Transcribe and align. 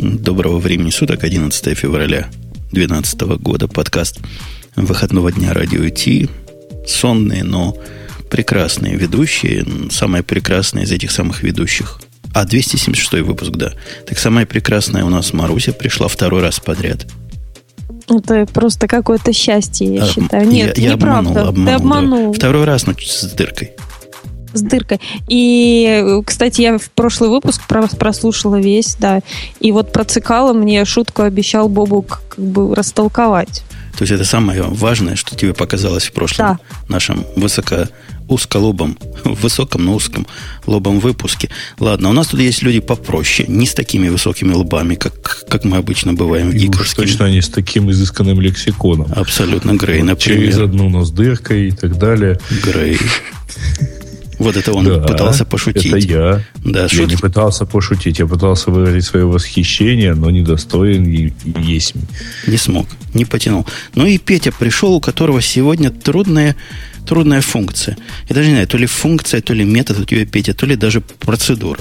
Доброго 0.00 0.58
времени 0.60 0.88
суток, 0.88 1.24
11 1.24 1.76
февраля 1.76 2.30
2012 2.72 3.20
года. 3.38 3.68
Подкаст 3.68 4.18
выходного 4.74 5.30
дня 5.30 5.52
радио 5.52 5.86
Ти. 5.90 6.30
Сонные, 6.86 7.44
но 7.44 7.76
прекрасные 8.30 8.96
ведущие. 8.96 9.66
Самая 9.90 10.22
прекрасная 10.22 10.84
из 10.84 10.92
этих 10.92 11.10
самых 11.10 11.42
ведущих. 11.42 12.00
А, 12.32 12.46
276 12.46 13.26
выпуск, 13.26 13.50
да. 13.50 13.74
Так 14.06 14.18
самая 14.18 14.46
прекрасная 14.46 15.04
у 15.04 15.10
нас 15.10 15.34
Маруся 15.34 15.74
пришла 15.74 16.08
второй 16.08 16.40
раз 16.40 16.60
подряд. 16.60 17.06
Это 18.08 18.46
просто 18.46 18.88
какое-то 18.88 19.34
счастье, 19.34 19.96
я 19.96 20.04
а, 20.04 20.08
считаю. 20.08 20.48
Нет, 20.48 20.78
я, 20.78 20.88
я 20.88 20.94
неправда. 20.94 21.42
Обманул, 21.42 21.48
обманул, 21.48 21.66
Ты 21.66 21.72
обманул. 21.72 22.32
Да. 22.32 22.38
Второй 22.38 22.64
раз, 22.64 22.86
но 22.86 22.94
с 22.98 23.24
дыркой 23.34 23.72
с 24.52 24.62
дыркой. 24.62 25.00
И, 25.28 26.20
кстати, 26.24 26.60
я 26.62 26.78
в 26.78 26.90
прошлый 26.90 27.30
выпуск 27.30 27.62
прослушала 27.66 28.60
весь, 28.60 28.96
да. 28.96 29.20
И 29.60 29.72
вот 29.72 29.92
про 29.92 30.04
цикала 30.04 30.52
мне 30.52 30.84
шутку 30.84 31.22
обещал 31.22 31.68
Бобу 31.68 32.02
как 32.02 32.38
бы 32.38 32.74
растолковать. 32.74 33.62
То 33.96 34.04
есть 34.04 34.12
это 34.12 34.24
самое 34.24 34.62
важное, 34.62 35.16
что 35.16 35.36
тебе 35.36 35.52
показалось 35.52 36.06
в 36.06 36.12
прошлом 36.12 36.46
да. 36.46 36.58
нашем 36.88 37.26
высоко 37.36 37.88
узколобом, 38.30 38.96
высоком, 39.24 39.84
но 39.84 39.94
узком 39.94 40.26
лобом 40.66 41.00
выпуске. 41.00 41.50
Ладно, 41.78 42.10
у 42.10 42.12
нас 42.12 42.28
тут 42.28 42.40
есть 42.40 42.62
люди 42.62 42.80
попроще, 42.80 43.46
не 43.48 43.66
с 43.66 43.74
такими 43.74 44.08
высокими 44.08 44.54
лбами, 44.54 44.94
как, 44.94 45.44
как 45.48 45.64
мы 45.64 45.76
обычно 45.76 46.14
бываем 46.14 46.50
в 46.50 46.54
И 46.54 46.68
уж 46.68 46.94
точно 46.94 47.30
не 47.30 47.42
с 47.42 47.48
таким 47.48 47.90
изысканным 47.90 48.40
лексиконом. 48.40 49.08
Абсолютно, 49.14 49.72
Грей, 49.74 50.02
например. 50.02 50.40
Через 50.40 50.58
одну, 50.58 50.88
но 50.88 51.04
с 51.04 51.10
дыркой 51.10 51.68
и 51.68 51.72
так 51.72 51.98
далее. 51.98 52.38
Грей. 52.64 52.98
Вот 54.40 54.56
это 54.56 54.72
он 54.72 54.86
да, 54.86 55.00
пытался 55.00 55.44
пошутить. 55.44 55.84
Это 55.84 55.98
я. 55.98 56.44
Да, 56.64 56.82
я 56.84 56.88
шут... 56.88 57.10
не 57.10 57.16
пытался 57.16 57.66
пошутить, 57.66 58.20
я 58.20 58.26
пытался 58.26 58.70
выразить 58.70 59.04
свое 59.04 59.26
восхищение, 59.26 60.14
но 60.14 60.30
недостоин 60.30 61.04
и, 61.04 61.26
и 61.44 61.62
есть. 61.62 61.92
Не 62.46 62.56
смог, 62.56 62.86
не 63.12 63.26
потянул. 63.26 63.66
Ну 63.94 64.06
и 64.06 64.16
Петя 64.16 64.50
пришел, 64.50 64.94
у 64.94 65.00
которого 65.00 65.42
сегодня 65.42 65.90
трудная, 65.90 66.56
трудная 67.06 67.42
функция. 67.42 67.98
Я 68.30 68.34
даже 68.34 68.48
не 68.48 68.54
знаю, 68.54 68.66
то 68.66 68.78
ли 68.78 68.86
функция, 68.86 69.42
то 69.42 69.52
ли 69.52 69.62
метод 69.62 70.00
у 70.00 70.04
тебя, 70.06 70.24
Петя, 70.24 70.54
то 70.54 70.64
ли 70.64 70.74
даже 70.74 71.02
процедура. 71.02 71.80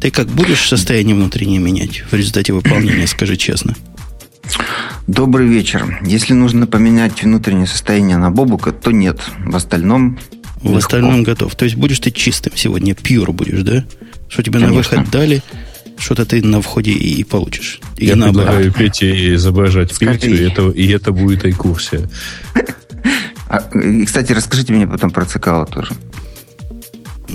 Ты 0.00 0.12
как 0.12 0.28
будешь 0.28 0.68
состояние 0.68 1.16
внутреннее 1.16 1.58
менять 1.58 2.04
в 2.08 2.14
результате 2.14 2.52
выполнения, 2.52 3.06
скажи 3.08 3.36
честно? 3.36 3.74
Добрый 5.08 5.48
вечер. 5.48 5.98
Если 6.04 6.32
нужно 6.32 6.68
поменять 6.68 7.24
внутреннее 7.24 7.66
состояние 7.66 8.18
на 8.18 8.30
Бобука, 8.30 8.70
то 8.70 8.92
нет. 8.92 9.20
В 9.44 9.56
остальном 9.56 10.18
в 10.60 10.64
Легко. 10.64 10.78
остальном 10.78 11.22
готов. 11.22 11.54
То 11.54 11.64
есть 11.64 11.76
будешь 11.76 12.00
ты 12.00 12.10
чистым 12.10 12.52
сегодня, 12.56 12.94
пьюр 12.94 13.32
будешь, 13.32 13.62
да? 13.62 13.84
Что 14.28 14.42
тебе 14.42 14.54
Конечно. 14.60 14.68
на 14.68 14.74
выход 14.76 15.10
дали, 15.10 15.42
что-то 15.98 16.24
ты 16.26 16.42
на 16.44 16.60
входе 16.62 16.92
и, 16.92 17.22
получишь. 17.24 17.80
И 17.96 18.06
Я 18.06 18.16
наоборот. 18.16 18.46
предлагаю 18.48 18.72
Пете 18.72 19.34
изображать 19.34 19.92
Скорее. 19.92 20.18
Петю, 20.18 20.34
и 20.34 20.44
это, 20.46 20.68
и 20.70 20.88
это 20.88 21.12
будет 21.12 21.44
айкурсия. 21.44 22.08
А, 23.48 23.58
и, 23.78 24.04
кстати, 24.04 24.32
расскажите 24.32 24.72
мне 24.72 24.86
потом 24.86 25.10
про 25.10 25.24
цикала 25.24 25.64
тоже. 25.66 25.92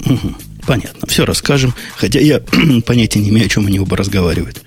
Угу. 0.06 0.36
Понятно. 0.66 1.08
Все 1.08 1.26
расскажем. 1.26 1.74
Хотя 1.98 2.20
я 2.20 2.40
понятия 2.86 3.20
не 3.20 3.30
имею, 3.30 3.48
о 3.48 3.50
чем 3.50 3.66
они 3.68 3.80
оба 3.80 3.98
разговаривают. 3.98 4.62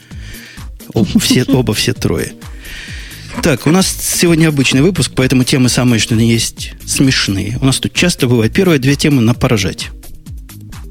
Оба 0.93 1.19
все, 1.19 1.45
оба 1.45 1.73
все 1.75 1.93
трое. 1.93 2.33
Так, 3.42 3.67
у 3.67 3.70
нас 3.70 3.87
сегодня 3.87 4.48
обычный 4.48 4.83
выпуск, 4.83 5.12
поэтому 5.15 5.45
темы 5.45 5.69
самые, 5.69 6.01
что 6.01 6.15
есть, 6.15 6.73
смешные. 6.84 7.59
У 7.61 7.65
нас 7.65 7.79
тут 7.79 7.92
часто 7.92 8.27
бывает. 8.27 8.53
Первые 8.53 8.79
две 8.79 8.97
темы 8.97 9.23
на 9.23 9.34
поражать. 9.34 9.91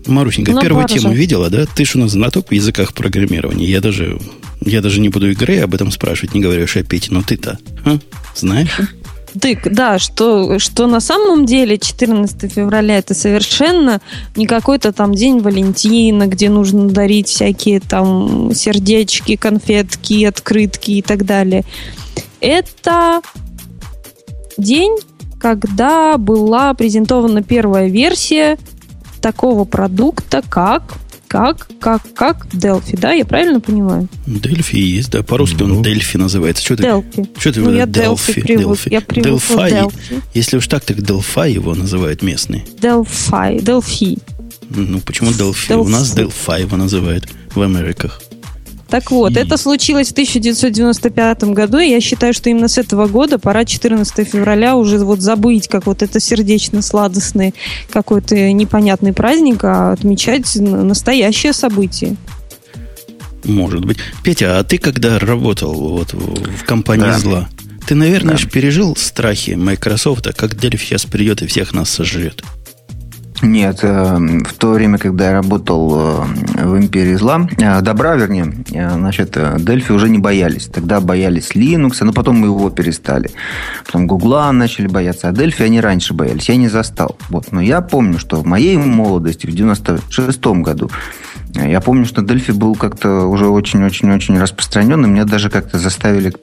Марусенька, 0.06 0.52
на 0.52 0.62
первую 0.62 0.84
поражать. 0.84 1.04
тему 1.04 1.14
видела, 1.14 1.50
да? 1.50 1.66
Ты 1.66 1.84
же 1.86 1.98
у 1.98 2.02
нас 2.02 2.12
знаток 2.12 2.50
в 2.50 2.52
языках 2.54 2.94
программирования. 2.94 3.66
Я 3.66 3.82
даже, 3.82 4.20
я 4.62 4.82
даже 4.82 5.02
не 5.02 5.10
буду 5.10 5.30
игры 5.32 5.60
об 5.60 5.74
этом 5.74 5.92
спрашивать, 5.92 6.34
не 6.34 6.42
говорю 6.42 6.64
о 6.64 6.84
Пете, 6.84 7.08
но 7.12 7.22
ты-то 7.24 7.58
а? 7.86 7.98
знаешь? 8.36 8.70
Дык, 9.36 9.68
да, 9.70 10.00
что, 10.00 10.60
что 10.60 10.88
на 10.88 11.02
самом 11.02 11.46
деле 11.46 11.78
14 11.78 12.54
февраля 12.54 13.00
это 13.00 13.14
совершенно 13.14 14.00
не 14.38 14.48
какой-то 14.48 14.94
там 14.94 15.14
день 15.14 15.40
Валентина, 15.40 16.28
где 16.28 16.50
нужно 16.50 16.88
дарить 16.88 17.28
всякие 17.28 17.82
там 17.82 18.54
сердечки, 18.56 19.36
конфетки, 19.36 20.24
открытки 20.24 20.92
и 20.92 21.02
так 21.02 21.26
далее. 21.26 21.66
Это 22.46 23.22
день, 24.56 24.96
когда 25.40 26.18
была 26.20 26.76
презентована 26.76 27.42
первая 27.42 27.90
версия 27.90 28.60
такого 29.20 29.66
продукта, 29.66 30.44
как 30.48 30.84
как, 31.28 31.68
как, 31.80 32.02
как 32.14 32.46
Delphi, 32.54 32.98
да? 32.98 33.12
Я 33.12 33.26
правильно 33.26 33.60
понимаю? 33.60 34.08
Delphi 34.28 34.78
есть, 34.78 35.10
да. 35.10 35.24
По-русски 35.24 35.64
он 35.64 35.82
Delphi 35.82 36.20
называется. 36.20 36.64
Что 36.64 36.76
Delphi. 36.76 37.28
Ты, 37.34 37.40
что 37.40 37.52
ты 37.52 37.62
ну, 37.62 37.74
я 37.74 37.88
привык. 37.88 39.28
Delphi. 39.28 39.70
Я. 39.70 39.90
Если 40.36 40.58
уж 40.58 40.68
так, 40.68 40.86
так 40.86 40.98
Delphi 40.98 41.52
его 41.52 41.74
называют 41.74 42.22
местные. 42.22 42.64
Delphi. 42.80 43.60
Delphi. 43.60 44.22
Ну, 44.70 45.00
почему? 45.00 45.32
Delphi. 45.32 45.76
У 45.76 45.88
нас 45.90 46.16
Delphi 46.16 46.62
его 46.62 46.78
называют 46.78 47.28
в 47.54 47.62
Америках. 47.62 48.22
Так 48.96 49.12
вот, 49.12 49.36
это 49.36 49.58
случилось 49.58 50.08
в 50.08 50.12
1995 50.14 51.44
году, 51.52 51.80
и 51.80 51.90
я 51.90 52.00
считаю, 52.00 52.34
что 52.34 52.50
именно 52.50 52.70
с 52.70 52.78
этого 52.78 53.08
года 53.08 53.38
пора 53.38 53.66
14 53.66 54.26
февраля 54.26 54.78
уже 54.78 55.00
вот 55.00 55.20
забыть, 55.20 55.68
как 55.68 55.86
вот 55.86 56.02
это 56.02 56.22
сердечно-сладостный 56.22 57.54
какой-то 57.90 58.54
непонятный 58.54 59.12
праздник, 59.12 59.66
а 59.66 59.92
отмечать 59.92 60.56
настоящее 60.56 61.52
событие. 61.52 62.16
Может 63.44 63.84
быть. 63.84 63.98
Петя, 64.24 64.60
а 64.60 64.64
ты 64.64 64.78
когда 64.78 65.20
работал 65.20 65.74
вот 65.74 66.14
в 66.14 66.64
компании 66.64 67.04
да. 67.04 67.20
зла, 67.20 67.50
ты, 67.86 67.96
наверное, 67.96 68.38
да. 68.38 68.50
пережил 68.50 68.96
страхи 68.96 69.52
Microsoft, 69.52 70.34
как 70.38 70.54
Delphi 70.54 70.78
сейчас 70.78 71.04
придет 71.04 71.42
и 71.42 71.48
всех 71.48 71.74
нас 71.74 71.90
сожрет. 71.90 72.46
Нет, 73.42 73.80
э, 73.82 74.18
в 74.18 74.54
то 74.54 74.72
время, 74.72 74.98
когда 74.98 75.28
я 75.28 75.34
работал 75.34 76.24
э, 76.24 76.64
в 76.64 76.78
империи 76.78 77.16
зла, 77.16 77.48
э, 77.58 77.82
добра, 77.82 78.16
вернее, 78.16 78.54
значит, 78.68 79.38
Дельфи 79.58 79.92
уже 79.92 80.10
не 80.10 80.20
боялись. 80.20 80.68
Тогда 80.68 81.02
боялись 81.02 81.52
Linux, 81.52 81.98
но 82.02 82.14
потом 82.14 82.38
мы 82.38 82.48
его 82.48 82.70
перестали. 82.70 83.30
Потом 83.86 84.08
Гугла 84.08 84.52
начали 84.52 84.88
бояться, 84.88 85.28
а 85.28 85.32
Дельфи 85.32 85.64
они 85.64 85.82
раньше 85.82 86.14
боялись. 86.14 86.48
Я 86.48 86.56
не 86.56 86.70
застал. 86.70 87.18
Вот. 87.30 87.52
Но 87.52 87.62
я 87.62 87.82
помню, 87.82 88.20
что 88.20 88.38
в 88.38 88.46
моей 88.46 88.78
молодости, 88.78 89.48
в 89.48 89.52
96 89.52 90.46
году, 90.46 90.90
я 91.54 91.82
помню, 91.82 92.06
что 92.06 92.22
Дельфи 92.22 92.52
был 92.52 92.76
как-то 92.76 93.26
уже 93.28 93.48
очень-очень-очень 93.48 94.40
распространенный. 94.40 95.10
Меня 95.10 95.26
даже 95.26 95.50
как-то 95.50 95.78
заставили 95.78 96.34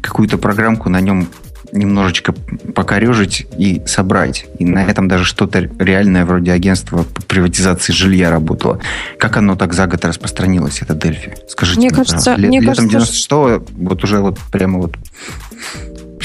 какую-то 0.00 0.38
программку 0.38 0.88
на 0.88 1.00
нем 1.00 1.28
немножечко 1.72 2.34
покорежить 2.78 3.44
и 3.58 3.82
собрать. 3.86 4.46
И 4.60 4.64
на 4.64 4.84
этом 4.84 5.08
даже 5.08 5.24
что-то 5.24 5.68
реальное 5.80 6.24
вроде 6.24 6.52
агентства 6.52 7.02
по 7.02 7.22
приватизации 7.22 7.92
жилья 7.92 8.30
работало. 8.30 8.78
Как 9.18 9.36
оно 9.36 9.56
так 9.56 9.72
за 9.72 9.88
год 9.88 10.04
распространилось, 10.04 10.80
это 10.80 10.94
Дельфи? 10.94 11.34
Скажите 11.48 11.80
мне. 11.80 11.90
кажется, 11.90 12.36
Лет, 12.36 12.48
мне 12.50 12.60
летом 12.60 12.88
кажется, 12.88 13.34
96-го 13.34 13.64
вот 13.78 14.04
уже 14.04 14.20
вот 14.20 14.38
прямо 14.52 14.78
вот 14.78 14.94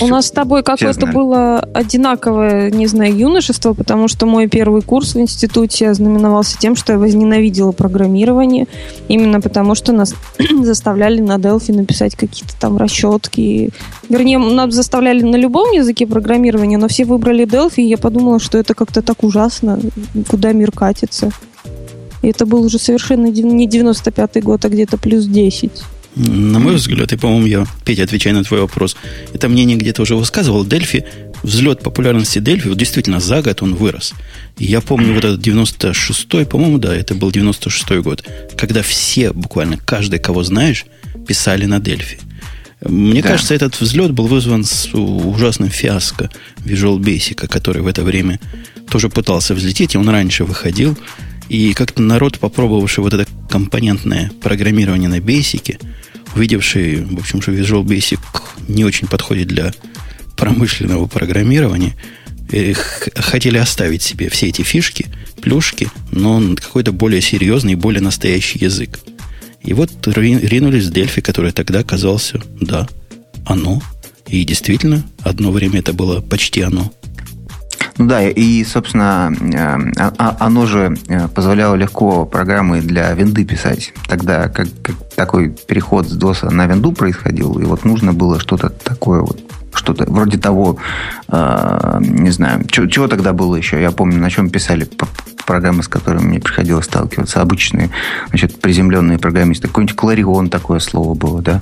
у 0.02 0.08
нас 0.08 0.28
с 0.28 0.31
тобой 0.31 0.64
какое-то 0.64 1.06
было 1.08 1.59
одинаковое, 1.59 2.72
не 2.72 2.88
знаю, 2.88 3.16
юношество, 3.16 3.74
потому 3.74 4.08
что 4.08 4.26
мой 4.26 4.48
первый 4.48 4.81
курс 4.81 5.16
в 5.16 5.20
институте 5.20 5.94
знаменовался 5.94 6.58
тем, 6.58 6.76
что 6.76 6.94
я 6.94 7.00
возненавидела 7.00 7.72
программирование, 7.72 8.68
именно 9.08 9.42
потому 9.42 9.76
что 9.76 9.92
нас 9.94 10.16
заставляли 10.62 11.22
на 11.22 11.38
Delphi 11.38 11.74
написать 11.74 12.16
какие-то 12.16 12.54
там 12.59 12.78
расчетки. 12.78 13.70
Вернее, 14.09 14.38
нас 14.38 14.74
заставляли 14.74 15.22
на 15.22 15.36
любом 15.36 15.72
языке 15.72 16.08
программирования, 16.08 16.78
но 16.78 16.88
все 16.88 17.06
выбрали 17.06 17.46
Delphi, 17.46 17.81
и 17.81 17.88
я 17.88 17.98
подумала, 17.98 18.40
что 18.40 18.58
это 18.58 18.74
как-то 18.74 19.02
так 19.02 19.24
ужасно, 19.24 19.80
куда 20.28 20.52
мир 20.54 20.72
катится. 20.72 21.31
И 22.22 22.30
это 22.30 22.46
был 22.46 22.64
уже 22.64 22.80
совершенно 22.80 23.28
не 23.28 23.68
95-й 23.68 24.42
год, 24.42 24.64
а 24.66 24.70
где-то 24.70 24.98
плюс 24.98 25.25
10. 25.25 25.72
На 26.15 26.60
мой 26.60 26.75
взгляд, 26.75 27.12
и, 27.12 27.18
по-моему, 27.18 27.45
я, 27.48 27.68
Петя, 27.86 28.04
отвечая 28.04 28.33
на 28.33 28.44
твой 28.44 28.62
вопрос, 28.62 28.95
это 29.33 29.50
мнение 29.50 29.77
где-то 29.77 30.04
уже 30.04 30.15
высказывал, 30.15 30.63
Дельфи, 30.63 31.06
взлет 31.42 31.81
популярности 31.81 32.39
Дельфи, 32.39 32.68
вот 32.68 32.77
действительно, 32.77 33.19
за 33.19 33.42
год 33.42 33.63
он 33.63 33.75
вырос. 33.75 34.13
И 34.57 34.65
я 34.65 34.81
помню 34.81 35.15
вот 35.15 35.25
этот 35.25 35.45
96-й, 35.45 36.45
по-моему, 36.45 36.77
да, 36.77 36.95
это 36.95 37.15
был 37.15 37.31
96-й 37.31 38.01
год, 38.01 38.24
когда 38.56 38.83
все, 38.83 39.33
буквально 39.33 39.77
каждый, 39.77 40.19
кого 40.19 40.44
знаешь, 40.44 40.86
писали 41.27 41.65
на 41.65 41.80
Дельфи. 41.80 42.19
Мне 42.81 43.21
да. 43.21 43.30
кажется, 43.30 43.56
этот 43.56 43.80
взлет 43.80 44.12
был 44.12 44.27
вызван 44.27 44.65
с 44.65 44.94
ужасным 44.94 45.69
фиаско 45.69 46.30
Visual 46.60 47.00
Basic, 47.00 47.48
который 47.48 47.81
в 47.81 47.88
это 47.88 48.04
время 48.04 48.39
тоже 48.89 49.10
пытался 49.10 49.56
взлететь, 49.56 49.95
и 49.95 49.98
он 49.98 50.10
раньше 50.10 50.44
выходил. 50.44 50.98
И 51.50 51.74
как-то 51.74 52.01
народ, 52.01 52.39
попробовавший 52.39 53.04
вот 53.04 53.13
это 53.13 53.25
компонентное 53.50 54.31
программирование 54.42 55.10
на 55.10 55.19
Basic, 55.19 55.80
увидевший, 56.35 57.03
в 57.06 57.19
общем, 57.19 57.41
что 57.41 57.51
Visual 57.51 57.83
Basic 57.83 58.19
не 58.68 58.85
очень 58.85 59.07
подходит 59.07 59.47
для 59.47 59.74
промышленного 60.35 61.07
программирования, 61.07 61.95
хотели 63.15 63.57
оставить 63.57 64.01
себе 64.01 64.30
все 64.30 64.47
эти 64.47 64.62
фишки, 64.62 65.07
плюшки, 65.41 65.89
но 66.12 66.56
какой-то 66.56 66.91
более 66.91 67.21
серьезный 67.21 67.74
и 67.74 67.77
более 67.77 68.01
настоящий 68.01 68.59
язык. 68.59 69.00
И 69.63 69.74
вот 69.74 69.91
ринулись 70.06 70.85
в 70.85 70.91
Дельфи, 70.91 71.21
который 71.21 71.51
тогда 71.51 71.80
оказался, 71.80 72.41
да, 72.59 72.88
оно. 73.45 73.81
И 74.27 74.44
действительно, 74.44 75.03
одно 75.21 75.51
время 75.51 75.79
это 75.79 75.94
было 75.94 76.21
почти 76.21 76.62
оно. 76.62 76.94
Ну 77.98 78.07
да, 78.07 78.28
и, 78.28 78.63
собственно, 78.63 79.31
э, 79.40 79.92
а, 80.00 80.13
а, 80.18 80.38
оно 80.40 80.66
же 80.66 80.98
э, 81.07 81.28
позволяло 81.28 81.75
легко 81.75 82.25
программы 82.25 82.81
для 82.81 83.12
винды 83.13 83.45
писать. 83.45 83.94
Тогда 84.07 84.50
как, 84.50 84.68
как 84.81 84.95
такой 85.16 85.50
переход 85.50 86.07
с 86.07 86.18
DOS 86.18 86.50
на 86.50 86.66
винду 86.66 86.92
происходил, 86.92 87.60
и 87.60 87.66
вот 87.66 87.86
нужно 87.86 88.13
было 88.13 88.40
что-то 88.40 88.69
такое 88.69 89.22
вот 89.22 89.40
что-то 89.74 90.06
вроде 90.06 90.38
того, 90.38 90.78
э, 91.28 91.98
не 92.00 92.31
знаю, 92.31 92.66
чего, 92.68 92.88
чего 92.88 93.08
тогда 93.08 93.34
было 93.34 93.56
еще. 93.56 93.81
Я 93.81 93.92
помню, 93.92 94.20
на 94.20 94.30
чем 94.30 94.50
писали 94.50 94.88
программы, 95.46 95.84
с 95.84 95.88
которыми 95.88 96.24
мне 96.24 96.40
приходилось 96.40 96.86
сталкиваться, 96.86 97.42
обычные, 97.42 97.90
значит, 98.30 98.60
приземленные 98.62 99.18
программисты. 99.18 99.68
Какой-нибудь 99.68 99.96
Кларион 99.96 100.50
такое 100.50 100.80
слово 100.80 101.14
было, 101.14 101.42
да? 101.42 101.62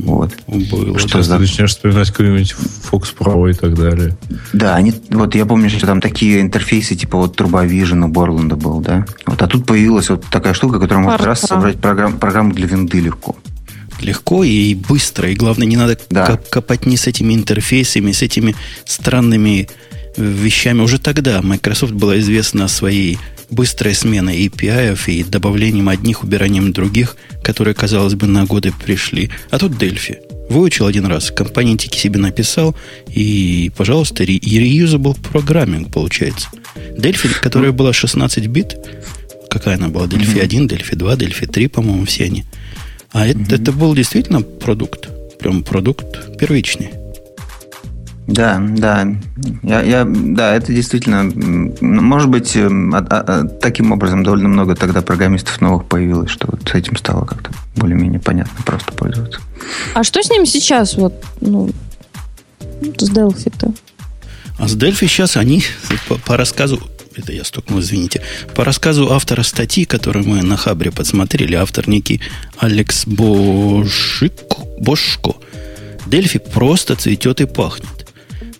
Вот. 0.00 0.32
Было. 0.46 0.98
Что 0.98 1.08
Сейчас 1.08 1.26
за... 1.26 1.34
ты 1.34 1.40
начнешь 1.40 1.70
вспоминать 1.70 2.10
какой-нибудь 2.10 2.54
Fox 2.90 3.14
Pro 3.18 3.50
и 3.50 3.54
так 3.54 3.74
далее. 3.74 4.16
Да, 4.52 4.74
они, 4.74 4.94
вот 5.10 5.34
я 5.34 5.46
помню, 5.46 5.70
что 5.70 5.86
там 5.86 6.00
такие 6.00 6.40
интерфейсы, 6.40 6.94
типа 6.94 7.18
вот 7.18 7.40
TurboVision 7.40 8.04
у 8.04 8.08
Борланда 8.08 8.56
был, 8.56 8.80
да? 8.80 9.06
Вот, 9.26 9.40
а 9.40 9.46
тут 9.46 9.66
появилась 9.66 10.10
вот 10.10 10.24
такая 10.30 10.54
штука, 10.54 10.78
которая 10.78 11.04
может 11.04 11.22
раз 11.22 11.40
собрать 11.40 11.80
программ, 11.80 12.18
программу 12.18 12.52
для 12.52 12.66
винды 12.66 13.00
легко 13.00 13.36
легко 14.00 14.44
и 14.44 14.74
быстро. 14.74 15.30
И 15.30 15.34
главное, 15.34 15.66
не 15.66 15.76
надо 15.76 15.98
да. 16.10 16.38
копать 16.50 16.86
ни 16.86 16.96
с 16.96 17.06
этими 17.06 17.34
интерфейсами, 17.34 18.12
с 18.12 18.22
этими 18.22 18.54
странными 18.84 19.68
э, 20.16 20.22
вещами. 20.22 20.80
Уже 20.80 20.98
тогда 20.98 21.42
Microsoft 21.42 21.92
была 21.92 22.18
известна 22.18 22.68
своей 22.68 23.18
быстрой 23.50 23.94
сменой 23.94 24.46
API 24.46 24.98
и 25.10 25.24
добавлением 25.24 25.88
одних, 25.88 26.22
убиранием 26.22 26.72
других, 26.72 27.16
которые, 27.42 27.74
казалось 27.74 28.14
бы, 28.14 28.26
на 28.26 28.44
годы 28.44 28.72
пришли. 28.84 29.30
А 29.50 29.58
тут 29.58 29.72
Delphi. 29.72 30.18
Выучил 30.50 30.86
один 30.86 31.06
раз, 31.06 31.30
компонентики 31.30 31.98
себе 31.98 32.18
написал, 32.18 32.74
и, 33.08 33.70
пожалуйста, 33.76 34.24
reusable 34.24 35.16
programming 35.32 35.90
получается. 35.90 36.48
Delphi, 36.96 37.38
которая 37.40 37.72
была 37.72 37.92
16 37.92 38.46
бит, 38.46 38.76
какая 39.50 39.76
она 39.76 39.88
была? 39.88 40.06
Delphi 40.06 40.40
1, 40.40 40.66
Delphi 40.66 40.96
2, 40.96 41.14
Delphi 41.14 41.46
3, 41.46 41.66
по-моему, 41.68 42.06
все 42.06 42.24
они– 42.24 42.44
а 43.12 43.26
mm-hmm. 43.26 43.44
это, 43.44 43.54
это 43.54 43.72
был 43.72 43.94
действительно 43.94 44.42
продукт. 44.42 45.08
Прям 45.38 45.62
продукт 45.62 46.36
первичный. 46.38 46.90
Да, 48.28 48.60
да. 48.60 49.08
Я, 49.62 49.80
я, 49.80 50.04
да, 50.06 50.54
это 50.54 50.70
действительно, 50.72 51.24
может 51.80 52.28
быть, 52.28 52.54
а, 52.56 53.06
а, 53.10 53.44
таким 53.44 53.90
образом 53.90 54.22
довольно 54.22 54.48
много 54.48 54.76
тогда 54.76 55.00
программистов 55.00 55.62
новых 55.62 55.86
появилось, 55.86 56.30
что 56.30 56.46
вот 56.50 56.68
с 56.68 56.74
этим 56.74 56.96
стало 56.98 57.24
как-то 57.24 57.50
более-менее 57.76 58.20
понятно 58.20 58.62
просто 58.66 58.92
пользоваться. 58.92 59.40
А 59.94 60.04
что 60.04 60.22
с 60.22 60.28
ним 60.28 60.44
сейчас, 60.44 60.96
вот, 60.96 61.14
ну, 61.40 61.70
с 62.60 63.10
Delphi-то? 63.10 63.72
А 64.58 64.68
с 64.68 64.76
Delphi 64.76 65.06
сейчас 65.06 65.38
они, 65.38 65.62
по, 66.08 66.16
по 66.16 66.36
рассказу 66.36 66.82
это 67.18 67.32
я 67.32 67.44
стукнул, 67.44 67.80
извините. 67.80 68.22
По 68.54 68.64
рассказу 68.64 69.12
автора 69.12 69.42
статьи, 69.42 69.84
которую 69.84 70.26
мы 70.26 70.42
на 70.42 70.56
Хабре 70.56 70.90
подсмотрели, 70.90 71.54
автор 71.54 71.88
некий 71.88 72.20
Алекс 72.56 73.06
Бошико, 73.06 74.64
Бошко, 74.78 75.34
Дельфи 76.06 76.38
просто 76.38 76.96
цветет 76.96 77.40
и 77.40 77.46
пахнет. 77.46 78.06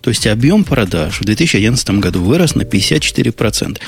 То 0.01 0.09
есть 0.09 0.27
объем 0.27 0.63
продаж 0.63 1.19
в 1.19 1.25
2011 1.25 1.89
году 1.91 2.21
вырос 2.21 2.55
на 2.55 2.61
54%. 2.61 3.79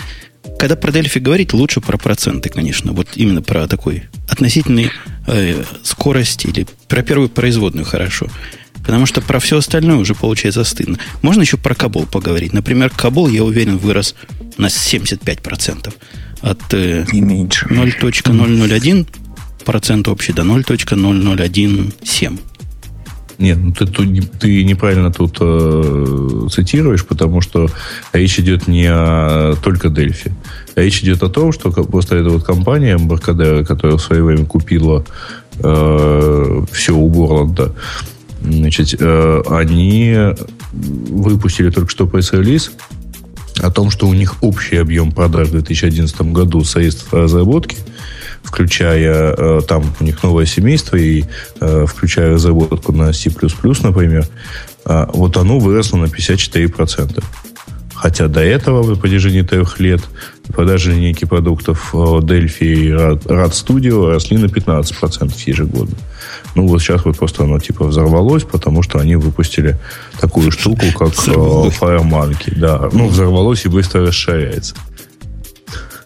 Когда 0.57 0.75
про 0.75 0.91
Дельфи 0.91 1.19
говорить, 1.19 1.53
лучше 1.53 1.81
про 1.81 1.97
проценты, 1.97 2.49
конечно. 2.49 2.93
Вот 2.93 3.07
именно 3.15 3.41
про 3.41 3.67
такой 3.67 4.03
относительной 4.27 4.91
э, 5.27 5.63
скорости 5.83 6.47
или 6.47 6.67
про 6.87 7.03
первую 7.03 7.29
производную 7.29 7.85
хорошо. 7.85 8.27
Потому 8.83 9.05
что 9.05 9.21
про 9.21 9.39
все 9.39 9.57
остальное 9.57 9.97
уже 9.97 10.15
получается 10.15 10.63
стыдно. 10.63 10.97
Можно 11.21 11.41
еще 11.41 11.57
про 11.57 11.75
Кабол 11.75 12.05
поговорить. 12.05 12.53
Например, 12.53 12.89
Кабол, 12.89 13.27
я 13.27 13.43
уверен, 13.43 13.77
вырос 13.77 14.15
на 14.57 14.67
75%. 14.67 15.93
От 16.41 16.73
э, 16.73 17.03
0.001 17.03 19.07
процент 19.63 20.07
общий 20.07 20.33
до 20.33 20.41
0.0017. 20.43 22.39
Нет, 23.41 23.57
ну 23.57 23.71
ты, 23.71 23.87
ты, 23.87 24.21
ты 24.39 24.63
неправильно 24.63 25.11
тут 25.11 25.37
э, 25.41 26.47
цитируешь, 26.51 27.03
потому 27.03 27.41
что 27.41 27.67
речь 28.13 28.39
идет 28.39 28.67
не 28.67 28.85
о 28.87 29.55
только 29.63 29.89
Дельфи. 29.89 30.31
Речь 30.75 31.01
идет 31.01 31.23
о 31.23 31.29
том, 31.29 31.51
что 31.51 31.71
просто 31.71 32.17
эта 32.17 32.29
вот 32.29 32.43
компания 32.43 32.97
МБКД, 32.97 33.67
которая 33.67 33.97
в 33.97 34.01
свое 34.01 34.23
время 34.23 34.45
купила 34.45 35.03
э, 35.57 36.61
все 36.71 36.95
у 36.95 37.09
Борланда, 37.09 37.73
Значит, 38.43 38.95
э, 38.99 39.43
они 39.49 40.15
выпустили 40.71 41.69
только 41.69 41.89
что 41.89 42.07
пресс-релиз 42.07 42.71
о 43.61 43.69
том, 43.69 43.91
что 43.91 44.07
у 44.07 44.13
них 44.13 44.41
общий 44.41 44.77
объем 44.77 45.11
продаж 45.11 45.49
в 45.49 45.51
2011 45.51 46.21
году 46.33 46.63
средств 46.63 47.13
разработки, 47.13 47.77
включая 48.43 49.35
э, 49.37 49.61
там 49.67 49.83
у 49.99 50.03
них 50.03 50.23
новое 50.23 50.45
семейство 50.45 50.95
и 50.95 51.25
э, 51.59 51.85
включая 51.87 52.33
разработку 52.33 52.91
на 52.91 53.13
C++, 53.13 53.29
например, 53.83 54.27
вот 54.83 55.37
оно 55.37 55.59
выросло 55.59 55.97
на 55.97 56.05
54%. 56.05 57.23
Хотя 58.01 58.27
до 58.27 58.39
этого, 58.39 58.81
в 58.81 58.99
протяжении 58.99 59.43
трех 59.43 59.79
лет, 59.79 60.01
продажи 60.47 60.91
линейки 60.91 61.25
продуктов 61.25 61.93
Delphi 61.93 62.59
и 62.61 62.89
Rad 62.89 63.51
Studio 63.51 64.09
росли 64.09 64.37
на 64.37 64.45
15% 64.45 65.31
ежегодно. 65.45 65.95
Ну, 66.55 66.65
вот 66.65 66.81
сейчас 66.81 67.05
вот 67.05 67.17
просто 67.17 67.43
оно 67.43 67.59
типа 67.59 67.85
взорвалось, 67.85 68.43
потому 68.43 68.81
что 68.81 68.97
они 68.97 69.17
выпустили 69.17 69.77
такую 70.19 70.49
штуку, 70.49 70.85
как 70.97 71.09
э, 71.09 71.31
FireMonkey. 71.31 72.57
Да, 72.57 72.89
ну, 72.91 73.07
взорвалось 73.07 73.65
и 73.65 73.69
быстро 73.69 74.07
расширяется. 74.07 74.73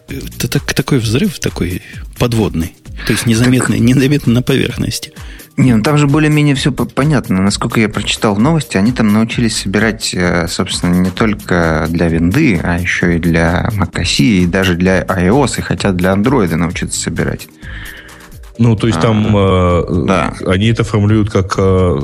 Это 0.08 0.48
так, 0.48 0.74
такой 0.74 0.98
взрыв, 0.98 1.38
такой 1.38 1.80
подводный. 2.18 2.74
То 3.06 3.12
есть 3.14 3.24
незаметный, 3.24 3.78
незаметно 3.78 4.34
на 4.34 4.42
поверхности. 4.42 5.14
Не, 5.56 5.74
ну 5.74 5.82
там 5.82 5.96
же 5.96 6.06
более-менее 6.06 6.54
все 6.54 6.70
понятно. 6.70 7.40
Насколько 7.40 7.80
я 7.80 7.88
прочитал 7.88 8.34
в 8.34 8.38
новости, 8.38 8.76
они 8.76 8.92
там 8.92 9.12
научились 9.12 9.56
собирать, 9.56 10.12
э, 10.14 10.48
собственно, 10.48 10.94
не 10.94 11.10
только 11.10 11.86
для 11.88 12.08
винды, 12.08 12.60
а 12.62 12.78
еще 12.78 13.16
и 13.16 13.18
для 13.18 13.70
macOS, 13.72 14.22
и 14.22 14.46
даже 14.46 14.74
для 14.74 15.02
iOS, 15.02 15.58
и 15.58 15.62
хотят 15.62 15.96
для 15.96 16.12
Android 16.12 16.54
научиться 16.54 17.00
собирать. 17.00 17.48
Ну, 18.58 18.76
то 18.76 18.86
есть 18.86 19.00
там 19.00 19.36
э, 19.36 20.04
да. 20.06 20.34
они 20.46 20.68
это 20.68 20.82
формулируют 20.84 21.30
как 21.30 21.54
э, 21.58 21.98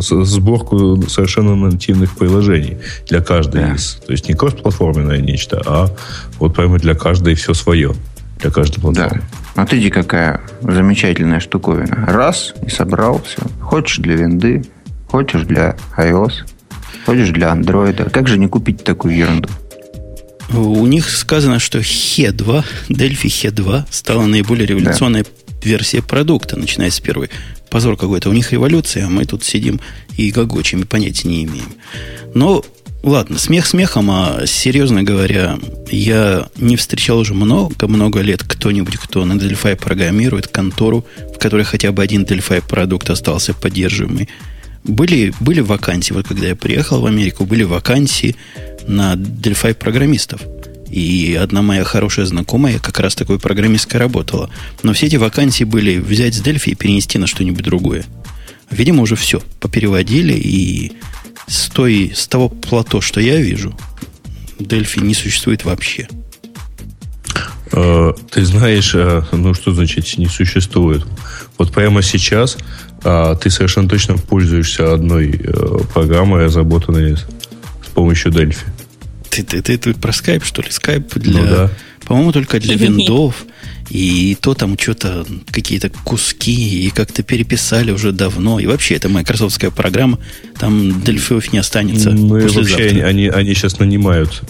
сборку 0.00 1.02
совершенно 1.08 1.56
нативных 1.56 2.16
приложений 2.16 2.78
для 3.08 3.20
каждой 3.20 3.62
да. 3.62 3.74
из. 3.74 3.94
То 4.06 4.12
есть 4.12 4.28
не 4.28 4.34
кросс-платформенное 4.34 5.20
нечто, 5.20 5.62
а 5.66 5.88
вот 6.38 6.54
прямо 6.54 6.78
для 6.78 6.94
каждой 6.94 7.34
все 7.34 7.54
свое. 7.54 7.94
Для 8.40 8.50
каждой 8.50 8.80
платформы. 8.80 9.20
Да. 9.20 9.41
Смотрите, 9.54 9.90
какая 9.90 10.40
замечательная 10.62 11.40
штуковина. 11.40 12.06
Раз, 12.06 12.54
и 12.64 12.70
собрал 12.70 13.22
все. 13.22 13.42
Хочешь 13.60 13.98
для 13.98 14.16
винды, 14.16 14.64
хочешь 15.08 15.42
для 15.42 15.76
iOS, 15.96 16.32
хочешь 17.04 17.30
для 17.30 17.48
Android. 17.48 18.10
Как 18.10 18.28
же 18.28 18.38
не 18.38 18.48
купить 18.48 18.82
такую 18.82 19.16
ерунду? 19.16 19.48
У 20.54 20.86
них 20.86 21.08
сказано, 21.08 21.58
что 21.58 21.78
He 21.78 22.30
2, 22.30 22.64
Delphi 22.88 23.26
He 23.26 23.50
2 23.50 23.86
стала 23.90 24.26
наиболее 24.26 24.66
революционной 24.66 25.22
да 25.22 25.28
версия 25.62 26.02
продукта, 26.02 26.58
начиная 26.58 26.90
с 26.90 27.00
первой. 27.00 27.30
Позор 27.70 27.96
какой-то. 27.96 28.28
У 28.28 28.32
них 28.32 28.52
революция, 28.52 29.06
а 29.06 29.08
мы 29.08 29.24
тут 29.24 29.44
сидим 29.44 29.80
и 30.16 30.30
гогочим, 30.30 30.82
и 30.82 30.84
понятия 30.84 31.28
не 31.28 31.44
имеем. 31.44 31.72
Но, 32.34 32.62
ладно, 33.02 33.38
смех 33.38 33.66
смехом, 33.66 34.10
а 34.10 34.46
серьезно 34.46 35.02
говоря, 35.02 35.58
я 35.90 36.48
не 36.56 36.76
встречал 36.76 37.18
уже 37.18 37.34
много-много 37.34 38.20
лет 38.20 38.42
кто-нибудь, 38.42 38.96
кто 38.96 39.24
на 39.24 39.34
Delphi 39.34 39.76
программирует 39.76 40.48
контору, 40.48 41.04
в 41.34 41.38
которой 41.38 41.64
хотя 41.64 41.92
бы 41.92 42.02
один 42.02 42.24
Delphi 42.24 42.62
продукт 42.66 43.10
остался 43.10 43.54
поддерживаемый. 43.54 44.28
Были, 44.84 45.32
были 45.40 45.60
вакансии, 45.60 46.12
вот 46.12 46.26
когда 46.26 46.48
я 46.48 46.56
приехал 46.56 47.00
в 47.00 47.06
Америку, 47.06 47.44
были 47.44 47.62
вакансии 47.62 48.36
на 48.86 49.14
Delphi 49.14 49.74
программистов– 49.74 50.40
и 50.92 51.38
одна 51.40 51.62
моя 51.62 51.84
хорошая 51.84 52.26
знакомая 52.26 52.78
как 52.78 53.00
раз 53.00 53.14
такой 53.14 53.38
программисткой 53.38 53.98
работала. 53.98 54.50
Но 54.82 54.92
все 54.92 55.06
эти 55.06 55.16
вакансии 55.16 55.64
были 55.64 55.96
взять 55.96 56.34
с 56.34 56.40
Дельфи 56.40 56.70
и 56.70 56.74
перенести 56.74 57.16
на 57.16 57.26
что-нибудь 57.26 57.64
другое. 57.64 58.04
Видимо, 58.70 59.02
уже 59.02 59.16
все. 59.16 59.42
Попереводили, 59.58 60.34
и 60.34 60.92
с, 61.52 61.68
той, 61.68 62.12
с 62.14 62.26
того 62.26 62.48
плато, 62.48 63.00
что 63.00 63.20
я 63.20 63.40
вижу, 63.40 63.76
Дельфи 64.58 65.00
не 65.00 65.14
существует 65.14 65.64
вообще. 65.64 66.08
Э, 67.72 68.12
ты 68.30 68.44
знаешь, 68.44 68.94
э, 68.94 69.22
ну 69.32 69.52
что 69.54 69.74
значит 69.74 70.18
не 70.18 70.26
существует? 70.26 71.04
Вот 71.58 71.72
прямо 71.72 72.02
сейчас 72.02 72.56
а, 73.04 73.34
ты 73.34 73.50
совершенно 73.50 73.88
точно 73.88 74.16
пользуешься 74.16 74.94
одной 74.94 75.30
э, 75.30 75.78
программой, 75.92 76.44
разработанной 76.44 77.16
с 77.16 77.88
помощью 77.94 78.32
Дельфи. 78.32 78.64
Ты, 79.28 79.42
ты, 79.42 79.60
ты, 79.62 79.76
ты 79.76 79.94
про 79.94 80.12
скайп, 80.12 80.44
что 80.44 80.62
ли? 80.62 80.70
Скайп 80.70 81.14
для... 81.14 81.40
Ну, 81.40 81.46
да. 81.46 81.70
По-моему, 82.12 82.32
только 82.32 82.60
для 82.60 82.74
виндов. 82.74 83.46
И 83.88 84.36
то 84.38 84.52
там 84.52 84.78
что-то, 84.78 85.26
какие-то 85.50 85.88
куски, 85.88 86.86
и 86.86 86.90
как-то 86.90 87.22
переписали 87.22 87.90
уже 87.90 88.12
давно. 88.12 88.60
И 88.60 88.66
вообще, 88.66 88.96
это 88.96 89.08
майкрософтская 89.08 89.70
программа, 89.70 90.18
там 90.58 91.00
дельфиев 91.00 91.54
не 91.54 91.58
останется. 91.58 92.10
Ну 92.10 92.36
и 92.36 92.48
вообще, 92.48 93.02
они, 93.02 93.28
они, 93.28 93.54
сейчас 93.54 93.78
нанимают 93.78 94.42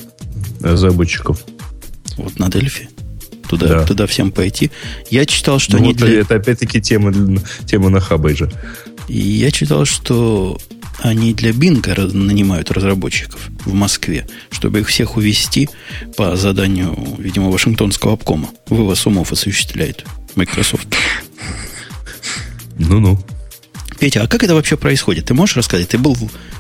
разработчиков. 0.61 1.41
Вот 2.17 2.37
на 2.41 2.51
Дельфи 2.51 2.89
туда, 3.49 3.69
да. 3.69 3.87
туда 3.87 4.09
всем 4.09 4.33
пойти. 4.33 4.73
Я 5.09 5.25
читал, 5.25 5.61
что 5.61 5.77
ну, 5.77 5.85
они 5.85 5.93
вот 5.93 5.99
для... 5.99 6.23
Это 6.23 6.35
опять-таки 6.35 6.81
тема, 6.81 7.15
тема 7.65 7.91
на 7.91 8.01
Хабейже. 8.01 8.51
И 9.07 9.19
я 9.21 9.53
читал, 9.53 9.85
что 9.85 10.59
они 11.03 11.35
для 11.35 11.53
Бинга 11.53 11.95
нанимают 12.13 12.71
разработчиков 12.71 13.41
в 13.65 13.75
Москве, 13.75 14.27
чтобы 14.51 14.81
их 14.81 14.89
всех 14.89 15.17
увести 15.17 15.69
по 16.17 16.37
заданию, 16.37 16.97
видимо, 17.19 17.51
Вашингтонского 17.51 18.15
обкома. 18.15 18.49
Вывоз 18.69 19.07
умов 19.07 19.33
осуществляет 19.33 20.05
Microsoft. 20.37 20.89
Ну-ну. 22.79 23.21
Петя, 23.99 24.23
а 24.23 24.27
как 24.27 24.43
это 24.43 24.55
вообще 24.55 24.77
происходит? 24.77 25.27
Ты 25.27 25.35
можешь 25.35 25.57
рассказать? 25.57 25.89
Ты 25.89 25.99
был, 25.99 26.17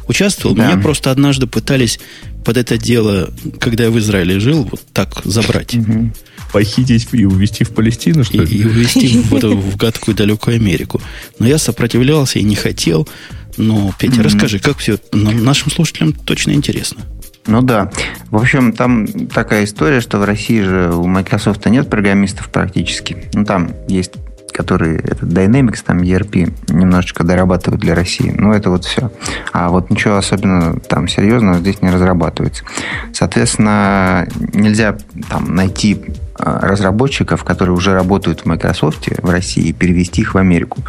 участвовал? 0.08 0.54
Да. 0.54 0.66
Меня 0.66 0.82
просто 0.82 1.10
однажды 1.10 1.46
пытались 1.46 1.98
под 2.44 2.56
это 2.56 2.76
дело, 2.78 3.32
когда 3.60 3.84
я 3.84 3.90
в 3.90 3.98
Израиле 3.98 4.40
жил, 4.40 4.64
вот 4.70 4.80
так 4.92 5.22
забрать. 5.24 5.74
Угу. 5.74 6.12
Похитить 6.52 7.08
и 7.12 7.24
увезти 7.24 7.64
в 7.64 7.70
Палестину, 7.70 8.24
что 8.24 8.42
ли? 8.42 8.56
И, 8.56 8.60
и 8.60 8.64
увезти 8.64 9.18
в, 9.18 9.34
эту, 9.34 9.56
в 9.56 9.76
гадкую 9.76 10.16
далекую 10.16 10.56
Америку. 10.56 11.00
Но 11.38 11.46
я 11.46 11.58
сопротивлялся 11.58 12.38
и 12.38 12.42
не 12.42 12.56
хотел. 12.56 13.08
Но, 13.56 13.92
Петя, 13.98 14.16
mm-hmm. 14.16 14.22
расскажи, 14.22 14.58
как 14.58 14.78
все 14.78 14.98
нашим 15.12 15.70
слушателям 15.70 16.12
точно 16.12 16.52
интересно. 16.52 17.02
Ну 17.46 17.60
да. 17.60 17.90
В 18.30 18.36
общем, 18.36 18.72
там 18.72 19.06
такая 19.28 19.64
история, 19.64 20.00
что 20.00 20.18
в 20.18 20.24
России 20.24 20.60
же 20.62 20.92
у 20.92 21.06
Microsoft 21.06 21.66
нет 21.66 21.90
программистов 21.90 22.50
практически. 22.50 23.28
Ну, 23.34 23.44
там 23.44 23.72
есть 23.88 24.12
которые 24.52 24.98
этот 24.98 25.30
Dynamics, 25.30 25.82
там 25.84 26.02
ERP 26.02 26.52
немножечко 26.68 27.24
дорабатывают 27.24 27.80
для 27.80 27.94
России. 27.94 28.32
Ну, 28.36 28.52
это 28.52 28.70
вот 28.70 28.84
все. 28.84 29.10
А 29.52 29.70
вот 29.70 29.90
ничего 29.90 30.16
особенно 30.16 30.78
там 30.78 31.08
серьезного 31.08 31.58
здесь 31.58 31.80
не 31.82 31.90
разрабатывается. 31.90 32.64
Соответственно, 33.12 34.28
нельзя 34.52 34.96
там 35.28 35.54
найти 35.54 36.02
разработчиков, 36.42 37.44
которые 37.44 37.74
уже 37.74 37.94
работают 37.94 38.40
в 38.40 38.46
Microsoft 38.46 39.08
в 39.22 39.30
России, 39.30 39.72
перевести 39.72 40.22
их 40.22 40.34
в 40.34 40.38
Америку. 40.38 40.80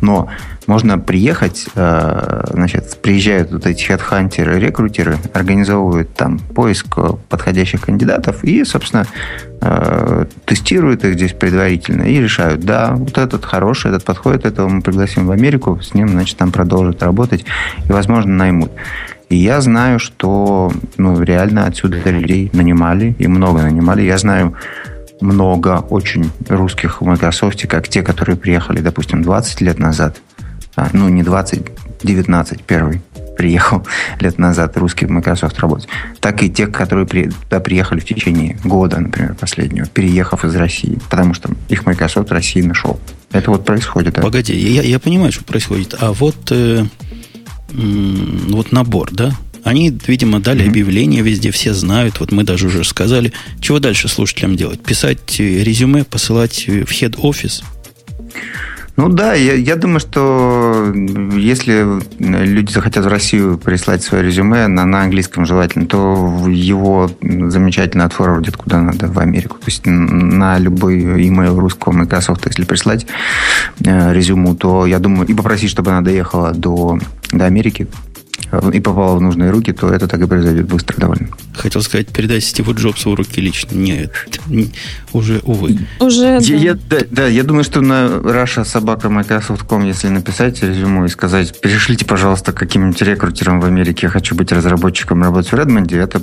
Но 0.00 0.28
можно 0.66 0.98
приехать, 0.98 1.66
а, 1.74 2.48
значит, 2.52 2.98
приезжают 3.02 3.52
вот 3.52 3.66
эти 3.66 3.84
хедхантеры, 3.84 4.58
рекрутеры, 4.58 5.18
организовывают 5.34 6.14
там 6.14 6.38
поиск 6.38 6.96
подходящих 7.28 7.82
кандидатов 7.82 8.42
и, 8.44 8.64
собственно, 8.64 9.06
а, 9.60 10.26
тестируют 10.46 11.04
их 11.04 11.14
здесь 11.14 11.32
предварительно 11.32 12.02
и 12.02 12.20
решают, 12.20 12.60
да, 12.60 12.92
вот 12.94 13.18
этот 13.18 13.44
хороший, 13.44 13.90
этот 13.90 14.04
подходит, 14.04 14.46
этого 14.46 14.68
мы 14.68 14.82
пригласим 14.82 15.26
в 15.26 15.30
Америку, 15.30 15.80
с 15.82 15.94
ним, 15.94 16.08
значит, 16.08 16.38
там 16.38 16.52
продолжат 16.52 17.02
работать 17.02 17.44
и, 17.88 17.92
возможно, 17.92 18.32
наймут. 18.32 18.72
И 19.32 19.36
я 19.36 19.62
знаю, 19.62 19.98
что 19.98 20.70
ну, 20.98 21.18
реально 21.22 21.64
отсюда 21.64 22.10
людей 22.10 22.50
нанимали, 22.52 23.16
и 23.18 23.26
много 23.26 23.62
нанимали. 23.62 24.02
Я 24.02 24.18
знаю 24.18 24.54
много 25.22 25.84
очень 25.90 26.30
русских 26.48 27.00
в 27.00 27.04
Microsoft, 27.04 27.66
как 27.66 27.88
те, 27.88 28.02
которые 28.02 28.36
приехали, 28.36 28.80
допустим, 28.80 29.22
20 29.22 29.60
лет 29.60 29.78
назад. 29.78 30.18
А, 30.74 30.88
ну, 30.92 31.08
не 31.08 31.22
20, 31.22 31.62
19, 32.02 32.62
первый 32.62 33.02
приехал 33.36 33.86
лет 34.20 34.38
назад 34.38 34.76
русский 34.76 35.06
в 35.06 35.10
Microsoft 35.10 35.58
работать, 35.58 35.88
так 36.20 36.42
и 36.42 36.50
те, 36.50 36.66
которые 36.66 37.06
при, 37.06 37.28
туда 37.28 37.60
приехали 37.60 38.00
в 38.00 38.04
течение 38.04 38.58
года, 38.64 39.00
например, 39.00 39.34
последнего, 39.34 39.86
переехав 39.86 40.44
из 40.44 40.54
России, 40.54 40.98
потому 41.10 41.34
что 41.34 41.50
их 41.68 41.86
Microsoft 41.86 42.30
в 42.30 42.32
России 42.32 42.62
нашел. 42.62 43.00
Это 43.32 43.50
вот 43.50 43.64
происходит. 43.64 44.14
Да? 44.14 44.22
Погоди, 44.22 44.54
я, 44.54 44.82
я 44.82 44.98
понимаю, 44.98 45.32
что 45.32 45.44
происходит. 45.44 45.94
А 45.98 46.12
вот, 46.12 46.36
э, 46.50 46.84
вот 47.70 48.72
набор, 48.72 49.10
да? 49.12 49.32
Они, 49.64 49.96
видимо, 50.06 50.40
дали 50.40 50.66
объявление 50.66 51.22
везде, 51.22 51.50
все 51.50 51.72
знают. 51.72 52.20
Вот 52.20 52.32
мы 52.32 52.42
даже 52.44 52.66
уже 52.66 52.84
сказали. 52.84 53.32
Чего 53.60 53.78
дальше 53.78 54.08
слушателям 54.08 54.56
делать? 54.56 54.82
Писать 54.82 55.38
э, 55.38 55.62
резюме, 55.62 56.04
посылать 56.04 56.66
в 56.66 56.90
хед-офис? 56.90 57.62
Ну 58.96 59.08
да, 59.08 59.32
я, 59.32 59.54
я 59.54 59.76
думаю, 59.76 60.00
что 60.00 60.92
если 61.34 61.86
люди 62.18 62.70
захотят 62.70 63.06
в 63.06 63.08
Россию 63.08 63.56
прислать 63.56 64.02
свое 64.02 64.22
резюме 64.22 64.66
на, 64.66 64.84
на 64.84 65.02
английском 65.02 65.46
желательно, 65.46 65.86
то 65.86 66.46
его 66.46 67.10
замечательно 67.22 68.04
отфорвардят 68.04 68.56
куда 68.56 68.82
надо, 68.82 69.06
в 69.06 69.18
Америку. 69.18 69.56
То 69.56 69.64
есть 69.66 69.86
на 69.86 70.58
любой 70.58 71.00
email 71.00 71.58
русского 71.58 71.92
Microsoft, 71.92 72.44
если 72.46 72.64
прислать 72.64 73.06
э, 73.82 74.12
резюму, 74.12 74.54
то 74.56 74.84
я 74.84 74.98
думаю, 74.98 75.26
и 75.26 75.32
попросить, 75.32 75.70
чтобы 75.70 75.90
она 75.90 76.02
доехала 76.02 76.52
до, 76.52 76.98
до 77.32 77.46
Америки, 77.46 77.86
и 78.72 78.80
попало 78.80 79.16
в 79.16 79.20
нужные 79.20 79.50
руки, 79.50 79.72
то 79.72 79.88
это 79.88 80.08
так 80.08 80.20
и 80.20 80.26
произойдет 80.26 80.66
быстро 80.66 80.98
довольно. 80.98 81.28
Хотел 81.54 81.82
сказать, 81.82 82.08
передать 82.08 82.44
Стиву 82.44 82.74
Джобсу 82.74 83.10
в 83.10 83.14
руки 83.14 83.40
лично. 83.40 83.74
Нет, 83.74 84.12
уже, 85.12 85.40
увы. 85.44 85.78
Уже, 86.00 86.40
да. 86.40 86.54
Я, 86.54 86.74
да, 86.74 86.98
да, 87.10 87.26
я 87.26 87.42
думаю, 87.44 87.64
что 87.64 87.80
на 87.80 88.06
Russia 88.06 88.64
собака 88.64 89.08
Microsoft.com, 89.08 89.84
если 89.84 90.08
написать 90.08 90.62
резюму 90.62 91.04
и 91.04 91.08
сказать, 91.08 91.60
перешлите, 91.60 92.04
пожалуйста, 92.04 92.52
каким-нибудь 92.52 93.00
рекрутером 93.02 93.60
в 93.60 93.64
Америке, 93.64 94.06
я 94.06 94.10
хочу 94.10 94.34
быть 94.34 94.52
разработчиком, 94.52 95.22
работать 95.22 95.52
в 95.52 95.56
Редмонде, 95.56 95.98
это 95.98 96.20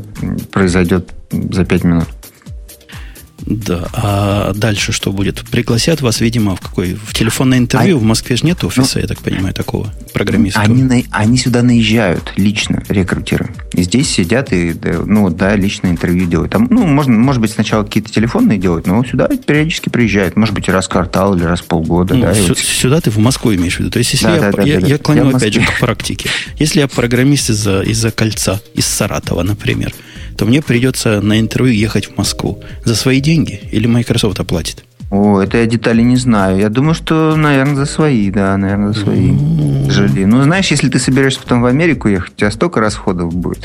произойдет 0.52 1.10
за 1.32 1.66
пять 1.66 1.84
минут. 1.84 2.08
Да. 3.42 3.88
А 3.94 4.54
дальше 4.54 4.92
что 4.92 5.12
будет? 5.12 5.42
Пригласят 5.50 6.02
вас, 6.02 6.22
видимо, 6.22 6.56
в 6.56 6.62
какой? 6.62 6.94
В 6.94 7.14
телефонное 7.14 7.58
интервью. 7.58 7.98
А... 7.98 8.00
В 8.00 8.04
Москве 8.04 8.36
же 8.36 8.46
нет 8.46 8.64
офиса, 8.64 8.92
ну, 8.96 9.02
я 9.02 9.08
так 9.08 9.20
понимаю, 9.20 9.54
такого 9.54 9.94
программистского. 10.14 10.66
Они, 10.66 10.84
на... 10.84 11.02
они 11.12 11.38
сюда 11.38 11.62
наезжают 11.64 12.34
лично, 12.36 12.84
рекрутеры. 12.90 13.54
И 13.74 13.84
здесь 13.84 14.10
сидят 14.10 14.52
и, 14.52 14.76
ну, 15.06 15.30
да, 15.30 15.56
личное 15.56 15.92
интервью 15.92 16.28
делают. 16.28 16.52
Там, 16.52 16.68
ну, 16.70 16.86
можно, 16.86 17.14
может 17.14 17.42
быть, 17.42 17.52
сначала 17.52 17.84
какие-то 17.84 18.12
телефонные 18.12 18.58
делают, 18.58 18.88
но 18.88 19.04
сюда 19.04 19.28
периодически 19.28 19.90
приезжают. 19.90 20.36
Может 20.36 20.56
быть, 20.56 20.68
раз 20.70 20.86
в 20.86 20.90
квартал 20.90 21.36
или 21.36 21.44
раз 21.44 21.62
в 21.62 21.66
полгода. 21.66 22.16
Ну, 22.16 22.22
да, 22.22 22.34
сю- 22.34 22.50
вот... 22.50 22.58
Сюда 22.58 23.02
ты 23.02 23.10
в 23.10 23.18
Москву 23.18 23.54
имеешь 23.56 23.78
в 23.78 23.80
виду. 23.80 23.92
То 23.92 24.00
есть, 24.00 24.14
если 24.14 24.26
да, 24.26 24.36
я, 24.36 24.40
да, 24.40 24.48
я, 24.48 24.54
да, 24.54 24.64
я, 24.64 24.80
я 24.80 24.98
клоню, 24.98 25.30
я 25.30 25.38
опять 25.38 25.54
же, 25.54 25.62
к 25.62 25.80
практике. 25.80 26.30
Если 26.58 26.80
я 26.80 26.88
программист 26.88 27.50
из-за 27.50 27.82
из 27.82 28.06
кольца, 28.14 28.60
из 28.74 28.86
Саратова, 28.86 29.44
например, 29.44 29.94
то 30.40 30.46
мне 30.46 30.62
придется 30.62 31.20
на 31.20 31.38
интервью 31.38 31.74
ехать 31.74 32.06
в 32.06 32.18
Москву. 32.18 32.64
За 32.86 32.96
свои 32.96 33.20
деньги 33.20 33.60
или 33.74 33.88
Microsoft 33.88 34.40
оплатит? 34.40 34.86
О, 35.12 35.42
это 35.42 35.58
я 35.58 35.66
детали 35.66 36.02
не 36.02 36.16
знаю. 36.16 36.60
Я 36.60 36.70
думаю, 36.70 36.94
что, 36.94 37.36
наверное, 37.36 37.76
за 37.76 37.86
свои, 37.86 38.32
да, 38.32 38.56
наверное, 38.56 38.94
за 38.94 39.02
свои 39.02 39.32
mm-hmm. 39.32 39.92
жили. 39.92 40.24
Ну, 40.24 40.42
знаешь, 40.44 40.68
если 40.68 40.88
ты 40.88 40.98
собираешься 40.98 41.42
потом 41.42 41.62
в 41.62 41.66
Америку 41.66 42.08
ехать, 42.08 42.32
у 42.32 42.36
тебя 42.38 42.52
столько 42.52 42.80
расходов 42.80 43.36
будет. 43.36 43.64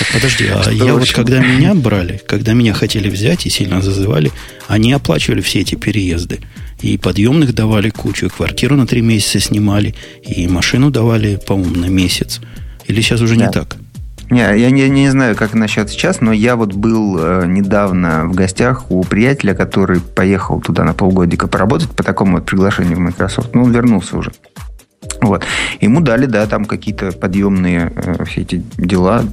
Так 0.00 0.08
подожди, 0.14 0.48
а 0.48 0.68
я 0.72 0.94
вот 0.94 1.08
когда 1.12 1.38
меня 1.38 1.74
брали, 1.74 2.20
когда 2.26 2.54
меня 2.54 2.74
хотели 2.74 3.08
взять 3.08 3.46
и 3.46 3.50
сильно 3.50 3.80
зазывали, 3.80 4.32
они 4.66 4.92
оплачивали 4.92 5.42
все 5.42 5.60
эти 5.60 5.76
переезды. 5.76 6.40
И 6.80 6.98
подъемных 6.98 7.54
давали 7.54 7.90
кучу, 7.90 8.26
и 8.26 8.30
квартиру 8.30 8.74
на 8.74 8.88
три 8.88 9.00
месяца 9.00 9.38
снимали, 9.38 9.94
и 10.26 10.48
машину 10.48 10.90
давали, 10.90 11.36
по-моему, 11.46 11.76
на 11.76 11.86
месяц. 11.86 12.40
Или 12.88 13.00
сейчас 13.00 13.20
уже 13.20 13.36
да. 13.36 13.46
не 13.46 13.52
так? 13.52 13.76
Не, 14.30 14.58
я 14.58 14.70
не, 14.70 14.88
не 14.88 15.08
знаю, 15.08 15.36
как 15.36 15.54
насчет 15.54 15.88
сейчас, 15.88 16.20
но 16.20 16.32
я 16.32 16.56
вот 16.56 16.74
был 16.74 17.16
э, 17.18 17.46
недавно 17.46 18.26
в 18.26 18.34
гостях 18.34 18.90
у 18.90 19.04
приятеля, 19.04 19.54
который 19.54 20.00
поехал 20.00 20.60
туда 20.60 20.82
на 20.82 20.94
полгодика 20.94 21.46
поработать 21.46 21.90
по 21.90 22.02
такому 22.02 22.36
вот 22.36 22.44
приглашению 22.44 22.96
в 22.96 23.00
Microsoft. 23.00 23.54
Ну, 23.54 23.62
он 23.62 23.70
вернулся 23.70 24.16
уже. 24.18 24.32
Вот. 25.20 25.44
Ему 25.80 26.00
дали, 26.00 26.26
да, 26.26 26.46
там 26.46 26.64
какие-то 26.64 27.12
подъемные 27.12 27.92
э, 27.94 28.24
все 28.24 28.42
эти 28.42 28.62
дела. 28.76 29.24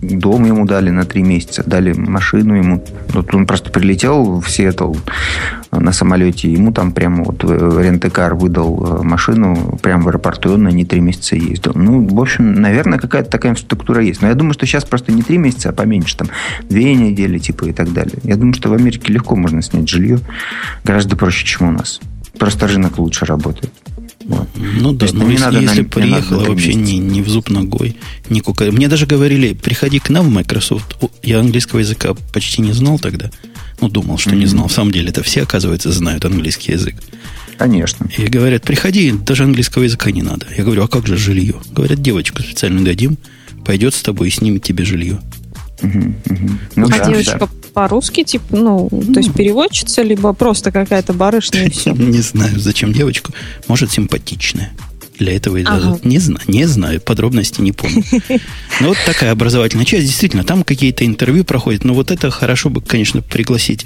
Дом 0.00 0.44
ему 0.44 0.66
дали 0.66 0.90
на 0.90 1.04
три 1.04 1.22
месяца, 1.22 1.62
дали 1.64 1.92
машину 1.92 2.54
ему. 2.54 2.84
Вот 3.08 3.34
он 3.34 3.46
просто 3.46 3.70
прилетел 3.70 4.40
в 4.40 4.50
Сиэтл 4.50 4.94
на 5.70 5.92
самолете, 5.92 6.50
ему 6.50 6.72
там 6.72 6.92
прямо 6.92 7.24
вот 7.24 7.44
э, 7.44 7.82
рентекар 7.82 8.34
выдал 8.34 9.00
э, 9.00 9.02
машину 9.02 9.78
прямо 9.82 10.04
в 10.04 10.08
аэропорту, 10.08 10.50
и 10.50 10.52
он 10.54 10.62
на 10.64 10.68
ней 10.68 10.84
три 10.84 11.00
месяца 11.00 11.36
ездил. 11.36 11.72
Ну, 11.74 12.06
в 12.06 12.20
общем, 12.20 12.54
наверное, 12.54 12.98
какая-то 12.98 13.30
такая 13.30 13.52
инфраструктура 13.52 14.02
есть. 14.02 14.22
Но 14.22 14.28
я 14.28 14.34
думаю, 14.34 14.54
что 14.54 14.66
сейчас 14.66 14.84
просто 14.84 15.12
не 15.12 15.22
три 15.22 15.38
месяца, 15.38 15.70
а 15.70 15.72
поменьше, 15.72 16.16
там, 16.16 16.28
две 16.68 16.94
недели, 16.94 17.38
типа, 17.38 17.66
и 17.66 17.72
так 17.72 17.92
далее. 17.92 18.18
Я 18.22 18.36
думаю, 18.36 18.54
что 18.54 18.70
в 18.70 18.72
Америке 18.72 19.12
легко 19.12 19.36
можно 19.36 19.62
снять 19.62 19.88
жилье, 19.88 20.18
гораздо 20.84 21.16
проще, 21.16 21.46
чем 21.46 21.68
у 21.68 21.72
нас. 21.72 22.00
Просто 22.38 22.66
рынок 22.66 22.98
лучше 22.98 23.26
работает. 23.26 23.72
Вот. 24.28 24.46
Ну 24.56 24.92
да, 24.92 25.06
но 25.12 25.30
если, 25.30 25.44
надо 25.44 25.60
если 25.60 25.82
на, 25.82 25.88
приехала 25.88 26.44
вообще 26.44 26.74
не, 26.74 26.98
не 26.98 27.22
в 27.22 27.28
зуб 27.28 27.48
ногой, 27.48 27.96
не 28.28 28.40
кука... 28.40 28.70
Мне 28.70 28.86
даже 28.88 29.06
говорили, 29.06 29.54
приходи 29.54 29.98
к 29.98 30.10
нам 30.10 30.26
в 30.26 30.30
Microsoft. 30.30 30.96
Я 31.22 31.40
английского 31.40 31.78
языка 31.78 32.14
почти 32.32 32.60
не 32.60 32.72
знал 32.72 32.98
тогда. 32.98 33.30
Ну, 33.80 33.88
думал, 33.88 34.18
что 34.18 34.30
mm-hmm. 34.30 34.36
не 34.36 34.46
знал. 34.46 34.68
В 34.68 34.72
самом 34.72 34.92
деле, 34.92 35.08
это 35.08 35.22
все, 35.22 35.42
оказывается, 35.42 35.90
знают 35.92 36.26
английский 36.26 36.72
язык. 36.72 36.96
Конечно. 37.56 38.06
И 38.16 38.26
говорят, 38.26 38.64
приходи, 38.64 39.12
даже 39.12 39.44
английского 39.44 39.84
языка 39.84 40.10
не 40.10 40.22
надо. 40.22 40.46
Я 40.56 40.62
говорю, 40.62 40.84
а 40.84 40.88
как 40.88 41.06
же 41.06 41.16
жилье? 41.16 41.54
Говорят, 41.72 42.02
девочку 42.02 42.42
специально 42.42 42.84
дадим, 42.84 43.16
пойдет 43.64 43.94
с 43.94 44.02
тобой 44.02 44.28
и 44.28 44.30
снимет 44.30 44.62
тебе 44.62 44.84
жилье. 44.84 45.20
Угу, 45.82 45.98
угу. 45.98 46.50
Ну, 46.76 46.86
а 46.86 46.90
да, 46.90 47.04
девочка 47.06 47.38
да. 47.38 47.48
по-русски, 47.72 48.24
типа, 48.24 48.56
ну, 48.56 48.88
ну, 48.90 49.12
то 49.12 49.20
есть 49.20 49.32
переводчица, 49.32 50.02
либо 50.02 50.32
просто 50.32 50.72
какая-то 50.72 51.12
барышня 51.12 51.66
и 51.66 51.70
все? 51.70 51.92
Не 51.98 52.20
знаю, 52.20 52.58
зачем 52.58 52.92
девочку. 52.92 53.32
Может, 53.68 53.92
симпатичная. 53.92 54.72
Для 55.18 55.34
этого 55.34 55.56
и 55.56 55.64
ага. 55.64 55.98
не 56.04 56.18
знаю, 56.20 56.42
не 56.46 56.64
знаю, 56.64 57.00
подробности 57.00 57.60
не 57.60 57.72
помню. 57.72 58.04
Но 58.80 58.88
вот 58.88 58.98
такая 59.04 59.32
образовательная 59.32 59.84
часть, 59.84 60.06
действительно, 60.06 60.44
там 60.44 60.62
какие-то 60.62 61.04
интервью 61.04 61.44
проходят, 61.44 61.82
но 61.82 61.92
вот 61.92 62.12
это 62.12 62.30
хорошо 62.30 62.70
бы, 62.70 62.80
конечно, 62.80 63.20
пригласить 63.20 63.84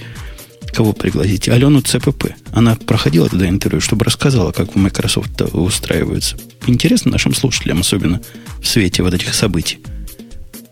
Кого 0.73 0.95
пригласить? 0.95 1.49
Алену 1.51 1.83
ЦПП. 1.83 2.29
Она 2.53 2.77
проходила 2.77 3.29
тогда 3.29 3.47
интервью, 3.47 3.81
чтобы 3.81 4.07
рассказала, 4.07 4.53
как 4.53 4.75
в 4.75 4.79
Microsoft 4.79 5.41
устраиваются. 5.53 6.37
Интересно 6.67 7.11
нашим 7.11 7.35
слушателям, 7.35 7.81
особенно 7.81 8.23
в 8.61 8.67
свете 8.67 9.03
вот 9.03 9.13
этих 9.13 9.35
событий. 9.35 9.81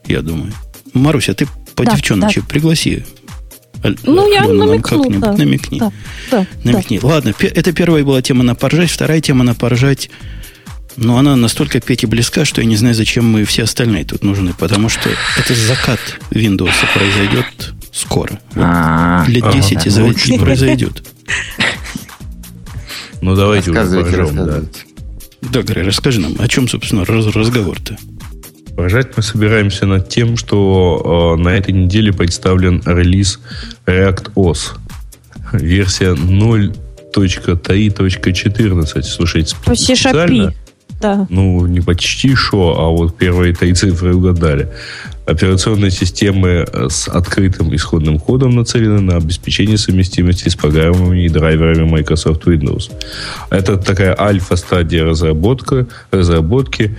Я 0.06 0.22
думаю. 0.22 0.52
Маруся, 0.92 1.34
ты 1.34 1.46
по 1.74 1.84
да, 1.84 1.94
девчоночи 1.94 2.40
да. 2.40 2.46
пригласи. 2.46 3.04
Ну, 4.04 4.30
я 4.30 4.46
намекну, 4.46 5.20
да. 5.20 5.32
Намекни. 5.32 5.78
Да, 5.78 5.92
да, 6.30 6.46
намекни. 6.64 6.98
Да. 6.98 7.06
Ладно, 7.06 7.34
это 7.38 7.72
первая 7.72 8.04
была 8.04 8.20
тема 8.20 8.42
на 8.42 8.54
поржать, 8.54 8.90
вторая 8.90 9.20
тема 9.20 9.44
на 9.44 9.54
поржать. 9.54 10.10
Но 10.96 11.16
она 11.16 11.36
настолько 11.36 11.80
Пете 11.80 12.06
близка, 12.06 12.44
что 12.44 12.60
я 12.60 12.66
не 12.66 12.76
знаю, 12.76 12.94
зачем 12.94 13.26
мы 13.26 13.44
все 13.44 13.62
остальные 13.62 14.04
тут 14.04 14.22
нужны. 14.22 14.52
Потому 14.52 14.88
что 14.88 15.08
это 15.38 15.54
закат 15.54 16.00
Windows 16.30 16.74
произойдет 16.92 17.72
скоро. 17.92 18.32
Вот 18.54 18.64
а, 18.64 19.24
лет 19.26 19.44
10 19.50 19.86
из 19.86 19.94
за 19.94 20.38
произойдет. 20.38 21.02
Ну, 23.22 23.34
давайте 23.34 23.70
уже 23.70 24.02
поржем, 24.02 24.36
да. 24.36 24.62
Да, 25.42 25.62
Грей, 25.62 25.84
расскажи 25.84 26.20
нам, 26.20 26.36
о 26.38 26.48
чем, 26.48 26.68
собственно, 26.68 27.04
разговор-то? 27.04 27.96
Поржать 28.80 29.08
мы 29.14 29.22
собираемся 29.22 29.84
над 29.84 30.08
тем, 30.08 30.38
что 30.38 31.36
э, 31.36 31.42
на 31.42 31.50
этой 31.50 31.74
неделе 31.74 32.14
представлен 32.14 32.82
релиз 32.86 33.38
React 33.84 34.32
OS. 34.36 34.70
Версия 35.52 36.14
0.3.14. 36.14 39.02
Слушайте, 39.02 39.54
специально... 39.74 40.54
Да. 40.98 41.26
Ну, 41.28 41.66
не 41.66 41.82
почти 41.82 42.34
шо, 42.34 42.74
а 42.78 42.88
вот 42.88 43.18
первые 43.18 43.54
три 43.54 43.74
цифры 43.74 44.14
угадали. 44.14 44.70
Операционные 45.26 45.90
системы 45.90 46.64
э, 46.66 46.88
с 46.88 47.06
открытым 47.06 47.76
исходным 47.76 48.18
кодом 48.18 48.56
нацелены 48.56 49.00
на 49.00 49.16
обеспечение 49.16 49.76
совместимости 49.76 50.48
с 50.48 50.56
программами 50.56 51.26
и 51.26 51.28
драйверами 51.28 51.86
Microsoft 51.86 52.46
Windows. 52.46 52.90
Это 53.50 53.76
такая 53.76 54.18
альфа-стадия 54.18 55.04
разработки, 55.04 55.86
разработки 56.10 56.96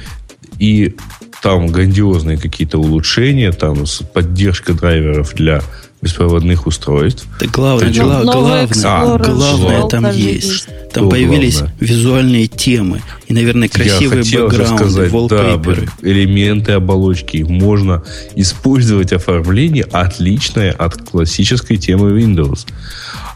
и 0.59 0.95
там 1.41 1.67
грандиозные 1.67 2.37
какие-то 2.37 2.77
улучшения, 2.77 3.51
там 3.51 3.85
поддержка 4.13 4.73
драйверов 4.73 5.33
для 5.33 5.61
беспроводных 6.01 6.65
устройств. 6.65 7.25
Да 7.39 7.45
главное, 7.47 7.93
гла- 7.93 8.23
главное, 8.23 8.67
а, 8.85 9.17
главное 9.17 9.87
там 9.87 10.09
есть. 10.11 10.47
есть. 10.49 10.65
Там 10.91 11.05
Что 11.05 11.09
появились 11.11 11.59
главное? 11.59 11.75
визуальные 11.79 12.47
темы 12.47 13.01
и, 13.27 13.33
наверное, 13.33 13.69
красивые 13.69 14.23
Я 14.23 14.41
бэкграунды, 14.41 14.77
сказать, 14.77 15.11
wallpaper. 15.11 15.85
Да, 16.01 16.09
элементы 16.09 16.71
оболочки. 16.73 17.45
Можно 17.47 18.03
использовать 18.35 19.13
оформление 19.13 19.83
отличное 19.91 20.71
от 20.71 20.97
классической 20.97 21.77
темы 21.77 22.19
Windows. 22.19 22.65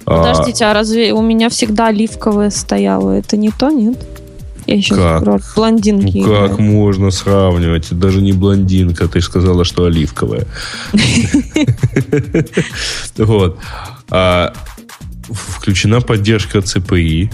Подождите, 0.06 0.66
а, 0.66 0.72
а 0.72 0.74
разве 0.74 1.14
у 1.14 1.22
меня 1.22 1.50
всегда 1.50 1.88
оливковое 1.88 2.50
стояло? 2.50 3.12
Это 3.12 3.38
не 3.38 3.52
то, 3.52 3.70
нет? 3.70 3.98
Я 4.66 4.82
сейчас 4.82 5.24
как? 5.24 5.44
блондинки. 5.56 6.18
Ну, 6.18 6.26
как 6.26 6.60
можно 6.60 7.12
сравнивать? 7.12 7.98
Даже 7.98 8.22
не 8.22 8.34
блондинка, 8.34 9.08
ты 9.08 9.20
же 9.20 9.26
сказала, 9.26 9.64
что 9.64 9.86
оливковая. 9.86 10.48
Вот. 13.18 13.60
А, 14.10 14.54
включена 15.30 16.02
поддержка 16.02 16.60
CPI, 16.60 17.32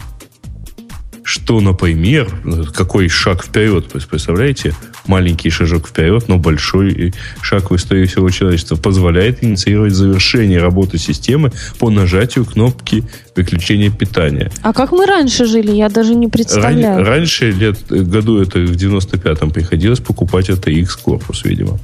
что, 1.24 1.60
например, 1.60 2.30
какой 2.74 3.10
шаг 3.10 3.44
вперед, 3.44 3.88
представляете? 3.88 4.76
Маленький 5.08 5.50
шажок 5.50 5.88
вперед, 5.88 6.28
но 6.28 6.38
большой 6.38 7.14
шаг 7.42 7.72
в 7.72 7.76
истории 7.76 8.06
всего 8.06 8.30
человечества 8.30 8.76
позволяет 8.76 9.44
инициировать 9.44 9.94
завершение 9.94 10.60
работы 10.60 10.98
системы 10.98 11.52
по 11.80 11.90
нажатию 11.90 12.46
кнопки 12.46 13.04
выключения 13.36 13.90
питания. 13.90 14.52
А 14.62 14.74
как 14.74 14.92
мы 14.92 15.06
раньше 15.06 15.46
жили? 15.46 15.72
Я 15.72 15.90
даже 15.90 16.14
не 16.14 16.28
представляю. 16.28 16.98
Ран, 16.98 17.06
раньше, 17.06 17.52
лет, 17.52 17.78
году 17.90 18.42
это 18.42 18.60
в 18.60 18.72
95-м 18.72 19.52
приходилось 19.52 20.00
покупать 20.00 20.50
это 20.50 20.70
X 20.70 20.96
корпус, 20.96 21.44
видимо. 21.46 21.80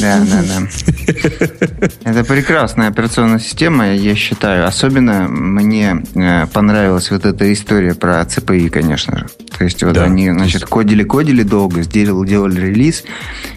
Да, 0.00 0.20
да, 0.20 0.42
да. 0.42 1.88
Это 2.10 2.24
прекрасная 2.24 2.88
операционная 2.88 3.38
система, 3.38 3.94
я 3.94 4.14
считаю. 4.14 4.66
Особенно 4.66 5.28
мне 5.28 6.02
э, 6.14 6.46
понравилась 6.46 7.10
вот 7.10 7.24
эта 7.24 7.52
история 7.52 7.94
про 7.94 8.22
CPI, 8.22 8.70
конечно 8.70 9.18
же. 9.18 9.26
То 9.56 9.64
есть 9.64 9.82
вот 9.82 9.94
да, 9.94 10.04
они, 10.04 10.30
значит, 10.30 10.64
кодили-кодили 10.64 11.42
долго, 11.42 11.82
сделали, 11.82 12.28
делали 12.28 12.60
релиз. 12.60 13.04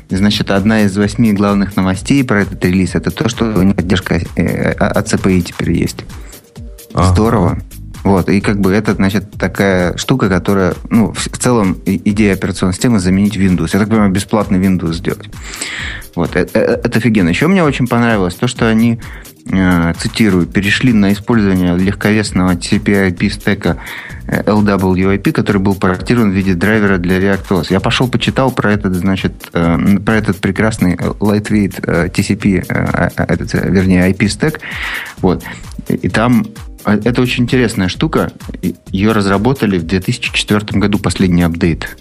Значит, 0.09 0.51
одна 0.51 0.81
из 0.81 0.95
восьми 0.95 1.33
главных 1.33 1.75
новостей 1.75 2.23
про 2.23 2.41
этот 2.41 2.63
релиз 2.63 2.95
это 2.95 3.11
то, 3.11 3.29
что 3.29 3.45
у 3.45 3.63
них 3.63 3.75
поддержка 3.75 4.21
э, 4.35 4.71
от 4.71 5.11
CPI 5.11 5.41
теперь 5.41 5.71
есть. 5.71 6.03
Здорово. 6.93 7.59
Вот, 8.07 8.29
и 8.29 8.39
как 8.39 8.61
бы 8.61 8.71
это, 8.71 8.93
значит, 8.93 9.31
такая 9.31 9.97
штука, 9.97 10.29
которая, 10.29 10.75
ну, 10.89 11.11
в, 11.11 11.37
целом 11.37 11.77
идея 11.85 12.35
операционной 12.35 12.73
системы 12.73 12.99
заменить 12.99 13.35
Windows. 13.35 13.71
Я 13.73 13.79
так 13.79 13.89
понимаю, 13.89 14.11
бесплатный 14.11 14.59
Windows 14.59 14.93
сделать. 14.93 15.29
Вот, 16.15 16.37
это, 16.37 16.57
э, 16.57 16.79
это 16.85 16.99
офигенно. 16.99 17.27
Еще 17.27 17.47
мне 17.47 17.65
очень 17.65 17.85
понравилось 17.85 18.35
то, 18.35 18.47
что 18.47 18.65
они, 18.69 19.01
э, 19.51 19.93
цитирую, 19.99 20.45
перешли 20.45 20.93
на 20.93 21.11
использование 21.11 21.77
легковесного 21.77 22.55
TCP/IP 22.55 23.29
стека 23.29 23.75
э, 24.25 24.41
LWIP, 24.43 25.33
который 25.33 25.61
был 25.61 25.75
портирован 25.75 26.31
в 26.31 26.33
виде 26.33 26.53
драйвера 26.53 26.99
для 26.99 27.19
ReactOS. 27.19 27.67
Я 27.71 27.81
пошел 27.81 28.07
почитал 28.07 28.51
про 28.51 28.71
этот, 28.71 28.95
значит, 28.95 29.33
э, 29.51 29.97
про 29.99 30.15
этот 30.15 30.37
прекрасный 30.37 30.95
lightweight 30.95 32.09
TCP, 32.13 32.65
э, 32.69 33.09
этот, 33.17 33.51
вернее, 33.51 34.09
IP 34.09 34.29
стек. 34.29 34.61
Вот. 35.21 35.43
И 35.89 36.07
там 36.07 36.45
а 36.45 36.66
это 36.95 37.21
очень 37.21 37.43
интересная 37.43 37.87
штука. 37.87 38.31
Ее 38.91 39.11
разработали 39.11 39.77
в 39.77 39.85
2004 39.85 40.79
году, 40.79 40.99
последний 40.99 41.43
апдейт. 41.43 41.97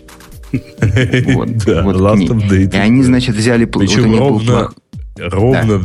Вот, 0.53 1.49
да, 1.67 1.83
вот 1.83 1.97
last 1.97 2.29
update. 2.29 2.75
И 2.75 2.77
они, 2.77 3.03
значит, 3.03 3.35
взяли... 3.35 3.65
Причем 3.65 4.13
вот 4.13 4.47
ровно, 4.47 4.71
ровно 5.17 5.83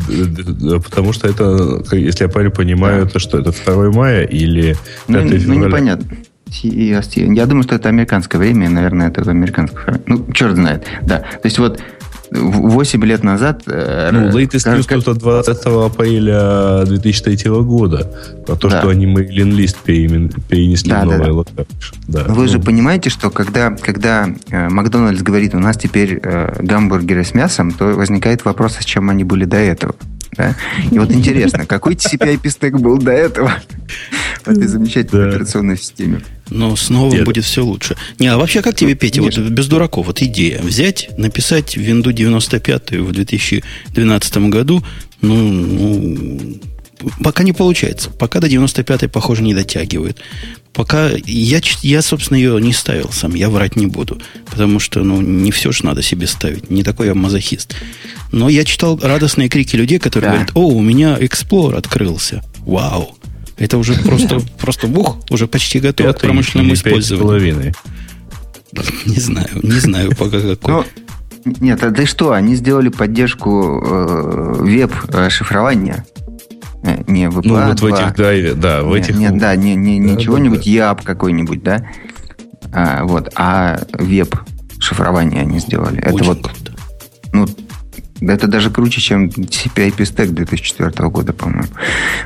да. 0.60 0.80
потому 0.80 1.14
что 1.14 1.28
это, 1.28 1.84
если 1.96 2.26
я 2.26 2.30
правильно 2.30 2.56
понимаю, 2.56 3.04
да. 3.04 3.10
это 3.10 3.20
что, 3.20 3.40
это 3.40 3.52
2 3.52 3.92
мая 3.92 4.24
или 4.24 4.76
5 5.08 5.32
ну, 5.48 5.54
Ну, 5.54 5.66
непонятно. 5.66 6.08
Я 6.64 7.46
думаю, 7.46 7.64
что 7.64 7.76
это 7.76 7.90
американское 7.90 8.40
время, 8.40 8.70
наверное, 8.70 9.08
это 9.08 9.22
американское 9.30 9.86
время. 9.86 10.02
Ну, 10.06 10.34
черт 10.34 10.56
знает. 10.56 10.86
Да. 11.02 11.20
То 11.20 11.46
есть 11.46 11.60
вот 11.60 11.82
8 12.32 13.04
лет 13.04 13.24
назад... 13.24 13.64
Э, 13.68 14.10
ну, 14.12 14.30
latest 14.30 14.66
news 14.66 14.88
как... 14.88 15.06
от 15.06 15.18
20 15.18 15.66
апреля 15.66 16.86
2003 16.86 17.52
года. 17.62 18.10
Про 18.46 18.56
то, 18.56 18.70
да. 18.70 18.80
что 18.80 18.90
они 18.90 19.06
Mailin 19.06 19.52
List 19.52 19.78
перенесли 19.86 20.92
да, 20.92 21.02
в 21.02 21.06
новое 21.06 21.26
да, 21.26 21.34
локацию. 21.34 21.68
Да. 22.08 22.24
Вы 22.24 22.44
ну. 22.44 22.48
же 22.48 22.60
понимаете, 22.60 23.10
что 23.10 23.30
когда, 23.30 23.72
когда 23.72 24.30
э, 24.50 24.70
Макдональдс 24.70 25.22
говорит, 25.22 25.54
у 25.56 25.60
нас 25.60 25.78
теперь 25.78 26.20
э, 26.24 26.56
гамбургеры 26.64 27.26
с 27.26 27.34
мясом, 27.34 27.72
то 27.72 27.86
возникает 27.88 28.46
вопрос, 28.46 28.78
с 28.80 28.86
чем 28.86 29.10
они 29.10 29.26
были 29.26 29.44
до 29.44 29.58
этого. 29.58 29.96
Да? 30.38 30.56
И 30.90 30.98
вот 30.98 31.12
интересно, 31.12 31.66
какой 31.66 31.96
TCP-IP-стек 31.96 32.80
был 32.80 32.98
до 32.98 33.12
этого 33.12 33.54
в 34.44 34.48
этой 34.48 34.68
замечательной 34.68 35.30
операционной 35.30 35.78
системе? 35.78 36.22
Но 36.50 36.76
снова 36.76 37.14
Нет. 37.14 37.26
будет 37.26 37.46
все 37.46 37.64
лучше. 37.64 37.96
Не, 38.20 38.28
а 38.28 38.38
вообще 38.38 38.62
как 38.62 38.76
тебе, 38.76 38.96
Петя, 38.96 39.22
вот 39.22 39.38
без 39.38 39.68
дураков, 39.68 40.08
вот 40.08 40.22
идея. 40.22 40.62
Взять, 40.62 41.10
написать 41.18 41.78
Windows 41.78 42.14
95 42.14 42.92
в 42.92 43.12
2012 43.12 44.38
году, 44.50 44.84
ну, 45.22 45.36
ну, 45.36 46.60
пока 47.24 47.44
не 47.44 47.54
получается. 47.54 48.10
Пока 48.10 48.40
до 48.40 48.48
95-й, 48.48 49.08
похоже, 49.10 49.44
не 49.44 49.54
дотягивает. 49.54 50.20
Пока 50.74 51.10
я, 51.26 51.60
я, 51.82 52.02
собственно, 52.02 52.38
ее 52.38 52.60
не 52.62 52.72
ставил 52.72 53.12
сам, 53.12 53.36
я 53.36 53.50
врать 53.50 53.76
не 53.76 53.88
буду. 53.88 54.22
Потому 54.50 54.80
что, 54.80 55.04
ну, 55.04 55.22
не 55.22 55.52
все 55.52 55.72
же 55.72 55.86
надо 55.86 56.02
себе 56.02 56.28
ставить. 56.28 56.70
Не 56.70 56.84
такой 56.84 57.08
я 57.08 57.14
мазохист. 57.14 57.76
Но 58.32 58.48
я 58.48 58.64
читал 58.64 58.98
радостные 59.02 59.50
крики 59.50 59.76
людей, 59.76 60.00
которые 60.00 60.30
да. 60.30 60.36
говорят, 60.38 60.52
о, 60.56 60.68
у 60.70 60.82
меня 60.82 61.18
Explorer 61.18 61.76
открылся. 61.76 62.42
Вау. 62.60 63.18
Это 63.58 63.78
уже 63.78 63.94
просто, 64.04 64.40
просто 64.60 64.88
бух, 64.88 65.18
уже 65.30 65.48
почти 65.48 65.80
готов 65.80 66.16
к 66.16 66.22
промышленному 66.22 66.74
использованию. 66.74 67.74
Не 69.06 69.20
знаю, 69.20 69.50
не 69.62 69.80
знаю 69.80 70.12
пока 70.18 70.40
какой. 70.40 70.74
Ну, 70.74 70.86
нет, 71.60 71.84
а 71.84 71.92
ты 71.92 72.06
что, 72.06 72.32
они 72.32 72.56
сделали 72.56 72.90
поддержку 72.90 73.84
э, 73.84 74.54
веб-шифрования. 74.60 76.06
Э, 76.84 77.04
не 77.08 77.26
VPA 77.26 77.42
Ну, 77.44 77.68
вот 77.68 77.80
в 77.80 77.86
этих, 77.86 78.16
да, 78.16 78.56
да, 78.56 78.84
в 78.84 78.94
этих... 78.94 79.16
Нет, 79.16 79.38
да, 79.38 79.56
не, 79.56 79.76
не, 79.76 80.00
не 80.00 80.16
да, 80.16 80.22
чего-нибудь, 80.22 80.66
да, 80.66 80.70
EAP 80.70 81.04
какой-нибудь, 81.04 81.64
да? 81.64 81.86
А, 82.74 83.04
вот, 83.04 83.32
а 83.36 83.80
веб-шифрование 83.94 85.42
они 85.42 85.60
сделали. 85.60 86.00
Очень 86.00 86.16
Это 86.16 86.24
вот, 86.24 86.42
круто. 86.42 86.72
ну, 87.34 87.48
Это 88.22 88.48
даже 88.48 88.70
круче, 88.70 89.02
чем 89.02 89.26
CPI 89.26 89.96
Stack 89.98 90.28
2004 90.28 91.10
года, 91.10 91.34
по-моему. 91.34 91.68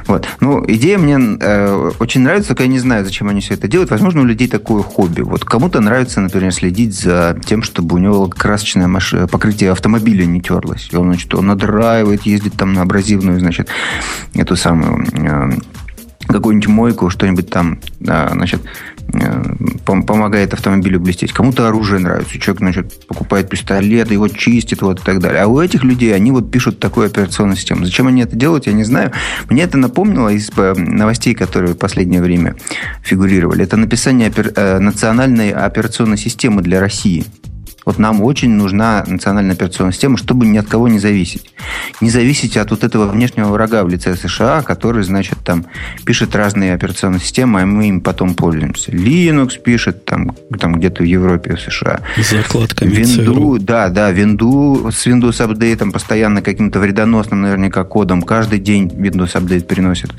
Вот. 0.08 0.28
Ну, 0.42 0.64
идея 0.68 0.98
мне 0.98 1.18
э, 1.40 1.92
очень 2.00 2.22
нравится, 2.22 2.50
только 2.50 2.64
я 2.64 2.70
не 2.70 2.80
знаю, 2.80 3.06
зачем 3.06 3.30
они 3.30 3.40
все 3.40 3.54
это 3.54 3.70
делают. 3.70 3.92
Возможно, 3.92 4.22
у 4.22 4.26
людей 4.26 4.50
такое 4.50 4.84
хобби. 4.84 5.22
Вот 5.22 5.46
кому-то 5.46 5.80
нравится, 5.80 6.20
например, 6.20 6.52
следить 6.52 6.94
за 6.94 7.40
тем, 7.46 7.64
чтобы 7.64 7.96
у 7.96 8.00
него 8.00 8.28
красочное 8.28 8.88
маш... 8.88 9.14
покрытие 9.32 9.72
автомобиля 9.72 10.26
не 10.26 10.42
терлось. 10.42 10.90
И 10.92 10.96
он, 10.98 11.08
значит, 11.08 11.34
он 11.34 11.48
надраивает, 11.48 12.24
ездит 12.24 12.56
там 12.56 12.74
на 12.74 12.82
абразивную, 12.82 13.40
значит, 13.40 13.70
эту 14.34 14.58
самую 14.58 15.06
э, 15.14 15.52
какую-нибудь 16.28 16.68
мойку, 16.68 17.10
что-нибудь 17.10 17.50
там, 17.50 17.80
значит, 18.00 18.62
Э, 18.62 18.95
помогает 19.86 20.54
автомобилю 20.54 21.00
блестеть. 21.00 21.32
Кому-то 21.32 21.68
оружие 21.68 22.00
нравится. 22.00 22.40
Человек, 22.40 22.60
значит, 22.60 23.08
покупает 23.08 23.50
пистолет, 23.50 24.12
его 24.12 24.28
чистит, 24.28 24.82
вот 24.82 25.00
и 25.00 25.04
так 25.04 25.20
далее. 25.20 25.44
А 25.44 25.48
у 25.48 25.60
этих 25.60 25.84
людей, 25.84 26.14
они 26.16 26.32
вот 26.32 26.52
пишут 26.52 26.80
такую 26.80 27.08
операционную 27.08 27.58
систему. 27.58 27.86
Зачем 27.86 28.08
они 28.08 28.22
это 28.22 28.36
делают, 28.36 28.68
я 28.68 28.74
не 28.74 28.84
знаю. 28.84 29.12
Мне 29.50 29.64
это 29.64 29.78
напомнило 29.78 30.30
из 30.30 30.50
э, 30.58 30.74
новостей, 30.74 31.36
которые 31.36 31.74
в 31.74 31.78
последнее 31.78 32.22
время 32.22 32.56
фигурировали. 33.04 33.64
Это 33.64 33.78
написание 33.78 34.32
э, 34.36 34.80
национальной 34.80 35.52
операционной 35.52 36.18
системы 36.18 36.62
для 36.62 36.80
России. 36.80 37.26
Вот 37.86 38.00
нам 38.00 38.22
очень 38.22 38.50
нужна 38.50 39.04
национальная 39.08 39.56
операционная 39.56 39.94
система, 39.94 40.18
чтобы 40.18 40.48
ни 40.48 40.58
от 40.58 40.68
кого 40.68 40.88
не 40.88 41.00
зависеть. 41.00 41.52
Не 42.02 42.10
зависеть 42.10 42.58
от 42.58 42.72
вот 42.72 42.84
этого 42.84 43.08
внешнего 43.08 43.50
врага 43.50 43.84
в 43.84 43.90
лице 43.90 44.16
США, 44.16 44.64
который, 44.64 45.04
значит, 45.04 45.38
там 45.44 45.66
пишет 46.04 46.36
разные 46.36 46.74
операционные 46.74 47.20
системы, 47.20 47.62
а 47.62 47.66
мы 47.66 47.90
им 47.90 48.02
потом 48.02 48.34
пользуемся. 48.34 48.92
Linux 48.92 49.60
пишет 49.60 50.06
там, 50.06 50.36
там 50.60 50.76
где-то 50.76 51.04
в 51.04 51.06
Европе, 51.06 51.56
в 51.56 51.62
США. 51.62 52.02
Закладками 52.18 52.90
Винду, 52.90 53.60
да, 53.60 53.90
да, 53.90 54.12
Винду 54.12 54.90
с 54.92 55.06
Windows 55.06 55.42
апдейтом 55.42 55.92
постоянно 55.92 56.42
каким-то 56.42 56.80
вредоносным 56.80 57.42
наверняка 57.42 57.84
кодом. 57.84 58.24
Каждый 58.24 58.60
день 58.60 58.88
Windows 58.88 59.38
апдейт 59.38 59.68
переносит, 59.68 60.12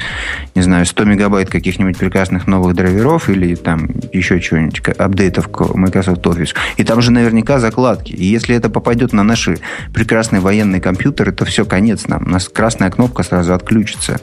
не 0.55 0.63
знаю, 0.63 0.87
100 0.87 1.05
мегабайт 1.05 1.51
каких-нибудь 1.51 1.99
прекрасных 1.99 2.47
новых 2.47 2.77
драйверов 2.77 3.29
или 3.29 3.57
там 3.57 3.89
еще 4.13 4.41
чего-нибудь, 4.41 4.81
апдейтов 4.97 5.49
к 5.49 5.75
Microsoft 5.75 6.23
Office. 6.23 6.55
И 6.77 6.85
там 6.85 7.03
же 7.03 7.11
наверняка 7.11 7.56
закладки. 7.59 8.13
И 8.13 8.25
если 8.25 8.55
это 8.55 8.71
попадет 8.71 9.13
на 9.13 9.23
наши 9.23 9.59
прекрасные 9.93 10.41
военные 10.41 10.81
компьютеры, 10.81 11.33
то 11.33 11.45
все, 11.45 11.65
конец 11.65 12.07
нам. 12.09 12.25
У 12.27 12.31
нас 12.31 12.49
красная 12.49 12.91
кнопка 12.91 13.23
сразу 13.23 13.55
отключится 13.55 14.21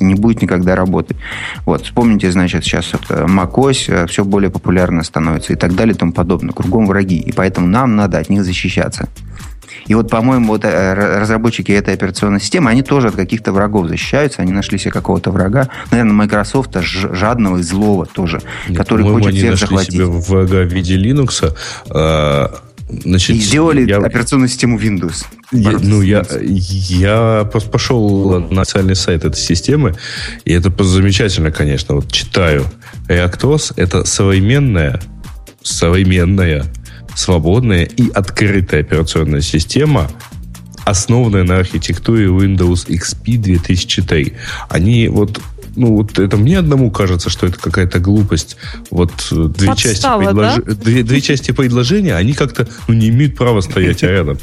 не 0.00 0.14
будет 0.14 0.42
никогда 0.42 0.76
работать. 0.76 1.16
Вот, 1.64 1.84
вспомните, 1.84 2.30
значит, 2.30 2.64
сейчас 2.64 2.92
это 2.94 3.24
macOS 3.24 3.84
э, 3.88 4.06
все 4.06 4.24
более 4.24 4.50
популярно 4.50 5.02
становится 5.02 5.52
и 5.52 5.56
так 5.56 5.74
далее 5.74 5.94
и 5.94 5.98
тому 5.98 6.12
подобное. 6.12 6.52
Кругом 6.52 6.86
враги. 6.86 7.16
И 7.16 7.32
поэтому 7.32 7.66
нам 7.66 7.96
надо 7.96 8.18
от 8.18 8.28
них 8.28 8.44
защищаться. 8.44 9.08
И 9.86 9.94
вот, 9.94 10.10
по-моему, 10.10 10.48
вот 10.48 10.64
э, 10.64 10.94
разработчики 10.94 11.72
этой 11.72 11.94
операционной 11.94 12.40
системы, 12.40 12.70
они 12.70 12.82
тоже 12.82 13.08
от 13.08 13.16
каких-то 13.16 13.52
врагов 13.52 13.88
защищаются. 13.88 14.42
Они 14.42 14.52
нашли 14.52 14.78
себе 14.78 14.90
какого-то 14.90 15.30
врага. 15.30 15.68
Наверное, 15.90 16.12
Microsoft 16.12 16.76
жадного 16.80 17.58
и 17.58 17.62
злого 17.62 18.06
тоже, 18.06 18.40
Нет, 18.68 18.78
который 18.78 19.04
хочет 19.04 19.34
всех 19.34 19.58
захватить. 19.58 19.92
себе 19.92 20.06
врага 20.06 20.62
в 20.62 20.72
виде 20.72 20.96
Linux, 20.96 21.54
а, 21.90 22.58
Значит, 22.88 23.36
и 23.36 23.40
сделали 23.40 23.88
я, 23.88 23.98
операционную 23.98 24.48
систему 24.48 24.78
Windows. 24.78 25.24
Я, 25.50 25.72
ну, 25.72 26.02
я, 26.02 26.24
я 26.40 27.48
просто 27.50 27.68
пошел 27.68 28.40
на 28.48 28.62
официальный 28.62 28.94
сайт 28.94 29.24
этой 29.24 29.38
системы, 29.38 29.96
и 30.44 30.52
это 30.52 30.72
замечательно, 30.84 31.50
конечно. 31.50 31.96
Вот 31.96 32.12
читаю. 32.12 32.64
ReactOS– 33.08 33.74
это 33.76 34.04
современная, 34.04 35.00
современная, 35.62 36.64
свободная 37.16 37.84
и 37.84 38.08
открытая 38.10 38.82
операционная 38.82 39.40
система, 39.40 40.08
основанная 40.84 41.42
на 41.42 41.58
архитектуре 41.58 42.26
Windows 42.26 42.86
XP 42.86 43.38
2003. 43.38 44.34
Они 44.68 45.08
вот 45.08 45.40
ну, 45.76 45.96
вот 45.96 46.18
это 46.18 46.36
мне 46.36 46.58
одному 46.58 46.90
кажется, 46.90 47.30
что 47.30 47.46
это 47.46 47.58
какая-то 47.58 47.98
глупость. 47.98 48.56
Вот 48.90 49.12
э, 49.30 49.48
две, 49.56 49.68
Подстава, 49.68 49.76
части, 49.76 50.06
предлож... 50.24 50.54
да? 50.64 50.74
две, 50.74 51.02
две 51.02 51.20
части 51.20 51.52
предложения, 51.52 52.14
они 52.14 52.32
как-то 52.32 52.66
ну, 52.88 52.94
не 52.94 53.08
имеют 53.08 53.36
права 53.36 53.60
стоять 53.60 54.02
рядом. 54.02 54.38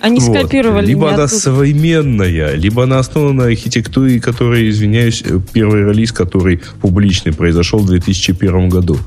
Они 0.00 0.20
вот. 0.20 0.36
скопировали. 0.36 0.86
Либо 0.86 1.12
она 1.12 1.26
современная, 1.26 2.54
либо 2.54 2.84
она 2.84 2.98
основана 2.98 3.44
на 3.44 3.44
архитектуре, 3.48 4.20
которая, 4.20 4.68
извиняюсь, 4.68 5.22
э, 5.24 5.40
первый 5.52 5.80
релиз, 5.80 6.12
который 6.12 6.60
публичный, 6.80 7.32
произошел 7.32 7.80
в 7.80 7.86
2001 7.86 8.68
году. 8.68 8.98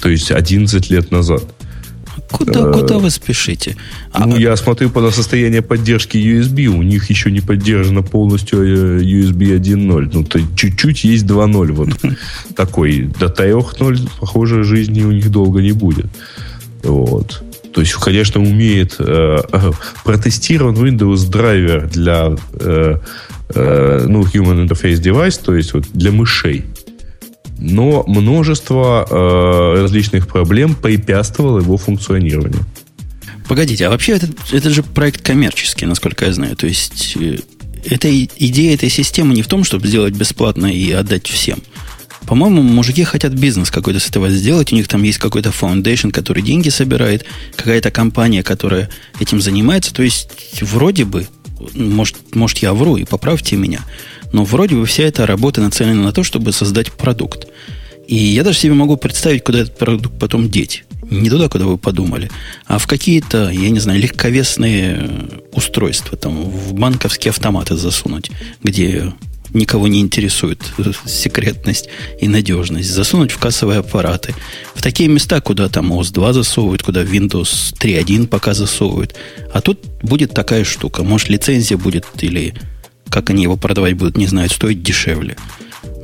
То 0.00 0.08
есть 0.08 0.30
11 0.30 0.90
лет 0.90 1.10
назад. 1.10 1.44
Куда, 2.30 2.60
э, 2.60 2.72
куда 2.72 2.98
вы 2.98 3.10
спешите? 3.10 3.76
А, 4.12 4.26
ну, 4.26 4.36
я 4.36 4.56
смотрю 4.56 4.90
по 4.90 5.10
состоянию 5.10 5.62
поддержки 5.62 6.16
USB. 6.16 6.66
У 6.66 6.82
них 6.82 7.10
еще 7.10 7.30
не 7.30 7.40
поддержана 7.40 8.02
полностью 8.02 8.62
э, 8.62 9.02
USB 9.02 9.56
1.0. 9.58 10.10
Ну, 10.12 10.24
то 10.24 10.40
чуть-чуть 10.56 11.04
есть 11.04 11.24
2.0. 11.24 11.72
Вот 11.72 11.88
такой. 12.56 13.10
До 13.18 13.26
3.0, 13.26 14.10
похоже, 14.20 14.64
жизни 14.64 15.02
у 15.02 15.12
них 15.12 15.30
долго 15.30 15.60
не 15.60 15.72
будет. 15.72 16.06
Вот. 16.82 17.42
То 17.72 17.80
есть, 17.80 17.94
конечно, 17.94 18.40
умеет 18.40 18.96
э, 18.98 19.38
протестирован 20.04 20.74
Windows 20.74 21.28
драйвер 21.30 21.88
для 21.88 22.36
э, 22.54 22.96
э, 23.54 24.06
ну, 24.08 24.22
Human 24.22 24.66
Interface 24.66 25.00
Device, 25.00 25.40
то 25.44 25.54
есть 25.54 25.74
вот 25.74 25.84
для 25.92 26.10
мышей 26.10 26.64
но 27.60 28.04
множество 28.06 29.06
э, 29.08 29.82
различных 29.82 30.26
проблем 30.26 30.74
препятствовало 30.74 31.60
его 31.60 31.76
функционированию. 31.76 32.64
Погодите, 33.46 33.86
а 33.86 33.90
вообще 33.90 34.12
это, 34.12 34.28
это 34.52 34.70
же 34.70 34.82
проект 34.82 35.22
коммерческий, 35.22 35.84
насколько 35.84 36.24
я 36.24 36.32
знаю. 36.32 36.56
То 36.56 36.66
есть 36.66 37.16
э, 37.20 37.38
эта 37.84 38.24
идея 38.24 38.74
этой 38.74 38.88
системы 38.88 39.34
не 39.34 39.42
в 39.42 39.48
том, 39.48 39.64
чтобы 39.64 39.86
сделать 39.86 40.14
бесплатно 40.14 40.66
и 40.66 40.90
отдать 40.92 41.26
всем. 41.26 41.58
По-моему, 42.26 42.62
мужики 42.62 43.02
хотят 43.04 43.32
бизнес 43.32 43.70
какой-то 43.70 43.98
с 43.98 44.08
этого 44.08 44.30
сделать. 44.30 44.72
У 44.72 44.76
них 44.76 44.88
там 44.88 45.02
есть 45.02 45.18
какой-то 45.18 45.50
foundation, 45.52 46.10
который 46.10 46.42
деньги 46.42 46.68
собирает, 46.68 47.24
какая-то 47.56 47.90
компания, 47.90 48.42
которая 48.42 48.88
этим 49.18 49.40
занимается. 49.40 49.92
То 49.92 50.02
есть, 50.02 50.30
вроде 50.62 51.04
бы, 51.04 51.26
может, 51.74 52.34
может 52.34 52.58
я 52.58 52.72
вру, 52.72 52.96
и 52.96 53.04
поправьте 53.04 53.56
меня, 53.56 53.80
но 54.32 54.44
вроде 54.44 54.76
бы 54.76 54.86
вся 54.86 55.04
эта 55.04 55.26
работа 55.26 55.60
нацелена 55.60 56.02
на 56.02 56.12
то, 56.12 56.22
чтобы 56.22 56.52
создать 56.52 56.92
продукт. 56.92 57.48
И 58.06 58.16
я 58.16 58.42
даже 58.42 58.58
себе 58.58 58.74
могу 58.74 58.96
представить, 58.96 59.44
куда 59.44 59.60
этот 59.60 59.78
продукт 59.78 60.18
потом 60.18 60.50
деть. 60.50 60.84
Не 61.10 61.28
туда, 61.28 61.48
куда 61.48 61.64
вы 61.64 61.76
подумали, 61.76 62.30
а 62.66 62.78
в 62.78 62.86
какие-то, 62.86 63.50
я 63.50 63.70
не 63.70 63.80
знаю, 63.80 63.98
легковесные 63.98 65.10
устройства, 65.52 66.16
там, 66.16 66.44
в 66.44 66.72
банковские 66.72 67.30
автоматы 67.30 67.76
засунуть, 67.76 68.30
где 68.62 69.12
никого 69.52 69.88
не 69.88 70.00
интересует 70.00 70.60
секретность 71.06 71.88
и 72.20 72.28
надежность. 72.28 72.90
Засунуть 72.90 73.32
в 73.32 73.38
кассовые 73.38 73.80
аппараты. 73.80 74.34
В 74.74 74.82
такие 74.82 75.08
места, 75.08 75.40
куда 75.40 75.68
там 75.68 75.92
OS 75.92 76.12
2 76.12 76.32
засовывают, 76.32 76.82
куда 76.82 77.02
Windows 77.02 77.74
3.1 77.78 78.28
пока 78.28 78.54
засовывают. 78.54 79.16
А 79.52 79.60
тут 79.60 79.80
будет 80.02 80.32
такая 80.32 80.64
штука. 80.64 81.02
Может, 81.02 81.28
лицензия 81.28 81.76
будет 81.76 82.06
или 82.20 82.54
как 83.10 83.30
они 83.30 83.42
его 83.42 83.56
продавать 83.56 83.94
будут, 83.94 84.16
не 84.16 84.26
знают, 84.26 84.52
стоить 84.52 84.82
дешевле. 84.82 85.36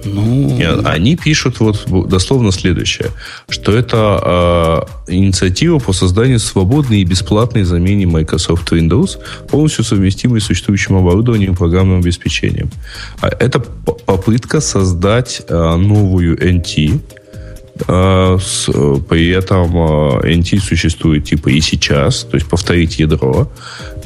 Ну... 0.04 0.56
Нет, 0.56 0.80
они 0.84 1.16
пишут 1.16 1.60
вот 1.60 1.86
дословно 2.08 2.52
следующее, 2.52 3.10
что 3.48 3.72
это 3.72 4.86
э, 5.08 5.12
инициатива 5.12 5.78
по 5.78 5.92
созданию 5.92 6.38
свободной 6.38 7.00
и 7.00 7.04
бесплатной 7.04 7.64
замене 7.64 8.06
Microsoft 8.06 8.70
Windows, 8.72 9.18
полностью 9.48 9.84
совместимой 9.84 10.40
с 10.40 10.44
существующим 10.44 10.96
оборудованием 10.96 11.52
и 11.52 11.56
программным 11.56 12.00
обеспечением. 12.00 12.70
А 13.20 13.28
это 13.28 13.60
попытка 13.60 14.60
создать 14.60 15.42
э, 15.48 15.76
новую 15.76 16.36
NT, 16.38 17.00
при 17.78 19.28
этом 19.28 19.76
э, 19.76 20.34
NT 20.34 20.60
существует 20.60 21.24
типа 21.24 21.50
и 21.50 21.60
сейчас, 21.60 22.24
то 22.24 22.36
есть 22.36 22.48
повторить 22.48 22.98
ядро, 22.98 23.52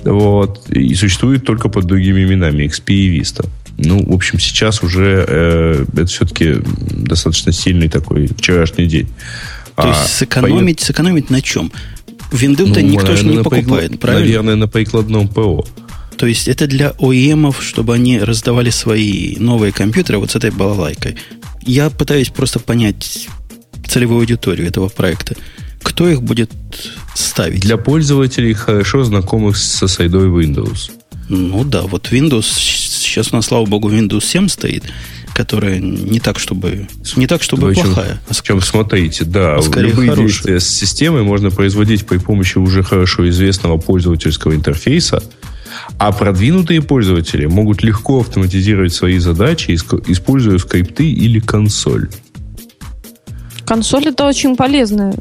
вот, 0.04 0.68
и 0.70 0.94
существует 0.94 1.44
только 1.44 1.68
под 1.68 1.84
другими 1.86 2.24
именами, 2.24 2.64
XP 2.64 2.92
и 2.92 3.20
Vista. 3.20 3.48
Ну, 3.78 4.04
в 4.04 4.14
общем, 4.14 4.38
сейчас 4.38 4.82
уже 4.82 5.24
э, 5.26 5.84
это 5.92 6.06
все-таки 6.06 6.56
достаточно 6.90 7.52
сильный 7.52 7.88
такой 7.88 8.26
вчерашний 8.26 8.86
день. 8.86 9.06
То 9.76 9.84
а 9.84 9.88
есть 9.88 10.16
сэкономить, 10.16 10.78
поед... 10.78 10.80
сэкономить 10.80 11.30
на 11.30 11.40
чем? 11.40 11.72
Windows-то 12.32 12.80
ну, 12.80 12.86
никто 12.86 13.16
же 13.16 13.24
не 13.24 13.38
покупает, 13.38 13.90
приклад... 13.90 14.00
правильно? 14.00 14.26
Наверное, 14.26 14.56
на 14.56 14.68
прикладном 14.68 15.28
ПО. 15.28 15.64
То 16.16 16.26
есть 16.26 16.48
это 16.48 16.66
для 16.66 16.90
OEM, 16.98 17.54
чтобы 17.58 17.94
они 17.94 18.18
раздавали 18.18 18.68
свои 18.68 19.36
новые 19.36 19.72
компьютеры 19.72 20.18
вот 20.18 20.32
с 20.32 20.36
этой 20.36 20.50
балалайкой. 20.50 21.16
Я 21.62 21.88
пытаюсь 21.88 22.28
просто 22.28 22.58
понять 22.58 23.28
целевую 23.86 24.20
аудиторию 24.20 24.66
этого 24.66 24.88
проекта. 24.88 25.36
Кто 25.82 26.08
их 26.08 26.22
будет 26.22 26.50
ставить? 27.14 27.60
Для 27.60 27.76
пользователей, 27.76 28.52
хорошо 28.52 29.04
знакомых 29.04 29.56
со 29.56 29.88
сайдой 29.88 30.28
Windows. 30.28 30.90
Ну 31.28 31.64
да, 31.64 31.82
вот 31.82 32.10
Windows, 32.10 32.42
сейчас 32.42 33.32
у 33.32 33.36
нас, 33.36 33.46
слава 33.46 33.64
богу, 33.64 33.90
Windows 33.90 34.24
7 34.24 34.48
стоит, 34.48 34.84
которая 35.32 35.78
не 35.78 36.18
так, 36.18 36.38
чтобы, 36.40 36.88
не 37.16 37.26
так, 37.26 37.42
чтобы 37.42 37.68
Вы 37.68 37.74
плохая. 37.74 38.14
Чем, 38.14 38.18
а 38.28 38.34
чем 38.34 38.60
смотрите, 38.60 39.24
да, 39.24 39.56
а 39.56 39.80
любые 39.80 40.10
хорошая. 40.10 40.26
действия 40.26 40.60
с 40.60 40.68
системой 40.68 41.22
можно 41.22 41.50
производить 41.50 42.04
при 42.04 42.18
помощи 42.18 42.58
уже 42.58 42.82
хорошо 42.82 43.28
известного 43.28 43.78
пользовательского 43.78 44.54
интерфейса, 44.54 45.22
А 45.98 46.12
продвинутые 46.12 46.82
пользователи 46.82 47.46
могут 47.46 47.82
легко 47.82 48.20
автоматизировать 48.20 48.92
свои 48.92 49.18
задачи, 49.18 49.72
используя 49.72 50.58
скрипты 50.58 51.08
или 51.08 51.40
консоль. 51.40 52.08
Консоль 53.70 54.08
это 54.08 54.26
очень 54.26 54.56
полезная 54.56 55.14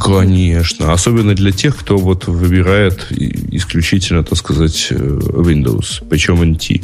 Конечно. 0.00 0.92
Особенно 0.92 1.36
для 1.36 1.52
тех, 1.52 1.76
кто 1.76 1.98
вот 1.98 2.26
выбирает 2.26 3.06
исключительно, 3.12 4.24
так 4.24 4.36
сказать, 4.38 4.88
э, 4.90 4.96
Windows, 4.96 6.02
причем 6.10 6.42
NT. 6.42 6.82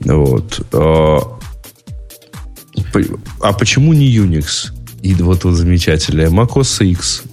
Вот. 0.00 0.64
А, 0.72 1.18
а 3.40 3.52
почему 3.54 3.92
не 3.92 4.16
Unix? 4.16 4.70
И 5.02 5.14
вот 5.14 5.42
вот 5.42 5.54
замечательное. 5.56 6.30
macOS 6.30 6.86
X 6.86 7.24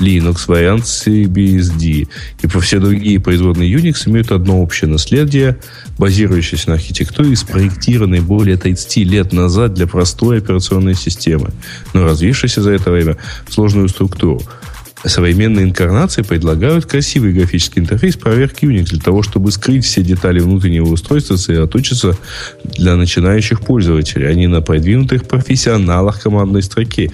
Linux, 0.00 0.44
вариант 0.46 0.84
CBSD 0.84 2.08
и 2.42 2.46
все 2.60 2.78
другие 2.78 3.20
производные 3.20 3.72
Unix 3.72 4.08
имеют 4.08 4.32
одно 4.32 4.62
общее 4.62 4.90
наследие, 4.90 5.58
базирующееся 5.98 6.70
на 6.70 6.74
архитектуре, 6.74 7.34
спроектированной 7.36 8.20
более 8.20 8.56
30 8.56 8.96
лет 8.98 9.32
назад 9.32 9.74
для 9.74 9.86
простой 9.86 10.38
операционной 10.38 10.94
системы, 10.94 11.50
но 11.94 12.04
развившейся 12.04 12.62
за 12.62 12.72
это 12.72 12.90
время 12.90 13.16
в 13.46 13.52
сложную 13.52 13.88
структуру– 13.88 14.42
современные 15.04 15.64
инкарнации 15.64 16.22
предлагают 16.22 16.86
красивый 16.86 17.32
графический 17.32 17.80
интерфейс 17.80 18.16
проверки 18.16 18.64
Unix 18.64 18.86
для 18.86 19.00
того, 19.00 19.22
чтобы 19.22 19.52
скрыть 19.52 19.84
все 19.84 20.02
детали 20.02 20.40
внутреннего 20.40 20.88
устройства, 20.88 21.36
сосредоточиться 21.36 22.16
для 22.76 22.96
начинающих 22.96 23.60
пользователей, 23.60 24.28
а 24.28 24.34
не 24.34 24.46
на 24.46 24.60
продвинутых 24.60 25.24
профессионалах 25.24 26.20
командной 26.22 26.62
строки. 26.62 27.12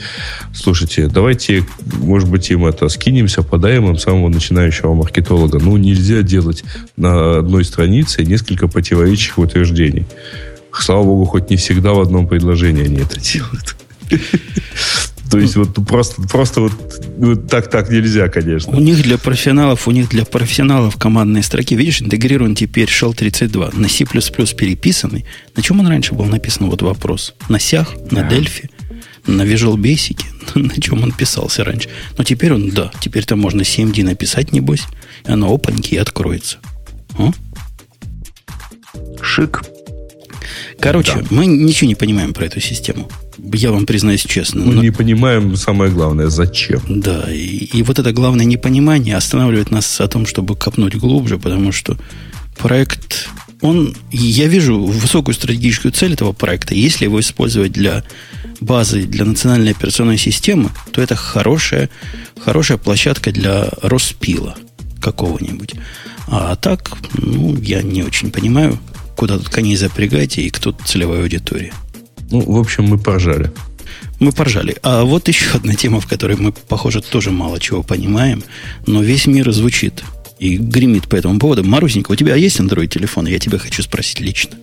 Слушайте, 0.55 1.09
давайте, 1.09 1.65
может 1.99 2.29
быть, 2.29 2.51
им 2.51 2.67
это 2.67 2.89
скинемся, 2.89 3.43
подаем 3.43 3.89
им 3.89 3.99
самого 3.99 4.29
начинающего 4.29 4.95
маркетолога. 4.95 5.59
Ну, 5.59 5.77
нельзя 5.77 6.23
делать 6.23 6.65
на 6.97 7.39
одной 7.39 7.65
странице 7.65 8.25
несколько 8.25 8.69
противоречивых 8.69 9.39
утверждений. 9.39 10.07
Слава 10.73 11.05
богу, 11.05 11.25
хоть 11.25 11.51
не 11.51 11.57
всегда 11.57 11.93
в 11.93 12.01
одном 12.01 12.27
предложении 12.27 12.85
они 12.85 12.97
это 12.97 13.21
делают. 13.21 13.77
То 15.35 15.41
есть 15.41 15.57
вот 15.57 15.75
просто, 15.87 16.23
просто 16.23 16.61
вот, 16.61 16.73
вот 17.17 17.49
так 17.49 17.69
так 17.69 17.91
нельзя, 17.91 18.29
конечно. 18.29 18.73
У 18.73 18.79
них 18.79 19.03
для 19.03 19.19
профессионалов, 19.19 19.89
у 19.89 19.91
них 19.91 20.09
для 20.09 20.25
профессионалов 20.25 20.97
командные 20.97 21.43
строки, 21.43 21.75
видишь, 21.75 22.01
интегрирован 22.01 22.55
теперь 22.55 22.89
Shell 22.89 23.17
32 23.17 23.71
на 23.73 23.89
C++ 23.89 24.05
переписанный. 24.05 25.25
На 25.57 25.63
чем 25.63 25.81
он 25.81 25.89
раньше 25.89 26.15
был 26.15 26.27
написан? 26.27 26.71
Вот 26.71 26.83
вопрос. 26.83 27.35
На 27.49 27.59
сях, 27.59 27.97
на 28.13 28.23
да. 28.23 28.37
На 29.27 29.43
Visual 29.43 29.75
Basic, 29.75 30.21
на 30.55 30.81
чем 30.81 31.03
он 31.03 31.11
писался 31.11 31.65
раньше. 31.65 31.89
Но 32.17 32.23
теперь 32.23 32.53
он, 32.53 32.71
да, 32.71 32.93
теперь 33.01 33.25
там 33.25 33.41
можно 33.41 33.63
CMD 33.63 34.05
написать, 34.05 34.53
небось, 34.53 34.85
и 35.27 35.33
оно 35.33 35.53
опаньки 35.53 35.95
и 35.95 35.99
откроется. 35.99 36.59
О? 37.19 37.33
Шик. 39.21 39.65
Короче, 40.79 41.15
да. 41.17 41.27
мы 41.31 41.47
ничего 41.47 41.89
не 41.89 41.97
понимаем 41.97 42.33
про 42.33 42.47
эту 42.47 42.61
систему 42.61 43.11
я 43.39 43.73
вам 43.73 43.87
признаюсь 43.87 44.25
честно. 44.25 44.65
Мы 44.65 44.75
но... 44.75 44.83
не 44.83 44.91
понимаем, 44.91 45.57
самое 45.57 45.91
главное, 45.91 46.29
зачем. 46.29 46.81
Да, 46.89 47.25
и, 47.31 47.65
и 47.65 47.83
вот 47.83 47.99
это 47.99 48.13
главное 48.13 48.45
непонимание 48.45 49.17
останавливает 49.17 49.71
нас 49.71 50.01
о 50.01 50.09
том, 50.09 50.27
чтобы 50.27 50.57
копнуть 50.57 50.95
глубже, 50.97 51.39
потому 51.39 51.73
что 51.73 51.97
проект, 52.57 53.29
он, 53.61 53.95
я 54.11 54.47
вижу 54.47 54.83
высокую 54.83 55.35
стратегическую 55.35 55.93
цель 55.93 56.15
этого 56.15 56.33
проекта. 56.33 56.75
Если 56.75 57.05
его 57.05 57.21
использовать 57.21 57.73
для 57.73 58.05
базы, 58.61 59.05
для 59.05 59.25
национальной 59.25 59.73
операционной 59.73 60.19
системы, 60.19 60.71
то 60.93 61.03
это 61.03 61.17
хорошая, 61.17 61.91
хорошая 62.41 62.79
площадка 62.79 63.33
для 63.33 63.69
Роспила 63.83 64.57
какого-нибудь. 65.01 65.75
А 66.29 66.57
так, 66.57 66.97
ну, 67.15 67.57
я 67.57 67.83
не 67.83 68.03
очень 68.03 68.31
понимаю, 68.31 68.79
куда 69.17 69.39
тут 69.39 69.49
коней 69.49 69.77
запрягать 69.77 70.39
и 70.39 70.51
кто 70.51 70.73
целевая 70.73 71.23
аудитория. 71.23 71.73
Ну, 72.31 72.41
в 72.41 72.59
общем, 72.59 72.85
мы 72.85 72.99
поржали. 72.99 73.51
Мы 74.21 74.33
поржали. 74.33 74.77
А 74.83 75.05
вот 75.05 75.29
еще 75.29 75.57
одна 75.57 75.75
тема, 75.75 76.01
в 76.01 76.07
которой 76.07 76.37
мы, 76.37 76.53
похоже, 76.53 77.03
тоже 77.03 77.31
мало 77.31 77.61
чего 77.61 77.83
понимаем, 77.83 78.43
но 78.87 79.03
весь 79.03 79.27
мир 79.27 79.51
звучит 79.53 80.03
и 80.39 80.57
гремит 80.57 81.09
по 81.09 81.17
этому 81.17 81.39
поводу. 81.39 81.65
Марусенька, 81.65 82.13
у 82.13 82.17
тебя 82.17 82.35
есть 82.35 82.61
Android 82.61 82.89
телефон? 82.89 83.27
Я 83.27 83.39
тебя 83.39 83.59
хочу 83.59 83.83
спросить 83.83 84.21
лично. 84.21 84.57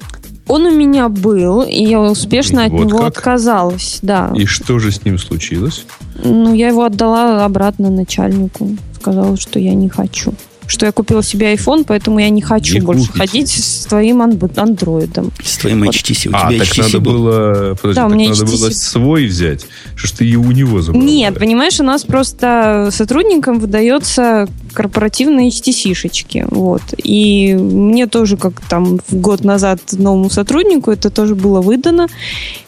Он 0.48 0.64
у 0.64 0.76
меня 0.76 1.08
был, 1.08 1.62
и 1.62 1.84
я 1.84 2.02
успешно 2.02 2.66
от 2.66 2.72
вот 2.72 2.86
него 2.86 2.98
как? 3.00 3.18
отказалась, 3.18 4.00
да. 4.02 4.34
И 4.36 4.46
что 4.46 4.80
же 4.80 4.92
с 4.92 5.06
ним 5.06 5.18
случилось? 5.18 5.86
Ну, 6.24 6.54
я 6.54 6.68
его 6.70 6.84
отдала 6.84 7.46
обратно 7.46 7.90
начальнику. 7.90 8.76
Сказала, 9.00 9.38
что 9.38 9.60
я 9.60 9.74
не 9.74 9.88
хочу 9.88 10.34
что 10.72 10.86
я 10.86 10.92
купила 10.94 11.22
себе 11.22 11.54
iPhone, 11.54 11.84
поэтому 11.86 12.20
я 12.20 12.30
не 12.30 12.42
хочу 12.42 12.76
не 12.76 12.80
больше 12.80 13.08
купите. 13.08 13.20
ходить 13.20 13.50
с 13.50 13.86
твоим 13.86 14.22
андроидом. 14.22 15.32
С 15.44 15.58
твоим 15.58 15.84
вот. 15.84 15.94
HTC. 15.94 16.30
У 16.30 16.32
а, 16.34 16.50
тебя 16.50 16.60
так 16.60 16.68
HTC 16.68 16.82
надо 16.82 17.00
был? 17.00 17.12
было, 17.12 17.76
подожди, 17.82 17.96
да, 17.96 18.10
так 18.10 18.18
надо 18.18 18.32
HTC... 18.32 18.46
было 18.46 18.70
свой 18.72 19.26
взять. 19.26 19.66
Что 19.96 20.08
ж 20.08 20.12
ты 20.12 20.26
и 20.26 20.36
у 20.38 20.50
него 20.52 20.82
забрала? 20.82 21.06
Нет, 21.06 21.38
понимаешь, 21.38 21.80
у 21.82 21.84
нас 21.84 22.04
просто 22.04 22.90
сотрудникам 22.92 23.60
выдается 23.60 24.48
корпоративные 24.72 25.50
HTC-шечки. 25.50 26.48
Вот. 26.50 26.82
И 27.04 27.54
мне 27.54 28.08
тоже, 28.08 28.38
как 28.38 28.62
там 28.62 29.02
год 29.12 29.44
назад 29.44 29.82
новому 29.92 30.30
сотруднику, 30.30 30.92
это 30.92 31.10
тоже 31.10 31.36
было 31.36 31.62
выдано. 31.62 32.08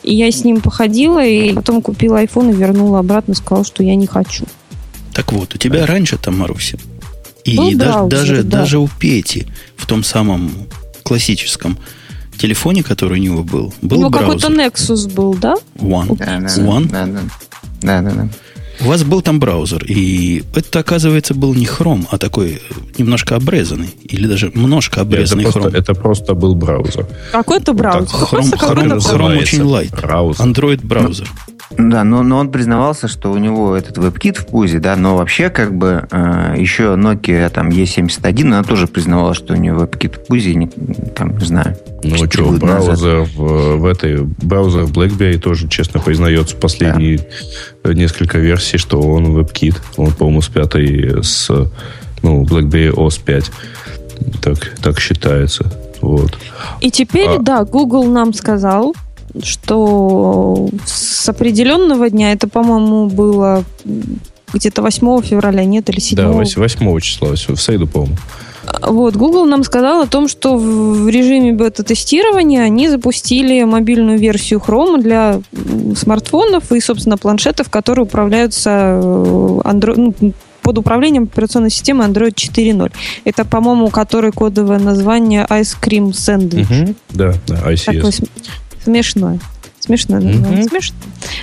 И 0.04 0.14
я 0.14 0.30
с 0.30 0.44
ним 0.44 0.60
походила, 0.60 1.24
и 1.24 1.54
потом 1.54 1.82
купила 1.82 2.22
iPhone 2.22 2.52
и 2.52 2.54
вернула 2.54 3.00
обратно, 3.00 3.34
сказала, 3.34 3.64
что 3.64 3.82
я 3.82 3.96
не 3.96 4.08
хочу. 4.08 4.44
Так 5.14 5.32
вот, 5.32 5.56
у 5.56 5.58
тебя 5.58 5.86
раньше 5.86 6.18
там, 6.18 6.40
Маруся, 6.40 6.78
и 7.44 7.58
Был 7.58 7.72
даже, 7.74 7.92
браузер, 7.92 8.10
даже, 8.10 8.44
да. 8.44 8.58
даже 8.60 8.80
у 8.80 8.88
Пети 8.88 9.48
в 9.76 9.86
том 9.86 10.04
самом 10.04 10.52
классическом 11.04 11.78
телефоне, 12.38 12.84
который 12.84 13.20
у 13.20 13.22
него 13.22 13.44
был, 13.44 13.74
был 13.82 13.98
у 13.98 14.00
него 14.02 14.10
какой-то 14.10 14.48
Nexus 14.48 15.12
был, 15.14 15.34
да? 15.36 15.56
One. 15.76 16.16
Да, 16.18 16.40
да, 16.40 16.48
One. 16.48 16.90
Да, 16.90 17.06
да. 17.06 17.22
да, 17.82 18.02
да, 18.02 18.12
да. 18.12 18.30
У 18.82 18.86
вас 18.86 19.04
был 19.04 19.22
там 19.22 19.40
браузер, 19.40 19.86
и 19.88 20.44
это, 20.56 20.80
оказывается, 20.80 21.36
был 21.36 21.54
не 21.54 21.66
Chrome, 21.66 22.06
а 22.10 22.18
такой 22.18 22.60
немножко 22.98 23.36
обрезанный, 23.36 23.96
или 24.04 24.26
даже 24.28 24.52
немножко 24.54 25.02
обрезанный 25.02 25.44
это 25.44 25.52
Chrome. 25.52 25.62
Просто, 25.62 25.78
это 25.78 25.94
просто 25.94 26.34
был 26.34 26.56
браузер. 26.56 27.08
Какой-то 27.32 27.74
браузер. 27.74 28.10
Chrome, 28.10 28.52
Chrome 28.54 29.38
очень 29.40 29.62
light. 29.62 30.02
Браузер. 30.02 30.46
Android 30.46 30.86
браузер. 30.86 31.30
Да, 31.78 32.04
но, 32.04 32.24
но 32.24 32.38
он 32.38 32.52
признавался, 32.52 33.08
что 33.08 33.32
у 33.32 33.38
него 33.38 33.76
этот 33.76 33.98
WebKit 33.98 34.40
в 34.40 34.46
пузе, 34.48 34.80
да, 34.80 34.96
но 34.96 35.18
вообще 35.18 35.50
как 35.50 35.74
бы 35.74 36.08
э, 36.12 36.56
еще 36.58 36.96
Nokia 36.96 37.50
там 37.50 37.70
E71, 37.70 38.42
она 38.46 38.64
тоже 38.64 38.88
признавала, 38.88 39.34
что 39.34 39.54
у 39.54 39.58
нее 39.58 39.74
WebKit 39.74 40.18
в 40.18 40.28
пузе, 40.28 40.56
не, 40.56 40.68
там, 40.68 41.38
не 41.38 41.46
знаю. 41.46 41.78
Ну 42.04 42.16
что, 42.18 42.52
браузер 42.52 43.28
в, 43.36 43.78
в 43.78 43.86
этой, 43.86 44.24
браузер 44.24 44.84
в 44.84 44.92
BlackBerry 44.92 45.38
тоже 45.38 45.68
честно 45.68 46.00
признается 46.00 46.56
последние 46.56 47.26
да. 47.84 47.94
несколько 47.94 48.40
версий, 48.40 48.78
что 48.78 49.02
он 49.02 49.38
WebKit. 49.38 49.78
Он, 49.98 50.12
по-моему, 50.12 50.42
с 50.42 50.50
пятой, 50.50 51.24
с 51.24 51.50
ну, 52.22 52.44
BlackBerry 52.44 52.94
OS 52.94 53.22
5. 53.24 53.52
Так, 54.42 54.76
так 54.82 55.00
считается. 55.00 55.72
Вот. 56.02 56.38
И 56.82 56.92
теперь, 56.92 57.30
а, 57.30 57.40
да, 57.40 57.64
Google 57.64 58.06
нам 58.06 58.34
сказал, 58.34 58.94
что 59.42 60.70
с 60.86 61.28
определенного 61.30 62.10
дня, 62.10 62.34
это, 62.34 62.48
по-моему, 62.48 63.08
было 63.08 63.64
где-то 64.54 64.82
8 64.82 65.22
февраля, 65.22 65.66
нет, 65.66 65.90
или 65.90 66.00
7? 66.00 66.18
Да, 66.18 66.30
8 66.30 67.00
числа, 67.00 67.30
в 67.30 67.62
среду, 67.62 67.88
по-моему. 67.88 68.16
Вот, 68.82 69.16
Google 69.16 69.46
нам 69.46 69.64
сказал 69.64 70.02
о 70.02 70.08
том, 70.08 70.28
что 70.28 70.58
в 70.58 71.10
режиме 71.10 71.52
бета-тестирования 71.52 72.62
они 72.62 72.88
запустили 72.88 73.64
мобильную 73.64 74.18
версию 74.18 74.62
Chrome 74.66 75.02
для 75.02 75.42
смартфонов 75.98 76.72
и, 76.72 76.80
собственно, 76.80 77.18
планшетов, 77.18 77.70
которые 77.70 78.06
управляются 78.06 78.70
э, 78.70 79.02
Android, 79.66 79.94
ну, 79.98 80.34
под 80.62 80.78
управлением 80.78 81.24
операционной 81.24 81.70
системы 81.70 82.06
Android 82.06 82.34
4.0. 82.34 82.92
Это, 83.26 83.44
по-моему, 83.44 83.90
который 83.90 84.32
кодовое 84.32 84.80
название 84.80 85.46
Ice 85.50 85.76
Cream 85.80 86.12
Sandwich. 86.12 86.84
Угу, 86.84 86.96
да, 87.12 87.34
да, 87.48 87.56
ICS. 87.72 87.96
Такой 87.98 88.30
Смешно. 88.84 89.40
Смешно, 89.80 90.18
mm-hmm. 90.18 90.70
смешно. 90.70 90.96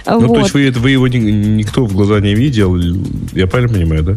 Ну, 0.07 0.21
вот. 0.21 0.35
то 0.35 0.41
есть 0.41 0.55
вы, 0.55 0.71
вы 0.71 0.91
его 0.93 1.09
ни, 1.09 1.19
никто 1.19 1.85
в 1.85 1.93
глаза 1.93 2.21
не 2.21 2.35
видел, 2.35 2.75
я 3.35 3.47
правильно 3.47 3.75
понимаю, 3.75 4.03
да? 4.03 4.17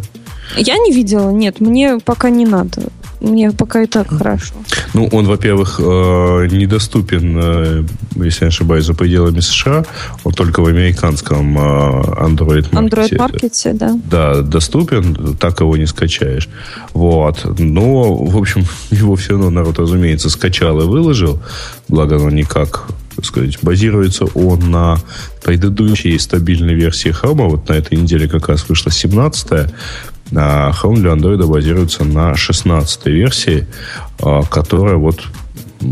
Я 0.55 0.77
не 0.77 0.93
видела, 0.93 1.29
нет, 1.31 1.59
мне 1.59 1.99
пока 2.03 2.29
не 2.29 2.45
надо. 2.45 2.83
Мне 3.23 3.51
пока 3.51 3.81
и 3.81 3.86
так 3.86 4.09
хорошо. 4.09 4.53
Ну, 4.93 5.07
он, 5.13 5.25
во-первых, 5.25 5.79
э, 5.79 6.47
недоступен, 6.51 7.39
э, 7.41 7.83
если 8.15 8.41
я 8.41 8.47
не 8.47 8.49
ошибаюсь, 8.49 8.86
за 8.86 8.93
пределами 8.93 9.39
США. 9.39 9.86
Он 10.25 10.33
только 10.33 10.62
в 10.62 10.65
американском 10.65 11.57
э, 11.57 11.62
Android 11.62 12.67
маркете. 12.73 13.15
Android 13.15 13.17
маркете, 13.17 13.73
да. 13.73 13.97
Да, 14.12 14.41
доступен, 14.41 15.38
так 15.38 15.62
его 15.62 15.77
не 15.77 15.86
скачаешь. 15.86 16.49
Вот. 16.93 17.45
Но, 17.59 18.13
в 18.13 18.38
общем, 18.38 18.65
его 18.91 19.15
все 19.15 19.31
равно 19.31 19.49
народ, 19.49 19.79
разумеется, 19.79 20.29
скачал 20.29 20.81
и 20.81 20.86
выложил. 20.86 21.41
Благо, 21.88 22.17
оно 22.17 22.29
никак 22.29 22.88
так 23.15 23.26
сказать, 23.26 23.58
базируется 23.62 24.26
он 24.26 24.71
на 24.71 24.99
предыдущей 25.43 26.17
стабильной 26.17 26.73
версии 26.73 27.12
Chrome. 27.12 27.49
Вот 27.49 27.69
на 27.69 27.73
этой 27.73 27.97
неделе 27.97 28.28
как 28.28 28.49
раз 28.49 28.67
вышла 28.67 28.89
17-я. 28.89 29.69
А 30.36 30.71
Chrome 30.71 30.99
для 30.99 31.12
Android 31.12 31.45
базируется 31.45 32.04
на 32.04 32.36
16 32.36 33.06
версии, 33.08 33.67
а, 34.19 34.43
которая 34.43 34.95
вот 34.95 35.21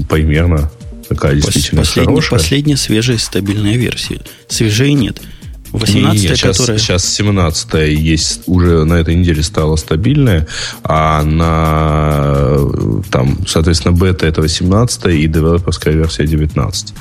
примерно 0.10 0.72
такая 1.08 1.36
действительно 1.36 1.82
последняя, 1.82 2.08
хорошая. 2.08 2.40
Последняя 2.40 2.78
свежая 2.78 3.18
стабильная 3.18 3.76
версия. 3.76 4.22
Свежей 4.48 4.94
нет. 4.94 5.22
18 5.72 6.22
не, 6.22 6.36
сейчас, 6.36 6.58
которая... 6.58 6.80
сейчас 6.80 7.06
17 7.14 7.74
есть, 7.98 8.42
уже 8.48 8.84
на 8.86 8.96
этой 8.96 9.16
неделе 9.16 9.42
стала 9.44 9.76
стабильная, 9.76 10.48
а 10.84 11.24
на, 11.24 12.58
там, 13.10 13.46
соответственно, 13.48 13.96
бета 13.96 14.28
это 14.28 14.42
18 14.42 15.06
и 15.08 15.28
девелоперская 15.28 15.94
версия 15.94 16.26
19. 16.26 16.94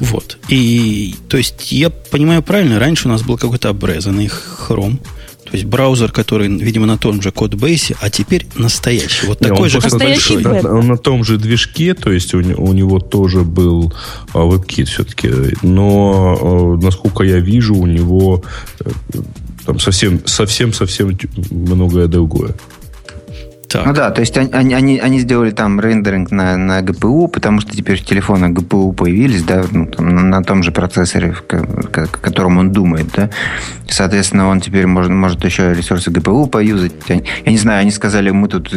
Вот. 0.00 0.38
И, 0.48 1.14
то 1.28 1.36
есть, 1.36 1.72
я 1.72 1.90
понимаю 1.90 2.42
правильно, 2.42 2.78
раньше 2.78 3.08
у 3.08 3.10
нас 3.10 3.22
был 3.22 3.38
какой-то 3.38 3.70
обрезанный 3.70 4.26
Chrome, 4.26 4.98
то 5.46 5.52
есть 5.52 5.64
браузер, 5.64 6.10
который, 6.10 6.48
видимо, 6.48 6.86
на 6.86 6.98
том 6.98 7.22
же 7.22 7.30
кодбейсе, 7.30 7.96
а 8.00 8.10
теперь 8.10 8.46
настоящий. 8.56 9.26
Вот 9.26 9.40
Не, 9.40 9.48
такой 9.48 9.68
же, 9.68 9.80
как 9.80 9.92
большой. 9.92 10.42
На, 10.42 10.78
он 10.78 10.88
на 10.88 10.98
том 10.98 11.22
же 11.22 11.38
движке, 11.38 11.94
то 11.94 12.10
есть 12.10 12.34
у, 12.34 12.38
у 12.38 12.72
него 12.72 12.98
тоже 12.98 13.42
был 13.42 13.92
а, 14.34 14.38
WebKit 14.38 14.84
все-таки. 14.86 15.30
Но, 15.62 16.76
а, 16.80 16.84
насколько 16.84 17.22
я 17.22 17.38
вижу, 17.38 17.76
у 17.76 17.86
него 17.86 18.42
а, 18.80 18.90
там 19.64 19.78
совсем, 19.78 20.26
совсем, 20.26 20.72
совсем 20.72 21.16
многое 21.50 22.08
другое. 22.08 22.54
Так. 23.68 23.84
Ну 23.86 23.92
да, 23.92 24.10
то 24.10 24.20
есть 24.20 24.36
они, 24.36 24.74
они, 24.74 24.98
они 24.98 25.18
сделали 25.18 25.50
там 25.50 25.80
рендеринг 25.80 26.30
на, 26.30 26.56
на 26.56 26.80
GPU, 26.82 27.28
потому 27.28 27.60
что 27.60 27.76
теперь 27.76 28.00
телефоны 28.00 28.46
GPU 28.46 28.92
появились, 28.94 29.42
да, 29.42 29.64
ну, 29.70 29.86
там, 29.86 30.30
на, 30.30 30.42
том 30.42 30.62
же 30.62 30.70
процессоре, 30.70 31.32
к, 31.32 32.06
котором 32.06 32.58
он 32.58 32.70
думает, 32.70 33.06
да. 33.14 33.30
Соответственно, 33.88 34.48
он 34.48 34.60
теперь 34.60 34.86
может, 34.86 35.10
может 35.10 35.44
еще 35.44 35.74
ресурсы 35.74 36.10
GPU 36.10 36.48
поюзать. 36.48 36.92
Я, 37.08 37.16
я 37.44 37.52
не 37.52 37.58
знаю, 37.58 37.80
они 37.80 37.90
сказали, 37.90 38.30
мы 38.30 38.48
тут 38.48 38.72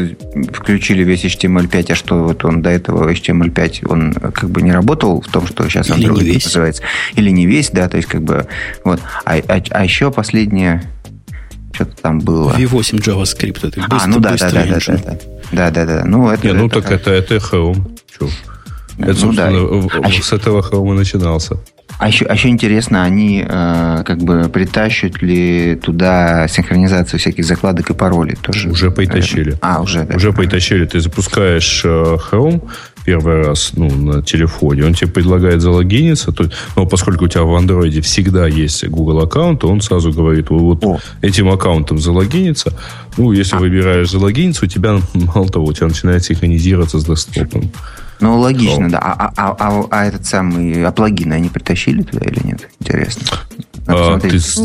включили 0.54 1.04
весь 1.04 1.23
HTML5, 1.23 1.91
а 1.91 1.95
что 1.95 2.23
вот 2.23 2.43
он 2.43 2.62
до 2.62 2.69
этого 2.69 3.12
HTML5, 3.12 3.88
он 3.88 4.13
как 4.13 4.49
бы 4.49 4.62
не 4.62 4.71
работал 4.71 5.21
в 5.21 5.28
том, 5.28 5.45
что 5.45 5.69
сейчас 5.69 5.89
Android 5.89 6.21
Или 6.21 6.34
называется. 6.34 6.82
Или 7.15 7.30
не 7.30 7.45
весь, 7.45 7.69
да, 7.69 7.89
то 7.89 7.97
есть 7.97 8.10
как 8.10 8.23
бы 8.23 8.47
вот. 8.84 9.02
А, 9.25 9.36
а, 9.47 9.62
а 9.69 9.84
еще 9.84 10.12
последнее 10.12 10.84
что-то 11.79 12.01
там 12.01 12.19
было. 12.19 12.51
V8 12.51 12.99
JavaScript. 12.99 13.67
Это 13.67 13.79
быстро, 13.81 13.97
а, 14.01 14.07
ну 14.07 14.19
да, 14.19 14.35
да, 14.35 14.51
да, 14.51 14.65
да, 14.65 14.79
да, 14.79 15.17
да, 15.51 15.71
да, 15.71 15.85
да. 15.85 16.03
Ну, 16.05 16.29
это, 16.29 16.47
Не, 16.47 16.53
ну 16.53 16.67
это, 16.67 16.81
так 16.81 16.91
это, 16.91 17.11
это 17.11 17.35
Chrome. 17.37 17.97
Че? 18.17 18.29
Это, 18.97 19.25
ну, 19.25 19.33
да. 19.33 19.49
а 20.03 20.11
с 20.11 20.33
этого 20.33 20.61
Chrome 20.61 20.93
и 20.93 20.97
начинался. 20.97 21.55
А 21.97 22.07
еще, 22.07 22.25
а 22.25 22.33
еще 22.33 22.49
интересно, 22.49 23.03
они 23.03 23.45
э, 23.47 24.03
как 24.05 24.19
бы 24.19 24.49
притащат 24.49 25.21
ли 25.21 25.75
туда 25.75 26.47
синхронизацию 26.47 27.19
всяких 27.19 27.45
закладок 27.45 27.89
и 27.89 27.93
паролей 27.93 28.37
тоже? 28.41 28.69
Уже 28.69 28.91
притащили. 28.91 29.57
А, 29.61 29.81
уже, 29.81 30.03
да. 30.03 30.15
Уже 30.15 30.31
притащили. 30.31 30.85
Ты 30.85 30.99
запускаешь 30.99 31.81
э, 31.83 32.17
Chrome 32.31 32.61
первый 33.09 33.41
раз 33.41 33.71
ну, 33.75 33.89
на 33.89 34.21
телефоне, 34.21 34.85
он 34.85 34.93
тебе 34.93 35.09
предлагает 35.09 35.61
залогиниться, 35.61 36.31
то, 36.31 36.47
но 36.75 36.85
поскольку 36.85 37.25
у 37.25 37.27
тебя 37.27 37.41
в 37.41 37.55
андроиде 37.55 38.01
всегда 38.01 38.45
есть 38.45 38.87
Google 38.87 39.23
аккаунт, 39.23 39.63
он 39.63 39.81
сразу 39.81 40.11
говорит, 40.11 40.51
вот 40.51 40.85
О. 40.85 40.99
этим 41.23 41.49
аккаунтом 41.49 41.97
залогиниться. 41.97 42.71
Ну, 43.17 43.31
если 43.31 43.55
а. 43.55 43.59
выбираешь 43.59 44.11
залогиниться, 44.11 44.65
у 44.65 44.67
тебя, 44.67 44.99
мало 45.15 45.49
того, 45.49 45.65
у 45.65 45.73
тебя 45.73 45.87
начинает 45.87 46.23
синхронизироваться 46.23 46.99
с 46.99 47.05
десктопом. 47.05 47.71
Ну, 48.19 48.39
логично, 48.39 48.83
Chrome. 48.83 48.89
да. 48.91 48.99
А, 48.99 49.33
а, 49.35 49.55
а, 49.59 49.85
а 49.89 50.05
этот 50.05 50.27
самый, 50.27 50.85
а 50.85 50.91
плагины 50.91 51.33
они 51.33 51.49
притащили 51.49 52.03
туда 52.03 52.25
или 52.27 52.45
нет? 52.45 52.69
Интересно. 52.79 53.23
А, 53.87 54.19
ты 54.19 54.37
знаешь, 54.37 54.57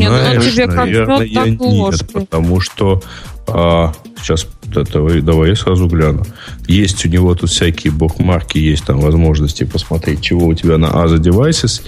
нет, 0.52 0.68
ну, 0.68 0.74
наверное, 0.74 1.48
нет, 1.48 2.12
потому 2.12 2.60
что 2.60 3.02
а, 3.46 3.94
сейчас 4.20 4.46
давай, 4.82 5.20
давай 5.20 5.50
я 5.50 5.56
сразу 5.56 5.86
гляну. 5.86 6.24
Есть 6.66 7.06
у 7.06 7.08
него 7.08 7.34
тут 7.34 7.50
всякие 7.50 7.92
букмарки, 7.92 8.58
есть 8.58 8.84
там 8.84 9.00
возможности 9.00 9.64
посмотреть, 9.64 10.20
чего 10.20 10.46
у 10.46 10.54
тебя 10.54 10.78
на 10.78 10.86
Other 10.86 11.18
Devices. 11.18 11.82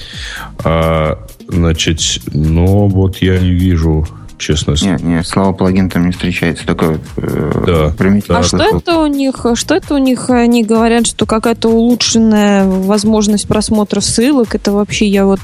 А, 0.64 1.26
значит, 1.48 2.00
но 2.32 2.86
вот 2.86 3.18
я 3.18 3.38
не 3.38 3.50
вижу 3.50 4.06
честно. 4.38 4.74
Нет, 4.80 5.02
нет, 5.02 5.26
слово 5.26 5.52
плагин 5.52 5.90
там 5.90 6.06
не 6.06 6.12
встречается, 6.12 6.66
только 6.66 6.98
э, 7.16 7.52
да, 7.66 7.94
да. 7.96 8.38
А 8.38 8.42
что 8.42 8.62
это 8.76 8.98
у 8.98 9.06
них? 9.06 9.44
Что 9.54 9.74
это 9.74 9.94
у 9.94 9.98
них? 9.98 10.30
Они 10.30 10.64
говорят, 10.64 11.06
что 11.06 11.26
какая-то 11.26 11.68
улучшенная 11.68 12.66
возможность 12.66 13.48
просмотра 13.48 14.00
ссылок. 14.00 14.54
Это 14.54 14.72
вообще 14.72 15.06
я 15.06 15.26
вот 15.26 15.40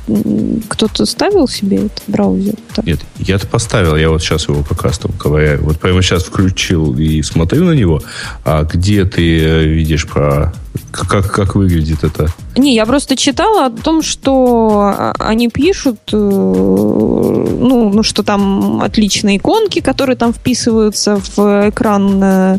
кто-то 0.69 1.07
ставил 1.07 1.49
себе 1.49 1.87
этот 1.87 2.03
браузер? 2.07 2.55
Так? 2.75 2.85
Нет, 2.87 3.01
я-то 3.19 3.47
поставил, 3.47 3.97
я 3.97 4.11
вот 4.11 4.23
сейчас 4.23 4.49
его 4.49 4.63
как 4.63 4.83
раз 4.83 4.99
там 4.99 5.13
ковыряю. 5.13 5.63
Вот 5.63 5.79
прямо 5.79 6.03
сейчас 6.03 6.25
включил 6.25 6.97
и 6.97 7.23
смотрю 7.23 7.65
на 7.65 7.73
него. 7.73 8.01
А 8.45 8.65
где 8.65 9.05
ты 9.05 9.41
э, 9.41 9.65
видишь 9.65 10.07
про 10.07 10.53
как, 10.91 11.31
как 11.31 11.55
выглядит 11.55 12.05
это? 12.05 12.29
Не, 12.57 12.75
я 12.75 12.87
просто 12.87 13.17
читала 13.17 13.67
о 13.67 13.71
том, 13.71 14.03
что 14.03 15.13
они 15.19 15.49
пишут, 15.49 15.99
э, 16.13 16.17
ну, 16.17 17.91
ну, 17.91 18.03
что 18.03 18.23
там 18.23 18.81
отличные 18.83 19.37
иконки, 19.37 19.81
которые 19.81 20.17
там 20.17 20.33
вписываются 20.33 21.21
в 21.37 21.69
экран 21.69 22.23
э, 22.23 22.59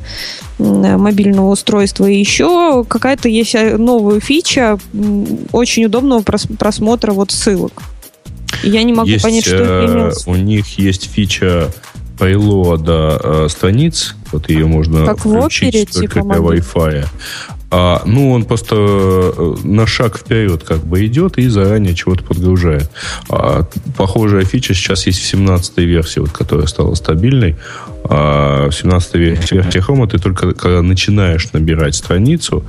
мобильного 0.60 1.50
устройства. 1.50 2.06
И 2.06 2.18
еще 2.18 2.84
какая-то 2.88 3.30
есть 3.30 3.56
новая 3.78 4.20
фича 4.20 4.78
очень 5.52 5.86
удобного 5.86 6.22
просмотра 6.22 7.12
вот 7.14 7.32
ссылок. 7.32 7.84
Я 8.64 8.84
не 8.84 8.94
могу 8.94 9.10
есть, 9.10 9.24
понять, 9.24 9.46
что 9.46 9.56
это 9.56 9.86
имелось. 9.92 10.28
У 10.28 10.36
них 10.36 10.78
есть 10.78 11.10
фича 11.10 11.72
пейлода 12.18 13.20
э, 13.24 13.48
страниц, 13.50 14.16
вот 14.32 14.50
ее 14.50 14.66
можно 14.66 15.06
как 15.06 15.20
включить 15.20 15.64
в 15.64 15.68
опере, 15.68 15.86
только 15.86 16.20
типа, 16.20 16.26
для 16.26 16.38
Wi-Fi. 16.38 17.06
А, 17.76 18.04
ну, 18.06 18.32
он 18.32 18.46
просто 18.46 18.76
э, 18.76 19.56
на 19.64 19.88
шаг 19.88 20.20
вперед 20.20 20.64
как 20.64 20.86
бы 20.86 21.04
идет 21.08 21.40
и 21.40 21.48
заранее 21.48 21.96
чего-то 21.96 22.24
подгружает. 22.24 22.88
А, 23.30 23.66
похожая 23.98 24.44
фича 24.46 24.76
сейчас 24.76 25.08
есть 25.08 25.20
в 25.20 25.26
17 25.26 25.80
версии, 25.80 26.20
вот, 26.20 26.30
которая 26.30 26.68
стала 26.68 26.94
стабильной. 26.94 27.56
А, 28.04 28.70
в 28.70 28.76
17 28.76 29.16
версии 29.16 29.58
Chrome 29.80 30.08
ты 30.08 30.20
только 30.20 30.54
когда 30.54 30.84
начинаешь 30.84 31.52
набирать 31.52 31.96
страницу, 31.96 32.64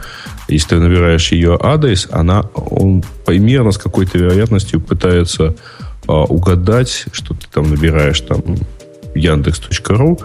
если 0.49 0.69
ты 0.71 0.77
набираешь 0.77 1.33
ее 1.33 1.59
адрес, 1.61 2.09
она, 2.11 2.41
он 2.55 3.05
примерно 3.27 3.73
с 3.73 3.79
какой-то 3.79 4.17
вероятностью 4.17 4.81
пытается 4.81 5.55
а, 6.09 6.23
угадать, 6.23 7.05
что 7.13 7.35
ты 7.35 7.47
там 7.53 7.69
набираешь 7.69 8.23
там 8.23 8.43
яндекс.ру, 9.15 10.19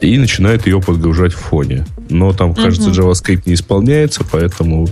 и 0.00 0.18
начинает 0.18 0.66
ее 0.66 0.80
подгружать 0.80 1.34
в 1.34 1.38
фоне. 1.38 1.86
Но 2.08 2.32
там, 2.32 2.54
кажется, 2.54 2.90
угу. 2.90 2.98
JavaScript 2.98 3.42
не 3.46 3.54
исполняется, 3.54 4.24
поэтому, 4.30 4.88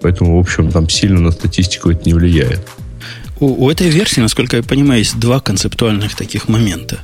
поэтому, 0.00 0.36
в 0.36 0.40
общем, 0.40 0.70
там 0.70 0.88
сильно 0.88 1.20
на 1.20 1.30
статистику 1.30 1.90
это 1.90 2.02
не 2.04 2.14
влияет. 2.14 2.60
У, 3.40 3.64
у 3.64 3.70
этой 3.70 3.88
версии, 3.88 4.20
насколько 4.20 4.56
я 4.56 4.62
понимаю, 4.62 5.00
есть 5.00 5.18
два 5.18 5.40
концептуальных 5.40 6.14
таких 6.14 6.48
момента. 6.48 7.00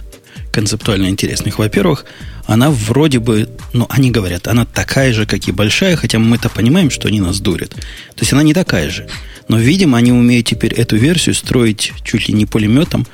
Концептуально 0.53 1.09
интересных. 1.09 1.59
Во-первых, 1.59 2.05
она 2.47 2.71
вроде 2.71 3.21
бы, 3.21 3.49
ну, 3.73 3.87
они 3.89 4.11
говорят, 4.11 4.49
она 4.49 4.65
такая 4.65 5.13
же, 5.13 5.27
как 5.27 5.47
и 5.47 5.53
большая, 5.53 5.97
хотя 5.97 6.19
мы-то 6.19 6.49
понимаем, 6.49 6.91
что 6.91 7.09
они 7.09 7.21
нас 7.21 7.41
дурят. 7.41 7.71
То 7.71 8.21
есть 8.21 8.33
она 8.33 8.43
не 8.43 8.55
такая 8.55 8.91
же. 8.91 9.07
Но, 9.49 9.59
видимо, 9.59 9.99
они 9.99 10.13
умеют 10.13 10.47
теперь 10.47 10.73
эту 10.75 10.97
версию 10.97 11.35
строить 11.35 11.93
чуть 12.05 12.29
ли 12.29 12.35
не 12.35 12.47
пулеметом, 12.47 13.07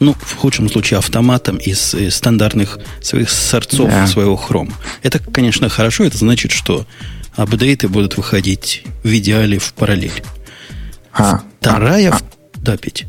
ну, 0.00 0.14
в 0.20 0.36
худшем 0.36 0.68
случае, 0.68 0.98
автоматом 0.98 1.56
из, 1.56 1.94
из 1.94 2.16
стандартных 2.16 2.78
своих 3.00 3.30
сорцов 3.30 3.88
да. 3.88 4.06
своего 4.06 4.36
хрома. 4.36 4.72
Это, 5.02 5.18
конечно, 5.18 5.68
хорошо. 5.68 6.04
Это 6.04 6.18
значит, 6.18 6.50
что 6.50 6.86
апдейты 7.36 7.88
будут 7.88 8.16
выходить 8.16 8.84
в 9.02 9.08
идеале 9.08 9.58
в 9.58 9.72
параллель. 9.74 10.22
А, 11.12 11.42
Вторая... 11.60 12.12
А, 12.12 12.18
да, 12.56 12.76
Петь. 12.76 13.06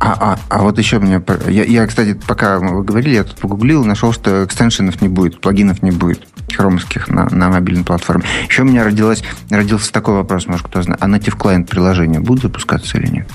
А, 0.00 0.16
а, 0.20 0.38
а 0.48 0.62
вот 0.62 0.78
еще 0.78 1.00
мне... 1.00 1.20
Я, 1.48 1.64
я, 1.64 1.86
кстати, 1.86 2.14
пока 2.26 2.60
вы 2.60 2.84
говорили, 2.84 3.16
я 3.16 3.24
тут 3.24 3.36
погуглил, 3.36 3.84
нашел, 3.84 4.12
что 4.12 4.44
экстеншенов 4.44 5.00
не 5.02 5.08
будет, 5.08 5.40
плагинов 5.40 5.82
не 5.82 5.90
будет 5.90 6.20
хромских 6.54 7.08
на, 7.08 7.28
на 7.30 7.48
мобильной 7.48 7.84
платформе. 7.84 8.24
Еще 8.48 8.62
у 8.62 8.64
меня 8.64 8.84
родилась, 8.84 9.24
родился 9.50 9.92
такой 9.92 10.14
вопрос, 10.14 10.46
может, 10.46 10.66
кто 10.66 10.82
знает. 10.82 11.02
А 11.02 11.08
native 11.08 11.36
клиент 11.36 11.68
приложения 11.68 12.20
будут 12.20 12.44
запускаться 12.44 12.96
или 12.96 13.08
нет? 13.08 13.28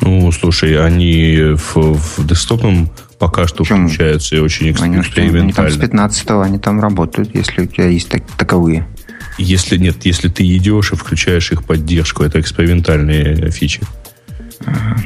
Ну, 0.00 0.30
слушай, 0.32 0.78
они 0.84 1.54
в, 1.54 1.76
в 1.76 2.26
десктопном 2.26 2.90
пока 3.18 3.46
что 3.46 3.58
Почему? 3.58 3.88
включаются 3.88 4.36
и 4.36 4.38
очень 4.38 4.70
экспериментально. 4.70 5.40
Они 5.40 5.52
там 5.52 5.70
с 5.70 5.76
15 5.76 6.30
они 6.30 6.58
там 6.58 6.80
работают, 6.80 7.34
если 7.34 7.62
у 7.62 7.66
тебя 7.66 7.86
есть 7.86 8.08
так, 8.08 8.22
таковые. 8.36 8.86
Если 9.38 9.76
нет, 9.76 9.96
если 10.04 10.28
ты 10.28 10.44
идешь 10.56 10.92
и 10.92 10.96
включаешь 10.96 11.50
их 11.50 11.64
поддержку, 11.64 12.22
это 12.22 12.40
экспериментальные 12.40 13.50
фичи. 13.50 13.80
Ага. 14.64 14.96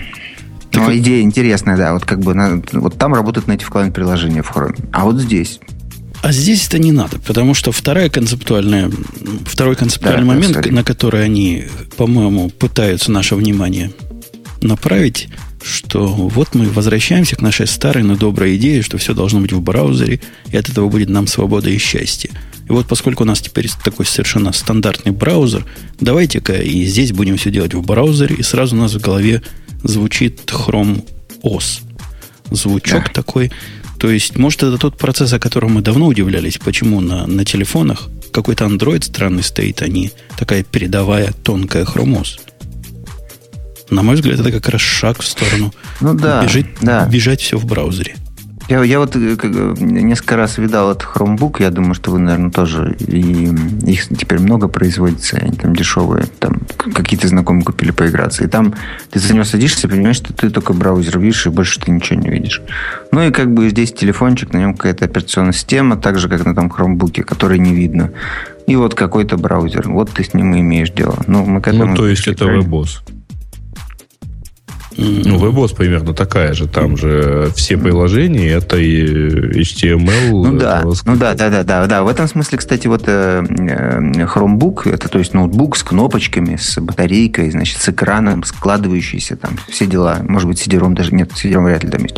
Ну, 0.75 0.97
идея 0.97 1.23
интересная, 1.23 1.77
да. 1.77 1.95
Вот 1.95 2.05
как 2.05 2.21
бы 2.21 2.35
на, 2.35 2.63
вот 2.73 2.99
там 2.99 3.15
работают 3.15 3.49
на 3.49 3.53
эти 3.53 3.65
вкладные 3.65 3.93
приложения 3.93 4.43
в 4.43 4.51
Chrome. 4.51 4.89
А 4.93 5.05
вот 5.05 5.17
здесь 5.17 5.61
а 6.21 6.33
здесь 6.33 6.67
это 6.67 6.81
не 6.81 6.91
надо, 6.91 7.21
потому 7.21 7.55
что 7.55 7.71
вторая 7.71 8.11
концептуальная, 8.11 8.91
второй 9.47 9.77
концептуальный 9.77 10.27
да, 10.27 10.27
момент, 10.27 10.71
на 10.71 10.83
который 10.83 11.25
они, 11.25 11.67
по-моему, 11.97 12.51
пытаются 12.51 13.13
наше 13.13 13.37
внимание 13.37 13.93
направить, 14.63 15.29
что 15.63 16.07
вот 16.07 16.55
мы 16.55 16.67
возвращаемся 16.67 17.37
к 17.37 17.41
нашей 17.41 17.67
старой, 17.67 18.03
но 18.03 18.17
доброй 18.17 18.57
идее, 18.57 18.83
что 18.83 18.99
все 18.99 19.15
должно 19.15 19.41
быть 19.41 19.53
в 19.53 19.61
браузере, 19.61 20.21
и 20.51 20.57
от 20.57 20.69
этого 20.69 20.89
будет 20.89 21.09
нам 21.09 21.27
свобода 21.27 21.71
и 21.71 21.79
счастье. 21.79 22.31
И 22.69 22.73
вот 22.73 22.87
поскольку 22.87 23.25
у 23.25 23.27
нас 23.27 23.41
теперь 23.41 23.69
такой 23.83 24.07
совершенно 24.07 24.53
стандартный 24.53 25.13
браузер, 25.13 25.65
давайте-ка 26.01 26.55
и 26.55 26.85
здесь 26.85 27.13
будем 27.13 27.37
все 27.37 27.51
делать 27.51 27.75
в 27.75 27.83
браузере, 27.83 28.37
и 28.37 28.43
сразу 28.43 28.77
у 28.77 28.79
нас 28.79 28.95
в 28.95 29.01
голове 29.01 29.43
звучит 29.83 30.41
Chrome 30.47 31.05
OS. 31.43 31.81
Звучок 32.51 33.05
да. 33.07 33.13
такой. 33.13 33.51
То 33.99 34.11
есть, 34.11 34.37
может, 34.37 34.63
это 34.63 34.79
тот 34.79 34.97
процесс, 34.97 35.33
о 35.33 35.39
котором 35.39 35.73
мы 35.73 35.83
давно 35.83 36.07
удивлялись, 36.07 36.59
почему 36.59 37.01
на, 37.01 37.27
на 37.27 37.45
телефонах 37.45 38.09
какой-то 38.33 38.65
Android 38.67 39.03
странный 39.03 39.43
стоит, 39.43 39.83
а 39.83 39.89
не 39.89 40.13
такая 40.37 40.63
передовая 40.63 41.33
тонкая 41.33 41.85
Chrome 41.85 42.21
OS. 42.21 42.39
На 43.91 44.03
мой 44.03 44.17
взгляд, 44.17 44.41
это 44.41 44.53
как 44.53 44.69
раз 44.69 44.81
шаг 44.81 45.23
в 45.23 45.27
сторону 45.27 45.73
ну, 46.01 46.15
да, 46.15 46.45
бежит, 46.45 46.67
да. 46.81 47.07
бежать 47.07 47.41
все 47.41 47.57
в 47.57 47.65
браузере. 47.65 48.17
Я, 48.69 48.85
я 48.85 48.99
вот 48.99 49.17
э, 49.17 49.37
как, 49.37 49.51
несколько 49.81 50.37
раз 50.37 50.59
видал 50.59 50.93
этот 50.93 51.09
Chromebook, 51.09 51.63
я 51.63 51.71
думаю, 51.71 51.95
что 51.95 52.11
вы, 52.11 52.19
наверное, 52.19 52.51
тоже. 52.51 52.97
И 52.99 53.49
их 53.87 54.09
теперь 54.09 54.41
много 54.41 54.69
производится, 54.69 55.39
они 55.39 55.57
там 55.57 55.75
дешевые. 55.75 56.27
Там 56.39 56.61
какие-то 56.77 57.29
знакомые 57.29 57.65
купили 57.65 57.93
поиграться. 57.93 58.45
И 58.45 58.47
там 58.47 58.75
ты 59.11 59.21
за 59.21 59.33
него 59.33 59.45
садишься 59.45 59.87
и 59.87 59.91
понимаешь, 59.91 60.17
что 60.17 60.35
ты 60.35 60.51
только 60.51 60.75
браузер 60.75 61.19
видишь, 61.19 61.47
и 61.47 61.51
больше 61.51 61.81
ты 61.81 61.91
ничего 61.91 62.21
не 62.21 62.29
видишь. 62.29 62.61
Ну 63.11 63.27
и 63.27 63.31
как 63.31 63.55
бы 63.55 63.71
здесь 63.71 63.93
телефончик, 63.93 64.53
на 64.53 64.59
нем 64.59 64.75
какая-то 64.75 65.07
операционная 65.07 65.53
система, 65.53 65.97
так 65.97 66.19
же, 66.19 66.29
как 66.29 66.45
на 66.45 66.55
том 66.55 66.67
Chromebook, 66.67 67.23
который 67.23 67.59
не 67.59 67.75
видно. 67.75 68.13
И 68.67 68.77
вот 68.77 68.95
какой-то 68.95 69.39
браузер. 69.39 69.89
Вот 69.89 70.11
ты 70.11 70.25
с 70.25 70.35
ним 70.35 70.55
и 70.55 70.61
имеешь 70.61 70.91
дело. 70.91 71.17
Ну, 71.27 71.47
мы 71.47 71.63
к 71.63 71.69
этому 71.69 71.93
ну 71.93 71.97
то 71.97 72.07
есть 72.07 72.29
это 72.29 72.45
WebOS. 72.45 72.99
Ну, 74.99 75.39
WebOS 75.39 75.77
примерно 75.77 76.13
такая 76.13 76.55
же. 76.55 76.67
Там 76.67 76.97
же 76.97 77.51
все 77.55 77.77
приложения, 77.79 78.49
это 78.49 78.77
и 78.77 79.61
HTML. 79.61 80.31
Ну 80.31 80.59
да, 80.59 80.83
ну 80.83 81.17
да, 81.17 81.35
да, 81.35 81.51
да, 81.51 81.63
да, 81.63 81.87
да. 81.87 82.03
В 82.03 82.09
этом 82.09 82.27
смысле, 82.27 82.59
кстати, 82.59 82.89
вот 82.89 83.05
э, 83.07 83.45
э, 83.49 84.01
Chromebook, 84.25 84.91
это 84.91 85.09
то 85.09 85.21
есть 85.21 85.35
ноутбук 85.35 85.77
с 85.77 85.85
кнопочками, 85.85 86.57
с 86.57 86.81
батарейкой, 86.81 87.53
значит, 87.53 87.81
с 87.81 87.89
экраном, 87.89 88.43
складывающийся 88.43 89.37
там, 89.37 89.53
все 89.69 89.87
дела. 89.87 90.19
Может 90.27 90.49
быть, 90.49 90.67
CD-ROM 90.67 90.95
даже 90.95 91.15
нет, 91.15 91.31
CD-ROM 91.31 91.65
вряд 91.65 91.85
ли 91.85 91.91
там 91.91 92.03
есть. 92.03 92.17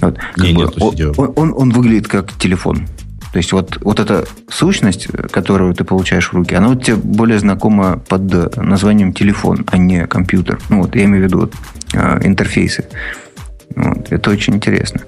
Вот, 0.00 0.18
Не, 0.36 0.52
бы, 0.52 0.60
нет, 0.60 1.18
он, 1.18 1.32
он, 1.34 1.54
он 1.56 1.70
выглядит 1.70 2.08
как 2.08 2.32
телефон. 2.34 2.86
То 3.32 3.36
есть 3.38 3.52
вот, 3.52 3.78
вот 3.82 4.00
эта 4.00 4.26
сущность, 4.50 5.06
которую 5.30 5.74
ты 5.74 5.84
получаешь 5.84 6.28
в 6.28 6.32
руки, 6.32 6.54
она 6.54 6.68
вот 6.68 6.84
тебе 6.84 6.96
более 6.96 7.38
знакома 7.38 8.02
под 8.08 8.56
названием 8.56 9.12
телефон, 9.12 9.66
а 9.70 9.76
не 9.76 10.06
компьютер. 10.06 10.58
Ну 10.70 10.82
вот 10.82 10.94
я 10.94 11.04
имею 11.04 11.24
в 11.24 11.26
виду 11.26 11.38
вот, 11.40 11.54
интерфейсы. 11.94 12.86
Вот, 13.74 14.10
это 14.10 14.30
очень 14.30 14.56
интересно. 14.56 15.02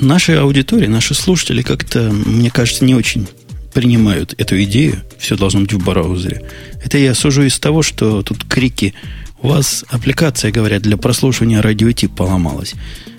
Наши 0.00 0.34
аудитории, 0.34 0.86
наши 0.86 1.14
слушатели 1.14 1.62
как-то, 1.62 2.10
мне 2.10 2.50
кажется, 2.50 2.84
не 2.84 2.94
очень 2.94 3.26
принимают 3.72 4.34
эту 4.38 4.60
идею. 4.62 5.02
Все 5.18 5.36
должно 5.36 5.60
быть 5.60 5.72
в 5.72 5.84
браузере. 5.84 6.42
Это 6.84 6.98
я 6.98 7.14
сужу 7.14 7.42
из 7.42 7.58
того, 7.58 7.82
что 7.82 8.22
тут 8.22 8.44
крики. 8.44 8.94
У 9.40 9.48
вас 9.48 9.84
аппликация, 9.88 10.50
говорят, 10.50 10.82
для 10.82 10.96
прослушивания 10.96 11.62
радиотип 11.62 12.14
поломалась. 12.14 12.74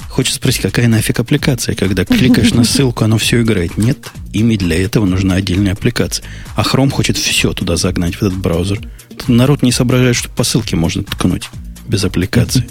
Хочется 0.10 0.38
спросить, 0.38 0.62
какая 0.62 0.88
нафиг 0.88 1.20
аппликация, 1.20 1.76
когда 1.76 2.04
кликаешь 2.04 2.54
на 2.54 2.64
ссылку, 2.64 3.04
оно 3.04 3.18
все 3.18 3.42
играет. 3.42 3.78
Нет, 3.78 3.98
ими 4.34 4.56
для 4.56 4.82
этого 4.84 5.06
нужна 5.06 5.36
отдельная 5.36 5.74
аппликация. 5.74 6.26
А 6.56 6.64
Chrome 6.64 6.90
хочет 6.90 7.18
все 7.18 7.54
туда 7.54 7.78
загнать, 7.78 8.16
в 8.16 8.24
этот 8.24 8.38
браузер. 8.38 8.82
Народ 9.28 9.62
не 9.62 9.72
соображает, 9.72 10.16
что 10.16 10.30
по 10.30 10.44
ссылке 10.44 10.76
можно 10.76 11.04
ткнуть 11.04 11.50
без 11.90 12.04
аппликации. 12.06 12.66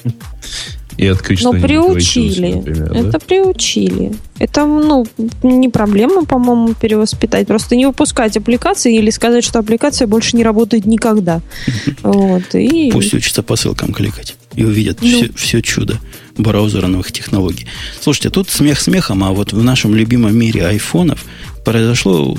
И 0.97 1.07
открыть 1.07 1.43
Но 1.45 1.53
приучили. 1.53 2.55
Например, 2.55 2.93
это 2.93 3.13
да? 3.13 3.19
приучили. 3.21 4.13
Это, 4.41 4.67
ну, 4.67 5.07
не 5.45 5.69
проблема, 5.69 6.25
по-моему, 6.25 6.75
перевоспитать. 6.75 7.47
Просто 7.47 7.77
не 7.77 7.87
выпускать 7.87 8.37
аппликации 8.37 8.97
или 8.97 9.11
сказать, 9.11 9.45
что 9.45 9.61
аппликация 9.61 10.09
больше 10.09 10.37
не 10.37 10.43
работает 10.43 10.87
никогда. 10.87 11.41
Вот, 12.03 12.55
и... 12.55 12.91
Пусть 12.91 13.15
учится 13.15 13.43
по 13.43 13.55
ссылкам 13.55 13.93
кликать 13.93 14.37
и 14.55 14.65
увидят 14.65 14.99
ну. 15.01 15.09
все, 15.09 15.33
все 15.35 15.63
чудо 15.63 16.01
браузера 16.37 16.87
новых 16.87 17.13
технологий. 17.13 17.67
Слушайте, 18.01 18.31
тут 18.31 18.49
смех 18.49 18.81
смехом, 18.81 19.23
а 19.25 19.33
вот 19.33 19.53
в 19.53 19.63
нашем 19.63 19.95
любимом 19.95 20.37
мире 20.37 20.67
айфонов 20.67 21.25
произошло 21.65 22.37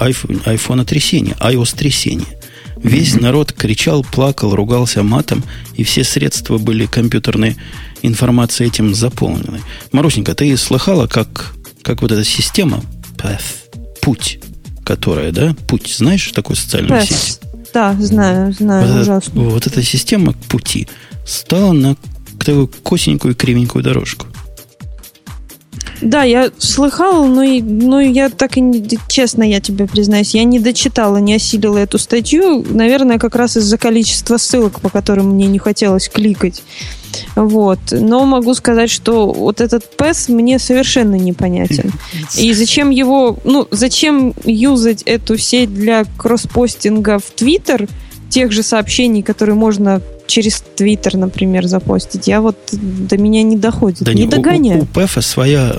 iPhone 0.00 0.84
трясение, 0.84 1.34
iOS 1.40 1.76
трясение. 1.76 2.26
Весь 2.84 3.14
народ 3.14 3.52
кричал, 3.52 4.04
плакал, 4.04 4.54
ругался 4.54 5.02
матом, 5.02 5.42
и 5.74 5.82
все 5.84 6.04
средства 6.04 6.58
были 6.58 6.84
компьютерной 6.84 7.56
информации 8.02 8.66
этим 8.66 8.94
заполнены. 8.94 9.62
Марусенька, 9.90 10.34
ты 10.34 10.54
слыхала, 10.58 11.06
как, 11.06 11.54
как 11.82 12.02
вот 12.02 12.12
эта 12.12 12.24
система 12.24 12.84
Path, 13.16 13.42
путь, 14.02 14.38
которая, 14.84 15.32
да, 15.32 15.56
путь, 15.66 15.94
знаешь 15.96 16.30
такую 16.32 16.56
социальную 16.56 17.00
Path. 17.00 17.06
сеть? 17.06 17.40
Да, 17.72 17.96
знаю, 17.98 18.52
знаю, 18.52 18.86
вот 18.86 19.00
ужасно. 19.00 19.40
Это, 19.40 19.48
вот 19.48 19.66
эта 19.66 19.82
система 19.82 20.32
пути 20.34 20.86
стала 21.26 21.72
на 21.72 21.96
такую 22.38 22.68
косенькую 22.68 23.34
кривенькую 23.34 23.82
дорожку. 23.82 24.26
Да, 26.04 26.22
я 26.22 26.50
слыхала, 26.58 27.24
но, 27.24 27.42
но 27.42 28.00
я 28.00 28.28
так 28.28 28.58
и 28.58 28.60
не, 28.60 28.86
честно 29.08 29.42
я 29.42 29.60
тебе 29.60 29.86
признаюсь, 29.86 30.34
я 30.34 30.44
не 30.44 30.60
дочитала, 30.60 31.16
не 31.16 31.34
осилила 31.34 31.78
эту 31.78 31.98
статью, 31.98 32.62
наверное, 32.68 33.18
как 33.18 33.34
раз 33.34 33.56
из-за 33.56 33.78
количества 33.78 34.36
ссылок, 34.36 34.80
по 34.80 34.90
которым 34.90 35.30
мне 35.30 35.46
не 35.46 35.58
хотелось 35.58 36.10
кликать. 36.10 36.62
Вот. 37.36 37.78
Но 37.90 38.26
могу 38.26 38.54
сказать, 38.54 38.90
что 38.90 39.32
вот 39.32 39.62
этот 39.62 39.84
PES 39.96 40.32
мне 40.32 40.58
совершенно 40.58 41.14
непонятен. 41.14 41.90
И 42.36 42.52
зачем 42.52 42.90
его, 42.90 43.38
ну, 43.44 43.66
зачем 43.70 44.34
юзать 44.44 45.02
эту 45.04 45.38
сеть 45.38 45.72
для 45.72 46.04
кросспостинга 46.18 47.18
в 47.18 47.30
Твиттер, 47.30 47.88
тех 48.34 48.50
же 48.50 48.64
сообщений, 48.64 49.22
которые 49.22 49.54
можно 49.54 50.02
через 50.26 50.64
Твиттер, 50.74 51.16
например, 51.16 51.66
запостить. 51.66 52.26
Я 52.26 52.40
вот 52.40 52.56
до 52.72 53.16
меня 53.16 53.44
не 53.44 53.56
доходит, 53.56 54.02
да 54.02 54.12
не, 54.12 54.22
не 54.22 54.28
догоняю. 54.28 54.80
У, 54.80 54.82
у 54.82 54.86
ПЭФа 54.86 55.20
своя 55.20 55.76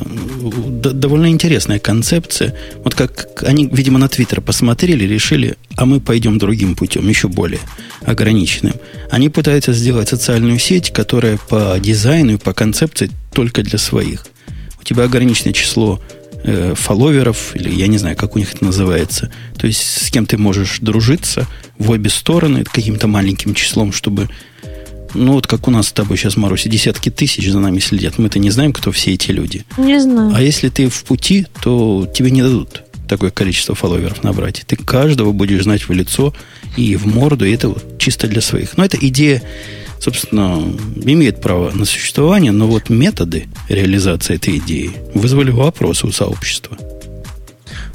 довольно 0.82 1.28
интересная 1.28 1.80
концепция. 1.80 2.56
Вот 2.82 2.96
как 2.96 3.44
они, 3.46 3.68
видимо, 3.70 4.00
на 4.00 4.08
Твиттер 4.08 4.40
посмотрели, 4.40 5.04
решили, 5.04 5.58
а 5.76 5.86
мы 5.86 6.00
пойдем 6.00 6.38
другим 6.38 6.76
путем, 6.76 7.10
еще 7.10 7.28
более 7.28 7.60
ограниченным. 8.06 8.76
Они 9.12 9.28
пытаются 9.28 9.74
сделать 9.74 10.08
социальную 10.08 10.58
сеть, 10.58 10.92
которая 10.92 11.38
по 11.50 11.76
дизайну 11.78 12.36
и 12.36 12.38
по 12.38 12.54
концепции 12.54 13.12
только 13.34 13.64
для 13.64 13.78
своих. 13.78 14.26
У 14.80 14.84
тебя 14.86 15.04
ограниченное 15.04 15.52
число 15.52 16.00
э, 16.46 16.74
фолловеров, 16.76 17.56
или 17.56 17.70
я 17.70 17.88
не 17.88 17.98
знаю, 17.98 18.16
как 18.16 18.36
у 18.36 18.40
них 18.40 18.54
это 18.54 18.64
называется. 18.64 19.32
То 19.58 19.68
есть 19.68 19.82
с 19.82 20.12
кем 20.12 20.26
ты 20.26 20.38
можешь 20.38 20.80
дружиться 20.80 21.48
в 21.78 21.92
обе 21.92 22.10
стороны 22.10 22.64
каким-то 22.64 23.08
маленьким 23.08 23.54
числом, 23.54 23.92
чтобы 23.92 24.30
ну, 25.14 25.34
вот 25.34 25.48
как 25.48 25.68
у 25.68 25.72
нас 25.72 25.88
с 25.88 25.92
тобой 25.94 26.18
сейчас, 26.18 26.36
Маруся, 26.36 26.70
десятки 26.70 27.10
тысяч 27.10 27.50
за 27.50 27.60
нами 27.60 27.80
следят. 27.80 28.18
Мы-то 28.18 28.38
не 28.38 28.50
знаем, 28.50 28.74
кто 28.74 28.92
все 28.92 29.14
эти 29.14 29.32
люди. 29.32 29.66
Не 29.78 30.00
знаю. 30.00 30.34
А 30.36 30.42
если 30.42 30.70
ты 30.70 30.90
в 30.90 31.04
пути, 31.06 31.48
то 31.62 32.10
тебе 32.14 32.32
не 32.32 32.42
дадут 32.42 32.84
такое 33.08 33.32
количество 33.32 33.76
фолловеров 33.76 34.24
набрать. 34.24 34.64
Ты 34.68 34.76
каждого 34.76 35.32
будешь 35.32 35.64
знать 35.64 35.88
в 35.88 35.94
лицо 35.94 36.34
и 36.76 36.96
в 36.96 37.06
морду, 37.06 37.46
и 37.46 37.52
это 37.52 37.70
вот 37.70 37.98
чисто 38.00 38.28
для 38.28 38.42
своих. 38.42 38.78
Но 38.78 38.84
эта 38.84 38.98
идея 39.08 39.42
собственно, 40.00 40.62
имеет 40.96 41.42
право 41.42 41.72
на 41.72 41.86
существование, 41.86 42.52
но 42.52 42.68
вот 42.68 42.90
методы 42.90 43.48
реализации 43.70 44.36
этой 44.36 44.58
идеи 44.58 44.92
вызвали 45.14 45.52
вопросы 45.52 46.08
у 46.08 46.12
сообщества. 46.12 46.78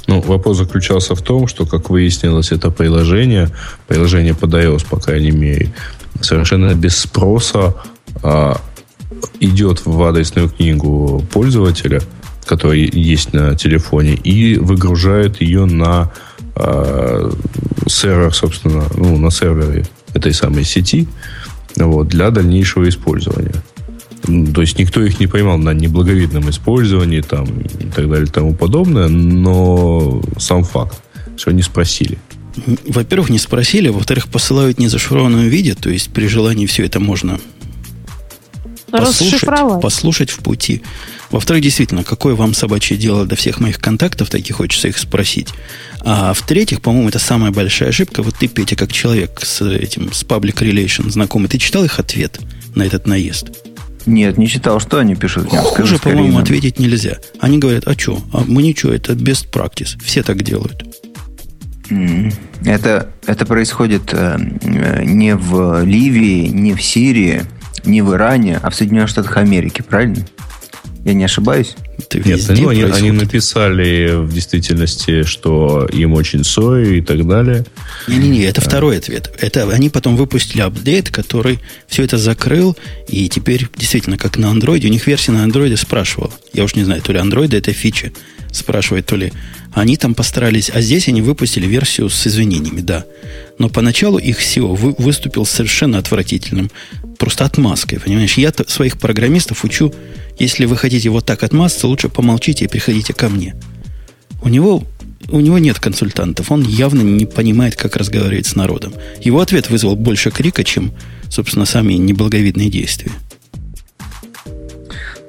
Ну, 0.07 0.19
вопрос 0.21 0.57
заключался 0.57 1.15
в 1.15 1.21
том, 1.21 1.47
что, 1.47 1.65
как 1.65 1.89
выяснилось, 1.89 2.51
это 2.51 2.69
приложение, 2.69 3.49
приложение 3.87 4.33
под 4.33 4.53
iOS, 4.53 4.85
по 4.89 4.99
крайней 4.99 5.31
мере, 5.31 5.73
совершенно 6.21 6.73
без 6.73 6.97
спроса 6.97 7.75
а, 8.23 8.59
идет 9.39 9.85
в 9.85 10.03
адресную 10.03 10.49
книгу 10.49 11.25
пользователя, 11.31 12.01
который 12.45 12.89
есть 12.91 13.33
на 13.33 13.55
телефоне, 13.55 14.15
и 14.15 14.57
выгружает 14.57 15.41
ее 15.41 15.65
на 15.65 16.11
а, 16.55 17.31
сервер, 17.87 18.33
собственно, 18.33 18.83
ну, 18.95 19.17
на 19.17 19.31
сервере 19.31 19.85
этой 20.13 20.33
самой 20.33 20.65
сети, 20.65 21.07
вот, 21.75 22.07
для 22.07 22.31
дальнейшего 22.31 22.87
использования. 22.87 23.63
То 24.53 24.61
есть 24.61 24.77
никто 24.77 25.01
их 25.01 25.19
не 25.19 25.27
поймал 25.27 25.57
на 25.57 25.73
неблаговидном 25.73 26.49
использовании 26.49 27.21
там, 27.21 27.45
и 27.61 27.87
так 27.87 28.09
далее 28.09 28.25
и 28.25 28.29
тому 28.29 28.53
подобное, 28.53 29.07
но 29.07 30.21
сам 30.37 30.63
факт, 30.63 31.01
что 31.37 31.51
не 31.51 31.63
спросили. 31.63 32.19
Во-первых, 32.87 33.29
не 33.29 33.39
спросили, 33.39 33.89
во-вторых, 33.89 34.27
посылают 34.27 34.77
не 34.77 34.89
зашифрованном 34.89 35.47
виде, 35.47 35.73
то 35.73 35.89
есть 35.89 36.11
при 36.11 36.27
желании 36.27 36.65
все 36.65 36.85
это 36.85 36.99
можно 36.99 37.39
послушать, 38.91 39.41
послушать 39.81 40.29
в 40.29 40.39
пути. 40.39 40.83
Во-вторых, 41.31 41.63
действительно, 41.63 42.03
какое 42.03 42.35
вам 42.35 42.53
собачье 42.53 42.97
дело 42.97 43.25
до 43.25 43.35
всех 43.35 43.59
моих 43.59 43.79
контактов, 43.79 44.29
таких 44.29 44.57
хочется 44.57 44.89
их 44.89 44.97
спросить. 44.97 45.49
А 46.01 46.33
в-третьих, 46.33 46.81
по-моему, 46.81 47.09
это 47.09 47.19
самая 47.19 47.51
большая 47.51 47.89
ошибка. 47.89 48.21
Вот 48.21 48.35
ты, 48.35 48.47
Петя, 48.47 48.75
как 48.75 48.91
человек 48.91 49.39
с 49.41 49.61
этим, 49.61 50.11
с 50.11 50.23
Public 50.23 50.55
Relation 50.55 51.09
знакомый, 51.09 51.47
ты 51.47 51.57
читал 51.57 51.85
их 51.85 51.99
ответ 51.99 52.39
на 52.75 52.83
этот 52.83 53.07
наезд? 53.07 53.49
Нет, 54.05 54.37
не 54.37 54.47
читал, 54.47 54.79
что 54.79 54.97
они 54.99 55.15
пишут. 55.15 55.47
Хуже, 55.49 55.99
по-моему, 55.99 56.39
ответить 56.39 56.79
нельзя. 56.79 57.17
Они 57.39 57.59
говорят, 57.59 57.87
а 57.87 57.93
что? 57.93 58.21
А 58.33 58.43
мы 58.45 58.63
ничего, 58.63 58.91
это 58.91 59.13
best 59.13 59.51
practice. 59.51 60.01
Все 60.03 60.23
так 60.23 60.41
делают. 60.43 60.85
Это, 62.65 63.09
это 63.25 63.45
происходит 63.45 64.13
э, 64.13 64.37
не 65.03 65.35
в 65.35 65.83
Ливии, 65.83 66.47
не 66.47 66.73
в 66.73 66.81
Сирии, 66.81 67.43
не 67.83 68.01
в 68.01 68.13
Иране, 68.13 68.59
а 68.61 68.69
в 68.69 68.75
Соединенных 68.75 69.09
Штатах 69.09 69.35
Америки, 69.37 69.81
правильно? 69.81 70.25
Я 71.03 71.13
не 71.13 71.23
ошибаюсь? 71.23 71.75
Это 71.97 72.19
Нет, 72.19 72.41
ну, 72.49 72.69
они, 72.69 72.83
они 72.83 73.11
написали 73.11 74.11
в 74.13 74.31
действительности, 74.31 75.23
что 75.23 75.87
им 75.91 76.13
очень 76.13 76.43
сой 76.43 76.99
и 76.99 77.01
так 77.01 77.27
далее. 77.27 77.65
Не-не-не, 78.07 78.43
это 78.43 78.61
а. 78.61 78.63
второй 78.63 78.97
ответ. 78.97 79.31
Это 79.39 79.67
они 79.69 79.89
потом 79.89 80.15
выпустили 80.15 80.61
апдейт, 80.61 81.09
который 81.09 81.59
все 81.87 82.03
это 82.03 82.17
закрыл, 82.17 82.77
и 83.07 83.27
теперь 83.29 83.67
действительно, 83.75 84.17
как 84.17 84.37
на 84.37 84.49
андроиде, 84.51 84.87
у 84.87 84.91
них 84.91 85.07
версия 85.07 85.31
на 85.31 85.43
андроиде 85.43 85.77
спрашивала. 85.77 86.31
Я 86.53 86.63
уж 86.63 86.75
не 86.75 86.83
знаю, 86.83 87.01
то 87.01 87.11
ли 87.13 87.19
андроида 87.19 87.57
это 87.57 87.73
фича 87.73 88.11
спрашивает, 88.51 89.05
то 89.05 89.15
ли 89.15 89.31
они 89.73 89.95
там 89.97 90.13
постарались, 90.13 90.69
а 90.69 90.81
здесь 90.81 91.07
они 91.07 91.21
выпустили 91.21 91.65
версию 91.65 92.09
с 92.09 92.27
извинениями, 92.27 92.81
да. 92.81 93.05
Но 93.57 93.69
поначалу 93.69 94.17
их 94.17 94.41
SEO 94.41 94.75
вы, 94.75 94.93
выступил 94.97 95.45
совершенно 95.45 95.97
отвратительным, 95.97 96.69
просто 97.21 97.45
отмазкой, 97.45 97.99
понимаешь? 97.99 98.37
Я 98.37 98.51
своих 98.67 98.97
программистов 98.97 99.63
учу 99.63 99.93
если 100.41 100.65
вы 100.65 100.75
хотите 100.75 101.09
вот 101.09 101.23
так 101.23 101.43
отмазаться, 101.43 101.87
лучше 101.87 102.09
помолчите 102.09 102.65
и 102.65 102.67
приходите 102.67 103.13
ко 103.13 103.29
мне. 103.29 103.55
У 104.41 104.49
него, 104.49 104.83
у 105.29 105.39
него 105.39 105.59
нет 105.59 105.79
консультантов. 105.79 106.51
Он 106.51 106.63
явно 106.63 107.03
не 107.03 107.27
понимает, 107.27 107.75
как 107.75 107.95
разговаривать 107.95 108.47
с 108.47 108.55
народом. 108.55 108.93
Его 109.21 109.39
ответ 109.39 109.69
вызвал 109.69 109.95
больше 109.95 110.31
крика, 110.31 110.63
чем, 110.63 110.93
собственно, 111.29 111.65
сами 111.65 111.93
неблаговидные 111.93 112.71
действия. 112.71 113.11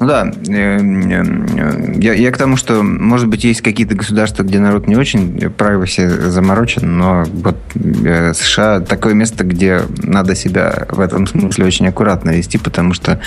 Ну 0.03 0.09
да, 0.09 0.27
э, 0.27 0.79
э, 0.81 1.95
я, 2.01 2.15
я 2.15 2.33
к 2.33 2.37
тому, 2.37 2.57
что, 2.57 2.83
может 2.83 3.29
быть, 3.29 3.45
есть 3.45 3.63
какие-то 3.63 3.95
государства, 3.95 4.43
где 4.43 4.59
народ 4.59 4.89
не 4.89 4.97
очень 4.97 5.37
privacy 5.37 6.09
заморочен, 6.29 6.99
но 6.99 7.23
вот 7.23 7.57
э, 7.77 8.35
США 8.35 8.81
такое 8.81 9.15
место, 9.15 9.45
где 9.45 9.83
надо 9.99 10.35
себя 10.35 10.89
в 10.91 10.99
этом 10.99 11.29
смысле 11.29 11.67
очень 11.67 11.87
аккуратно 11.87 12.31
вести, 12.31 12.59
потому 12.59 12.95
что 12.95 13.21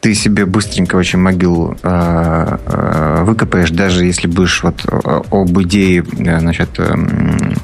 ты 0.00 0.14
себе 0.14 0.46
быстренько 0.46 0.96
очень 0.96 1.18
могилу 1.18 1.76
э, 1.82 2.58
э, 2.66 3.22
выкопаешь, 3.24 3.70
даже 3.70 4.04
если 4.04 4.26
будешь 4.26 4.62
вот 4.62 4.84
э, 4.86 5.20
об 5.30 5.62
идее, 5.62 6.04
э, 6.18 6.40
значит, 6.40 6.80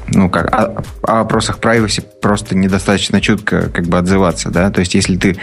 ну 0.07 0.29
как, 0.29 0.53
о, 0.53 0.83
о 1.03 1.15
вопросах 1.23 1.59
privacy 1.59 2.03
просто 2.21 2.55
недостаточно 2.55 3.21
чутко 3.21 3.69
как 3.69 3.85
бы 3.85 3.97
отзываться, 3.97 4.49
да, 4.49 4.69
то 4.71 4.79
есть 4.79 4.95
если 4.95 5.17
ты 5.17 5.37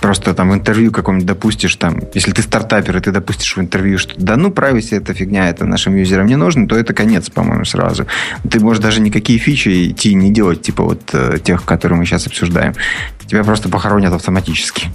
просто 0.00 0.34
там 0.34 0.50
в 0.50 0.54
интервью 0.54 0.92
каком-нибудь 0.92 1.26
допустишь 1.26 1.74
там, 1.76 2.00
если 2.14 2.32
ты 2.32 2.42
стартапер 2.42 2.96
и 2.96 3.00
ты 3.00 3.12
допустишь 3.12 3.56
в 3.56 3.60
интервью, 3.60 3.98
что 3.98 4.14
да 4.16 4.36
ну 4.36 4.50
privacy 4.50 4.96
это 4.96 5.14
фигня, 5.14 5.48
это 5.48 5.64
нашим 5.64 5.96
юзерам 5.96 6.26
не 6.26 6.36
нужно, 6.36 6.68
то 6.68 6.76
это 6.76 6.94
конец, 6.94 7.30
по-моему, 7.30 7.64
сразу. 7.64 8.06
Ты 8.48 8.60
можешь 8.60 8.82
даже 8.82 9.00
никакие 9.00 9.38
фичи 9.38 9.90
идти 9.90 10.14
не 10.14 10.32
делать, 10.32 10.62
типа 10.62 10.84
вот 10.84 11.14
тех, 11.42 11.64
которые 11.64 11.98
мы 11.98 12.04
сейчас 12.04 12.26
обсуждаем. 12.26 12.74
Тебя 13.26 13.42
просто 13.42 13.68
похоронят 13.68 14.12
автоматически. 14.12 14.88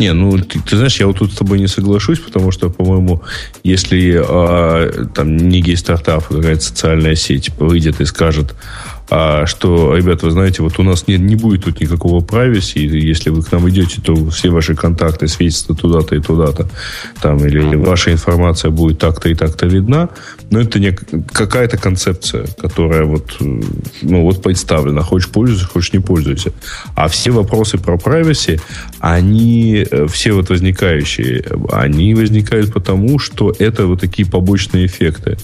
Не, 0.00 0.14
ну 0.14 0.38
ты, 0.38 0.58
ты 0.62 0.76
знаешь, 0.76 0.98
я 0.98 1.06
вот 1.06 1.18
тут 1.18 1.30
с 1.30 1.36
тобой 1.36 1.58
не 1.58 1.66
соглашусь, 1.66 2.18
потому 2.20 2.52
что, 2.52 2.70
по-моему, 2.70 3.22
если 3.62 4.18
а, 4.18 5.04
там 5.14 5.36
некий 5.36 5.76
стартап, 5.76 6.26
какая-то 6.26 6.62
социальная 6.62 7.14
сеть 7.14 7.50
выйдет 7.58 8.00
и 8.00 8.06
скажет, 8.06 8.54
а 9.08 9.46
что, 9.46 9.96
ребята, 9.96 10.26
вы 10.26 10.32
знаете, 10.32 10.62
вот 10.62 10.78
у 10.78 10.82
нас 10.82 11.08
не, 11.08 11.18
не 11.18 11.34
будет 11.34 11.64
тут 11.64 11.80
никакого 11.80 12.24
privacy, 12.24 12.80
если 12.80 13.30
вы 13.30 13.42
к 13.42 13.50
нам 13.50 13.68
идете, 13.68 14.00
то 14.00 14.30
все 14.30 14.50
ваши 14.50 14.74
контакты 14.74 15.26
светятся 15.26 15.74
туда-то 15.74 16.14
и 16.14 16.20
туда-то, 16.20 16.68
там, 17.20 17.44
или 17.44 17.76
ваша 17.76 18.12
информация 18.12 18.70
будет 18.70 18.98
так-то 18.98 19.28
и 19.28 19.34
так-то 19.34 19.66
видна, 19.66 20.10
но 20.50 20.60
это 20.60 20.78
не 20.78 20.92
какая-то 20.92 21.76
концепция, 21.76 22.46
которая 22.58 23.04
вот, 23.04 23.36
ну, 23.40 24.22
вот 24.22 24.42
представлена. 24.42 25.02
Хочешь 25.02 25.28
пользуйся, 25.28 25.66
хочешь 25.66 25.92
не 25.92 26.00
пользуйся. 26.00 26.52
А 26.94 27.08
все 27.08 27.30
вопросы 27.30 27.78
про 27.78 27.96
privacy, 27.96 28.60
они, 29.00 29.86
э, 29.90 30.06
все 30.06 30.32
вот 30.32 30.50
возникающие, 30.50 31.44
они 31.72 32.14
возникают 32.14 32.72
потому, 32.72 33.18
что 33.18 33.52
это 33.58 33.86
вот 33.86 34.00
такие 34.00 34.28
побочные 34.28 34.86
эффекты. 34.86 35.36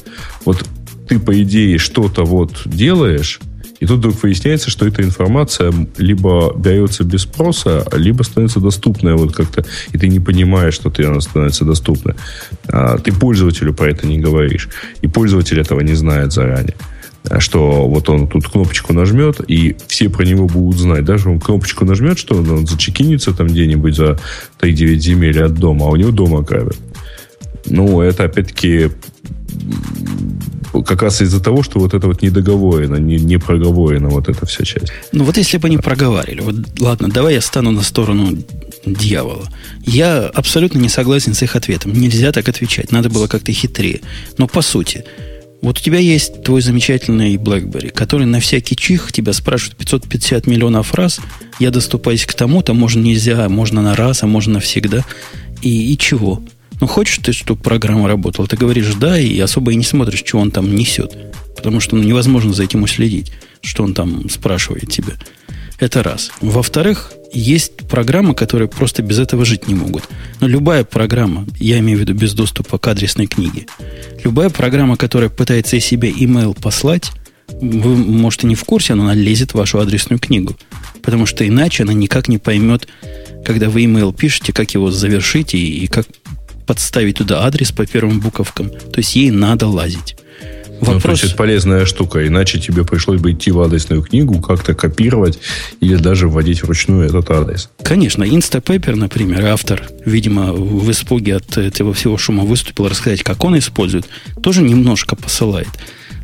Вот 0.45 0.65
ты, 1.09 1.19
по 1.19 1.43
идее, 1.43 1.79
что-то 1.79 2.25
вот 2.25 2.63
делаешь, 2.65 3.41
и 3.81 3.87
тут 3.87 3.99
вдруг 3.99 4.23
выясняется, 4.23 4.71
что 4.71 4.87
эта 4.87 5.03
информация 5.03 5.73
либо 5.99 6.55
берется 6.57 7.05
без 7.05 7.23
спроса, 7.23 7.87
либо 7.93 8.23
становится 8.23 8.61
доступная 8.61 9.15
вот 9.15 9.35
как-то, 9.35 9.65
и 9.93 9.99
ты 9.99 10.09
не 10.09 10.21
понимаешь, 10.21 10.75
что 10.75 10.91
ты, 10.91 11.05
она 11.05 11.21
становится 11.21 11.65
доступной. 11.65 12.15
А, 12.69 12.99
ты 12.99 13.13
пользователю 13.13 13.75
про 13.75 13.91
это 13.91 14.07
не 14.07 14.19
говоришь. 14.19 14.69
И 15.03 15.09
пользователь 15.09 15.61
этого 15.61 15.81
не 15.81 15.95
знает 15.95 16.33
заранее 16.33 16.77
что 17.41 17.89
вот 17.89 18.09
он 18.09 18.29
тут 18.29 18.49
кнопочку 18.49 18.93
нажмет, 18.93 19.41
и 19.49 19.77
все 19.89 20.09
про 20.09 20.25
него 20.25 20.47
будут 20.47 20.81
знать. 20.81 21.05
Даже 21.05 21.29
он 21.29 21.41
кнопочку 21.41 21.85
нажмет, 21.85 22.19
что 22.19 22.37
он 22.37 22.67
зачекинится 22.67 23.33
там 23.33 23.49
где-нибудь 23.49 23.97
за 23.97 24.19
3-9 24.61 24.97
земель 24.99 25.43
от 25.43 25.55
дома, 25.55 25.87
а 25.87 25.91
у 25.91 25.97
него 25.97 26.13
дома 26.13 26.43
грабят. 26.43 26.77
Ну, 27.69 28.01
это 28.01 28.25
опять-таки 28.25 28.91
как 30.85 31.03
раз 31.03 31.23
из-за 31.23 31.43
того, 31.43 31.63
что 31.63 31.79
вот 31.79 31.95
это 31.95 32.07
вот 32.07 32.23
недоговорено, 32.23 32.97
не, 32.97 33.17
не 33.17 33.39
проговорено 33.39 34.09
вот 34.09 34.29
эта 34.29 34.47
вся 34.47 34.65
часть. 34.65 34.93
Ну 35.13 35.25
вот 35.25 35.37
если 35.37 35.59
бы 35.59 35.69
они 35.69 35.79
проговаривали, 35.79 36.41
вот 36.41 36.81
ладно, 36.81 37.09
давай 37.09 37.35
я 37.35 37.41
стану 37.41 37.71
на 37.71 37.83
сторону 37.83 38.37
дьявола. 38.85 39.49
Я 39.85 40.27
абсолютно 40.27 40.79
не 40.79 40.89
согласен 40.89 41.35
с 41.35 41.43
их 41.43 41.57
ответом. 41.57 41.93
Нельзя 41.93 42.33
так 42.33 42.49
отвечать, 42.49 42.93
надо 42.93 43.09
было 43.11 43.27
как-то 43.27 43.53
хитрее. 43.53 44.01
Но 44.39 44.47
по 44.47 44.63
сути, 44.63 45.05
вот 45.63 45.79
у 45.79 45.83
тебя 45.83 45.99
есть 45.99 46.43
твой 46.43 46.61
замечательный 46.61 47.37
BlackBerry, 47.37 47.91
который 47.91 48.27
на 48.27 48.41
всякий 48.41 48.77
чих 48.77 49.13
тебя 49.13 49.33
спрашивает 49.33 49.77
550 49.79 50.47
миллионов 50.47 50.95
раз, 50.95 51.21
я 51.59 51.71
доступаюсь 51.71 52.27
к 52.27 52.35
тому-то, 52.35 52.75
можно 52.75 53.01
нельзя, 53.01 53.49
можно 53.49 53.83
на 53.83 53.97
раз, 53.97 54.23
а 54.23 54.27
можно 54.27 54.55
навсегда. 54.55 55.05
И, 55.63 55.93
и 55.93 55.99
чего? 55.99 56.43
Ну, 56.81 56.87
хочешь 56.87 57.19
ты, 57.23 57.33
чтобы 57.33 57.63
программа 57.63 58.09
работала? 58.09 58.47
Ты 58.47 58.57
говоришь 58.57 58.95
«да», 58.95 59.19
и 59.19 59.39
особо 59.41 59.73
и 59.73 59.77
не 59.77 59.85
смотришь, 59.85 60.23
что 60.25 60.39
он 60.39 60.51
там 60.51 60.75
несет. 60.75 61.17
Потому 61.57 61.81
что 61.81 61.97
ну, 61.97 62.03
невозможно 62.03 62.53
за 62.53 62.65
этим 62.65 62.83
уследить, 62.83 63.33
что 63.63 63.83
он 63.83 63.95
там 63.95 64.29
спрашивает 64.29 64.91
тебя. 64.91 65.15
Это 65.79 66.03
раз. 66.03 66.31
Во-вторых, 66.41 67.13
есть 67.33 67.87
программы, 67.89 68.35
которые 68.35 68.69
просто 68.69 69.03
без 69.03 69.19
этого 69.19 69.45
жить 69.45 69.69
не 69.69 69.75
могут. 69.75 70.05
Но 70.41 70.49
любая 70.49 70.85
программа, 70.85 71.47
я 71.59 71.79
имею 71.81 71.99
в 71.99 72.01
виду 72.01 72.15
без 72.15 72.33
доступа 72.33 72.79
к 72.79 72.89
адресной 72.89 73.27
книге, 73.27 73.67
любая 74.25 74.49
программа, 74.49 74.97
которая 74.97 75.29
пытается 75.29 75.77
из 75.77 75.85
себя 75.85 76.09
email 76.09 76.59
послать, 76.59 77.13
вы, 77.61 77.95
может, 77.97 78.45
и 78.45 78.47
не 78.47 78.55
в 78.55 78.65
курсе, 78.65 78.95
но 78.95 79.05
она 79.05 79.15
лезет 79.15 79.53
в 79.53 79.57
вашу 79.57 79.79
адресную 79.79 80.19
книгу. 80.19 80.57
Потому 81.03 81.27
что 81.27 81.47
иначе 81.47 81.85
она 81.85 81.93
никак 81.93 82.29
не 82.29 82.39
поймет, 82.39 82.89
когда 83.45 83.69
вы 83.69 83.85
email 83.85 84.17
пишете, 84.17 84.53
как 84.53 84.73
его 84.73 84.91
завершить 84.91 85.55
и, 85.55 85.85
и 85.85 85.87
как 85.87 86.07
подставить 86.67 87.19
туда 87.19 87.45
адрес 87.45 87.73
по 87.73 87.87
первым 87.87 88.21
буковкам. 88.21 88.71
То 88.71 88.99
есть 88.99 89.17
ей 89.17 89.31
надо 89.31 89.67
лазить. 89.67 90.17
Вопрос... 90.81 90.95
Ну, 90.95 91.01
то 91.01 91.11
есть 91.13 91.25
это 91.25 91.37
полезная 91.37 91.87
штука, 91.87 92.27
иначе 92.27 92.61
тебе 92.61 92.85
пришлось 92.85 93.21
бы 93.21 93.33
идти 93.33 93.51
в 93.51 93.61
адресную 93.61 94.03
книгу, 94.03 94.41
как-то 94.41 94.75
копировать 94.75 95.39
или 95.81 95.97
даже 95.97 96.29
вводить 96.29 96.63
вручную 96.63 97.07
этот 97.07 97.31
адрес. 97.31 97.71
Конечно, 97.83 98.25
Instapaper, 98.25 98.95
например, 98.95 99.47
автор, 99.47 99.89
видимо, 100.05 100.53
в 100.53 100.91
испуге 100.91 101.37
от 101.37 101.57
этого 101.57 101.95
всего 101.95 102.19
шума 102.19 102.45
выступил 102.45 102.89
рассказать, 102.89 103.23
как 103.23 103.43
он 103.45 103.59
использует, 103.59 104.07
тоже 104.43 104.63
немножко 104.63 105.17
посылает. 105.17 105.69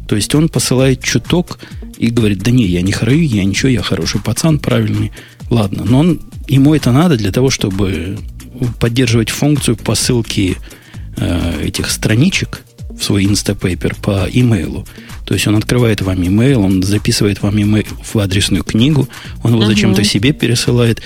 То 0.07 0.17
есть 0.17 0.35
он 0.35 0.51
посылает 0.51 1.03
чуток 1.03 1.59
и 1.97 2.11
говорит, 2.11 2.43
да 2.43 2.51
не, 2.51 2.67
я 2.67 2.83
не 2.83 2.93
храю, 2.93 3.23
я 3.23 3.45
ничего, 3.45 3.71
я 3.71 3.83
хороший 3.83 4.21
пацан, 4.21 4.59
правильный. 4.59 5.13
Ладно, 5.49 5.85
но 5.85 6.01
он, 6.01 6.21
ему 6.49 6.75
это 6.75 6.93
надо 6.93 7.17
для 7.17 7.33
того, 7.33 7.49
чтобы 7.49 8.19
поддерживать 8.79 9.31
функцию 9.31 9.77
посылки 9.77 10.57
э, 11.17 11.63
этих 11.65 11.91
страничек 11.91 12.63
в 12.99 13.03
свой 13.03 13.25
Instapaper 13.25 13.97
по 14.01 14.27
имейлу. 14.31 14.87
То 15.25 15.35
есть 15.35 15.47
он 15.47 15.57
открывает 15.57 16.03
вам 16.03 16.27
имейл, 16.27 16.63
он 16.63 16.83
записывает 16.83 17.43
вам 17.43 17.61
имейл 17.61 17.87
в 18.03 18.19
адресную 18.19 18.65
книгу, 18.65 19.09
он 19.43 19.53
его 19.53 19.63
uh-huh. 19.63 19.67
зачем-то 19.67 20.05
себе 20.05 20.33
пересылает, 20.33 21.01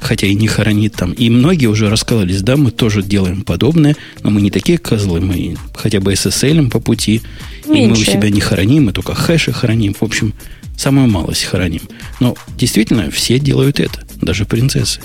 хотя 0.00 0.26
и 0.26 0.34
не 0.34 0.48
хранит 0.48 0.94
там. 0.94 1.12
И 1.12 1.30
многие 1.30 1.66
уже 1.66 1.90
рассказались, 1.90 2.42
да, 2.42 2.56
мы 2.56 2.70
тоже 2.70 3.02
делаем 3.02 3.42
подобное, 3.42 3.96
но 4.22 4.30
мы 4.30 4.40
не 4.40 4.50
такие 4.50 4.78
козлы, 4.78 5.20
мы 5.20 5.56
хотя 5.74 6.00
бы 6.00 6.12
SSL 6.12 6.70
по 6.70 6.80
пути, 6.80 7.22
Меньше. 7.66 7.82
и 7.82 7.86
мы 7.86 7.92
у 7.92 7.96
себя 7.96 8.30
не 8.30 8.40
храним, 8.40 8.86
мы 8.86 8.92
только 8.92 9.14
хэши 9.14 9.52
храним. 9.52 9.94
В 9.94 10.02
общем, 10.02 10.34
самую 10.76 11.08
малость 11.08 11.44
храним. 11.44 11.82
Но 12.20 12.36
действительно, 12.56 13.10
все 13.10 13.38
делают 13.38 13.80
это, 13.80 14.00
даже 14.20 14.44
принцессы. 14.44 15.00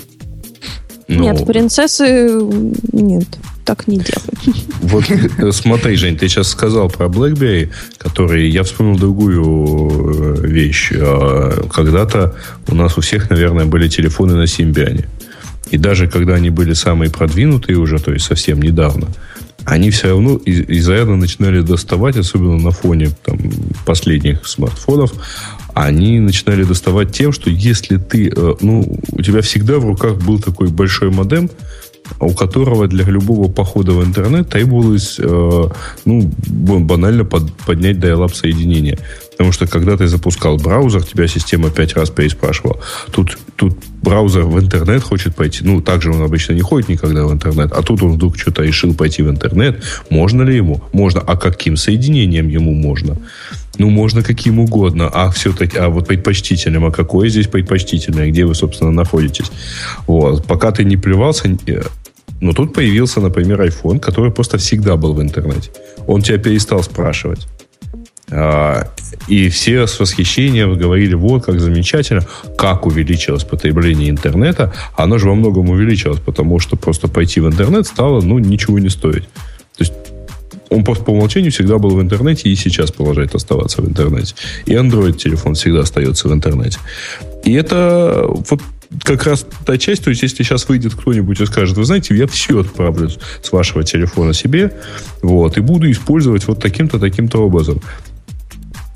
Ну, 1.08 1.22
нет, 1.22 1.46
принцессы 1.46 2.30
нет. 2.92 3.26
так 3.64 3.86
не 3.86 3.98
делают. 3.98 4.40
Вот 4.82 5.04
э, 5.10 5.52
смотри, 5.52 5.96
Жень, 5.96 6.16
ты 6.16 6.28
сейчас 6.28 6.48
сказал 6.48 6.88
про 6.88 7.06
BlackBerry, 7.06 7.70
который... 7.98 8.48
Я 8.48 8.62
вспомнил 8.62 8.98
другую 8.98 10.38
э, 10.44 10.46
вещь. 10.46 10.92
А, 10.94 11.66
когда-то 11.72 12.34
у 12.68 12.74
нас 12.74 12.96
у 12.98 13.00
всех, 13.00 13.30
наверное, 13.30 13.66
были 13.66 13.88
телефоны 13.88 14.34
на 14.34 14.46
Симбиане. 14.46 15.08
И 15.70 15.78
даже 15.78 16.08
когда 16.08 16.34
они 16.34 16.50
были 16.50 16.74
самые 16.74 17.10
продвинутые 17.10 17.78
уже, 17.78 17.98
то 17.98 18.12
есть 18.12 18.26
совсем 18.26 18.60
недавно, 18.60 19.08
они 19.64 19.90
все 19.90 20.08
равно 20.08 20.38
изрядно 20.44 21.16
начинали 21.16 21.60
доставать, 21.60 22.16
особенно 22.16 22.58
на 22.58 22.70
фоне 22.70 23.10
там, 23.24 23.38
последних 23.86 24.46
смартфонов, 24.46 25.12
они 25.74 26.20
начинали 26.20 26.64
доставать 26.64 27.12
тем, 27.12 27.32
что 27.32 27.50
если 27.50 27.96
ты, 27.98 28.32
э, 28.34 28.54
ну, 28.60 28.98
у 29.12 29.22
тебя 29.22 29.40
всегда 29.42 29.78
в 29.78 29.84
руках 29.84 30.16
был 30.16 30.38
такой 30.38 30.68
большой 30.68 31.10
модем, 31.10 31.50
у 32.20 32.30
которого 32.30 32.86
для 32.86 33.04
любого 33.04 33.50
похода 33.50 33.92
в 33.92 34.04
интернет 34.04 34.48
требовалось 34.48 35.16
э, 35.18 35.68
ну, 36.04 36.30
банально 36.46 37.24
под, 37.24 37.52
поднять 37.66 37.96
dial-up 37.96 38.34
соединение. 38.34 38.98
Потому 39.32 39.52
что 39.52 39.66
когда 39.66 39.96
ты 39.96 40.06
запускал 40.06 40.58
браузер, 40.58 41.02
тебя 41.02 41.26
система 41.26 41.70
пять 41.70 41.94
раз 41.94 42.10
переспрашивала. 42.10 42.78
Тут, 43.10 43.36
тут 43.56 43.76
браузер 44.00 44.42
в 44.42 44.60
интернет 44.60 45.02
хочет 45.02 45.34
пойти. 45.34 45.64
Ну, 45.64 45.80
также 45.80 46.12
он 46.12 46.22
обычно 46.22 46.52
не 46.52 46.60
ходит 46.60 46.88
никогда 46.88 47.24
в 47.24 47.32
интернет. 47.32 47.72
А 47.72 47.82
тут 47.82 48.02
он 48.02 48.12
вдруг 48.12 48.38
что-то 48.38 48.62
решил 48.62 48.94
пойти 48.94 49.22
в 49.22 49.30
интернет. 49.30 49.82
Можно 50.08 50.42
ли 50.42 50.56
ему? 50.56 50.82
Можно. 50.92 51.20
А 51.20 51.36
каким 51.36 51.76
соединением 51.76 52.48
ему 52.48 52.74
можно? 52.74 53.16
Ну, 53.78 53.90
можно 53.90 54.22
каким 54.22 54.58
угодно. 54.58 55.10
А 55.12 55.30
все-таки, 55.30 55.78
а 55.78 55.88
вот 55.88 56.06
предпочтительным. 56.08 56.84
А 56.84 56.90
какое 56.90 57.28
здесь 57.28 57.48
предпочтительное? 57.48 58.30
Где 58.30 58.44
вы, 58.44 58.54
собственно, 58.54 58.90
находитесь? 58.90 59.50
Вот. 60.06 60.46
Пока 60.46 60.70
ты 60.70 60.84
не 60.84 60.96
плевался, 60.96 61.48
э, 61.66 61.82
но 62.40 62.52
тут 62.52 62.74
появился, 62.74 63.20
например, 63.20 63.62
iPhone, 63.62 64.00
который 64.00 64.30
просто 64.30 64.58
всегда 64.58 64.96
был 64.96 65.14
в 65.14 65.22
интернете. 65.22 65.70
Он 66.06 66.22
тебя 66.22 66.38
перестал 66.38 66.82
спрашивать. 66.82 67.46
А, 68.30 68.88
и 69.28 69.48
все 69.48 69.86
с 69.86 70.00
восхищением 70.00 70.76
говорили, 70.76 71.14
вот 71.14 71.44
как 71.44 71.60
замечательно, 71.60 72.26
как 72.56 72.86
увеличилось 72.86 73.44
потребление 73.44 74.10
интернета. 74.10 74.72
Оно 74.96 75.18
же 75.18 75.28
во 75.28 75.34
многом 75.34 75.70
увеличилось, 75.70 76.20
потому 76.20 76.58
что 76.58 76.76
просто 76.76 77.08
пойти 77.08 77.40
в 77.40 77.46
интернет 77.46 77.86
стало, 77.86 78.20
ну, 78.20 78.38
ничего 78.38 78.78
не 78.78 78.88
стоить. 78.88 79.24
То 79.76 79.80
есть 79.80 79.92
он 80.70 80.84
просто 80.84 81.04
по 81.04 81.10
умолчанию 81.10 81.52
всегда 81.52 81.78
был 81.78 81.90
в 81.90 82.00
интернете 82.00 82.48
и 82.48 82.56
сейчас 82.56 82.90
продолжает 82.90 83.34
оставаться 83.34 83.82
в 83.82 83.88
интернете. 83.88 84.34
И 84.66 84.72
Android 84.72 85.14
телефон 85.16 85.54
всегда 85.54 85.80
остается 85.80 86.28
в 86.28 86.32
интернете. 86.32 86.78
И 87.44 87.52
это 87.52 88.24
вот 88.28 88.60
как 89.02 89.24
раз 89.24 89.46
та 89.64 89.76
часть, 89.78 90.04
то 90.04 90.10
есть 90.10 90.22
если 90.22 90.42
сейчас 90.42 90.68
выйдет 90.68 90.94
кто-нибудь 90.94 91.40
и 91.40 91.46
скажет, 91.46 91.76
вы 91.76 91.84
знаете, 91.84 92.16
я 92.16 92.26
все 92.26 92.60
отправлю 92.60 93.10
с 93.42 93.52
вашего 93.52 93.82
телефона 93.82 94.32
себе, 94.32 94.72
вот, 95.22 95.56
и 95.56 95.60
буду 95.60 95.90
использовать 95.90 96.46
вот 96.46 96.60
таким-то, 96.60 96.98
таким-то 96.98 97.38
образом. 97.38 97.80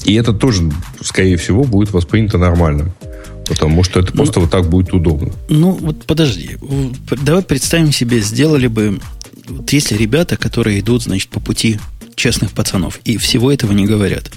И 0.04 0.14
это 0.14 0.32
тоже, 0.32 0.70
скорее 1.02 1.36
всего, 1.36 1.64
будет 1.64 1.92
воспринято 1.92 2.38
нормально. 2.38 2.92
Потому 3.46 3.82
что 3.82 4.00
это 4.00 4.12
просто 4.12 4.40
ну, 4.40 4.44
вот 4.44 4.52
так 4.52 4.68
будет 4.68 4.92
удобно. 4.92 5.32
Ну, 5.48 5.72
вот 5.72 6.04
подожди. 6.04 6.58
Давай 7.22 7.42
представим 7.42 7.92
себе, 7.92 8.20
сделали 8.20 8.66
бы... 8.66 9.00
Вот 9.48 9.72
если 9.72 9.96
ребята, 9.96 10.36
которые 10.36 10.80
идут, 10.80 11.02
значит, 11.02 11.30
по 11.30 11.40
пути 11.40 11.78
честных 12.14 12.52
пацанов, 12.52 13.00
и 13.04 13.16
всего 13.16 13.50
этого 13.50 13.72
не 13.72 13.86
говорят. 13.86 14.30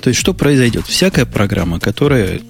То 0.00 0.08
есть, 0.08 0.20
что 0.20 0.34
произойдет? 0.34 0.86
Всякая 0.86 1.26
программа, 1.26 1.78
которая 1.78 2.40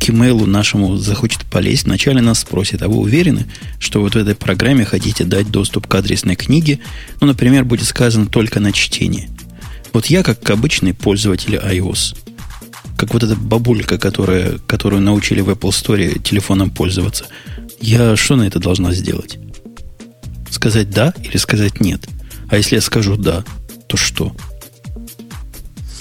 к 0.00 0.10
имейлу 0.10 0.46
нашему 0.46 0.96
захочет 0.96 1.42
полезть, 1.42 1.84
вначале 1.84 2.20
нас 2.20 2.40
спросит, 2.40 2.82
а 2.82 2.88
вы 2.88 2.96
уверены, 2.96 3.46
что 3.78 4.00
вот 4.00 4.14
в 4.14 4.18
этой 4.18 4.34
программе 4.34 4.84
хотите 4.84 5.24
дать 5.24 5.50
доступ 5.50 5.86
к 5.86 5.94
адресной 5.94 6.34
книге? 6.34 6.80
Ну, 7.20 7.28
например, 7.28 7.64
будет 7.64 7.86
сказано 7.86 8.26
только 8.26 8.58
на 8.58 8.72
чтение. 8.72 9.28
Вот 9.92 10.06
я, 10.06 10.24
как 10.24 10.48
обычный 10.50 10.94
пользователь 10.94 11.54
iOS, 11.54 12.16
как 12.96 13.12
вот 13.12 13.22
эта 13.22 13.36
бабулька, 13.36 13.98
которая, 13.98 14.58
которую 14.66 15.02
научили 15.02 15.40
в 15.40 15.50
Apple 15.50 15.70
Store 15.70 16.18
телефоном 16.20 16.70
пользоваться, 16.70 17.26
я 17.80 18.16
что 18.16 18.36
на 18.36 18.42
это 18.42 18.58
должна 18.58 18.92
сделать? 18.92 19.38
Сказать 20.62 20.90
да 20.90 21.12
или 21.20 21.36
сказать 21.38 21.80
нет? 21.80 22.08
А 22.48 22.56
если 22.56 22.76
я 22.76 22.80
скажу 22.80 23.16
да, 23.16 23.42
то 23.88 23.96
что? 23.96 24.30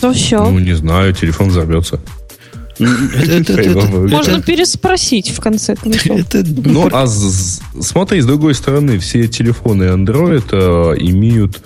То 0.01 0.13
все. 0.13 0.47
Ну, 0.47 0.59
не 0.59 0.73
знаю, 0.73 1.15
телефон 1.15 1.49
взорвется. 1.49 1.99
Можно 2.77 4.39
переспросить 4.43 5.31
в 5.31 5.39
конце 5.39 5.75
концов. 5.75 6.45
Ну, 6.63 6.87
а 6.91 7.07
смотри, 7.07 8.21
с 8.21 8.27
другой 8.27 8.53
стороны, 8.53 8.99
все 8.99 9.27
телефоны 9.27 9.85
Android 9.85 10.45
э, 10.51 10.95
имеют 10.99 11.59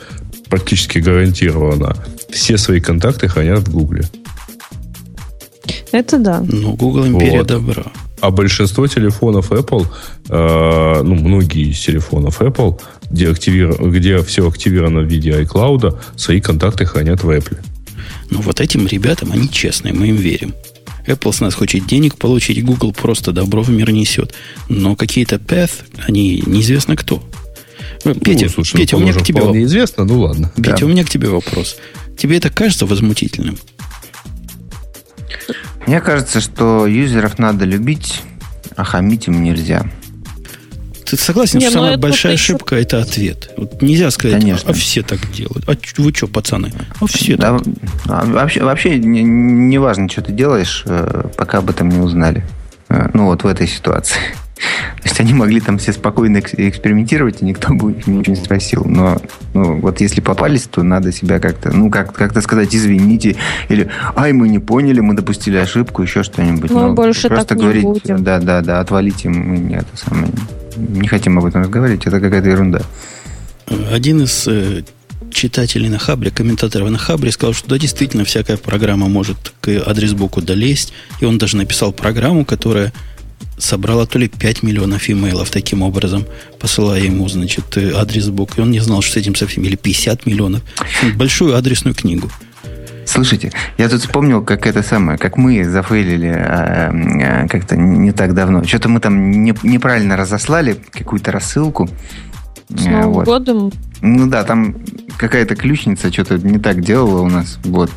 практически 0.48 1.00
гарантированно 1.00 1.98
все 2.30 2.58
свои 2.58 2.80
контакты 2.80 3.28
хранят 3.28 3.68
в 3.68 3.74
Гугле. 3.74 4.06
Это 5.92 6.18
да. 6.18 6.46
Ну, 6.48 6.78
Google 6.78 7.08
империя 7.08 7.44
добра. 7.44 7.92
А 8.26 8.32
большинство 8.32 8.88
телефонов 8.88 9.52
Apple, 9.52 9.86
э, 10.30 11.02
ну, 11.04 11.14
многие 11.14 11.70
из 11.70 11.80
телефонов 11.80 12.42
Apple, 12.42 12.82
где, 13.12 13.30
активир... 13.30 13.76
где 13.80 14.24
все 14.24 14.50
активировано 14.50 15.02
в 15.02 15.06
виде 15.06 15.30
iCloud, 15.30 15.96
свои 16.16 16.42
контакты 16.42 16.86
хранят 16.86 17.24
в 17.24 17.30
Apple. 17.30 17.60
Ну, 18.32 18.42
вот 18.42 18.62
этим 18.62 18.88
ребятам, 18.88 19.32
они 19.32 19.48
честные, 19.48 19.94
мы 19.94 20.08
им 20.08 20.16
верим. 20.16 20.56
Apple 21.06 21.34
с 21.34 21.40
нас 21.40 21.54
хочет 21.54 21.86
денег 21.86 22.16
получить, 22.16 22.66
Google 22.66 22.94
просто 22.94 23.32
добро 23.32 23.62
в 23.62 23.70
мир 23.70 23.92
несет. 23.92 24.34
Но 24.70 24.96
какие-то 24.96 25.36
path, 25.36 25.84
они 26.08 26.42
неизвестно 26.48 26.96
кто. 26.96 27.22
Петя, 28.24 28.46
ну, 28.46 28.50
слушай, 28.50 28.78
Петя, 28.78 28.98
у 28.98 29.02
меня 29.02 29.14
к 29.14 29.22
тебе 29.22 29.42
вопрос. 29.42 29.58
известно, 29.58 30.06
ну 30.06 30.22
ладно. 30.22 30.52
Петя, 30.56 30.78
да. 30.80 30.86
у 30.88 30.90
меня 30.90 31.04
к 31.04 31.12
тебе 31.12 31.30
вопрос. 31.30 31.78
Тебе 32.18 32.38
это 32.38 32.50
кажется 32.50 32.88
возмутительным? 32.88 33.60
Мне 35.88 36.02
кажется, 36.02 36.42
что 36.42 36.88
юзеров 36.88 37.38
надо 37.40 37.66
любить, 37.66 38.22
а 38.76 38.84
хамить 38.84 39.28
им 39.28 39.44
нельзя. 39.44 39.86
Ты 41.06 41.18
согласен, 41.18 41.60
Не, 41.60 41.70
что 41.70 41.76
самая 41.76 41.98
большая 41.98 42.34
ошибка 42.34 42.76
это 42.76 43.00
ответ? 43.00 43.52
Вот 43.58 43.82
нельзя 43.84 44.10
сказать, 44.10 44.42
Конечно. 44.42 44.72
а 44.72 44.74
все 44.74 45.04
так 45.04 45.20
делают. 45.32 45.64
А 45.70 45.76
вы 45.98 46.12
что, 46.14 46.28
пацаны? 46.28 46.72
А 47.00 47.06
все 47.06 47.38
да, 47.38 47.60
так. 47.60 47.68
А 48.08 48.26
вообще, 48.26 48.64
вообще 48.64 48.98
не, 48.98 49.22
не 49.22 49.78
важно, 49.78 50.10
что 50.10 50.24
ты 50.24 50.32
делаешь, 50.32 50.82
э, 50.88 51.30
пока 51.38 51.60
об 51.60 51.70
этом 51.70 51.90
не 51.90 52.00
узнали. 52.00 52.44
Э, 52.90 53.10
ну 53.14 53.26
вот 53.26 53.44
в 53.44 53.48
этой 53.48 53.68
ситуации. 53.68 54.18
То 54.56 55.04
есть 55.04 55.20
они 55.20 55.34
могли 55.34 55.60
там 55.60 55.78
все 55.78 55.92
спокойно 55.92 56.40
экспериментировать, 56.40 57.42
и 57.42 57.46
никто 57.46 57.74
бы 57.74 57.92
их 57.92 58.08
ничего 58.08 58.36
не 58.36 58.42
спросил. 58.42 58.86
Но 58.86 59.22
ну, 59.54 59.80
вот 59.80 60.00
если 60.00 60.22
попались, 60.22 60.64
то 60.64 60.82
надо 60.82 61.12
себя 61.12 61.40
как-то, 61.40 61.76
ну, 61.76 61.90
как- 61.90 62.14
как-то 62.14 62.42
сказать, 62.42 62.74
извините, 62.74 63.36
или 63.68 63.90
ай, 64.16 64.32
мы 64.32 64.48
не 64.48 64.60
поняли, 64.60 65.02
мы 65.02 65.14
допустили 65.14 65.58
ошибку, 65.58 66.04
еще 66.04 66.24
что-нибудь. 66.24 66.72
Мы 66.72 66.82
ну, 66.82 66.94
больше 66.94 67.28
просто 67.28 67.50
так 67.50 67.58
говорить, 67.58 67.84
не 67.84 67.92
будем. 67.92 68.24
да, 68.24 68.40
да, 68.40 68.62
да, 68.62 68.80
отвалите, 68.80 69.30
мы 69.30 69.58
не 69.58 69.76
это 69.76 69.96
самое, 69.96 70.32
не 70.78 71.08
хотим 71.08 71.38
об 71.38 71.46
этом 71.46 71.62
разговаривать, 71.62 72.08
это 72.08 72.20
какая-то 72.22 72.48
ерунда. 72.48 72.82
Один 73.92 74.22
из 74.22 74.48
э, 74.48 74.84
читателей 75.32 75.90
на 75.90 76.00
Хабре, 76.00 76.32
комментаторов 76.32 76.90
на 76.90 76.98
Хабре 76.98 77.32
сказал, 77.32 77.54
что 77.54 77.68
да, 77.68 77.78
действительно, 77.78 78.24
всякая 78.24 78.58
программа 78.58 79.10
может 79.10 79.54
к 79.60 79.70
адрес-буку 79.86 80.42
долезть, 80.42 80.94
и 81.20 81.26
он 81.26 81.38
даже 81.38 81.58
написал 81.58 81.92
программу, 81.92 82.46
которая 82.46 82.94
собрала 83.58 84.06
то 84.06 84.20
ли 84.20 84.28
5 84.28 84.64
миллионов 84.64 85.10
имейлов 85.10 85.50
таким 85.50 85.82
образом, 85.82 86.26
посылая 86.60 87.02
ему, 87.02 87.28
значит, 87.28 87.78
адрес 87.78 88.30
бук. 88.30 88.58
И 88.58 88.62
он 88.62 88.72
не 88.72 88.80
знал, 88.80 89.02
что 89.02 89.14
с 89.14 89.18
этим 89.18 89.36
совсем, 89.36 89.64
или 89.64 89.76
50 89.76 90.26
миллионов. 90.26 90.62
Большую 91.16 91.56
адресную 91.56 91.96
книгу. 91.96 92.30
Слушайте, 93.06 93.52
я 93.78 93.88
тут 93.88 94.02
вспомнил, 94.02 94.44
как 94.44 94.66
это 94.66 94.82
самое, 94.82 95.18
как 95.18 95.38
мы 95.38 95.64
зафейлили 95.64 96.28
а, 96.28 96.92
а, 96.92 97.48
как-то 97.48 97.78
не 97.78 98.12
так 98.12 98.34
давно. 98.34 98.64
Что-то 98.64 98.90
мы 98.90 99.00
там 99.00 99.32
не, 99.32 99.54
неправильно 99.64 100.18
разослали 100.18 100.78
какую-то 100.92 101.32
рассылку. 101.32 101.88
С 102.68 102.84
Новым 102.84 103.14
вот. 103.14 103.26
годом? 103.26 103.72
Ну 104.02 104.28
да, 104.28 104.44
там 104.44 104.76
какая-то 105.18 105.56
ключница 105.56 106.12
что-то 106.12 106.40
не 106.40 106.58
так 106.58 106.82
делала 106.82 107.22
у 107.22 107.30
нас. 107.30 107.60
Вот. 107.64 107.92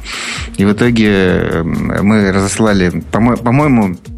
И 0.58 0.64
в 0.66 0.72
итоге 0.72 1.62
мы 1.64 2.30
разослали, 2.30 3.02
по-моему, 3.10 3.96
а, 3.96 4.17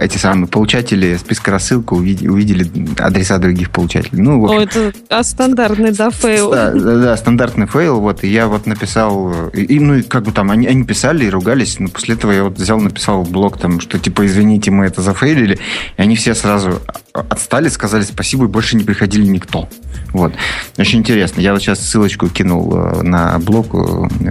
эти 0.00 0.18
самые 0.18 0.48
получатели 0.48 1.16
списка 1.16 1.50
рассылка 1.50 1.94
увидели, 1.94 2.28
увидели 2.28 2.70
адреса 2.98 3.38
других 3.38 3.70
получателей. 3.70 4.22
Ну, 4.22 4.44
общем, 4.44 4.58
О, 4.58 4.62
это 4.62 4.92
а 5.08 5.22
стандартный, 5.22 5.92
да, 5.92 6.10
fail. 6.10 6.50
Да, 6.50 6.70
да, 6.70 6.98
да, 6.98 7.16
стандартный 7.16 7.66
fail. 7.66 8.00
Вот, 8.00 8.24
и 8.24 8.28
я 8.28 8.46
вот 8.46 8.66
написал, 8.66 9.48
и, 9.52 9.78
ну, 9.80 9.96
и 9.96 10.02
как 10.02 10.24
бы 10.24 10.32
там, 10.32 10.50
они, 10.50 10.66
они 10.66 10.84
писали 10.84 11.24
и 11.24 11.30
ругались, 11.30 11.78
но 11.78 11.88
после 11.88 12.14
этого 12.14 12.32
я 12.32 12.44
вот 12.44 12.58
взял, 12.58 12.80
написал 12.80 13.22
блог 13.24 13.58
там, 13.58 13.80
что 13.80 13.98
типа, 13.98 14.26
извините, 14.26 14.70
мы 14.70 14.86
это 14.86 15.02
зафейлили, 15.02 15.58
и 15.96 16.02
они 16.02 16.16
все 16.16 16.34
сразу 16.34 16.80
отстали, 17.12 17.68
сказали 17.68 18.02
спасибо, 18.02 18.44
и 18.44 18.48
больше 18.48 18.76
не 18.76 18.84
приходили 18.84 19.26
никто. 19.26 19.68
Вот. 20.14 20.32
Очень 20.78 21.00
интересно. 21.00 21.40
Я 21.40 21.52
вот 21.52 21.60
сейчас 21.60 21.80
ссылочку 21.80 22.28
кинул 22.28 22.72
э, 22.72 23.02
на 23.02 23.38
блог 23.40 23.74
э, 23.74 23.78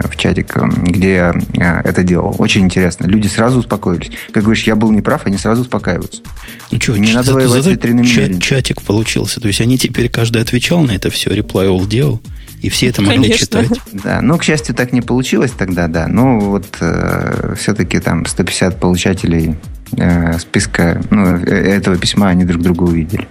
в 0.07 0.15
чатик, 0.15 0.55
э, 0.55 0.61
где 0.77 1.33
я 1.53 1.81
это 1.83 2.03
делал. 2.03 2.35
Очень 2.39 2.63
интересно. 2.63 3.05
Люди 3.05 3.27
сразу 3.27 3.59
успокоились. 3.59 4.11
Как 4.31 4.43
говоришь, 4.43 4.63
я 4.63 4.75
был 4.75 4.92
неправ, 4.93 5.25
они 5.25 5.37
сразу 5.37 5.61
успокаиваются. 5.61 6.21
Ну 6.71 6.79
что, 6.81 6.97
не 6.97 7.13
надо 7.13 7.33
воевать 7.33 7.63
с 7.63 7.67
витринами 7.67 8.05
чат, 8.05 8.41
чатик 8.41 8.81
получился. 8.81 9.39
То 9.39 9.47
есть 9.47 9.61
они 9.61 9.77
теперь 9.77 10.09
каждый 10.09 10.41
отвечал 10.41 10.81
на 10.81 10.91
это 10.91 11.09
все, 11.09 11.29
reply 11.29 11.67
all 11.67 11.87
делал. 11.87 12.21
И 12.61 12.69
все 12.69 12.87
это 12.87 13.01
могли 13.01 13.23
Конечно. 13.23 13.45
читать. 13.45 13.79
Да, 13.91 14.21
ну, 14.21 14.37
к 14.37 14.43
счастью, 14.43 14.73
так 14.73 14.93
не 14.93 15.01
получилось 15.01 15.51
тогда, 15.51 15.87
да. 15.87 16.07
Но 16.07 16.39
вот 16.39 16.65
э, 16.79 17.55
все-таки 17.59 17.99
там 17.99 18.25
150 18.25 18.79
получателей 18.79 19.57
э, 19.97 20.39
списка 20.39 21.01
ну, 21.09 21.35
этого 21.35 21.97
письма 21.97 22.29
они 22.29 22.45
друг 22.45 22.61
друга 22.61 22.83
увидели. 22.83 23.27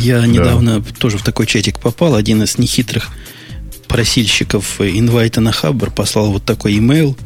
Я 0.00 0.26
недавно 0.26 0.80
да. 0.80 0.86
тоже 0.98 1.18
в 1.18 1.22
такой 1.22 1.46
чатик 1.46 1.78
попал. 1.78 2.16
Один 2.16 2.42
из 2.42 2.58
нехитрых 2.58 3.10
просильщиков 3.86 4.80
инвайта 4.80 5.40
на 5.40 5.52
Хаббар 5.52 5.90
послал 5.92 6.32
вот 6.32 6.44
такой 6.44 6.76
имейл. 6.78 7.16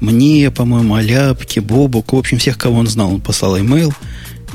Мне, 0.00 0.50
по-моему, 0.50 0.94
Аляпке, 0.94 1.60
Бобуку, 1.60 2.16
в 2.16 2.18
общем, 2.20 2.38
всех, 2.38 2.56
кого 2.56 2.78
он 2.78 2.86
знал, 2.86 3.14
он 3.14 3.20
послал 3.20 3.58
имейл. 3.58 3.92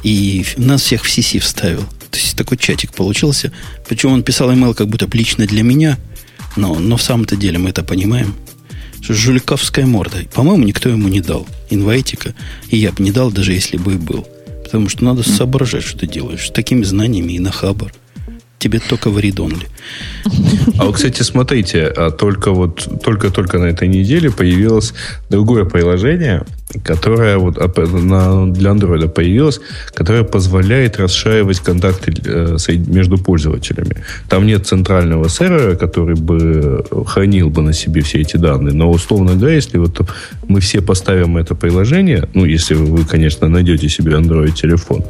И 0.04 0.46
нас 0.58 0.82
всех 0.82 1.04
в 1.04 1.08
CC 1.08 1.40
вставил. 1.40 1.84
То 2.12 2.20
есть 2.20 2.36
такой 2.36 2.58
чатик 2.58 2.94
получился. 2.94 3.52
Причем 3.88 4.12
он 4.12 4.24
писал 4.24 4.54
имейл 4.54 4.74
как 4.74 4.88
будто 4.88 5.08
лично 5.12 5.46
для 5.46 5.64
меня. 5.64 5.98
Но, 6.56 6.76
но 6.76 6.98
в 6.98 7.02
самом-то 7.02 7.36
деле 7.36 7.60
мы 7.60 7.70
это 7.70 7.84
понимаем. 7.84 8.34
Что 9.02 9.14
жуликовская 9.14 9.86
морда. 9.86 10.20
По-моему, 10.34 10.64
никто 10.64 10.90
ему 10.90 11.08
не 11.08 11.22
дал 11.22 11.48
инвайтика. 11.70 12.34
И 12.70 12.78
я 12.78 12.92
бы 12.92 13.04
не 13.04 13.12
дал, 13.12 13.32
даже 13.32 13.54
если 13.54 13.78
бы 13.78 13.94
и 13.94 13.98
был. 13.98 14.28
Потому 14.64 14.90
что 14.90 15.04
надо 15.04 15.24
соображать, 15.24 15.84
что 15.84 16.00
ты 16.00 16.08
делаешь. 16.08 16.48
С 16.48 16.52
такими 16.52 16.84
знаниями 16.84 17.34
и 17.34 17.40
на 17.40 17.52
хабар. 17.52 17.94
Тебе 18.66 18.80
только 18.80 19.12
в 19.12 19.20
read 19.20 19.40
А 20.80 20.86
вот, 20.86 20.96
кстати, 20.96 21.22
смотрите, 21.22 21.84
а 21.86 22.10
только 22.10 22.50
вот 22.50 22.88
только-только 23.04 23.60
на 23.60 23.66
этой 23.66 23.88
неделе 23.88 24.32
появилось 24.32 24.96
другое 25.30 25.66
приложение, 25.66 26.42
которое 26.84 27.38
вот 27.38 27.54
для 27.54 28.72
Android 28.72 29.08
появилось, 29.10 29.62
которое 29.94 30.24
позволяет 30.24 30.98
расшаривать 30.98 31.60
контакты 31.60 32.12
э, 32.26 32.58
между 32.88 33.20
пользователями. 33.20 33.98
Там 34.30 34.48
нет 34.48 34.66
центрального 34.66 35.30
сервера, 35.30 35.76
который 35.76 36.16
бы 36.16 36.84
хранил 37.06 37.52
бы 37.52 37.62
на 37.62 37.74
себе 37.74 38.02
все 38.02 38.22
эти 38.22 38.38
данные, 38.38 38.74
но 38.74 38.90
условно 38.90 39.36
говоря, 39.36 39.54
если 39.54 39.78
вот 39.78 40.10
мы 40.48 40.60
все 40.60 40.82
поставим 40.82 41.38
это 41.38 41.54
приложение, 41.54 42.28
ну, 42.34 42.46
если 42.46 42.74
вы, 42.74 43.06
конечно, 43.06 43.48
найдете 43.48 43.90
себе 43.90 44.14
Android 44.14 44.54
телефон, 44.54 45.04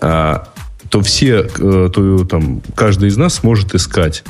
а, 0.00 0.48
то 0.90 1.00
все, 1.00 1.48
э, 1.58 1.90
то, 1.92 2.24
там, 2.26 2.60
каждый 2.74 3.08
из 3.08 3.16
нас 3.16 3.34
сможет 3.34 3.74
искать 3.74 4.24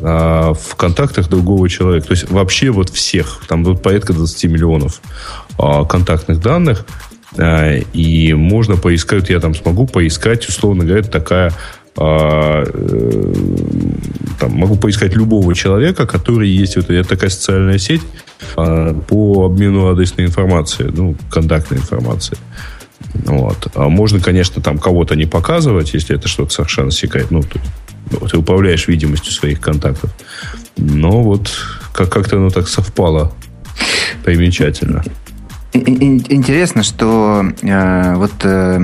а, 0.00 0.54
в 0.54 0.76
контактах 0.76 1.28
другого 1.28 1.68
человека. 1.68 2.08
То 2.08 2.12
есть 2.14 2.30
вообще 2.30 2.70
вот 2.70 2.90
всех. 2.90 3.42
Там 3.48 3.64
вот 3.64 3.82
порядка 3.82 4.12
20 4.12 4.44
миллионов 4.44 5.00
а, 5.58 5.84
контактных 5.84 6.40
данных. 6.40 6.86
А, 7.36 7.76
и 7.76 8.32
можно 8.32 8.76
поискать, 8.76 9.30
я 9.30 9.40
там 9.40 9.54
смогу 9.54 9.86
поискать, 9.86 10.48
условно 10.48 10.84
говоря, 10.84 11.02
такая 11.02 11.52
а, 11.96 12.64
э, 12.66 13.34
там, 14.40 14.52
могу 14.52 14.76
поискать 14.76 15.14
любого 15.14 15.54
человека, 15.54 16.06
который 16.06 16.48
есть 16.48 16.74
вот 16.74 16.90
это 16.90 17.08
такая 17.08 17.30
социальная 17.30 17.78
сеть 17.78 18.02
а, 18.56 18.92
по 18.94 19.46
обмену 19.46 19.88
адресной 19.88 20.26
информации, 20.26 20.90
ну, 20.92 21.14
контактной 21.30 21.78
информации. 21.78 22.36
Вот. 23.14 23.68
А 23.74 23.88
можно, 23.88 24.20
конечно, 24.20 24.60
там 24.62 24.78
кого-то 24.78 25.14
не 25.16 25.26
показывать, 25.26 25.94
если 25.94 26.16
это 26.16 26.28
что-то 26.28 26.52
совершенно 26.52 26.90
секрет. 26.90 27.30
Ну, 27.30 27.42
ты, 27.42 27.60
ну, 28.10 28.26
ты 28.26 28.36
управляешь 28.36 28.88
видимостью 28.88 29.32
своих 29.32 29.60
контактов. 29.60 30.10
Но 30.76 31.22
вот 31.22 31.50
как- 31.92 32.10
как-то 32.10 32.36
оно 32.36 32.50
так 32.50 32.68
совпало 32.68 33.32
примечательно. 34.24 35.02
Интересно, 35.72 36.84
что 36.84 37.44
э, 37.62 38.14
вот 38.14 38.32
э, 38.42 38.78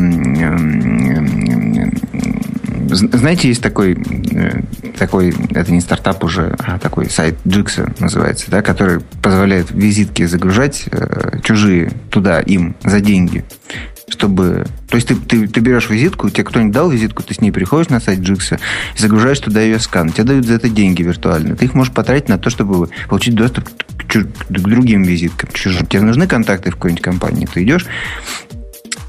знаете, 2.92 3.48
есть 3.48 3.62
такой, 3.62 3.96
э, 4.32 4.62
такой, 4.98 5.34
это 5.50 5.72
не 5.72 5.80
стартап 5.80 6.24
уже, 6.24 6.56
а 6.58 6.78
такой 6.78 7.08
сайт 7.08 7.36
Джикса 7.46 7.92
называется, 7.98 8.50
да, 8.50 8.62
который 8.62 9.00
позволяет 9.22 9.70
визитки 9.70 10.24
загружать 10.26 10.84
э, 10.90 11.38
чужие 11.44 11.92
туда 12.10 12.40
им 12.40 12.74
за 12.82 13.00
деньги 13.00 13.44
чтобы... 14.10 14.66
То 14.88 14.96
есть 14.96 15.08
ты, 15.08 15.14
ты, 15.14 15.46
ты 15.46 15.60
берешь 15.60 15.88
визитку, 15.88 16.28
тебе 16.30 16.44
кто-нибудь 16.44 16.72
дал 16.72 16.90
визитку, 16.90 17.22
ты 17.22 17.34
с 17.34 17.40
ней 17.40 17.50
приходишь 17.50 17.88
на 17.88 18.00
сайт 18.00 18.20
Джикса 18.20 18.58
загружаешь 18.96 19.38
туда 19.38 19.60
ее 19.60 19.78
скан. 19.78 20.10
Тебе 20.10 20.24
дают 20.24 20.46
за 20.46 20.54
это 20.54 20.68
деньги 20.68 21.02
виртуально. 21.02 21.56
Ты 21.56 21.66
их 21.66 21.74
можешь 21.74 21.92
потратить 21.92 22.28
на 22.28 22.38
то, 22.38 22.50
чтобы 22.50 22.88
получить 23.08 23.34
доступ 23.34 23.68
к, 23.68 24.06
чуж... 24.08 24.24
к 24.24 24.50
другим 24.50 25.02
визиткам. 25.02 25.50
Чужим. 25.52 25.86
Тебе 25.86 26.02
нужны 26.02 26.26
контакты 26.26 26.70
в 26.70 26.74
какой-нибудь 26.74 27.02
компании, 27.02 27.46
ты 27.46 27.62
идешь 27.62 27.86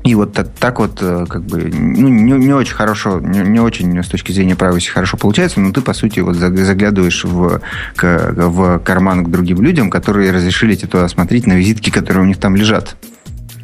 и 0.03 0.15
вот 0.15 0.33
так, 0.33 0.49
так 0.59 0.79
вот, 0.79 0.97
э, 1.01 1.25
как 1.29 1.43
бы, 1.43 1.69
ну, 1.71 2.07
не, 2.07 2.31
не 2.31 2.53
очень 2.53 2.73
хорошо, 2.73 3.19
не, 3.19 3.39
не 3.39 3.59
очень 3.59 4.01
с 4.01 4.07
точки 4.07 4.31
зрения 4.31 4.53
privacy 4.53 4.89
хорошо 4.89 5.17
получается, 5.17 5.59
но 5.59 5.71
ты, 5.71 5.81
по 5.81 5.93
сути, 5.93 6.19
вот 6.21 6.35
заглядываешь 6.35 7.23
в, 7.23 7.61
к, 7.95 8.33
в 8.35 8.79
карман 8.79 9.23
к 9.23 9.29
другим 9.29 9.61
людям, 9.61 9.89
которые 9.89 10.31
разрешили 10.31 10.75
тебе 10.75 10.87
туда 10.87 11.07
смотреть 11.07 11.45
на 11.45 11.53
визитки, 11.53 11.91
которые 11.91 12.23
у 12.23 12.27
них 12.27 12.37
там 12.37 12.55
лежат. 12.55 12.95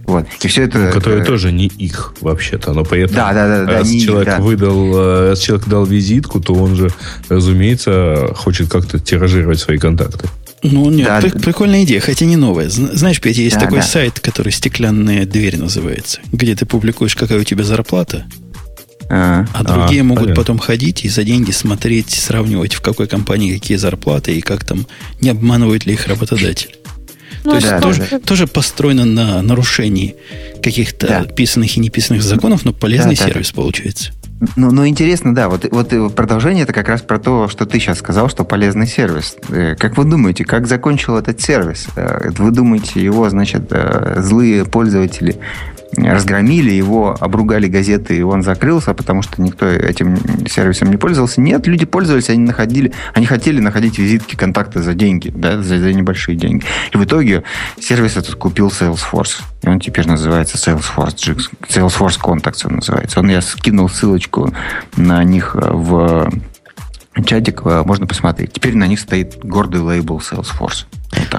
Вот. 0.07 0.25
И 0.41 0.47
все 0.47 0.63
это... 0.63 0.89
Которые 0.91 1.21
это... 1.21 1.27
тоже 1.27 1.51
не 1.51 1.67
их, 1.67 2.13
вообще-то. 2.21 2.73
Но 2.73 2.85
поэтому, 2.85 3.17
да, 3.17 3.33
да, 3.33 3.65
да, 3.65 3.71
раз 3.71 3.91
да, 3.91 3.99
человек 3.99 4.27
да. 4.27 4.39
выдал, 4.39 4.97
э, 4.97 5.29
раз 5.29 5.39
человек 5.39 5.67
дал 5.67 5.85
визитку, 5.85 6.39
то 6.39 6.53
он 6.53 6.75
же, 6.75 6.89
разумеется, 7.27 8.31
хочет 8.33 8.69
как-то 8.71 8.99
тиражировать 8.99 9.59
свои 9.59 9.77
контакты. 9.77 10.29
Ну, 10.63 10.89
нет, 10.89 11.07
да, 11.07 11.19
при- 11.19 11.37
прикольная 11.37 11.83
идея, 11.83 11.99
хотя 11.99 12.25
не 12.25 12.37
новая. 12.37 12.69
Знаешь, 12.69 13.19
Петя, 13.19 13.41
есть 13.41 13.57
да, 13.57 13.63
такой 13.63 13.79
да. 13.79 13.85
сайт, 13.85 14.21
который 14.21 14.53
«Стеклянная 14.53 15.25
дверь» 15.25 15.57
называется, 15.57 16.19
где 16.31 16.55
ты 16.55 16.65
публикуешь, 16.65 17.15
какая 17.15 17.39
у 17.39 17.43
тебя 17.43 17.63
зарплата, 17.63 18.25
а, 19.09 19.45
а 19.53 19.63
другие 19.63 20.01
а, 20.01 20.03
могут 20.03 20.23
понятно. 20.23 20.41
потом 20.41 20.57
ходить 20.57 21.05
и 21.05 21.09
за 21.09 21.23
деньги 21.23 21.51
смотреть, 21.51 22.11
сравнивать, 22.11 22.73
в 22.73 22.81
какой 22.81 23.07
компании 23.07 23.53
какие 23.53 23.77
зарплаты 23.77 24.37
и 24.37 24.41
как 24.41 24.65
там, 24.65 24.85
не 25.21 25.29
обманывают 25.29 25.85
ли 25.85 25.93
их 25.93 26.07
работодатель. 26.07 26.76
Ну, 27.47 27.53
То 27.53 27.59
есть 27.59 27.69
да, 27.69 27.79
тоже, 27.79 28.07
да. 28.11 28.19
тоже 28.19 28.45
построено 28.45 29.05
на 29.05 29.41
нарушении 29.41 30.17
каких-то 30.61 31.07
да. 31.07 31.23
писанных 31.23 31.77
и 31.77 31.79
неписанных 31.79 32.21
законов, 32.21 32.65
но 32.65 32.73
полезный 32.73 33.15
да, 33.15 33.23
сервис 33.23 33.51
да. 33.51 33.55
получается. 33.55 34.11
Ну, 34.57 34.69
ну, 34.71 34.85
интересно, 34.85 35.33
да, 35.33 35.47
вот, 35.47 35.65
вот 35.71 36.13
продолжение 36.13 36.63
это 36.63 36.73
как 36.73 36.89
раз 36.89 37.01
про 37.01 37.19
то, 37.19 37.47
что 37.47 37.65
ты 37.65 37.79
сейчас 37.79 37.99
сказал, 37.99 38.27
что 38.27 38.43
полезный 38.43 38.85
сервис. 38.85 39.37
Э, 39.47 39.75
как 39.79 39.97
вы 39.97 40.03
думаете, 40.03 40.43
как 40.43 40.67
закончил 40.67 41.15
этот 41.15 41.39
сервис? 41.39 41.87
Э, 41.95 42.31
вы 42.37 42.51
думаете, 42.51 43.01
его, 43.01 43.29
значит, 43.29 43.67
э, 43.69 44.21
злые 44.21 44.65
пользователи 44.65 45.37
разгромили 45.95 46.71
его, 46.71 47.15
обругали 47.19 47.67
газеты, 47.67 48.17
и 48.17 48.21
он 48.21 48.43
закрылся, 48.43 48.93
потому 48.93 49.21
что 49.21 49.41
никто 49.41 49.67
этим 49.67 50.17
сервисом 50.47 50.91
не 50.91 50.97
пользовался. 50.97 51.41
Нет, 51.41 51.67
люди 51.67 51.85
пользовались, 51.85 52.29
они 52.29 52.43
находили, 52.43 52.91
они 53.13 53.25
хотели 53.25 53.59
находить 53.59 53.97
визитки, 53.97 54.35
контакты 54.35 54.81
за 54.81 54.93
деньги, 54.93 55.31
да, 55.33 55.61
за, 55.61 55.79
за 55.79 55.93
небольшие 55.93 56.35
деньги. 56.35 56.65
И 56.93 56.97
в 56.97 57.03
итоге 57.03 57.43
сервис 57.79 58.17
этот 58.17 58.35
купил 58.35 58.67
Salesforce. 58.67 59.41
И 59.63 59.69
он 59.69 59.79
теперь 59.79 60.07
называется 60.07 60.57
Salesforce 60.57 61.37
Salesforce 61.69 62.19
Contacts 62.21 62.61
он 62.65 62.77
называется. 62.77 63.19
Он, 63.19 63.29
я 63.29 63.41
скинул 63.41 63.89
ссылочку 63.89 64.53
на 64.95 65.23
них 65.23 65.55
в 65.55 66.29
чатик, 67.25 67.63
можно 67.63 68.05
посмотреть. 68.05 68.53
Теперь 68.53 68.75
на 68.75 68.87
них 68.87 68.99
стоит 68.99 69.37
гордый 69.43 69.81
лейбл 69.81 70.19
Salesforce. 70.19 70.85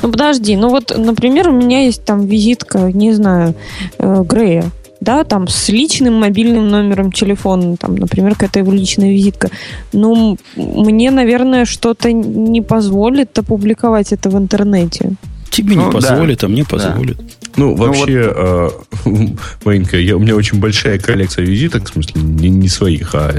Ну 0.03 0.11
подожди, 0.11 0.57
ну 0.57 0.69
вот, 0.69 0.93
например, 0.97 1.49
у 1.49 1.53
меня 1.53 1.85
есть 1.85 2.05
там 2.05 2.27
визитка, 2.27 2.93
не 2.93 3.13
знаю, 3.13 3.55
э, 3.99 4.25
Грея, 4.27 4.65
да, 5.01 5.25
там 5.25 5.47
с 5.47 5.69
личным 5.69 6.15
мобильным 6.15 6.69
номером 6.69 7.13
телефона, 7.13 7.77
там, 7.77 7.97
например, 7.97 8.33
какая-то 8.33 8.59
его 8.59 8.73
личная 8.73 9.11
визитка. 9.11 9.51
Ну, 9.93 10.37
мне, 10.57 11.11
наверное, 11.11 11.65
что-то 11.65 12.13
не 12.13 12.63
позволит 12.63 13.39
опубликовать 13.39 14.13
это 14.13 14.31
в 14.31 14.37
интернете. 14.37 15.13
Тебе 15.51 15.77
ну, 15.77 15.87
не 15.87 15.93
позволит, 15.93 16.41
да. 16.41 16.47
а 16.47 16.51
мне 16.51 16.65
позволит. 16.65 17.17
Да. 17.17 17.25
Ну, 17.57 17.75
вообще, 17.75 18.33
ну, 18.35 18.71
вот... 19.05 19.29
э, 19.29 19.37
Маринка, 19.65 19.99
я, 19.99 20.17
у 20.17 20.21
меня 20.21 20.37
очень 20.37 20.61
большая 20.61 20.99
коллекция 20.99 21.45
визиток, 21.45 21.89
в 21.89 21.93
смысле, 21.93 22.23
не, 22.23 22.49
не 22.51 22.69
своих, 22.69 23.15
а 23.15 23.35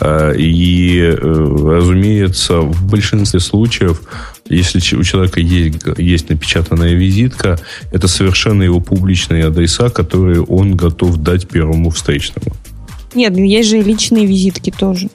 э, 0.00 0.34
и, 0.36 0.98
э, 1.00 1.16
разумеется, 1.16 2.60
в 2.60 2.90
большинстве 2.90 3.40
случаев 3.40 4.02
если 4.48 4.78
у 4.96 5.02
человека 5.02 5.40
есть, 5.40 5.78
есть 5.96 6.28
напечатанная 6.28 6.94
визитка, 6.94 7.58
это 7.92 8.08
совершенно 8.08 8.62
его 8.62 8.80
публичные 8.80 9.46
адреса, 9.46 9.88
которые 9.88 10.42
он 10.42 10.76
готов 10.76 11.16
дать 11.16 11.48
первому 11.48 11.90
встречному. 11.90 12.54
Нет, 13.14 13.36
есть 13.36 13.70
же 13.70 13.78
и 13.78 13.82
личные 13.82 14.26
визитки 14.26 14.70
тоже. 14.76 15.08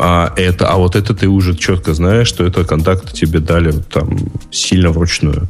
А, 0.00 0.32
это, 0.36 0.68
а 0.68 0.76
вот 0.76 0.96
это 0.96 1.14
ты 1.14 1.28
уже 1.28 1.56
четко 1.56 1.94
знаешь, 1.94 2.28
что 2.28 2.44
это 2.44 2.64
контакты 2.64 3.12
тебе 3.12 3.40
дали 3.40 3.72
там 3.72 4.18
сильно 4.50 4.90
вручную. 4.90 5.48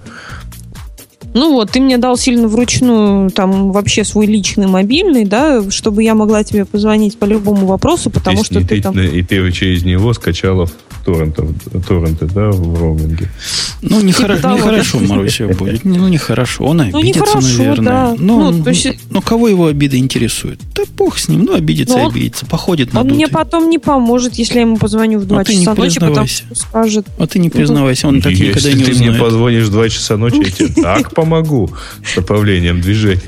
Ну 1.34 1.52
вот, 1.52 1.72
ты 1.72 1.80
мне 1.80 1.98
дал 1.98 2.16
сильно 2.16 2.48
вручную, 2.48 3.30
там, 3.30 3.70
вообще 3.70 4.02
свой 4.02 4.26
личный 4.26 4.66
мобильный, 4.66 5.24
да, 5.24 5.70
чтобы 5.70 6.02
я 6.02 6.14
могла 6.14 6.42
тебе 6.42 6.64
позвонить 6.64 7.18
по 7.18 7.26
любому 7.26 7.66
вопросу, 7.66 8.10
потому 8.10 8.42
что 8.44 8.66
ты 8.66 8.80
там... 8.80 8.98
И 8.98 9.22
ты 9.22 9.52
через 9.52 9.84
него 9.84 10.14
скачала 10.14 10.68
торрентов, 11.08 11.48
торренты, 11.86 12.26
да, 12.26 12.50
в 12.50 12.78
роуминге. 12.78 13.28
Ну, 13.80 14.00
нехорошо, 14.00 14.36
типа 14.36 14.54
нехорошо, 14.54 15.00
Маруся, 15.00 15.48
будет. 15.48 15.84
Ну, 15.84 16.08
нехорошо. 16.08 16.64
Он 16.64 16.80
обидится, 16.82 17.00
ну, 17.00 17.40
нехорошо, 17.40 17.58
наверное. 17.58 17.84
Да. 17.84 18.14
Ну, 18.18 18.50
ну, 18.50 18.64
то 18.64 18.70
есть... 18.70 18.88
ну, 19.10 19.22
кого 19.22 19.48
его 19.48 19.66
обида 19.66 19.96
интересует? 19.96 20.60
Да 20.74 20.82
бог 20.96 21.16
с 21.18 21.28
ним, 21.28 21.44
ну, 21.44 21.54
обидится, 21.54 21.96
ну, 21.96 22.08
обидится. 22.08 22.44
Походит 22.44 22.92
на 22.92 23.00
Он 23.00 23.06
мне 23.06 23.28
потом 23.28 23.70
не 23.70 23.78
поможет, 23.78 24.34
если 24.34 24.56
я 24.56 24.60
ему 24.62 24.76
позвоню 24.76 25.18
в 25.20 25.26
2 25.26 25.40
а 25.40 25.44
часа 25.44 25.74
ночи, 25.74 26.00
потому 26.00 26.26
что 26.26 26.54
скажет... 26.54 27.06
А 27.18 27.26
ты 27.26 27.38
не 27.38 27.48
признавайся, 27.48 28.08
он 28.08 28.20
так 28.20 28.32
если 28.32 28.48
никогда 28.48 28.68
не 28.68 28.74
узнает. 28.74 28.88
Если 28.88 29.04
ты 29.04 29.10
мне 29.10 29.20
позвонишь 29.20 29.64
в 29.64 29.70
2 29.70 29.88
часа 29.88 30.16
ночи, 30.16 30.36
я 30.36 30.50
тебе 30.50 30.82
так 30.82 31.14
помогу 31.14 31.70
с 32.04 32.16
направлением 32.16 32.80
движения. 32.80 33.22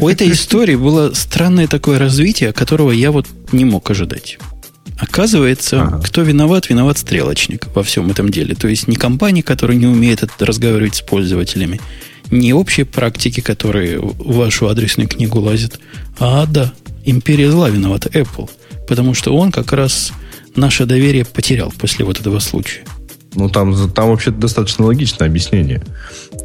У 0.00 0.08
этой 0.08 0.30
истории 0.30 0.76
было 0.76 1.12
странное 1.12 1.66
такое 1.66 1.98
развитие, 1.98 2.52
которого 2.52 2.92
я 2.92 3.12
вот 3.12 3.26
не 3.52 3.64
мог 3.64 3.90
ожидать. 3.90 4.38
Оказывается, 4.98 5.82
ага. 5.82 6.00
кто 6.04 6.22
виноват, 6.22 6.68
виноват 6.68 6.98
стрелочник 6.98 7.68
во 7.74 7.82
всем 7.82 8.10
этом 8.10 8.30
деле. 8.30 8.54
То 8.54 8.66
есть 8.66 8.88
не 8.88 8.96
компания, 8.96 9.42
которая 9.42 9.76
не 9.76 9.86
умеет 9.86 10.24
разговаривать 10.40 10.96
с 10.96 11.02
пользователями, 11.02 11.80
не 12.30 12.52
общие 12.52 12.84
практики, 12.84 13.40
которые 13.40 14.00
в 14.00 14.36
вашу 14.36 14.68
адресную 14.68 15.08
книгу 15.08 15.40
лазят, 15.40 15.78
а 16.18 16.46
да, 16.46 16.72
империя 17.04 17.50
зла 17.50 17.70
виновата 17.70 18.08
Apple. 18.08 18.50
Потому 18.88 19.14
что 19.14 19.36
он 19.36 19.52
как 19.52 19.72
раз 19.72 20.12
наше 20.56 20.84
доверие 20.84 21.24
потерял 21.24 21.72
после 21.78 22.04
вот 22.04 22.20
этого 22.20 22.40
случая. 22.40 22.82
Ну, 23.34 23.48
там, 23.48 23.90
там 23.92 24.08
вообще 24.08 24.30
достаточно 24.30 24.86
логичное 24.86 25.28
объяснение, 25.28 25.82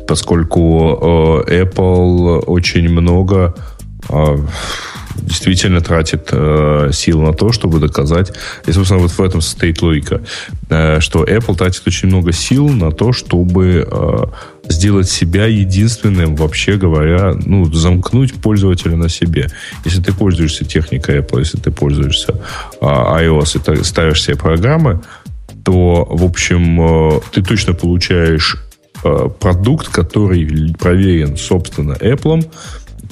поскольку 0.07 1.43
э, 1.47 1.63
Apple 1.63 2.39
очень 2.45 2.89
много 2.89 3.55
э, 4.09 4.37
действительно 5.15 5.81
тратит 5.81 6.29
э, 6.31 6.89
сил 6.93 7.21
на 7.21 7.33
то, 7.33 7.51
чтобы 7.51 7.79
доказать, 7.79 8.33
и, 8.65 8.71
собственно, 8.71 9.01
вот 9.01 9.11
в 9.11 9.21
этом 9.21 9.41
состоит 9.41 9.81
логика, 9.81 10.21
э, 10.69 10.99
что 10.99 11.23
Apple 11.23 11.55
тратит 11.55 11.83
очень 11.85 12.07
много 12.07 12.31
сил 12.31 12.69
на 12.69 12.91
то, 12.91 13.13
чтобы 13.13 13.87
э, 13.89 14.25
сделать 14.69 15.09
себя 15.09 15.45
единственным, 15.45 16.35
вообще 16.35 16.77
говоря, 16.77 17.33
ну, 17.45 17.65
замкнуть 17.65 18.33
пользователя 18.33 18.95
на 18.95 19.09
себе. 19.09 19.49
Если 19.85 20.01
ты 20.01 20.13
пользуешься 20.13 20.65
техникой 20.65 21.19
Apple, 21.19 21.39
если 21.39 21.57
ты 21.57 21.71
пользуешься 21.71 22.35
э, 22.81 22.85
iOS 22.85 23.57
и 23.57 23.59
ты 23.59 23.83
ставишь 23.83 24.23
себе 24.23 24.37
программы, 24.37 25.01
то, 25.63 26.05
в 26.09 26.23
общем, 26.23 27.17
э, 27.17 27.21
ты 27.31 27.41
точно 27.41 27.73
получаешь 27.73 28.57
э, 29.03 29.29
продукт, 29.39 29.89
который 29.89 30.73
проверен, 30.79 31.37
собственно, 31.37 31.93
Apple, 31.93 32.49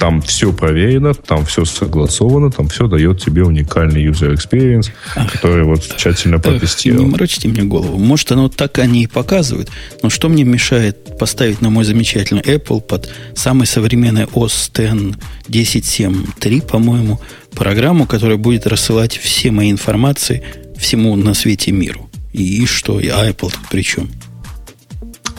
там 0.01 0.19
все 0.23 0.51
проверено, 0.51 1.13
там 1.13 1.45
все 1.45 1.63
согласовано, 1.63 2.49
там 2.49 2.69
все 2.69 2.87
дает 2.87 3.21
тебе 3.21 3.43
уникальный 3.43 4.03
user 4.03 4.33
experience, 4.33 4.89
Ах, 5.15 5.31
который 5.31 5.63
вот 5.63 5.95
тщательно 5.95 6.39
протестировал. 6.39 7.03
Не 7.05 7.11
морочите 7.11 7.47
мне 7.47 7.61
голову. 7.61 7.99
Может, 7.99 8.31
оно 8.31 8.49
так 8.49 8.79
они 8.79 9.03
и 9.03 9.07
показывают, 9.07 9.69
но 10.01 10.09
что 10.09 10.27
мне 10.27 10.43
мешает 10.43 11.19
поставить 11.19 11.61
на 11.61 11.69
мой 11.69 11.83
замечательный 11.83 12.41
Apple 12.41 12.81
под 12.81 13.11
самый 13.35 13.67
современный 13.67 14.23
OS 14.23 14.71
X 14.71 15.17
10.7.3, 15.47 16.67
по-моему, 16.67 17.21
программу, 17.53 18.07
которая 18.07 18.37
будет 18.37 18.65
рассылать 18.65 19.15
все 19.15 19.51
мои 19.51 19.69
информации 19.69 20.41
всему 20.79 21.15
на 21.15 21.35
свете 21.35 21.71
миру. 21.71 22.09
И, 22.33 22.63
и 22.63 22.65
что? 22.65 22.99
И 22.99 23.09
Apple 23.09 23.51
тут 23.51 23.69
при 23.69 23.83
чем? 23.83 24.09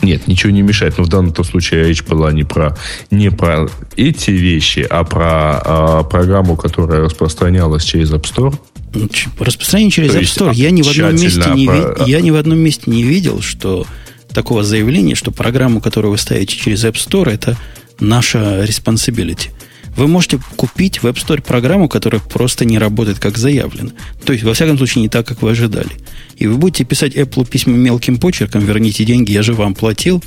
Нет, 0.03 0.27
ничего 0.27 0.51
не 0.51 0.61
мешает. 0.61 0.97
Но 0.97 1.05
в 1.05 1.07
данном 1.07 1.33
случае 1.43 1.87
речь 1.87 2.03
была 2.03 2.31
не 2.31 2.43
про, 2.43 2.77
не 3.09 3.31
про 3.31 3.69
эти 3.95 4.31
вещи, 4.31 4.85
а 4.87 5.03
про 5.03 5.61
а, 5.63 6.03
программу, 6.03 6.57
которая 6.57 7.01
распространялась 7.01 7.83
через 7.83 8.11
App 8.11 8.23
Store. 8.23 8.53
Ну, 8.93 9.09
распространение 9.39 9.91
через 9.91 10.13
App 10.13 10.21
Store. 10.21 10.53
Я 10.53 10.71
ни, 10.71 10.81
в 10.81 10.89
одном 10.89 11.15
месте 11.15 11.49
не 11.55 11.67
про... 11.67 12.03
я 12.05 12.21
ни 12.21 12.31
в 12.31 12.35
одном 12.35 12.59
месте 12.59 12.91
не 12.91 13.03
видел, 13.03 13.41
что 13.41 13.87
такого 14.33 14.63
заявления, 14.63 15.15
что 15.15 15.31
программу, 15.31 15.79
которую 15.79 16.11
вы 16.11 16.17
ставите 16.17 16.57
через 16.57 16.83
App 16.83 16.95
Store, 16.95 17.29
это 17.31 17.57
наша 17.99 18.63
responsibility. 18.65 19.49
Вы 19.95 20.07
можете 20.07 20.39
купить 20.55 21.03
в 21.03 21.05
App 21.05 21.15
Store 21.15 21.41
программу, 21.41 21.87
которая 21.87 22.21
просто 22.21 22.65
не 22.65 22.79
работает 22.79 23.19
как 23.19 23.37
заявлено. 23.37 23.91
То 24.25 24.33
есть, 24.33 24.43
во 24.43 24.53
всяком 24.53 24.77
случае, 24.77 25.03
не 25.03 25.09
так, 25.09 25.27
как 25.27 25.41
вы 25.41 25.51
ожидали. 25.51 25.91
И 26.37 26.47
вы 26.47 26.57
будете 26.57 26.83
писать 26.83 27.15
Apple 27.15 27.47
письма 27.47 27.73
мелким 27.73 28.17
почерком, 28.17 28.65
верните 28.65 29.05
деньги, 29.05 29.31
я 29.31 29.43
же 29.43 29.53
вам 29.53 29.75
платил, 29.75 30.23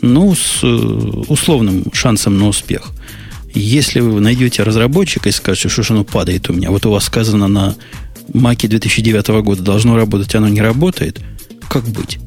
ну, 0.00 0.34
с 0.34 0.62
э, 0.62 0.66
условным 0.66 1.92
шансом 1.92 2.38
на 2.38 2.48
успех. 2.48 2.92
Если 3.52 4.00
вы 4.00 4.20
найдете 4.20 4.62
разработчика 4.62 5.28
и 5.28 5.32
скажете, 5.32 5.68
что 5.68 5.82
ж 5.82 5.90
оно 5.90 6.04
падает 6.04 6.48
у 6.48 6.52
меня, 6.52 6.70
вот 6.70 6.86
у 6.86 6.90
вас 6.92 7.04
сказано 7.04 7.48
на 7.48 7.74
Маке 8.32 8.68
2009 8.68 9.26
года 9.42 9.62
должно 9.62 9.96
работать, 9.96 10.34
оно 10.36 10.48
не 10.48 10.60
работает, 10.60 11.20
как 11.68 11.84
быть? 11.88 12.18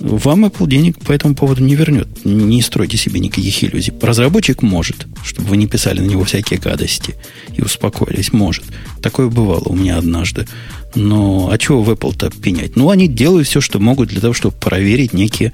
Вам 0.00 0.44
Apple 0.44 0.68
денег 0.68 0.98
по 1.00 1.12
этому 1.12 1.34
поводу 1.34 1.62
не 1.62 1.74
вернет. 1.74 2.08
Не 2.24 2.62
стройте 2.62 2.96
себе 2.96 3.20
никаких 3.20 3.64
иллюзий. 3.64 3.92
Разработчик 4.00 4.62
может, 4.62 5.06
чтобы 5.24 5.48
вы 5.48 5.56
не 5.56 5.66
писали 5.66 6.00
на 6.00 6.06
него 6.06 6.24
всякие 6.24 6.60
гадости 6.60 7.16
и 7.56 7.62
успокоились. 7.62 8.32
Может. 8.32 8.64
Такое 9.02 9.28
бывало 9.28 9.64
у 9.66 9.74
меня 9.74 9.98
однажды. 9.98 10.46
Но 10.94 11.50
а 11.50 11.58
чего 11.58 11.82
в 11.82 11.90
Apple-то 11.90 12.30
пенять? 12.30 12.76
Ну, 12.76 12.90
они 12.90 13.08
делают 13.08 13.48
все, 13.48 13.60
что 13.60 13.78
могут 13.78 14.08
для 14.08 14.20
того, 14.20 14.34
чтобы 14.34 14.54
проверить 14.56 15.12
некие 15.12 15.52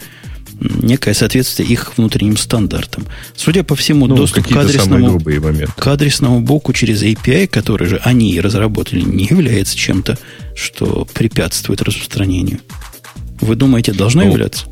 некое 0.60 1.14
соответствие 1.14 1.68
их 1.68 1.96
внутренним 1.96 2.36
стандартам. 2.36 3.06
Судя 3.34 3.64
по 3.64 3.74
всему, 3.74 4.06
ну, 4.06 4.14
доступ 4.16 4.46
к 4.46 4.56
адресному, 4.56 5.20
к 5.20 5.86
адресному 5.86 6.40
боку 6.40 6.72
через 6.72 7.02
API, 7.02 7.48
который 7.48 7.88
же 7.88 8.00
они 8.04 8.40
разработали, 8.40 9.00
не 9.00 9.24
является 9.24 9.76
чем-то, 9.76 10.16
что 10.54 11.06
препятствует 11.12 11.82
распространению. 11.82 12.60
Вы 13.40 13.56
думаете, 13.56 13.92
должно 13.92 14.22
ну, 14.22 14.30
являться? 14.30 14.66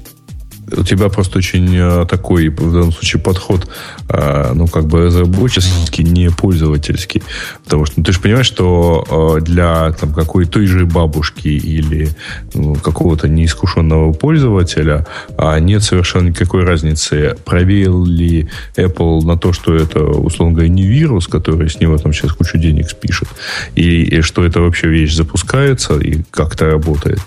у 0.76 0.84
тебя 0.84 1.08
просто 1.08 1.38
очень 1.38 1.74
э, 1.74 2.06
такой, 2.08 2.48
в 2.48 2.72
данном 2.72 2.92
случае, 2.92 3.20
подход, 3.20 3.68
э, 4.08 4.52
ну, 4.54 4.66
как 4.66 4.86
бы 4.86 5.06
разработческий, 5.06 6.04
не 6.04 6.30
пользовательский. 6.30 7.22
Потому 7.64 7.86
что 7.86 7.94
ну, 7.98 8.04
ты 8.04 8.12
же 8.12 8.20
понимаешь, 8.20 8.46
что 8.46 9.38
э, 9.38 9.44
для 9.44 9.92
там, 9.92 10.12
какой 10.12 10.46
той 10.46 10.66
же 10.66 10.86
бабушки 10.86 11.48
или 11.48 12.10
ну, 12.54 12.74
какого-то 12.74 13.28
неискушенного 13.28 14.12
пользователя 14.12 15.06
а 15.36 15.58
нет 15.58 15.82
совершенно 15.82 16.28
никакой 16.28 16.64
разницы, 16.64 17.36
проверил 17.44 18.04
ли 18.04 18.48
Apple 18.76 19.24
на 19.24 19.36
то, 19.36 19.52
что 19.52 19.74
это, 19.74 20.02
условно 20.02 20.54
говоря, 20.54 20.68
не 20.68 20.84
вирус, 20.84 21.26
который 21.26 21.68
с 21.68 21.80
него 21.80 21.98
там 21.98 22.12
сейчас 22.12 22.32
кучу 22.32 22.58
денег 22.58 22.88
спишет, 22.88 23.28
и, 23.74 24.02
и 24.02 24.20
что 24.20 24.44
это 24.44 24.60
вообще 24.60 24.88
вещь 24.88 25.14
запускается 25.14 25.98
и 25.98 26.22
как 26.30 26.54
это 26.54 26.66
работает. 26.66 27.20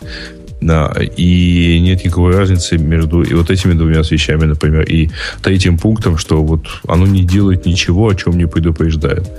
Да, 0.61 0.93
и 1.17 1.79
нет 1.81 2.05
никакой 2.05 2.35
разницы 2.35 2.77
между 2.77 3.21
и 3.21 3.33
вот 3.33 3.51
этими 3.51 3.73
двумя 3.73 4.01
вещами, 4.01 4.45
например, 4.45 4.83
и 4.83 5.09
третьим 5.41 5.77
пунктом, 5.77 6.17
что 6.17 6.41
вот 6.43 6.65
оно 6.87 7.05
не 7.05 7.23
делает 7.23 7.65
ничего, 7.65 8.07
о 8.07 8.15
чем 8.15 8.37
не 8.37 8.47
предупреждает. 8.47 9.29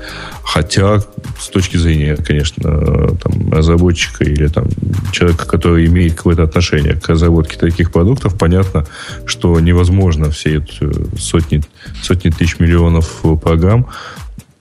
Хотя, 0.44 1.00
с 1.40 1.48
точки 1.48 1.78
зрения, 1.78 2.16
конечно, 2.16 3.16
там, 3.16 3.50
разработчика 3.50 4.24
или 4.24 4.46
там, 4.46 4.68
человека, 5.10 5.46
который 5.46 5.86
имеет 5.86 6.14
какое-то 6.14 6.42
отношение 6.42 6.94
к 6.94 7.08
разработке 7.08 7.56
таких 7.56 7.92
продуктов, 7.92 8.36
понятно, 8.38 8.86
что 9.24 9.58
невозможно 9.58 10.30
все 10.30 10.58
эти 10.58 11.18
сотни, 11.18 11.62
сотни 12.02 12.30
тысяч 12.30 12.58
миллионов 12.58 13.22
программ 13.42 13.86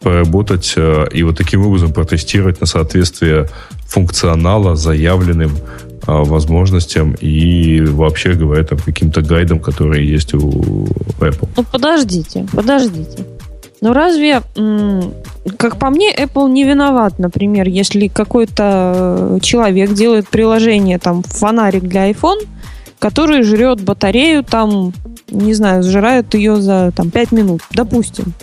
поработать 0.06 0.74
э, 0.78 1.08
и 1.12 1.24
вот 1.24 1.36
таким 1.36 1.66
образом 1.66 1.92
протестировать 1.92 2.62
на 2.62 2.68
соответствие 2.68 3.50
функционала 3.88 4.76
заявленным 4.76 5.52
возможностям 6.08 7.16
и 7.20 7.82
вообще 7.82 8.34
говоря 8.34 8.64
там 8.64 8.80
каким-то 8.80 9.22
гайдам, 9.22 9.60
которые 9.60 10.08
есть 10.08 10.34
у 10.34 10.88
Apple. 11.20 11.50
Ну 11.58 11.64
подождите, 11.72 12.46
подождите. 12.54 13.26
Ну 13.82 13.94
разве, 13.94 14.42
как 15.58 15.78
по 15.78 15.90
мне, 15.90 16.14
Apple 16.16 16.50
не 16.50 16.64
виноват, 16.64 17.20
например, 17.20 17.68
если 17.68 18.08
какой-то 18.08 19.40
человек 19.42 19.94
делает 19.94 20.28
приложение, 20.28 20.98
там, 20.98 21.24
фонарик 21.24 21.84
для 21.84 22.10
iPhone, 22.10 22.48
который 23.00 23.44
жрет 23.44 23.82
батарею, 23.82 24.44
там, 24.44 24.94
не 25.30 25.54
знаю, 25.54 25.84
сжирает 25.84 26.34
ее 26.34 26.56
за 26.62 26.92
там, 26.96 27.12
5 27.12 27.32
минут, 27.32 27.62
допустим. 27.72 28.34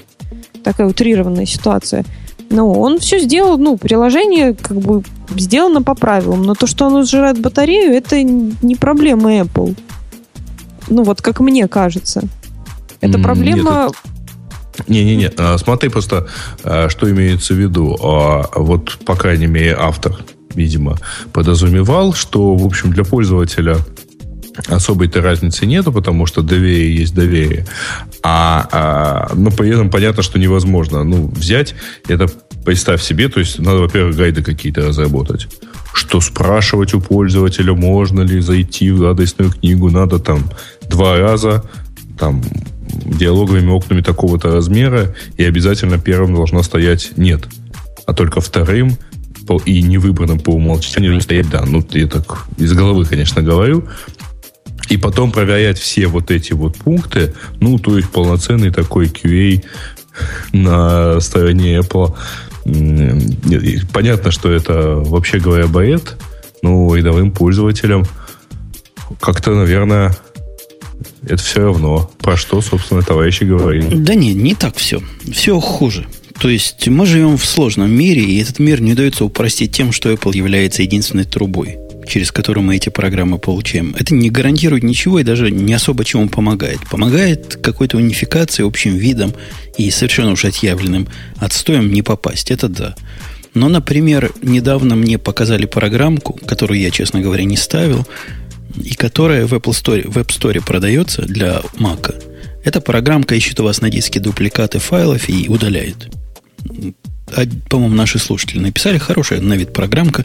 Такая 0.63 0.87
утрированная 0.87 1.47
ситуация. 1.47 2.05
Но 2.53 2.71
он 2.71 2.99
все 3.01 3.19
сделал, 3.19 3.57
ну, 3.57 3.79
приложение 3.79 4.55
как 4.55 4.77
бы 4.77 5.03
сделано 5.37 5.83
по 5.83 5.95
правилам. 5.95 6.43
Но 6.43 6.55
то, 6.55 6.67
что 6.67 6.87
оно 6.87 7.03
сжирает 7.03 7.41
батарею, 7.41 7.95
это 7.95 8.23
не 8.23 8.77
проблема 8.77 9.33
Apple. 9.41 9.75
Ну, 10.89 11.03
вот 11.03 11.23
как 11.23 11.41
мне 11.41 11.67
кажется. 11.67 12.23
Это 13.01 13.19
проблема... 13.19 13.89
Не-не-не, 14.87 15.31
а, 15.37 15.59
смотри 15.59 15.89
просто, 15.89 16.29
а, 16.63 16.89
что 16.89 17.11
имеется 17.11 17.55
в 17.55 17.57
виду. 17.57 17.97
А, 18.03 18.49
вот, 18.55 18.99
по 19.05 19.17
крайней 19.17 19.47
мере, 19.47 19.77
автор, 19.79 20.17
видимо, 20.55 20.99
подразумевал, 21.33 22.15
что, 22.15 22.55
в 22.55 22.67
общем, 22.67 22.93
для 22.93 23.05
пользователя 23.05 23.77
особой-то 24.69 25.21
разницы 25.21 25.67
нету, 25.67 25.93
потому 25.93 26.27
что 26.27 26.43
доверие 26.43 26.97
есть 26.97 27.15
доверие. 27.15 27.67
А, 28.23 28.69
а, 28.73 29.35
но 29.35 29.51
при 29.51 29.71
этом 29.71 29.91
понятно, 29.91 30.23
что 30.23 30.39
невозможно. 30.39 31.05
Ну, 31.05 31.29
взять 31.29 31.75
это, 32.09 32.27
представь 32.65 33.03
себе, 33.03 33.29
то 33.29 33.41
есть 33.41 33.59
надо, 33.59 33.79
во-первых, 33.79 34.17
гайды 34.17 34.43
какие-то 34.43 34.89
разработать. 34.89 35.49
Что 35.95 36.21
спрашивать 36.21 36.95
у 36.95 37.01
пользователя, 37.01 37.75
можно 37.75 38.23
ли 38.23 38.41
зайти 38.41 38.91
в 38.91 39.05
адресную 39.07 39.51
книгу, 39.51 39.91
надо 39.91 40.19
там 40.19 40.51
два 40.89 41.19
раза, 41.19 41.65
там 42.19 42.43
диалоговыми 43.05 43.71
окнами 43.71 44.01
такого-то 44.01 44.53
размера, 44.53 45.15
и 45.37 45.45
обязательно 45.45 45.99
первым 45.99 46.35
должна 46.35 46.63
стоять 46.63 47.13
«нет», 47.17 47.47
а 48.07 48.15
только 48.15 48.41
вторым 48.41 48.97
и 49.67 49.83
не 49.83 49.99
выбранным 49.99 50.39
по 50.39 50.51
умолчанию 50.51 51.21
стоять 51.21 51.51
«да». 51.51 51.65
Ну, 51.67 51.87
я 51.91 52.07
так 52.07 52.47
из 52.57 52.73
головы, 52.73 53.05
конечно, 53.05 53.43
говорю. 53.43 53.85
И 54.93 54.99
потом 54.99 55.33
проверять 55.33 55.79
все 55.79 56.07
вот 56.07 56.31
эти 56.31 56.53
вот 56.53 56.77
пункты, 56.77 57.33
ну, 57.61 57.79
то 57.79 57.97
есть 57.97 58.11
полноценный 58.11 58.71
такой 58.71 59.07
QA 59.07 59.65
на 60.53 61.19
стороне 61.21 61.79
Apple. 61.79 62.15
Понятно, 63.91 64.31
что 64.31 64.53
это, 64.53 64.97
вообще 64.97 65.39
говоря, 65.39 65.67
боет, 65.67 66.19
но 66.61 66.95
рядовым 66.95 67.33
пользователям 67.33 68.05
как-то, 69.19 69.55
наверное, 69.55 70.15
это 71.23 71.43
все 71.43 71.63
равно. 71.63 72.11
Про 72.19 72.37
что, 72.37 72.61
собственно, 72.61 73.01
товарищи 73.01 73.45
говорили. 73.45 73.97
Да 73.97 74.15
нет, 74.15 74.37
не 74.37 74.55
так 74.55 74.77
все. 74.77 75.01
Все 75.33 75.59
хуже. 75.59 76.07
То 76.39 76.51
есть 76.51 76.87
мы 76.89 77.07
живем 77.07 77.39
в 77.39 77.47
сложном 77.47 77.91
мире, 77.91 78.23
и 78.23 78.43
этот 78.43 78.59
мир 78.59 78.83
не 78.83 78.93
удается 78.93 79.25
упростить 79.25 79.73
тем, 79.73 79.91
что 79.91 80.11
Apple 80.11 80.37
является 80.37 80.83
единственной 80.83 81.25
трубой, 81.25 81.79
через 82.07 82.33
которую 82.33 82.65
мы 82.65 82.77
эти 82.77 82.89
программы 82.89 83.39
получаем. 83.39 83.95
Это 83.99 84.15
не 84.15 84.31
гарантирует 84.31 84.83
ничего 84.83 85.19
и 85.19 85.25
даже 85.25 85.51
не 85.51 85.73
особо 85.75 86.05
чему 86.05 86.29
помогает. 86.29 86.81
Помогает 86.91 87.57
какой-то 87.57 87.97
унификации 87.97 88.67
общим 88.67 88.97
видом 88.97 89.35
и 89.79 89.91
совершенно 89.91 90.33
уж 90.33 90.45
отъявленным 90.45 91.09
отстоем 91.37 91.91
не 91.93 92.03
попасть. 92.03 92.51
Это 92.51 92.69
да. 92.69 92.95
Но, 93.55 93.69
например, 93.69 94.33
недавно 94.43 94.97
мне 94.97 95.19
показали 95.19 95.67
программку, 95.67 96.33
которую 96.47 96.81
я, 96.81 96.91
честно 96.91 97.21
говоря, 97.21 97.45
не 97.45 97.57
ставил, 97.57 98.07
и 98.83 98.95
которая 98.95 99.47
в 99.47 99.53
Apple 99.53 99.73
Store, 99.73 100.09
в 100.09 100.17
App 100.17 100.29
Store 100.29 100.65
продается 100.65 101.23
для 101.23 101.61
Mac. 101.79 102.15
Эта 102.65 102.81
программка 102.81 103.35
ищет 103.35 103.61
у 103.61 103.65
вас 103.65 103.81
на 103.81 103.91
диске 103.91 104.21
дупликаты 104.21 104.79
файлов 104.79 105.29
и 105.29 105.49
удаляет. 105.49 106.09
А, 107.35 107.43
по-моему, 107.69 107.95
наши 107.95 108.19
слушатели 108.19 108.61
написали, 108.61 108.99
хорошая 108.99 109.41
на 109.41 109.55
вид 109.55 109.73
программка. 109.73 110.25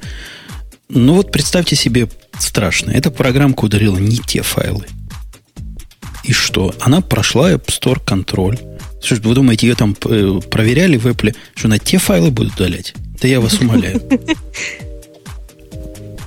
Ну 0.90 1.16
вот 1.16 1.32
представьте 1.32 1.76
себе 1.76 2.08
страшно. 2.40 2.92
Эта 2.92 3.12
программка 3.12 3.66
удалила 3.66 3.98
не 3.98 4.18
те 4.18 4.42
файлы. 4.42 4.86
И 6.24 6.34
что? 6.34 6.74
Она 6.80 7.02
прошла 7.02 7.52
App 7.52 7.68
Store 7.68 8.02
контроль. 8.04 8.58
Что 9.02 9.16
вы 9.28 9.36
думаете, 9.36 9.68
ее 9.68 9.76
там 9.76 9.96
э, 10.06 10.40
проверяли 10.50 10.98
в 10.98 11.06
Apple, 11.08 11.36
что 11.56 11.68
она 11.68 11.78
те 11.78 11.98
файлы 11.98 12.32
будет 12.32 12.56
удалять? 12.56 12.94
Да 13.22 13.28
я 13.28 13.40
вас 13.40 13.60
умоляю. 13.60 14.02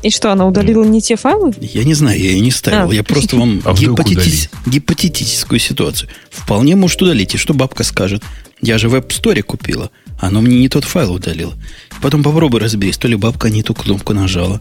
И 0.02 0.08
что, 0.08 0.32
она 0.32 0.46
удалила 0.46 0.82
не 0.84 1.02
те 1.02 1.16
файлы? 1.16 1.52
Я 1.60 1.84
не 1.84 1.92
знаю, 1.92 2.18
я 2.18 2.30
ее 2.30 2.40
не 2.40 2.50
ставил. 2.50 2.90
А. 2.90 2.94
Я 2.94 3.04
просто 3.04 3.36
вам 3.36 3.60
а 3.66 3.74
гипотетис, 3.74 4.48
гипотетическую 4.64 5.58
ситуацию. 5.58 6.08
Вполне 6.30 6.74
может 6.76 7.02
удалить. 7.02 7.34
И 7.34 7.38
что 7.38 7.52
бабка 7.52 7.84
скажет? 7.84 8.22
Я 8.62 8.78
же 8.78 8.88
в 8.88 8.94
App 8.94 9.08
Store 9.08 9.42
купила. 9.42 9.90
Оно 10.18 10.40
мне 10.40 10.58
не 10.58 10.68
тот 10.68 10.84
файл 10.84 11.12
удалило. 11.12 11.54
Потом 12.02 12.22
попробуй 12.22 12.60
разберись. 12.60 12.98
То 12.98 13.08
ли 13.08 13.16
бабка 13.16 13.50
не 13.50 13.62
ту 13.62 13.74
кнопку 13.74 14.14
нажала, 14.14 14.60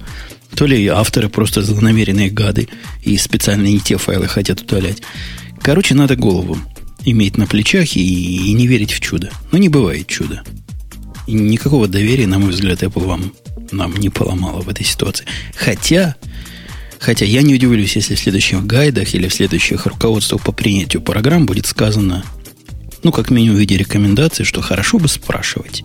то 0.55 0.65
ли 0.65 0.87
авторы 0.87 1.29
просто 1.29 1.61
злонамеренные 1.61 2.29
гады 2.29 2.67
и 3.03 3.17
специально 3.17 3.67
не 3.67 3.79
те 3.79 3.97
файлы 3.97 4.27
хотят 4.27 4.61
удалять. 4.61 5.01
Короче, 5.61 5.95
надо 5.95 6.15
голову 6.15 6.57
иметь 7.05 7.37
на 7.37 7.47
плечах 7.47 7.95
и, 7.95 8.49
и 8.49 8.53
не 8.53 8.67
верить 8.67 8.91
в 8.91 8.99
чудо. 8.99 9.31
Но 9.51 9.57
не 9.57 9.69
бывает 9.69 10.07
чуда. 10.07 10.43
И 11.27 11.33
никакого 11.33 11.87
доверия, 11.87 12.27
на 12.27 12.39
мой 12.39 12.51
взгляд, 12.51 12.83
Apple 12.83 13.05
вам 13.05 13.33
нам 13.71 13.95
не 13.95 14.09
поломало 14.09 14.61
в 14.61 14.69
этой 14.69 14.85
ситуации. 14.85 15.25
Хотя, 15.55 16.15
хотя 16.99 17.25
я 17.25 17.41
не 17.41 17.53
удивлюсь, 17.53 17.95
если 17.95 18.15
в 18.15 18.19
следующих 18.19 18.65
гайдах 18.65 19.13
или 19.13 19.27
в 19.27 19.33
следующих 19.33 19.85
руководствах 19.85 20.41
по 20.43 20.51
принятию 20.51 21.01
программ 21.01 21.45
будет 21.45 21.67
сказано, 21.67 22.23
ну, 23.03 23.11
как 23.11 23.29
минимум 23.29 23.57
в 23.57 23.59
виде 23.59 23.77
рекомендаций, 23.77 24.43
что 24.43 24.61
хорошо 24.61 24.97
бы 24.97 25.07
спрашивать. 25.07 25.83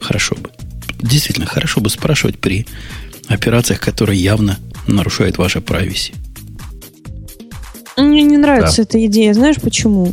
Хорошо 0.00 0.34
бы. 0.34 0.50
Действительно, 0.98 1.46
хорошо 1.46 1.80
бы 1.80 1.90
спрашивать 1.90 2.38
при 2.38 2.66
операциях, 3.28 3.80
которые 3.80 4.20
явно 4.20 4.58
нарушают 4.86 5.38
ваше 5.38 5.58
privacy. 5.58 6.14
Мне 7.96 8.22
не 8.22 8.36
нравится 8.36 8.78
да. 8.78 8.82
эта 8.84 9.06
идея. 9.06 9.34
Знаешь 9.34 9.56
почему? 9.60 10.12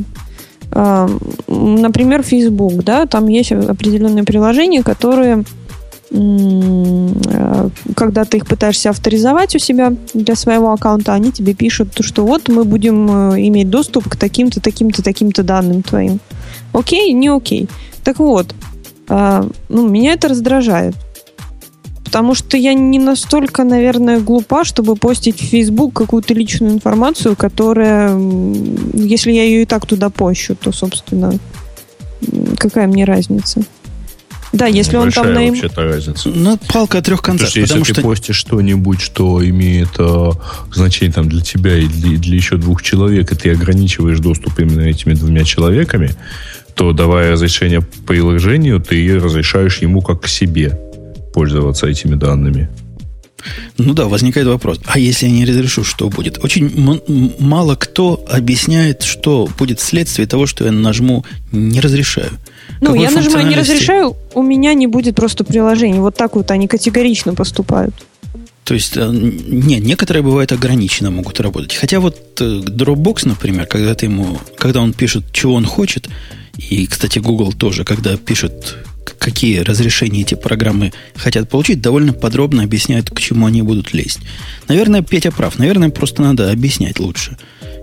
А, 0.72 1.10
например, 1.48 2.24
Facebook, 2.24 2.84
да, 2.84 3.06
там 3.06 3.28
есть 3.28 3.52
определенные 3.52 4.24
приложения, 4.24 4.84
которые 4.84 5.46
Э, 6.12 7.70
когда 7.96 8.26
ты 8.26 8.38
их 8.38 8.48
пытаешься 8.48 8.90
авторизовать 8.90 9.56
у 9.56 9.60
себя 9.60 9.94
для 10.14 10.36
своего 10.36 10.72
аккаунта, 10.72 11.14
они 11.14 11.32
тебе 11.32 11.54
пишут, 11.54 11.90
что 12.00 12.26
вот 12.26 12.48
мы 12.48 12.64
будем 12.64 13.34
э, 13.34 13.48
иметь 13.48 13.70
доступ 13.70 14.08
к 14.10 14.16
таким-то, 14.16 14.62
таким-то, 14.62 15.04
таким-то 15.04 15.44
данным 15.44 15.82
твоим. 15.82 16.20
Окей, 16.74 17.12
не 17.14 17.30
окей. 17.30 17.68
Так 18.04 18.20
вот, 18.20 18.54
э, 19.10 19.50
ну, 19.70 19.90
меня 19.90 20.14
это 20.14 20.28
раздражает. 20.28 20.96
Потому 22.04 22.36
что 22.36 22.56
я 22.56 22.74
не 22.74 23.00
настолько, 23.00 23.64
наверное, 23.64 24.20
глупа, 24.20 24.64
чтобы 24.64 24.96
постить 24.96 25.42
в 25.42 25.46
Facebook 25.46 25.94
какую-то 25.94 26.34
личную 26.34 26.74
информацию, 26.74 27.36
которая, 27.36 28.16
если 28.94 29.32
я 29.32 29.44
ее 29.44 29.64
и 29.64 29.66
так 29.66 29.86
туда 29.86 30.10
пощу, 30.10 30.56
то, 30.56 30.72
собственно, 30.72 31.34
какая 32.58 32.88
мне 32.88 33.04
разница? 33.06 33.64
Да, 34.54 34.68
если 34.68 34.96
он 34.96 35.12
там 35.12 35.34
на... 35.34 35.42
вообще-то 35.42 35.84
разница. 35.84 36.30
Ну, 36.30 36.58
палка 36.72 37.00
о 37.00 37.02
трех 37.02 37.22
концах. 37.22 37.50
Слушай, 37.50 37.64
если 37.64 37.84
что... 37.84 37.96
ты 37.96 38.02
постишь 38.02 38.38
что-нибудь, 38.38 39.02
что 39.02 39.46
имеет 39.46 39.90
э, 40.00 40.32
значение 40.74 41.12
там, 41.14 41.28
для 41.28 41.42
тебя 41.42 41.78
и 41.78 41.88
для, 41.88 42.18
для 42.18 42.36
еще 42.36 42.56
двух 42.56 42.82
человек, 42.82 43.32
и 43.34 43.36
ты 43.36 43.52
ограничиваешь 43.52 44.20
доступ 44.20 44.58
именно 44.60 44.82
этими 44.82 45.14
двумя 45.14 45.44
человеками, 45.44 46.16
то 46.76 46.92
давая 46.92 47.32
разрешение 47.32 47.82
по 47.82 48.02
приложению, 48.08 48.80
ты 48.80 49.20
разрешаешь 49.20 49.80
ему 49.80 50.02
как 50.02 50.22
к 50.22 50.28
себе 50.28 50.80
пользоваться 51.34 51.88
этими 51.88 52.16
данными. 52.16 52.70
Ну 53.78 53.94
да, 53.94 54.06
возникает 54.06 54.48
вопрос. 54.48 54.80
А 54.86 54.98
если 54.98 55.28
я 55.28 55.32
не 55.32 55.46
разрешу, 55.46 55.84
что 55.84 56.10
будет? 56.10 56.44
Очень 56.44 57.00
мало 57.40 57.76
кто 57.76 58.24
объясняет, 58.28 59.04
что 59.04 59.48
будет 59.58 59.80
вследствие 59.80 60.28
того, 60.28 60.48
что 60.48 60.66
я 60.66 60.72
нажму 60.72 61.26
«не 61.52 61.80
разрешаю». 61.80 62.32
Ну, 62.82 62.88
Какой 62.88 63.02
я 63.02 63.12
нажимаю 63.12 63.48
«не 63.48 63.56
разрешаю», 63.56 64.16
у 64.34 64.42
меня 64.42 64.74
не 64.74 64.88
будет 64.88 65.16
просто 65.16 65.44
приложений. 65.44 66.00
Вот 66.00 66.16
так 66.16 66.36
вот 66.36 66.52
они 66.52 66.68
категорично 66.68 67.36
поступают. 67.36 67.94
То 68.64 68.74
есть, 68.74 68.98
э, 68.98 69.08
не, 69.12 69.80
некоторые 69.80 70.24
бывают 70.24 70.52
ограниченно 70.52 71.12
могут 71.12 71.40
работать. 71.40 71.76
Хотя 71.76 72.00
вот 72.00 72.42
э, 72.42 72.44
Dropbox, 72.44 73.28
например, 73.28 73.68
когда 73.68 73.94
ты 73.94 74.08
ему, 74.08 74.40
когда 74.58 74.82
он 74.82 74.94
пишет, 74.94 75.24
чего 75.32 75.54
он 75.54 75.66
хочет, 75.66 76.10
и, 76.58 76.86
кстати, 76.88 77.20
Google 77.20 77.54
тоже, 77.54 77.84
когда 77.84 78.18
пишет, 78.18 78.78
какие 79.20 79.60
разрешения 79.60 80.22
эти 80.22 80.36
программы 80.36 80.94
хотят 81.16 81.50
получить, 81.50 81.82
довольно 81.82 82.14
подробно 82.14 82.64
объясняют, 82.64 83.10
к 83.10 83.20
чему 83.20 83.46
они 83.46 83.62
будут 83.62 83.94
лезть. 83.94 84.20
Наверное, 84.68 85.02
Петя 85.02 85.32
прав. 85.32 85.58
Наверное, 85.60 85.90
просто 85.90 86.22
надо 86.22 86.52
объяснять 86.52 87.00
лучше. 87.00 87.38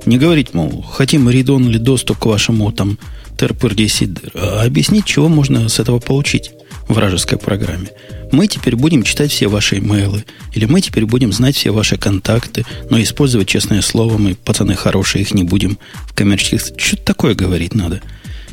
Не 0.06 0.18
говорить, 0.18 0.54
мол, 0.54 0.82
хотим 0.82 1.28
read 1.28 1.68
или 1.68 1.78
доступ 1.78 2.18
к 2.18 2.26
вашему 2.26 2.72
там 2.72 2.98
TRPR10, 3.36 4.30
а 4.34 4.64
объяснить, 4.64 5.04
чего 5.04 5.28
можно 5.28 5.68
с 5.68 5.78
этого 5.78 5.98
получить 5.98 6.50
в 6.88 6.94
вражеской 6.94 7.38
программе. 7.38 7.88
Мы 8.32 8.46
теперь 8.46 8.76
будем 8.76 9.02
читать 9.02 9.30
все 9.30 9.48
ваши 9.48 9.78
имейлы, 9.78 10.24
или 10.54 10.64
мы 10.64 10.80
теперь 10.80 11.06
будем 11.06 11.32
знать 11.32 11.54
все 11.54 11.70
ваши 11.70 11.96
контакты, 11.96 12.64
но 12.88 13.00
использовать 13.00 13.48
честное 13.48 13.82
слово 13.82 14.16
мы, 14.18 14.34
пацаны 14.34 14.74
хорошие, 14.74 15.22
их 15.22 15.34
не 15.34 15.44
будем 15.44 15.78
в 16.06 16.14
коммерческих... 16.14 16.62
Что-то 16.78 17.02
такое 17.04 17.34
говорить 17.34 17.74
надо. 17.74 18.00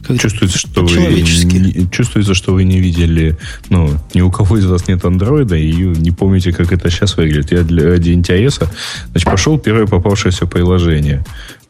Как 0.08 0.20
чувствуется, 0.20 0.58
что 0.58 0.84
вы 0.84 0.98
не, 0.98 1.90
чувствуется, 1.92 2.34
что 2.34 2.54
вы 2.54 2.64
не 2.64 2.80
видели, 2.80 3.38
ну, 3.70 3.98
ни 4.14 4.22
у 4.22 4.32
кого 4.32 4.58
из 4.58 4.66
вас 4.66 4.88
нет 4.88 5.06
андроида, 5.06 5.56
и 5.56 5.74
не 5.74 6.12
помните, 6.12 6.52
как 6.52 6.72
это 6.72 6.90
сейчас 6.90 7.18
выглядит. 7.18 7.52
Я 7.52 7.64
для, 7.64 7.90
ради 7.90 8.12
интереса, 8.12 8.70
значит, 9.12 9.30
пошел 9.30 9.60
первое 9.60 9.86
попавшееся 9.86 10.46
приложение. 10.46 11.24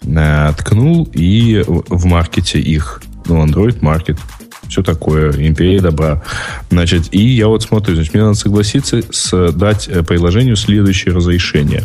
Э, 0.04 0.54
ткнул 0.58 1.10
и 1.14 1.64
в 1.68 2.06
маркете 2.06 2.60
их. 2.60 3.02
Ну, 3.26 3.46
Android 3.46 3.80
Market. 3.80 4.18
Все 4.68 4.84
такое. 4.84 5.32
Империя 5.32 5.82
добра. 5.82 6.24
Значит, 6.70 7.08
и 7.12 7.28
я 7.28 7.48
вот 7.48 7.64
смотрю, 7.64 7.96
значит, 7.96 8.14
мне 8.14 8.24
надо 8.24 8.36
согласиться 8.36 9.02
с, 9.10 9.52
дать 9.52 9.88
э, 9.88 10.04
приложению 10.04 10.56
следующее 10.56 11.14
разрешение. 11.14 11.84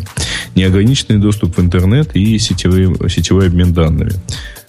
Неограниченный 0.55 1.19
доступ 1.19 1.57
в 1.57 1.61
интернет 1.61 2.15
и 2.15 2.37
сетевой, 2.37 3.09
сетевой 3.09 3.47
обмен 3.47 3.73
данными. 3.73 4.13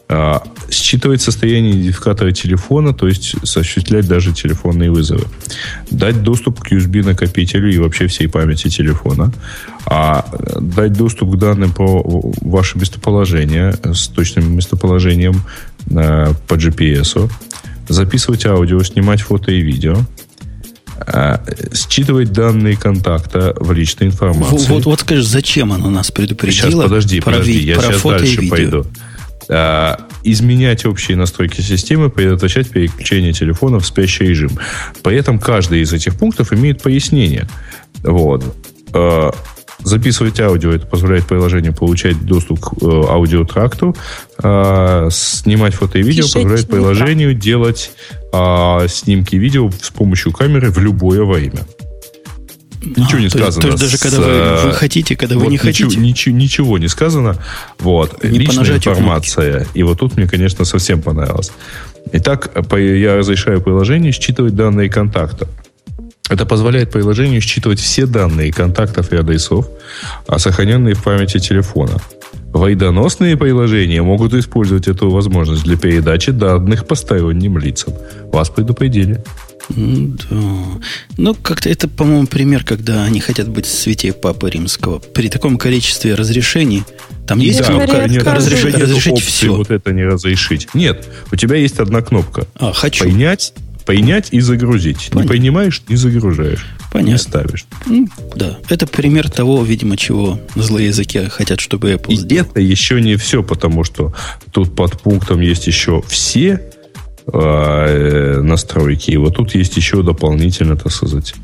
А, 0.09 0.43
считывать 0.71 1.21
состояние 1.21 1.73
идентификатора 1.73 2.31
телефона, 2.31 2.95
то 2.95 3.09
есть 3.09 3.35
осуществлять 3.43 4.07
даже 4.07 4.33
телефонные 4.33 4.91
вызовы. 4.91 5.25
Дать 5.91 6.23
доступ 6.23 6.61
к 6.61 6.71
USB-накопителю 6.71 7.73
и 7.73 7.79
вообще 7.79 8.07
всей 8.07 8.29
памяти 8.29 8.69
телефона. 8.69 9.33
А 9.85 10.25
дать 10.61 10.93
доступ 10.93 11.33
к 11.35 11.39
данным 11.39 11.73
по 11.73 12.33
ваше 12.41 12.79
местоположение 12.79 13.75
с 13.83 14.07
точным 14.07 14.57
местоположением 14.57 15.43
а, 15.91 16.33
по 16.47 16.55
GPS. 16.55 17.31
Записывать 17.89 18.47
аудио, 18.47 18.81
снимать 18.85 19.23
фото 19.23 19.51
и 19.51 19.61
видео 19.61 19.97
а, 20.99 21.43
считывать 21.75 22.33
данные 22.33 22.77
контакта 22.77 23.55
в 23.59 23.73
личной 23.73 24.09
информации. 24.09 24.69
Вот, 24.69 24.85
вот 24.87 25.01
скажи, 25.01 25.23
зачем 25.23 25.73
оно 25.73 25.91
нас 25.91 26.11
предупредило? 26.11 26.71
Сейчас, 26.71 26.83
подожди, 26.83 27.21
подожди, 27.21 27.59
я 27.59 27.81
сейчас 27.81 28.03
дальше 28.03 28.49
пойду. 28.49 28.87
А, 29.49 30.01
изменять 30.25 30.85
общие 30.87 31.17
настройки 31.17 31.61
системы, 31.61 32.11
предотвращать 32.11 32.69
переключение 32.71 33.33
телефона 33.33 33.79
в 33.79 33.87
спящий 33.87 34.25
режим. 34.25 34.51
При 35.03 35.17
этом 35.17 35.39
каждый 35.39 35.81
из 35.81 35.93
этих 35.93 36.17
пунктов 36.17 36.53
имеет 36.53 36.83
пояснение. 36.83 37.49
Вот. 38.03 38.45
А, 38.93 39.33
записывать 39.85 40.41
аудио, 40.41 40.73
это 40.73 40.87
позволяет 40.87 41.27
приложению 41.27 41.75
получать 41.75 42.25
доступ 42.25 42.61
к 42.61 42.83
э, 42.83 42.87
аудиотракту. 42.87 43.95
А, 44.43 45.09
снимать 45.11 45.75
фото 45.75 45.99
и 45.99 46.03
видео 46.03 46.25
Пишите 46.25 46.41
позволяет 46.41 46.69
приложению 46.69 47.35
делать 47.35 47.93
снимки 48.89 49.37
видео 49.37 49.71
с 49.71 49.89
помощью 49.89 50.31
камеры 50.31 50.71
в 50.71 50.79
любое 50.79 51.25
время. 51.25 51.61
Ничего 52.83 53.19
а, 53.19 53.21
не 53.21 53.29
сказано. 53.29 53.63
То 53.63 53.69
есть 53.69 53.81
даже 53.81 53.99
когда 53.99 54.19
вы, 54.21 54.69
вы 54.69 54.73
хотите, 54.75 55.17
когда 55.17 55.35
вот 55.35 55.45
вы 55.45 55.51
не 55.51 55.55
ничего, 55.55 55.89
хотите. 55.89 56.01
Ничего, 56.01 56.37
ничего 56.37 56.79
не 56.79 56.89
сказано. 56.89 57.37
Вот. 57.79 58.23
Не 58.23 58.39
Личная 58.39 58.77
информация. 58.77 59.67
И 59.75 59.83
вот 59.83 59.99
тут 59.99 60.17
мне, 60.17 60.27
конечно, 60.27 60.65
совсем 60.65 61.03
понравилось. 61.03 61.53
Итак, 62.13 62.51
я 62.73 63.17
разрешаю 63.17 63.61
приложению 63.61 64.13
считывать 64.13 64.55
данные 64.55 64.89
контакта. 64.89 65.49
Это 66.29 66.45
позволяет 66.45 66.91
приложению 66.91 67.41
считывать 67.41 67.79
все 67.79 68.07
данные 68.07 68.53
контактов 68.53 69.13
и 69.13 69.17
адресов, 69.17 69.69
а 70.27 70.39
сохраненные 70.39 70.95
в 70.95 71.03
памяти 71.03 71.39
телефона. 71.39 71.99
Войдоносные 72.53 73.37
приложения 73.37 74.03
могут 74.03 74.35
использовать 74.35 74.89
эту 74.89 75.11
возможность 75.11 75.65
для 75.65 75.77
передачи 75.77 76.33
данных 76.33 76.87
посторонним 76.87 77.59
лицам. 77.59 77.95
Вас 78.33 78.51
предупредили. 78.51 79.23
Да. 79.69 80.81
Ну, 81.17 81.35
как-то 81.35 81.69
это, 81.69 81.89
по-моему, 81.89 82.27
пример, 82.27 82.65
когда 82.65 83.05
они 83.05 83.21
хотят 83.21 83.49
быть 83.49 83.67
святей 83.67 84.13
Папы 84.13 84.51
Римского. 84.51 84.99
При 84.99 85.29
таком 85.29 85.59
количестве 85.59 86.15
разрешений, 86.15 86.85
там 87.27 87.39
есть 87.39 87.59
да, 87.61 87.65
кнопка 87.65 88.09
нет, 88.09 88.23
разрешить, 88.25 88.75
разрешить 88.75 89.21
все. 89.21 89.57
Вот 89.57 89.71
это 89.71 89.93
не 89.93 90.05
разрешить. 90.05 90.69
Нет, 90.75 91.09
у 91.33 91.37
тебя 91.37 91.57
есть 91.57 91.81
одна 91.81 92.01
кнопка. 92.01 92.47
А, 92.55 92.73
хочу. 92.73 93.05
Понять, 93.05 93.55
принять 93.85 94.29
и 94.33 94.41
загрузить. 94.41 95.09
Понятно. 95.11 95.21
Не 95.21 95.29
понимаешь, 95.29 95.83
не 95.89 95.97
загружаешь. 95.97 96.67
Понятно. 96.93 97.11
Не 97.11 97.19
ставишь. 97.19 97.67
Ну, 97.87 98.09
да. 98.35 98.59
Это 98.69 98.87
пример 98.87 99.31
того, 99.31 99.63
видимо, 99.65 99.97
чего 99.97 100.41
злые 100.55 100.89
языки 100.89 101.25
хотят, 101.29 101.61
чтобы 101.61 101.93
Apple 101.93 102.13
и 102.13 102.17
сделал. 102.17 102.49
это 102.49 102.61
еще 102.61 103.01
не 103.01 103.17
все, 103.17 103.43
потому 103.43 103.85
что 103.85 104.15
тут 104.53 104.75
под 104.75 105.01
пунктом 105.01 105.41
есть 105.41 105.67
еще 105.67 106.03
все 106.07 106.63
настройки. 107.33 109.11
И 109.11 109.17
вот 109.17 109.37
тут 109.37 109.55
есть 109.55 109.77
еще 109.77 110.03
дополнительно, 110.03 110.77
так 110.77 110.93
сказать, 110.93 111.35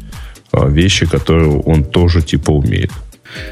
а, 0.52 0.68
вещи, 0.68 1.06
которые 1.06 1.60
он 1.60 1.84
тоже 1.84 2.22
типа 2.22 2.50
умеет. 2.50 2.90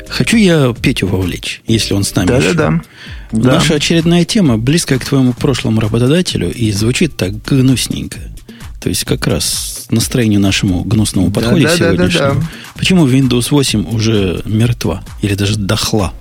Хочу 0.09 0.37
я 0.37 0.75
Петю 0.75 1.07
вовлечь, 1.07 1.63
если 1.67 1.95
он 1.95 2.05
с 2.05 2.15
нами. 2.15 2.29
Да-да-да. 2.29 2.83
Да. 3.33 3.55
Наша 3.55 3.75
очередная 3.77 4.25
тема 4.25 4.59
близкая 4.59 4.99
к 4.99 5.05
твоему 5.05 5.33
прошлому 5.33 5.81
работодателю 5.81 6.53
и 6.53 6.71
звучит 6.73 7.17
так 7.17 7.43
гнусненько. 7.43 8.19
То 8.81 8.89
есть 8.89 9.05
как 9.05 9.27
раз 9.27 9.87
настроению 9.91 10.41
нашему 10.41 10.85
гнусному 10.85 11.31
подходе 11.31 11.65
да, 11.65 11.71
да, 11.71 11.77
сегодняшнему. 11.77 12.29
Да, 12.29 12.35
да, 12.35 12.41
да. 12.41 12.47
Почему 12.77 13.07
Windows 13.07 13.49
8 13.51 13.95
уже 13.95 14.43
мертва? 14.45 15.03
Или 15.23 15.35
даже 15.35 15.57
дохла? 15.57 16.13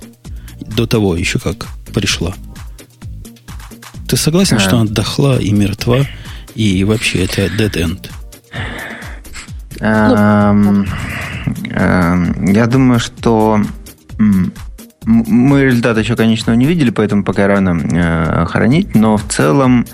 До 0.76 0.86
того 0.86 1.16
еще 1.16 1.38
как 1.38 1.66
пришла. 1.92 2.34
Ты 4.10 4.16
согласен, 4.16 4.56
а. 4.56 4.58
что 4.58 4.76
она 4.76 4.90
дохла 4.90 5.38
и 5.38 5.52
мертва, 5.52 6.04
и 6.56 6.82
вообще 6.82 7.26
это 7.26 7.46
dead 7.46 7.76
end? 7.76 8.10
Я 12.52 12.66
думаю, 12.66 12.98
что 12.98 13.60
мы 15.06 15.64
результаты 15.64 16.00
еще, 16.00 16.14
конечно, 16.14 16.52
не 16.54 16.66
видели, 16.66 16.90
поэтому 16.90 17.24
пока 17.24 17.46
рано 17.46 17.80
э, 17.90 18.46
хранить, 18.46 18.94
но 18.94 19.16
в 19.16 19.24
целом 19.28 19.86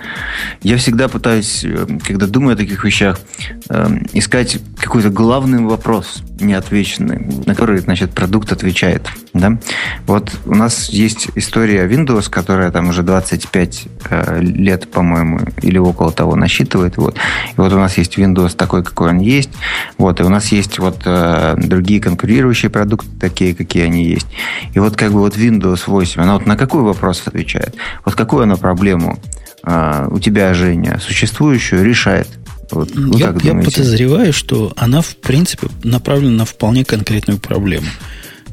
я 0.62 0.76
всегда 0.78 1.08
пытаюсь, 1.08 1.64
э, 1.64 1.86
когда 2.04 2.26
думаю 2.26 2.54
о 2.54 2.56
таких 2.56 2.84
вещах, 2.84 3.20
э, 3.68 3.86
искать 4.12 4.58
какой-то 4.76 5.10
главный 5.10 5.60
вопрос 5.60 6.22
неотвеченный, 6.40 7.24
на 7.46 7.54
который, 7.54 7.78
значит, 7.78 8.10
продукт 8.10 8.52
отвечает. 8.52 9.08
Да? 9.32 9.58
Вот 10.06 10.32
у 10.44 10.54
нас 10.54 10.88
есть 10.90 11.28
история 11.34 11.86
Windows, 11.86 12.28
которая 12.28 12.70
там 12.70 12.88
уже 12.88 13.02
25 13.02 13.84
э, 14.10 14.40
лет, 14.40 14.90
по-моему, 14.90 15.40
или 15.62 15.78
около 15.78 16.12
того 16.12 16.36
насчитывает. 16.36 16.96
Вот. 16.96 17.16
И 17.16 17.60
вот 17.60 17.72
у 17.72 17.78
нас 17.78 17.96
есть 17.96 18.18
Windows 18.18 18.56
такой, 18.56 18.82
какой 18.82 19.10
он 19.10 19.18
есть. 19.18 19.50
Вот. 19.98 20.20
И 20.20 20.24
у 20.24 20.28
нас 20.28 20.48
есть 20.52 20.78
вот 20.78 21.02
э, 21.04 21.54
другие 21.58 22.00
конкурирующие 22.00 22.70
продукты, 22.70 23.08
такие, 23.20 23.54
какие 23.54 23.84
они 23.84 24.04
есть. 24.04 24.26
И 24.74 24.78
вот 24.78 24.95
как 24.96 25.12
бы 25.12 25.20
вот 25.20 25.36
Windows 25.36 25.82
8, 25.86 26.20
она 26.20 26.34
вот 26.34 26.46
на 26.46 26.56
какой 26.56 26.82
вопрос 26.82 27.22
отвечает? 27.26 27.74
Вот 28.04 28.14
какую 28.14 28.42
она 28.42 28.56
проблему 28.56 29.18
э, 29.62 30.08
у 30.10 30.18
тебя, 30.18 30.52
Женя, 30.54 30.98
существующую 31.00 31.84
решает? 31.84 32.28
Вот, 32.70 32.90
я, 32.96 33.34
я 33.42 33.54
подозреваю, 33.54 34.32
что 34.32 34.72
она, 34.76 35.00
в 35.00 35.16
принципе, 35.16 35.68
направлена 35.84 36.38
на 36.38 36.44
вполне 36.44 36.84
конкретную 36.84 37.38
проблему. 37.38 37.86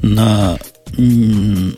На 0.02 0.58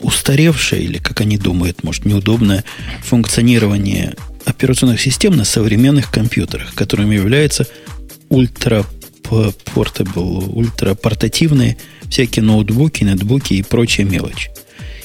устаревшее, 0.01 0.83
или, 0.83 0.97
как 0.99 1.21
они 1.21 1.37
думают, 1.37 1.83
может, 1.83 2.05
неудобное 2.05 2.63
функционирование 3.03 4.13
операционных 4.45 5.01
систем 5.01 5.35
на 5.35 5.43
современных 5.43 6.11
компьютерах, 6.11 6.75
которыми 6.75 7.15
являются 7.15 7.65
ультра 8.29 8.85
портабл, 9.73 10.57
ультрапортативные 10.57 11.77
всякие 12.09 12.43
ноутбуки, 12.43 13.03
нетбуки 13.03 13.53
и 13.53 13.63
прочая 13.63 14.05
мелочь. 14.05 14.49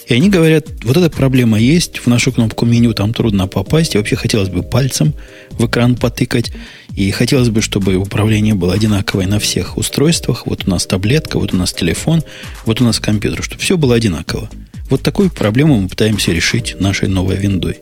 И 0.09 0.15
они 0.15 0.29
говорят, 0.29 0.67
вот 0.83 0.97
эта 0.97 1.09
проблема 1.11 1.59
есть, 1.59 1.99
в 1.99 2.07
нашу 2.07 2.33
кнопку 2.33 2.67
меню 2.67 2.93
там 2.93 3.15
трудно 3.15 3.47
попасть, 3.47 3.95
и 3.95 3.99
вообще 3.99 4.17
хотелось 4.17 4.49
бы 4.49 4.63
пальцем 4.63 5.15
в 5.53 5.67
экран 5.67 5.97
потыкать, 5.97 6.53
и 6.95 7.11
хотелось 7.13 7.49
бы, 7.49 7.63
чтобы 7.63 7.97
управление 7.97 8.55
было 8.55 8.75
одинаковое 8.75 9.27
на 9.27 9.39
всех 9.39 9.79
устройствах. 9.79 10.47
Вот 10.47 10.67
у 10.67 10.71
нас 10.71 10.87
таблетка, 10.87 11.39
вот 11.39 11.55
у 11.55 11.57
нас 11.57 11.73
телефон, 11.73 12.23
вот 12.67 12.81
у 12.81 12.85
нас 12.85 12.99
компьютер, 13.01 13.43
чтобы 13.43 13.63
все 13.63 13.77
было 13.77 13.95
одинаково. 13.95 14.51
Вот 14.91 15.03
такую 15.03 15.31
проблему 15.31 15.81
мы 15.81 15.89
пытаемся 15.89 16.33
решить 16.33 16.77
нашей 16.79 17.09
новой 17.09 17.37
виндой. 17.37 17.79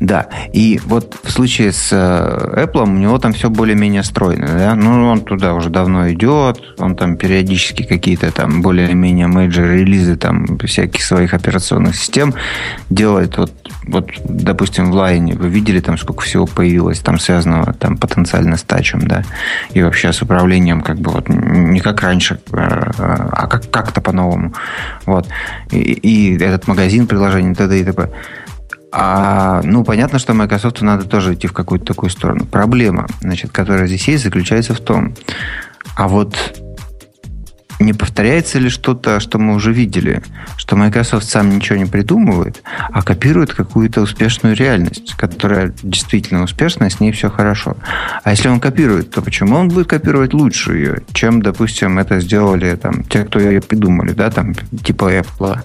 Да, 0.00 0.28
и 0.52 0.80
вот 0.84 1.16
в 1.22 1.30
случае 1.30 1.72
с 1.72 1.88
э, 1.92 2.64
Apple 2.64 2.84
у 2.84 2.86
него 2.86 3.18
там 3.18 3.32
все 3.32 3.50
более-менее 3.50 4.02
стройно, 4.02 4.46
да, 4.46 4.74
ну 4.74 5.08
он 5.08 5.20
туда 5.20 5.54
уже 5.54 5.70
давно 5.70 6.10
идет, 6.10 6.60
он 6.78 6.96
там 6.96 7.16
периодически 7.16 7.82
какие-то 7.82 8.30
там 8.30 8.62
более-менее 8.62 9.26
major 9.26 9.66
релизы 9.66 10.16
там 10.16 10.58
всяких 10.58 11.02
своих 11.02 11.34
операционных 11.34 11.96
систем 11.96 12.34
делает, 12.90 13.36
вот, 13.38 13.52
вот 13.86 14.10
допустим 14.24 14.90
в 14.90 14.96
Lion 14.96 15.36
вы 15.36 15.48
видели 15.48 15.80
там 15.80 15.98
сколько 15.98 16.22
всего 16.22 16.46
появилось 16.46 17.00
там 17.00 17.18
связанного 17.18 17.72
там 17.72 17.96
потенциально 17.96 18.56
с 18.56 18.62
тачем, 18.62 19.06
да, 19.06 19.24
и 19.72 19.82
вообще 19.82 20.12
с 20.12 20.22
управлением 20.22 20.80
как 20.80 20.98
бы 20.98 21.10
вот 21.10 21.28
не 21.28 21.80
как 21.80 22.02
раньше, 22.02 22.40
а, 22.52 23.30
а 23.32 23.46
как, 23.46 23.70
как-то 23.70 24.00
по-новому, 24.00 24.54
вот, 25.06 25.28
и, 25.70 25.78
и 25.78 26.38
этот 26.38 26.66
магазин 26.68 27.06
приложений 27.06 27.54
т.д. 27.54 27.80
и 27.80 27.84
т.п. 27.84 28.10
А, 28.90 29.60
ну, 29.64 29.84
понятно, 29.84 30.18
что 30.18 30.34
Microsoft 30.34 30.80
надо 30.80 31.04
тоже 31.04 31.34
идти 31.34 31.46
в 31.46 31.52
какую-то 31.52 31.84
такую 31.84 32.10
сторону. 32.10 32.46
Проблема, 32.46 33.06
значит, 33.20 33.50
которая 33.52 33.86
здесь 33.86 34.08
есть, 34.08 34.24
заключается 34.24 34.74
в 34.74 34.80
том, 34.80 35.14
а 35.96 36.08
вот 36.08 36.34
не 37.78 37.92
повторяется 37.92 38.58
ли 38.58 38.68
что-то, 38.68 39.20
что 39.20 39.38
мы 39.38 39.54
уже 39.54 39.72
видели? 39.72 40.22
Что 40.56 40.76
Microsoft 40.76 41.28
сам 41.28 41.56
ничего 41.56 41.78
не 41.78 41.86
придумывает, 41.86 42.62
а 42.92 43.02
копирует 43.02 43.52
какую-то 43.54 44.00
успешную 44.00 44.56
реальность, 44.56 45.14
которая 45.14 45.74
действительно 45.82 46.42
успешная, 46.42 46.90
с 46.90 47.00
ней 47.00 47.12
все 47.12 47.30
хорошо. 47.30 47.76
А 48.24 48.30
если 48.30 48.48
он 48.48 48.60
копирует, 48.60 49.10
то 49.10 49.22
почему 49.22 49.56
он 49.56 49.68
будет 49.68 49.88
копировать 49.88 50.34
лучше 50.34 50.76
ее, 50.76 51.02
чем, 51.12 51.42
допустим, 51.42 51.98
это 51.98 52.20
сделали 52.20 52.74
там, 52.76 53.04
те, 53.04 53.24
кто 53.24 53.38
ее 53.38 53.60
придумали, 53.60 54.12
да, 54.12 54.30
там, 54.30 54.54
типа 54.54 55.12
Apple. 55.12 55.58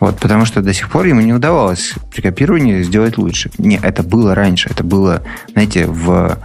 Вот, 0.00 0.18
потому 0.18 0.44
что 0.44 0.62
до 0.62 0.72
сих 0.72 0.88
пор 0.88 1.06
ему 1.06 1.20
не 1.20 1.32
удавалось 1.32 1.94
при 2.10 2.22
копировании 2.22 2.82
сделать 2.82 3.18
лучше. 3.18 3.50
Не, 3.58 3.78
это 3.82 4.02
было 4.02 4.34
раньше, 4.34 4.68
это 4.70 4.84
было, 4.84 5.22
знаете, 5.52 5.86
в 5.86 6.38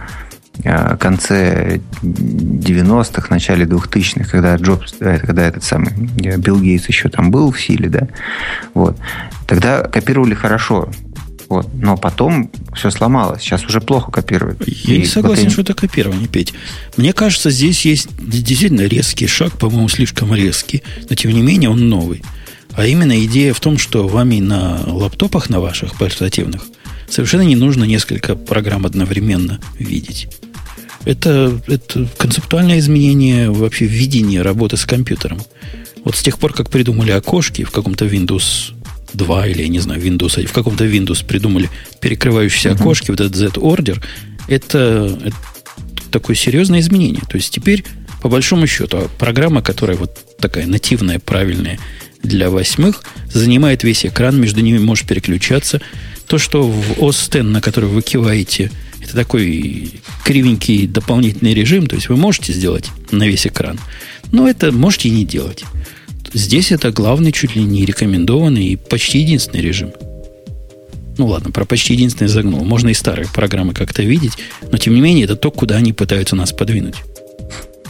конце 0.62 1.80
90-х, 2.02 3.26
начале 3.30 3.66
2000-х, 3.66 4.30
когда 4.30 4.56
Джобс, 4.56 4.94
э, 5.00 5.18
когда 5.18 5.42
этот 5.42 5.64
самый 5.64 5.92
Билл 5.92 6.60
Гейтс 6.60 6.88
еще 6.88 7.08
там 7.08 7.30
был 7.30 7.50
в 7.50 7.60
силе, 7.60 7.88
да, 7.88 8.08
вот, 8.72 8.96
тогда 9.46 9.82
копировали 9.82 10.34
хорошо. 10.34 10.88
Вот. 11.48 11.68
Но 11.74 11.96
потом 11.96 12.50
все 12.74 12.90
сломалось. 12.90 13.42
Сейчас 13.42 13.64
уже 13.64 13.80
плохо 13.80 14.10
копирует. 14.10 14.66
Я 14.66 14.96
и 14.96 14.98
не 15.00 15.06
согласен, 15.06 15.44
вот 15.44 15.52
что 15.52 15.62
это 15.62 15.74
копирование, 15.74 16.26
Петь. 16.26 16.54
Мне 16.96 17.12
кажется, 17.12 17.50
здесь 17.50 17.84
есть 17.84 18.08
действительно 18.18 18.82
резкий 18.82 19.26
шаг, 19.26 19.52
по-моему, 19.58 19.88
слишком 19.88 20.34
резкий, 20.34 20.82
но 21.08 21.14
тем 21.14 21.32
не 21.32 21.42
менее 21.42 21.70
он 21.70 21.88
новый. 21.88 22.22
А 22.72 22.86
именно 22.86 23.24
идея 23.26 23.52
в 23.52 23.60
том, 23.60 23.78
что 23.78 24.08
вами 24.08 24.40
на 24.40 24.80
лаптопах 24.86 25.48
на 25.48 25.60
ваших 25.60 25.96
портативных 25.96 26.62
совершенно 27.08 27.42
не 27.42 27.56
нужно 27.56 27.84
несколько 27.84 28.34
программ 28.34 28.86
одновременно 28.86 29.60
видеть. 29.78 30.28
Это, 31.04 31.60
это 31.66 32.08
концептуальное 32.16 32.78
изменение 32.78 33.50
вообще 33.50 33.86
видения 33.86 34.42
работы 34.42 34.76
с 34.76 34.84
компьютером. 34.84 35.40
Вот 36.04 36.16
с 36.16 36.22
тех 36.22 36.38
пор, 36.38 36.52
как 36.52 36.70
придумали 36.70 37.10
окошки 37.10 37.64
в 37.64 37.70
каком-то 37.70 38.04
Windows 38.06 38.72
2 39.14 39.46
или, 39.48 39.62
я 39.62 39.68
не 39.68 39.78
знаю, 39.78 40.00
Windows, 40.02 40.44
в 40.46 40.52
каком-то 40.52 40.84
Windows 40.84 41.24
придумали 41.24 41.70
перекрывающиеся 42.00 42.70
uh-huh. 42.70 42.80
окошки, 42.80 43.10
вот 43.10 43.20
этот 43.20 43.36
Z-ордер, 43.36 44.02
это, 44.48 45.18
это 45.24 45.36
такое 46.10 46.36
серьезное 46.36 46.80
изменение. 46.80 47.22
То 47.28 47.36
есть 47.36 47.52
теперь, 47.52 47.84
по 48.22 48.28
большому 48.28 48.66
счету, 48.66 49.10
программа, 49.18 49.62
которая 49.62 49.96
вот 49.96 50.18
такая 50.38 50.66
нативная, 50.66 51.18
правильная 51.18 51.78
для 52.22 52.50
восьмых, 52.50 53.02
занимает 53.32 53.84
весь 53.84 54.04
экран, 54.04 54.40
между 54.40 54.60
ними 54.60 54.78
можешь 54.78 55.06
переключаться. 55.06 55.80
То, 56.26 56.38
что 56.38 56.62
в 56.66 56.98
OS 56.98 57.42
на 57.42 57.60
который 57.60 57.88
вы 57.88 58.02
киваете, 58.02 58.70
это 59.02 59.14
такой 59.14 60.00
кривенький 60.24 60.86
дополнительный 60.86 61.54
режим, 61.54 61.86
то 61.86 61.94
есть 61.94 62.08
вы 62.08 62.16
можете 62.16 62.52
сделать 62.52 62.90
на 63.10 63.24
весь 63.24 63.46
экран, 63.46 63.78
но 64.32 64.48
это 64.48 64.72
можете 64.72 65.08
и 65.08 65.12
не 65.12 65.24
делать. 65.24 65.64
Здесь 66.32 66.72
это 66.72 66.90
главный, 66.90 67.30
чуть 67.30 67.54
ли 67.54 67.62
не 67.62 67.84
рекомендованный 67.84 68.68
и 68.68 68.76
почти 68.76 69.20
единственный 69.20 69.60
режим. 69.60 69.92
Ну 71.16 71.26
ладно, 71.26 71.52
про 71.52 71.64
почти 71.64 71.94
единственный 71.94 72.28
загнул. 72.28 72.64
Можно 72.64 72.88
и 72.88 72.94
старые 72.94 73.28
программы 73.32 73.72
как-то 73.72 74.02
видеть, 74.02 74.32
но 74.70 74.78
тем 74.78 74.94
не 74.94 75.00
менее 75.00 75.26
это 75.26 75.36
то, 75.36 75.50
куда 75.50 75.76
они 75.76 75.92
пытаются 75.92 76.34
нас 76.34 76.52
подвинуть. 76.52 76.96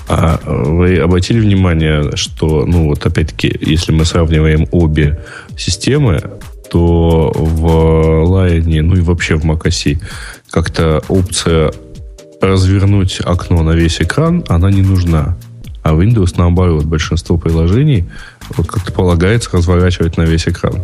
А 0.08 0.38
вы 0.44 0.98
обратили 0.98 1.40
внимание, 1.40 2.14
что, 2.16 2.66
ну 2.66 2.88
вот 2.88 3.06
опять-таки, 3.06 3.56
если 3.62 3.92
мы 3.92 4.04
сравниваем 4.04 4.68
обе 4.70 5.20
системы, 5.56 6.20
то 6.70 7.32
в 7.34 7.66
Lion, 7.66 8.82
ну 8.82 8.96
и 8.96 9.00
вообще 9.00 9.36
в 9.36 9.44
macOS, 9.44 9.98
как-то 10.50 11.02
опция 11.08 11.72
развернуть 12.40 13.20
окно 13.24 13.62
на 13.62 13.70
весь 13.70 14.00
экран, 14.00 14.44
она 14.48 14.70
не 14.70 14.82
нужна. 14.82 15.36
А 15.82 15.92
Windows, 15.92 16.34
наоборот, 16.36 16.84
большинство 16.84 17.36
приложений 17.36 18.06
вот 18.56 18.66
как-то 18.66 18.92
полагается 18.92 19.50
разворачивать 19.52 20.16
на 20.16 20.22
весь 20.22 20.48
экран. 20.48 20.82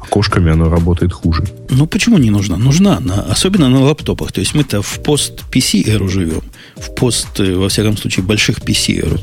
Окошками 0.00 0.50
оно 0.50 0.68
работает 0.68 1.12
хуже. 1.12 1.44
Ну, 1.68 1.86
почему 1.86 2.18
не 2.18 2.30
нужна? 2.30 2.56
Нужна, 2.56 2.98
на, 2.98 3.22
особенно 3.22 3.68
на 3.68 3.80
лаптопах. 3.80 4.32
То 4.32 4.40
есть 4.40 4.54
мы-то 4.54 4.82
в 4.82 5.02
пост-PC-эру 5.04 6.08
живем. 6.08 6.42
В 6.76 6.94
пост, 6.96 7.38
э, 7.38 7.54
во 7.54 7.68
всяком 7.68 7.96
случае, 7.96 8.24
больших 8.24 8.58
PC-эру. 8.58 9.18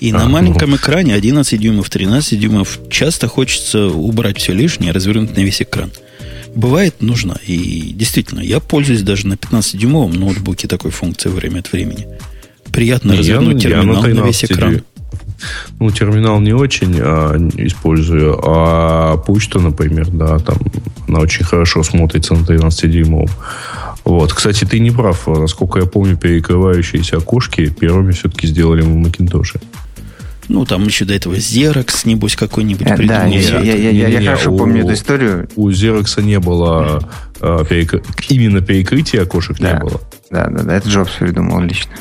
И 0.00 0.10
а, 0.12 0.18
на 0.18 0.28
маленьком 0.28 0.70
ну. 0.70 0.76
экране 0.76 1.14
11 1.14 1.60
дюймов, 1.60 1.90
13 1.90 2.38
дюймов 2.38 2.78
часто 2.90 3.28
хочется 3.28 3.86
убрать 3.86 4.38
все 4.38 4.52
лишнее, 4.52 4.92
развернуть 4.92 5.36
на 5.36 5.40
весь 5.40 5.62
экран. 5.62 5.90
Бывает 6.54 7.00
нужна. 7.00 7.36
И 7.46 7.92
действительно, 7.94 8.40
я 8.40 8.60
пользуюсь 8.60 9.02
даже 9.02 9.26
на 9.26 9.34
15-дюймовом 9.34 10.18
ноутбуке 10.18 10.66
такой 10.68 10.90
функцией 10.90 11.34
время 11.34 11.60
от 11.60 11.70
времени. 11.72 12.08
Приятно 12.72 13.16
развернуть 13.16 13.62
я, 13.62 13.70
терминал 13.70 14.06
я 14.06 14.14
на, 14.14 14.22
на 14.22 14.26
весь 14.26 14.44
экран. 14.44 14.82
Ну, 15.78 15.90
терминал 15.90 16.40
не 16.40 16.52
очень 16.52 16.98
а, 16.98 17.36
использую, 17.56 18.38
а 18.44 19.16
почта, 19.16 19.58
например, 19.58 20.08
да, 20.08 20.38
там 20.38 20.58
она 21.08 21.20
очень 21.20 21.44
хорошо 21.44 21.82
смотрится 21.82 22.34
на 22.34 22.44
13-дюймовом. 22.44 23.30
Вот. 24.04 24.32
Кстати, 24.32 24.64
ты 24.64 24.78
не 24.78 24.90
прав. 24.90 25.26
Насколько 25.26 25.80
я 25.80 25.86
помню, 25.86 26.16
перекрывающиеся 26.16 27.18
окошки 27.18 27.70
первыми 27.70 28.12
все-таки 28.12 28.46
сделали 28.46 28.82
мы 28.82 28.94
в 28.94 28.96
Макинтоше. 28.96 29.60
Ну, 30.48 30.64
там 30.64 30.84
еще 30.84 31.04
до 31.04 31.14
этого 31.14 31.34
Xerox, 31.34 32.00
небось, 32.04 32.34
какой-нибудь 32.34 32.86
э, 32.86 32.96
Да, 33.06 33.24
я, 33.26 33.60
я, 33.60 33.74
я, 33.74 33.90
я, 33.90 34.08
я 34.08 34.30
хорошо 34.32 34.52
у, 34.52 34.58
помню 34.58 34.82
эту 34.82 34.94
историю. 34.94 35.48
У 35.54 35.70
Xerox 35.70 36.20
не 36.22 36.40
было 36.40 37.08
э, 37.40 37.64
перек... 37.68 38.04
именно 38.28 38.60
перекрытия 38.60 39.22
окошек 39.22 39.58
да. 39.60 39.74
не 39.74 39.80
было. 39.80 40.00
Да, 40.30 40.48
да, 40.48 40.62
да, 40.64 40.74
это 40.74 40.88
Джобс 40.88 41.12
придумал 41.12 41.60
лично 41.60 41.92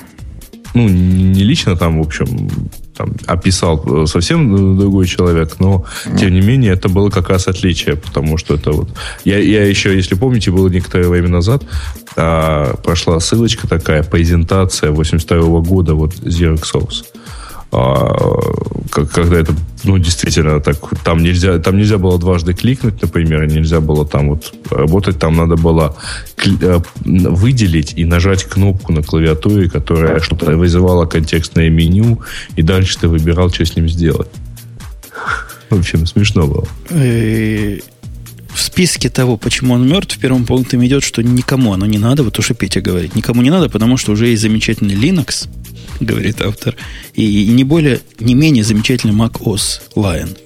ну, 0.74 0.88
не 0.88 1.44
лично 1.44 1.76
там, 1.76 2.02
в 2.02 2.06
общем, 2.06 2.50
там, 3.00 3.14
описал 3.28 4.06
совсем 4.08 4.78
другой 4.78 5.08
человек, 5.08 5.56
но, 5.60 5.86
тем 6.18 6.34
не 6.34 6.42
менее, 6.42 6.74
это 6.74 6.90
было 6.90 7.10
как 7.10 7.30
раз 7.30 7.48
отличие, 7.48 7.96
потому 7.96 8.38
что 8.38 8.56
это 8.56 8.74
вот... 8.74 8.90
Я, 9.24 9.40
я 9.40 9.66
еще, 9.66 9.96
если 9.96 10.16
помните, 10.16 10.52
было 10.52 10.68
некоторое 10.68 11.08
время 11.08 11.30
назад, 11.30 11.64
а, 12.18 12.76
прошла 12.84 13.22
ссылочка 13.22 13.70
такая, 13.70 14.04
презентация 14.04 14.92
82 14.92 15.38
-го 15.38 15.66
года 15.66 15.94
вот 15.94 16.14
Xerox 16.16 16.64
Source 16.74 17.06
а, 17.72 18.40
когда 18.90 19.40
это, 19.40 19.54
ну, 19.84 19.98
действительно, 20.00 20.60
так, 20.60 20.78
там 21.04 21.22
нельзя, 21.22 21.60
там 21.60 21.78
нельзя 21.78 21.98
было 21.98 22.18
дважды 22.18 22.54
кликнуть, 22.54 23.02
например, 23.02 23.46
нельзя 23.46 23.80
было 23.80 24.06
там 24.06 24.30
вот 24.30 24.54
работать, 24.72 25.20
там 25.20 25.36
надо 25.36 25.56
было 25.56 25.96
э, 26.46 26.80
выделить 27.06 27.94
и 27.96 28.06
нажать 28.06 28.44
кнопку 28.46 28.92
на 28.92 29.04
клавиатуре, 29.04 29.70
которая 29.70 30.20
что-то 30.20 30.58
вызывала 30.58 31.06
контекстное 31.06 31.70
меню, 31.70 32.22
и 32.56 32.64
дальше 32.64 32.98
ты 33.00 33.08
выбирал, 33.08 33.52
что 33.52 33.66
с 33.66 33.76
ним 33.76 33.88
сделать. 33.88 34.30
В 35.70 35.78
общем, 35.78 36.08
смешно 36.08 36.48
было. 36.48 36.68
Э, 36.90 37.80
в 38.54 38.60
списке 38.60 39.10
того, 39.10 39.38
почему 39.38 39.76
он 39.76 39.88
мертв, 39.88 40.18
первым 40.18 40.46
пунктом 40.46 40.84
идет, 40.86 41.04
что 41.04 41.22
никому 41.22 41.74
оно 41.74 41.86
не 41.86 42.00
надо, 42.00 42.24
вот 42.24 42.34
то, 42.34 42.42
что 42.42 42.56
Петя 42.56 42.82
говорит. 42.82 43.16
Никому 43.16 43.44
не 43.44 43.52
надо, 43.52 43.70
потому 43.70 43.98
что 43.98 44.12
уже 44.12 44.28
есть 44.28 44.42
замечательный 44.42 44.96
Linux, 44.96 45.48
говорит 46.06 46.42
автор, 46.42 46.76
и 47.14 47.48
не 47.48 47.64
более, 47.64 48.00
не 48.20 48.36
менее 48.36 48.64
замечательный 48.64 49.14
Mac 49.14 49.40
OS 49.42 49.82
Lion. 49.96 50.38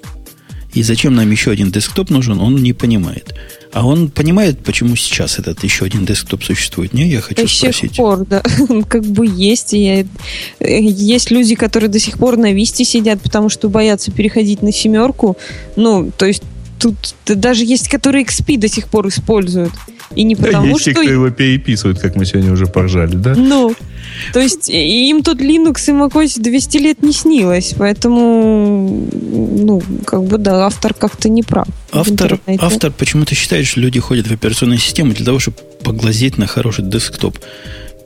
И 0.73 0.81
зачем 0.81 1.13
нам 1.15 1.30
еще 1.30 1.51
один 1.51 1.71
десктоп 1.71 2.09
нужен, 2.09 2.39
он 2.39 2.55
не 2.55 2.73
понимает. 2.73 3.35
А 3.73 3.85
он 3.85 4.09
понимает, 4.09 4.59
почему 4.63 4.95
сейчас 4.95 5.39
этот 5.39 5.63
еще 5.63 5.85
один 5.85 6.05
десктоп 6.05 6.43
существует? 6.43 6.93
Не, 6.93 7.07
я 7.07 7.21
хочу 7.21 7.43
до 7.43 7.47
спросить. 7.47 7.81
До 7.81 7.88
сих 7.88 7.97
пор, 7.97 8.25
да. 8.25 8.43
как 8.88 9.03
бы 9.03 9.25
есть. 9.27 9.73
И 9.73 10.05
есть 10.59 11.31
люди, 11.31 11.55
которые 11.55 11.89
до 11.89 11.99
сих 11.99 12.17
пор 12.17 12.38
на 12.38 12.53
Висте 12.53 12.85
сидят, 12.85 13.21
потому 13.21 13.49
что 13.49 13.69
боятся 13.69 14.11
переходить 14.11 14.61
на 14.61 14.71
семерку. 14.71 15.38
Ну, 15.75 16.11
то 16.15 16.25
есть 16.25 16.43
тут 16.80 16.95
даже 17.25 17.65
есть, 17.65 17.88
которые 17.88 18.25
XP 18.25 18.57
до 18.57 18.67
сих 18.67 18.88
пор 18.88 19.07
используют. 19.07 19.73
И 20.15 20.23
не 20.23 20.35
потому, 20.35 20.68
есть 20.68 20.81
что... 20.81 20.94
те, 20.94 20.99
кто 20.99 21.10
его 21.10 21.30
переписывает, 21.30 21.99
как 21.99 22.15
мы 22.15 22.26
сегодня 22.26 22.52
уже 22.52 22.68
поржали, 22.68 23.15
да? 23.15 23.35
Ну, 23.35 23.73
то 24.31 24.40
есть 24.40 24.69
им 24.69 25.23
тут 25.23 25.41
Linux 25.41 25.90
и 25.90 25.91
macOS 25.91 26.40
200 26.40 26.77
лет 26.77 27.03
не 27.03 27.14
снилось, 27.14 27.73
поэтому, 27.77 29.07
ну, 29.11 29.81
как 30.06 30.23
бы, 30.23 30.38
да, 30.38 30.65
автор 30.65 30.94
как-то 30.94 31.30
не 31.30 31.44
прав. 31.44 31.68
Автор, 31.91 32.40
автор 32.60 32.91
почему-то 32.91 33.35
считает, 33.35 33.65
что 33.65 33.80
люди 33.80 33.99
ходят 33.99 34.27
в 34.27 34.31
операционную 34.31 34.80
систему 34.80 35.14
для 35.14 35.26
того, 35.26 35.40
чтобы 35.40 35.57
поглазеть 35.84 36.38
на 36.38 36.48
хороший 36.48 36.85
десктоп. 36.85 37.38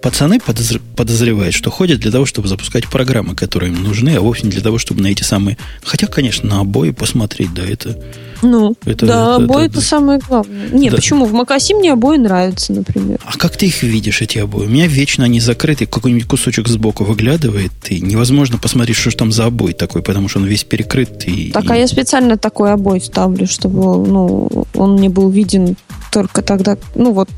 Пацаны 0.01 0.39
подозр... 0.39 0.79
подозревают, 0.95 1.55
что 1.55 1.71
ходят 1.71 1.99
для 1.99 2.11
того, 2.11 2.25
чтобы 2.25 2.47
запускать 2.47 2.87
программы, 2.87 3.35
которые 3.35 3.71
им 3.71 3.83
нужны, 3.83 4.15
а 4.15 4.21
вовсе 4.21 4.43
не 4.43 4.51
для 4.51 4.61
того, 4.61 4.77
чтобы 4.77 5.01
на 5.01 5.07
эти 5.07 5.23
самые... 5.23 5.57
Хотя, 5.83 6.07
конечно, 6.07 6.47
на 6.47 6.59
обои 6.61 6.91
посмотреть, 6.91 7.53
да, 7.53 7.63
это... 7.63 7.99
Ну, 8.43 8.75
это, 8.85 9.07
да, 9.07 9.35
это, 9.35 9.35
обои 9.35 9.65
это, 9.65 9.79
это 9.79 9.81
самое 9.81 10.19
главное. 10.19 10.69
Не, 10.69 10.91
да. 10.91 10.97
почему? 10.97 11.25
В 11.25 11.33
Макаси 11.33 11.73
мне 11.73 11.91
обои 11.91 12.17
нравятся, 12.17 12.71
например. 12.71 13.19
А 13.25 13.35
как 13.37 13.57
ты 13.57 13.65
их 13.65 13.81
видишь, 13.81 14.21
эти 14.21 14.37
обои? 14.37 14.67
У 14.67 14.69
меня 14.69 14.85
вечно 14.85 15.25
они 15.25 15.39
закрыты, 15.39 15.87
какой-нибудь 15.87 16.27
кусочек 16.27 16.67
сбоку 16.67 17.03
выглядывает, 17.03 17.71
и 17.89 17.99
невозможно 17.99 18.59
посмотреть, 18.59 18.97
что 18.97 19.09
же 19.09 19.17
там 19.17 19.31
за 19.31 19.45
обой 19.45 19.73
такой, 19.73 20.03
потому 20.03 20.29
что 20.29 20.39
он 20.39 20.45
весь 20.45 20.63
перекрыт. 20.63 21.27
И, 21.27 21.51
так, 21.51 21.65
и... 21.65 21.69
а 21.69 21.75
я 21.75 21.87
специально 21.87 22.37
такой 22.37 22.71
обой 22.71 23.01
ставлю, 23.01 23.47
чтобы 23.47 24.07
ну, 24.07 24.65
он 24.75 24.97
не 24.97 25.09
был 25.09 25.29
виден 25.29 25.75
только 26.11 26.41
тогда, 26.41 26.77
ну 26.95 27.11
вот 27.11 27.29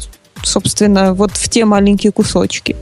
собственно, 0.44 1.14
вот 1.14 1.32
в 1.32 1.49
те 1.49 1.66
маленькие 1.66 2.11
кусочки. 2.11 2.76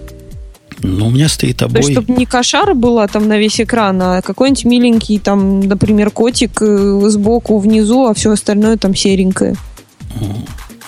Ну, 0.79 1.07
у 1.07 1.09
меня 1.09 1.27
стоит 1.27 1.61
обои. 1.63 1.81
То 1.81 1.87
есть, 1.87 1.91
чтобы 1.91 2.13
не 2.13 2.25
кошара 2.25 2.73
была 2.73 3.07
там 3.07 3.27
на 3.27 3.37
весь 3.39 3.59
экран, 3.59 3.99
а 4.01 4.21
какой-нибудь 4.21 4.65
миленький, 4.65 5.19
там, 5.19 5.61
например, 5.61 6.11
котик 6.11 6.61
э, 6.61 7.09
сбоку, 7.09 7.57
внизу, 7.57 8.05
а 8.05 8.13
все 8.13 8.31
остальное 8.31 8.77
там 8.77 8.95
серенькое. 8.95 9.55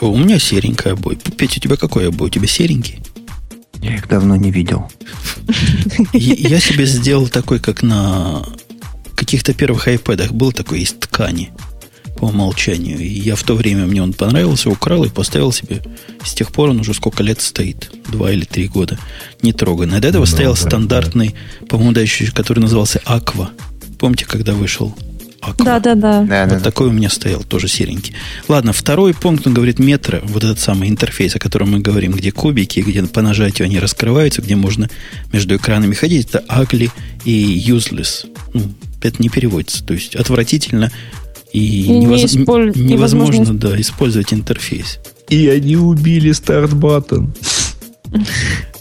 У 0.01 0.15
меня 0.15 0.39
серенькая 0.39 0.93
обой. 0.93 1.15
Петя, 1.15 1.55
у 1.57 1.61
тебя 1.61 1.75
какой 1.75 2.07
обой? 2.07 2.27
У 2.27 2.31
тебя 2.31 2.47
серенький? 2.47 2.99
Я 3.81 3.95
их 3.95 4.07
давно 4.07 4.35
не 4.35 4.51
видел. 4.51 4.89
Я 6.13 6.59
себе 6.59 6.85
сделал 6.85 7.27
такой, 7.27 7.59
как 7.59 7.81
на 7.81 8.43
каких-то 9.15 9.53
первых 9.53 9.87
айпэдах 9.87 10.31
был 10.31 10.51
такой 10.51 10.81
из 10.81 10.93
ткани 10.93 11.51
по 12.19 12.25
умолчанию. 12.25 12.99
И 12.99 13.07
я 13.07 13.35
в 13.35 13.43
то 13.43 13.55
время, 13.55 13.85
мне 13.85 14.03
он 14.03 14.13
понравился, 14.13 14.69
украл 14.69 15.05
и 15.05 15.09
поставил 15.09 15.51
себе. 15.51 15.81
С 16.23 16.33
тех 16.33 16.51
пор 16.51 16.69
он 16.69 16.79
уже 16.81 16.93
сколько 16.93 17.23
лет 17.23 17.39
стоит? 17.41 17.91
Два 18.11 18.31
или 18.31 18.43
три 18.43 18.67
года. 18.67 18.99
Не 19.41 19.53
троганный. 19.53 20.01
До 20.01 20.09
этого 20.09 20.23
ну, 20.23 20.25
стоял 20.25 20.53
да, 20.53 20.59
стандартный, 20.59 21.35
да. 21.61 21.67
по-моему, 21.67 21.93
да, 21.93 22.01
еще, 22.01 22.29
который 22.31 22.59
назывался 22.59 23.01
Аква. 23.05 23.51
Помните, 23.97 24.25
когда 24.25 24.53
вышел 24.53 24.93
Aqua. 25.41 25.63
Да, 25.63 25.79
да, 25.79 25.95
да. 25.95 26.23
да 26.23 26.43
вот 26.45 26.57
да. 26.57 26.59
такой 26.59 26.87
у 26.87 26.91
меня 26.91 27.09
стоял, 27.09 27.41
тоже 27.41 27.69
серенький. 27.69 28.13
Ладно, 28.49 28.73
второй 28.73 29.13
пункт, 29.13 29.47
он 29.47 29.53
говорит 29.53 29.79
метро, 29.79 30.19
вот 30.23 30.43
этот 30.43 30.59
самый 30.59 30.89
интерфейс, 30.89 31.37
о 31.37 31.39
котором 31.39 31.71
мы 31.71 31.79
говорим, 31.79 32.11
где 32.11 32.33
кубики, 32.33 32.81
где 32.81 33.03
по 33.03 33.21
нажатию 33.21 33.65
они 33.65 33.79
раскрываются, 33.79 34.41
где 34.41 34.57
можно 34.57 34.89
между 35.31 35.55
экранами 35.55 35.93
ходить, 35.93 36.27
это 36.27 36.43
ugly 36.49 36.91
и 37.23 37.65
useless. 37.65 38.27
Ну, 38.53 38.73
это 39.01 39.21
не 39.21 39.29
переводится. 39.29 39.85
То 39.85 39.93
есть 39.93 40.17
отвратительно 40.17 40.91
и 41.51 41.89
невоз... 41.89 42.23
исполь... 42.26 42.71
невозможно 42.76 43.53
да, 43.53 43.80
использовать 43.80 44.34
интерфейс. 44.34 44.99
И 45.30 45.47
они 45.47 45.76
убили 45.76 46.31
start 46.31 46.74
button. 46.74 47.34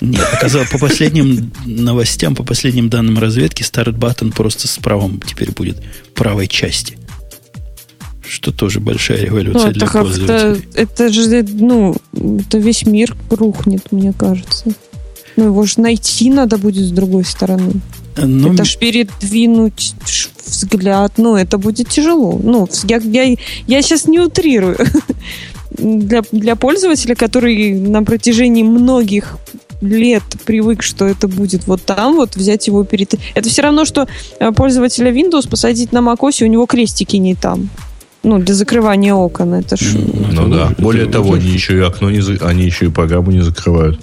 Нет, 0.00 0.26
оказалось, 0.32 0.70
по 0.70 0.78
последним 0.78 1.52
новостям, 1.66 2.34
по 2.34 2.44
последним 2.44 2.88
данным 2.88 3.18
разведки, 3.18 3.62
start 3.62 3.96
button 3.96 4.32
просто 4.32 4.68
с 4.68 4.78
правом 4.78 5.20
теперь 5.20 5.50
будет 5.50 5.82
правой 6.14 6.48
части. 6.48 6.96
Что 8.26 8.52
тоже 8.52 8.80
большая 8.80 9.24
революция 9.24 9.66
ну, 9.66 9.72
для 9.72 9.86
пользователей. 9.86 10.64
Это, 10.74 11.04
это 11.04 11.12
же, 11.12 11.42
ну, 11.42 11.96
это 12.12 12.58
весь 12.58 12.86
мир 12.86 13.16
рухнет, 13.30 13.90
мне 13.90 14.12
кажется. 14.12 14.72
Ну, 15.36 15.44
его 15.46 15.64
же 15.64 15.80
найти 15.80 16.30
надо 16.30 16.58
будет 16.58 16.84
с 16.84 16.90
другой 16.90 17.24
стороны. 17.24 17.74
Ну, 18.16 18.52
это 18.52 18.64
ж 18.64 18.76
передвинуть 18.78 19.94
взгляд, 20.44 21.12
ну, 21.18 21.36
это 21.36 21.58
будет 21.58 21.88
тяжело. 21.88 22.40
Ну, 22.42 22.68
я, 22.84 22.96
я, 22.98 23.36
я 23.66 23.82
сейчас 23.82 24.06
не 24.06 24.18
утрирую. 24.20 24.76
для, 25.70 26.22
для 26.32 26.56
пользователя, 26.56 27.14
который 27.14 27.74
на 27.74 28.02
протяжении 28.02 28.62
многих 28.62 29.38
лет 29.80 30.22
привык, 30.44 30.82
что 30.82 31.06
это 31.06 31.28
будет 31.28 31.66
вот 31.66 31.82
там, 31.82 32.16
вот 32.16 32.36
взять 32.36 32.66
его 32.66 32.84
перед... 32.84 33.14
Это 33.34 33.48
все 33.48 33.62
равно, 33.62 33.84
что 33.84 34.08
э, 34.40 34.50
пользователя 34.52 35.12
Windows 35.12 35.48
посадить 35.48 35.92
на 35.92 35.98
macOS, 35.98 36.42
у 36.44 36.46
него 36.46 36.66
крестики 36.66 37.16
не 37.16 37.34
там. 37.34 37.68
Ну, 38.24 38.38
для 38.38 38.54
закрывания 38.54 39.14
окон. 39.14 39.54
Это 39.54 39.76
ж... 39.76 39.94
Ну, 39.94 40.26
ну 40.32 40.48
да. 40.48 40.72
Более 40.78 41.06
того, 41.06 41.34
они 41.34 41.48
еще 41.48 41.76
и 41.76 41.80
окно 41.80 42.10
не... 42.10 42.20
Они 42.44 42.64
еще 42.64 42.86
и 42.86 42.90
программу 42.90 43.30
не 43.30 43.40
закрывают. 43.40 44.00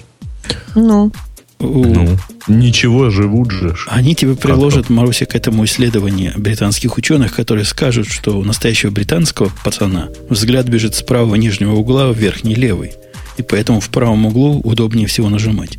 Ну. 0.74 1.12
Ну, 1.58 2.16
ничего, 2.48 3.10
живут 3.10 3.50
же. 3.50 3.74
Они 3.86 4.14
тебе 4.14 4.34
приложат, 4.34 4.90
Маруся, 4.90 5.24
к 5.24 5.34
этому 5.34 5.64
исследованию 5.64 6.32
британских 6.36 6.96
ученых, 6.98 7.34
которые 7.34 7.64
скажут, 7.64 8.08
что 8.08 8.38
у 8.38 8.44
настоящего 8.44 8.90
британского 8.90 9.50
пацана 9.64 10.08
взгляд 10.28 10.68
бежит 10.68 10.94
с 10.94 11.02
правого 11.02 11.34
нижнего 11.34 11.74
угла 11.74 12.12
в 12.12 12.16
верхний 12.16 12.54
левый. 12.54 12.92
И 13.38 13.42
поэтому 13.42 13.80
в 13.80 13.88
правом 13.88 14.26
углу 14.26 14.60
удобнее 14.60 15.06
всего 15.06 15.28
нажимать. 15.28 15.78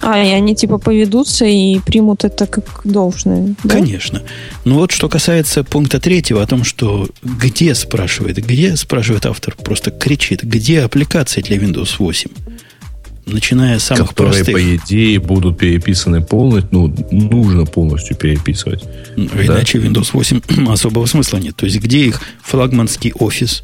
А, 0.00 0.20
и 0.20 0.30
они 0.30 0.56
типа 0.56 0.78
поведутся 0.78 1.44
и 1.44 1.78
примут 1.78 2.24
это 2.24 2.46
как 2.46 2.80
должное. 2.84 3.54
Да? 3.62 3.74
Конечно. 3.74 4.22
Ну 4.64 4.76
вот 4.76 4.90
что 4.90 5.08
касается 5.08 5.62
пункта 5.62 6.00
третьего 6.00 6.42
о 6.42 6.46
том, 6.46 6.64
что 6.64 7.08
где 7.22 7.72
спрашивает, 7.76 8.44
где 8.44 8.74
спрашивает 8.76 9.26
автор, 9.26 9.54
просто 9.54 9.92
кричит, 9.92 10.42
где 10.42 10.80
аппликация 10.80 11.44
для 11.44 11.56
Windows 11.56 11.94
8 11.98 12.30
начиная 13.26 13.78
с 13.78 13.84
самых 13.84 14.10
которые, 14.10 14.44
простых. 14.44 14.54
по 14.54 14.76
идее, 14.76 15.20
будут 15.20 15.58
переписаны 15.58 16.22
полностью, 16.22 16.68
ну, 16.72 16.94
нужно 17.10 17.64
полностью 17.64 18.16
переписывать. 18.16 18.84
Ну, 19.16 19.28
да? 19.34 19.46
Иначе 19.46 19.78
Windows 19.78 20.10
8 20.12 20.40
особого 20.68 21.06
смысла 21.06 21.38
нет. 21.38 21.56
То 21.56 21.66
есть, 21.66 21.80
где 21.80 22.06
их 22.06 22.20
флагманский 22.42 23.12
офис, 23.12 23.62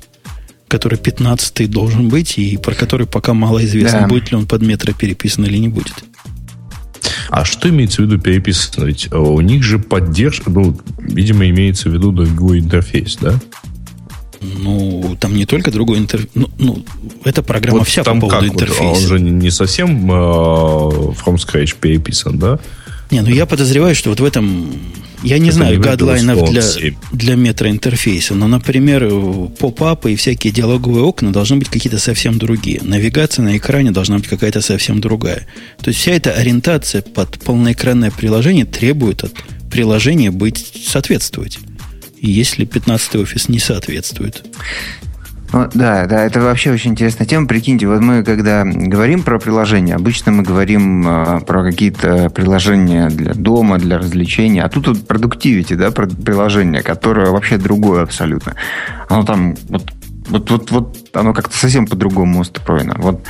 который 0.68 0.98
15 0.98 1.70
должен 1.70 2.08
быть, 2.08 2.38
и 2.38 2.56
про 2.56 2.74
который 2.74 3.06
пока 3.06 3.34
мало 3.34 3.64
известно, 3.64 4.00
да. 4.00 4.06
будет 4.08 4.30
ли 4.30 4.36
он 4.36 4.46
под 4.46 4.62
метро 4.62 4.92
переписан 4.92 5.44
или 5.44 5.58
не 5.58 5.68
будет. 5.68 5.94
А 7.30 7.44
что 7.44 7.68
имеется 7.68 8.02
в 8.02 8.06
виду 8.06 8.18
переписано? 8.18 8.84
Ведь 8.84 9.08
э, 9.10 9.16
у 9.16 9.40
них 9.40 9.62
же 9.62 9.78
поддержка, 9.78 10.50
ну, 10.50 10.78
видимо, 10.98 11.48
имеется 11.48 11.90
в 11.90 11.92
виду 11.92 12.12
другой 12.12 12.60
интерфейс, 12.60 13.16
да? 13.20 13.38
Ну, 14.40 15.16
там 15.20 15.34
не 15.34 15.46
только 15.46 15.70
другой 15.70 15.98
интерфейс. 15.98 16.30
Ну, 16.34 16.50
ну, 16.58 16.84
эта 17.24 17.42
программа 17.42 17.78
вот 17.78 17.88
вся 17.88 18.04
там 18.04 18.20
по 18.20 18.28
поводу 18.28 18.46
как? 18.46 18.54
интерфейса. 18.54 18.84
Он 18.84 19.08
же 19.08 19.20
не 19.20 19.50
совсем 19.50 20.10
uh, 20.10 21.14
from 21.16 21.36
scratch 21.36 21.76
переписан, 21.80 22.38
да? 22.38 22.58
Не, 23.10 23.22
ну 23.22 23.30
я 23.30 23.46
подозреваю, 23.46 23.94
что 23.94 24.10
вот 24.10 24.20
в 24.20 24.24
этом... 24.24 24.70
Я 25.22 25.38
не 25.38 25.48
Это 25.48 25.56
знаю 25.56 25.80
гадлайнов 25.80 26.48
для, 26.50 26.62
для 27.10 27.34
метроинтерфейса, 27.34 28.34
но, 28.34 28.46
например, 28.46 29.10
поп-апы 29.58 30.12
и 30.12 30.16
всякие 30.16 30.52
диалоговые 30.52 31.02
окна 31.02 31.32
должны 31.32 31.56
быть 31.56 31.68
какие-то 31.68 31.98
совсем 31.98 32.38
другие. 32.38 32.80
Навигация 32.84 33.42
на 33.42 33.56
экране 33.56 33.90
должна 33.90 34.18
быть 34.18 34.28
какая-то 34.28 34.60
совсем 34.60 35.00
другая. 35.00 35.48
То 35.82 35.88
есть 35.88 35.98
вся 35.98 36.12
эта 36.12 36.32
ориентация 36.32 37.02
под 37.02 37.40
полноэкранное 37.40 38.12
приложение 38.12 38.64
требует 38.64 39.24
от 39.24 39.32
приложения 39.70 40.30
быть 40.30 40.72
соответствовать 40.86 41.58
если 42.26 42.64
15 42.64 43.16
офис 43.16 43.48
не 43.48 43.58
соответствует. 43.58 44.44
Ну, 45.50 45.66
да, 45.72 46.06
да, 46.06 46.24
это 46.24 46.40
вообще 46.40 46.70
очень 46.70 46.90
интересная 46.90 47.26
тема. 47.26 47.46
Прикиньте, 47.46 47.86
вот 47.86 48.00
мы 48.00 48.22
когда 48.22 48.64
говорим 48.64 49.22
про 49.22 49.38
приложения, 49.38 49.94
обычно 49.94 50.30
мы 50.30 50.42
говорим 50.42 51.08
э, 51.08 51.40
про 51.40 51.62
какие-то 51.62 52.28
приложения 52.28 53.08
для 53.08 53.32
дома, 53.32 53.78
для 53.78 53.96
развлечения, 53.96 54.62
а 54.62 54.68
тут 54.68 54.88
вот 54.88 55.06
продуктивити, 55.06 55.72
да, 55.72 55.90
приложение, 55.90 56.82
которое 56.82 57.30
вообще 57.30 57.56
другое 57.56 58.02
абсолютно. 58.02 58.56
Оно 59.08 59.24
там 59.24 59.56
вот 59.68 59.90
вот, 60.28 60.50
вот, 60.50 60.70
вот 60.70 61.08
оно 61.14 61.32
как-то 61.32 61.56
совсем 61.56 61.86
по-другому 61.86 62.40
устроено. 62.40 62.94
Вот 62.98 63.22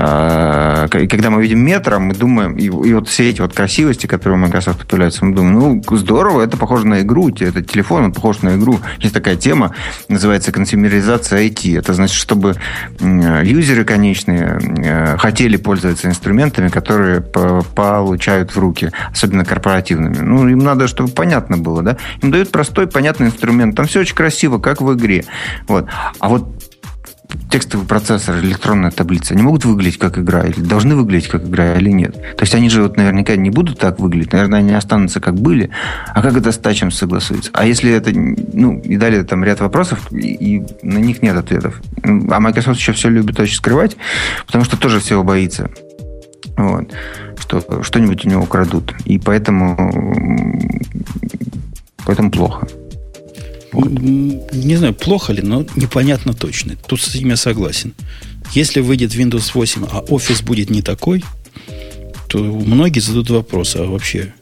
когда 0.00 1.30
мы 1.30 1.42
видим 1.42 1.60
метро, 1.60 1.98
мы 1.98 2.14
думаем, 2.14 2.56
и, 2.56 2.64
и 2.64 2.94
вот 2.94 3.08
все 3.08 3.30
эти 3.30 3.40
вот 3.40 3.52
красивости, 3.52 4.06
которые 4.06 4.38
у 4.38 4.40
Microsoft 4.40 4.86
появляются, 4.86 5.24
мы 5.24 5.34
думаем, 5.34 5.82
ну, 5.88 5.96
здорово, 5.96 6.42
это 6.42 6.56
похоже 6.56 6.86
на 6.86 7.00
игру, 7.00 7.28
это 7.28 7.62
телефон, 7.62 8.04
он 8.04 8.12
похож 8.12 8.42
на 8.42 8.56
игру. 8.56 8.80
Есть 8.98 9.14
такая 9.14 9.36
тема, 9.36 9.74
называется 10.08 10.52
консюмеризация 10.52 11.46
IT. 11.46 11.78
Это 11.78 11.94
значит, 11.94 12.16
чтобы 12.16 12.56
юзеры 13.00 13.84
конечные 13.84 14.58
э, 14.78 15.16
хотели 15.16 15.56
пользоваться 15.56 16.08
инструментами, 16.08 16.68
которые 16.68 17.20
получают 17.20 18.54
в 18.54 18.58
руки, 18.58 18.90
особенно 19.12 19.44
корпоративными. 19.44 20.18
Ну, 20.18 20.48
им 20.48 20.58
надо, 20.58 20.88
чтобы 20.88 21.10
понятно 21.10 21.56
было, 21.56 21.82
да? 21.82 21.96
Им 22.22 22.30
дают 22.30 22.50
простой, 22.50 22.86
понятный 22.86 23.28
инструмент. 23.28 23.76
Там 23.76 23.86
все 23.86 24.00
очень 24.00 24.14
красиво, 24.14 24.58
как 24.58 24.80
в 24.80 24.92
игре. 24.94 25.24
Вот. 25.68 25.86
А 26.18 26.28
вот 26.28 26.69
текстовый 27.50 27.86
процессор, 27.86 28.38
электронная 28.40 28.90
таблица, 28.90 29.34
они 29.34 29.42
могут 29.42 29.64
выглядеть 29.64 29.98
как 29.98 30.18
игра, 30.18 30.44
или 30.44 30.60
должны 30.60 30.94
выглядеть 30.94 31.28
как 31.28 31.44
игра, 31.44 31.76
или 31.76 31.90
нет. 31.90 32.14
То 32.14 32.42
есть 32.42 32.54
они 32.54 32.70
же 32.70 32.82
вот 32.82 32.96
наверняка 32.96 33.36
не 33.36 33.50
будут 33.50 33.78
так 33.78 33.98
выглядеть, 33.98 34.32
наверное, 34.32 34.60
они 34.60 34.72
останутся 34.72 35.20
как 35.20 35.34
были, 35.34 35.70
а 36.14 36.22
как 36.22 36.36
это 36.36 36.52
с 36.52 36.58
тачем 36.58 36.90
согласуется? 36.90 37.50
А 37.54 37.66
если 37.66 37.92
это, 37.92 38.10
ну, 38.12 38.78
и 38.80 38.96
далее 38.96 39.24
там 39.24 39.44
ряд 39.44 39.60
вопросов, 39.60 40.10
и, 40.12 40.56
и 40.58 40.66
на 40.82 40.98
них 40.98 41.22
нет 41.22 41.36
ответов. 41.36 41.80
А 42.02 42.40
Microsoft 42.40 42.78
еще 42.78 42.92
все 42.92 43.08
любит 43.08 43.38
очень 43.40 43.56
скрывать, 43.56 43.96
потому 44.46 44.64
что 44.64 44.76
тоже 44.76 45.00
всего 45.00 45.24
боится. 45.24 45.70
Вот. 46.56 46.92
Что 47.38 47.82
что-нибудь 47.82 48.24
у 48.24 48.28
него 48.28 48.42
украдут. 48.42 48.94
И 49.04 49.18
поэтому, 49.18 49.76
поэтому 52.04 52.30
плохо. 52.30 52.66
Не 53.72 54.76
знаю, 54.76 54.94
плохо 54.94 55.32
ли, 55.32 55.42
но 55.42 55.64
непонятно 55.76 56.34
точно. 56.34 56.76
Тут 56.86 57.00
с 57.00 57.14
этим 57.14 57.28
я 57.30 57.36
согласен. 57.36 57.94
Если 58.52 58.80
выйдет 58.80 59.14
Windows 59.14 59.52
8, 59.54 59.86
а 59.90 60.00
офис 60.00 60.42
будет 60.42 60.70
не 60.70 60.82
такой, 60.82 61.24
то 62.28 62.38
многие 62.38 63.00
зададут 63.00 63.30
вопрос, 63.30 63.76
а 63.76 63.84
вообще 63.84 64.34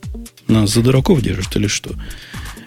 нас 0.47 0.73
за 0.73 0.83
дураков 0.83 1.21
держат 1.21 1.55
или 1.57 1.67
что? 1.67 1.91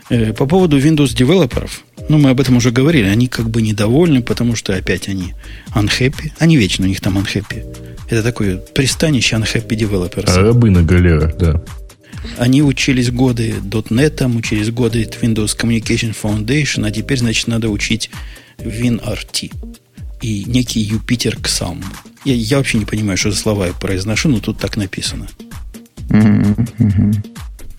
Э, 0.09 0.33
по 0.33 0.45
поводу 0.45 0.79
Windows 0.79 1.15
девелоперов, 1.15 1.83
ну, 2.09 2.17
мы 2.17 2.31
об 2.31 2.41
этом 2.41 2.57
уже 2.57 2.71
говорили, 2.71 3.07
они 3.07 3.27
как 3.27 3.49
бы 3.49 3.61
недовольны, 3.61 4.21
потому 4.21 4.55
что 4.55 4.75
опять 4.75 5.07
они 5.07 5.33
unhappy. 5.73 6.31
Они 6.39 6.57
вечно 6.57 6.85
у 6.85 6.87
них 6.87 6.99
там 6.99 7.17
unhappy. 7.17 7.65
Это 8.09 8.23
такое 8.23 8.57
пристанище 8.57 9.37
unhappy. 9.37 10.23
А 10.27 10.41
рабы 10.41 10.69
на 10.69 10.83
галерах, 10.83 11.37
да. 11.37 11.63
Они 12.37 12.61
учились 12.61 13.11
годы 13.11 13.55
.NET, 13.61 14.37
учились 14.37 14.69
годы 14.69 15.03
Windows 15.21 15.57
Communication 15.57 16.15
Foundation, 16.19 16.87
а 16.87 16.91
теперь, 16.91 17.17
значит, 17.17 17.47
надо 17.47 17.69
учить 17.69 18.09
WinRT 18.57 19.51
и 20.21 20.43
некий 20.45 20.81
Юпитер 20.81 21.37
Ксам. 21.37 21.83
Я, 22.25 22.35
я 22.35 22.57
вообще 22.57 22.77
не 22.77 22.85
понимаю, 22.85 23.17
что 23.17 23.31
за 23.31 23.37
слова 23.37 23.67
я 23.67 23.73
произношу, 23.73 24.29
но 24.29 24.39
тут 24.39 24.59
так 24.59 24.77
написано. 24.77 25.27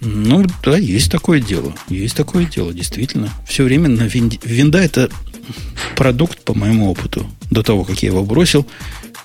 Ну, 0.01 0.45
да, 0.65 0.77
есть 0.77 1.13
такое 1.13 1.41
дело. 1.41 1.75
Есть 1.89 2.17
такое 2.17 2.45
дело, 2.45 2.75
действительно. 2.75 3.31
Все 3.47 3.63
время 3.63 3.89
на 3.89 4.03
винде... 4.03 4.41
Винда 4.43 4.79
это 4.79 5.09
продукт, 5.97 6.43
по 6.43 6.55
моему 6.55 6.91
опыту, 6.91 7.25
до 7.51 7.63
того, 7.63 7.85
как 7.85 8.03
я 8.03 8.09
его 8.09 8.25
бросил, 8.25 8.67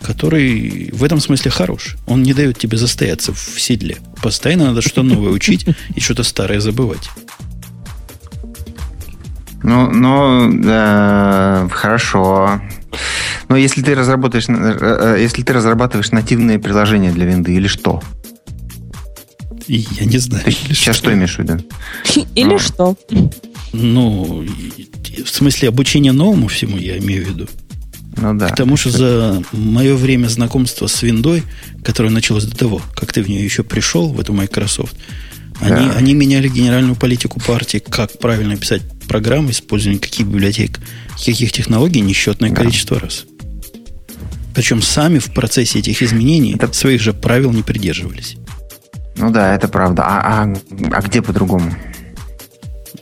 который 0.01 0.89
в 0.93 1.03
этом 1.03 1.19
смысле 1.19 1.51
хорош. 1.51 1.97
Он 2.05 2.23
не 2.23 2.33
дает 2.33 2.57
тебе 2.57 2.77
застояться 2.77 3.33
в 3.33 3.59
седле. 3.59 3.97
Постоянно 4.21 4.67
надо 4.67 4.81
что-то 4.81 5.03
новое 5.03 5.31
учить 5.31 5.65
и 5.95 5.99
что-то 5.99 6.23
старое 6.23 6.59
забывать. 6.59 7.09
Ну, 9.63 9.89
ну, 9.91 10.51
да, 10.63 11.67
хорошо. 11.71 12.61
Но 13.49 13.57
если 13.57 13.81
ты 13.81 13.95
разработаешь, 13.95 14.45
э, 14.47 14.53
э, 14.53 15.21
если 15.21 15.41
ты 15.41 15.53
разрабатываешь 15.53 16.11
нативные 16.11 16.59
приложения 16.59 17.11
для 17.11 17.25
винды 17.25 17.53
или 17.53 17.67
что? 17.67 18.01
Я 19.67 20.05
не 20.05 20.17
знаю. 20.19 20.45
Ты 20.45 20.51
сейчас 20.51 20.95
что? 20.95 21.07
что 21.07 21.13
имеешь 21.13 21.35
в 21.35 21.39
виду? 21.39 21.57
Или 22.35 22.45
ну. 22.45 22.59
что? 22.59 22.95
Ну, 23.73 24.45
в 25.25 25.29
смысле 25.29 25.67
обучения 25.67 26.13
новому 26.13 26.47
всему 26.47 26.77
я 26.77 26.97
имею 26.99 27.25
в 27.25 27.29
виду. 27.29 27.47
Ну 28.17 28.33
да. 28.33 28.49
Потому 28.49 28.77
что 28.77 28.89
за 28.89 29.43
мое 29.51 29.95
время 29.95 30.27
знакомства 30.27 30.87
с 30.87 31.01
виндой, 31.03 31.43
которое 31.83 32.09
началось 32.09 32.45
до 32.45 32.57
того, 32.57 32.81
как 32.95 33.13
ты 33.13 33.21
в 33.21 33.29
нее 33.29 33.43
еще 33.43 33.63
пришел, 33.63 34.09
в 34.09 34.19
эту 34.19 34.33
Microsoft, 34.33 34.95
они, 35.59 35.89
они 35.95 36.13
меняли 36.13 36.49
генеральную 36.49 36.95
политику 36.95 37.39
партии, 37.39 37.79
как 37.79 38.19
правильно 38.19 38.55
писать 38.57 38.81
программы, 39.07 39.51
использование 39.51 39.99
каких 39.99 40.27
библиотек, 40.27 40.79
каких 41.23 41.51
технологий, 41.51 42.01
несчетное 42.01 42.49
да. 42.49 42.55
количество 42.55 42.99
раз. 42.99 43.25
Причем 44.53 44.81
сами 44.81 45.19
в 45.19 45.33
процессе 45.33 45.79
этих 45.79 46.01
изменений 46.01 46.55
это... 46.55 46.73
своих 46.73 47.01
же 47.01 47.13
правил 47.13 47.51
не 47.51 47.63
придерживались. 47.63 48.37
Ну 49.15 49.31
да, 49.31 49.55
это 49.55 49.67
правда. 49.67 50.03
А, 50.05 50.43
а, 50.43 50.53
а 50.91 51.01
где 51.01 51.21
по-другому? 51.21 51.75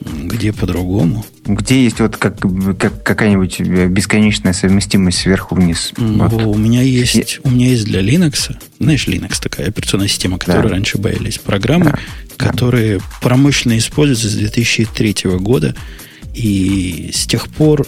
Где 0.02 0.54
по-другому? 0.54 1.26
Где 1.45 1.84
есть 1.84 1.99
вот 1.99 2.17
как, 2.17 2.39
как 2.80 3.03
какая-нибудь 3.03 3.59
бесконечная 3.59 4.53
совместимость 4.53 5.19
сверху 5.19 5.53
вниз? 5.55 5.91
Вот. 5.95 6.34
У 6.34 6.55
меня 6.55 6.81
есть, 6.81 7.39
у 7.43 7.49
меня 7.49 7.67
есть 7.67 7.85
для 7.85 8.01
Linux, 8.01 8.55
знаешь, 8.80 9.07
Linux 9.07 9.39
такая 9.41 9.67
операционная 9.67 10.07
система, 10.07 10.39
которую 10.39 10.69
да. 10.69 10.69
раньше 10.69 10.97
боялись, 10.97 11.38
программы, 11.38 11.85
да. 11.85 11.99
которые 12.38 12.97
да. 12.97 13.05
промышленно 13.22 13.77
используются 13.77 14.27
с 14.27 14.34
2003 14.34 15.15
года, 15.38 15.76
и 16.34 17.11
с 17.13 17.27
тех 17.27 17.47
пор 17.49 17.85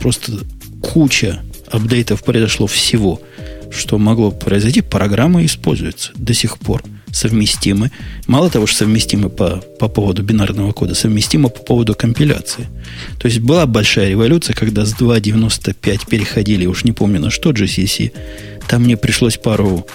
просто 0.00 0.40
куча 0.82 1.40
апдейтов 1.70 2.22
произошло 2.22 2.66
всего, 2.66 3.20
что 3.70 3.98
могло 3.98 4.30
произойти, 4.30 4.82
программы 4.82 5.46
используются 5.46 6.12
до 6.16 6.34
сих 6.34 6.58
пор 6.58 6.82
совместимы. 7.14 7.90
Мало 8.26 8.50
того, 8.50 8.66
что 8.66 8.78
совместимы 8.78 9.30
по, 9.30 9.62
по 9.78 9.88
поводу 9.88 10.22
бинарного 10.22 10.72
кода, 10.72 10.94
совместимы 10.94 11.48
по 11.48 11.60
поводу 11.60 11.94
компиляции. 11.94 12.66
То 13.18 13.28
есть 13.28 13.40
была 13.40 13.66
большая 13.66 14.10
революция, 14.10 14.54
когда 14.54 14.84
с 14.84 14.94
2.95 14.94 16.08
переходили, 16.08 16.66
уж 16.66 16.84
не 16.84 16.92
помню 16.92 17.20
на 17.20 17.30
что, 17.30 17.50
GCC. 17.50 18.12
Там 18.68 18.82
мне 18.82 18.96
пришлось 18.96 19.36
пару, 19.36 19.86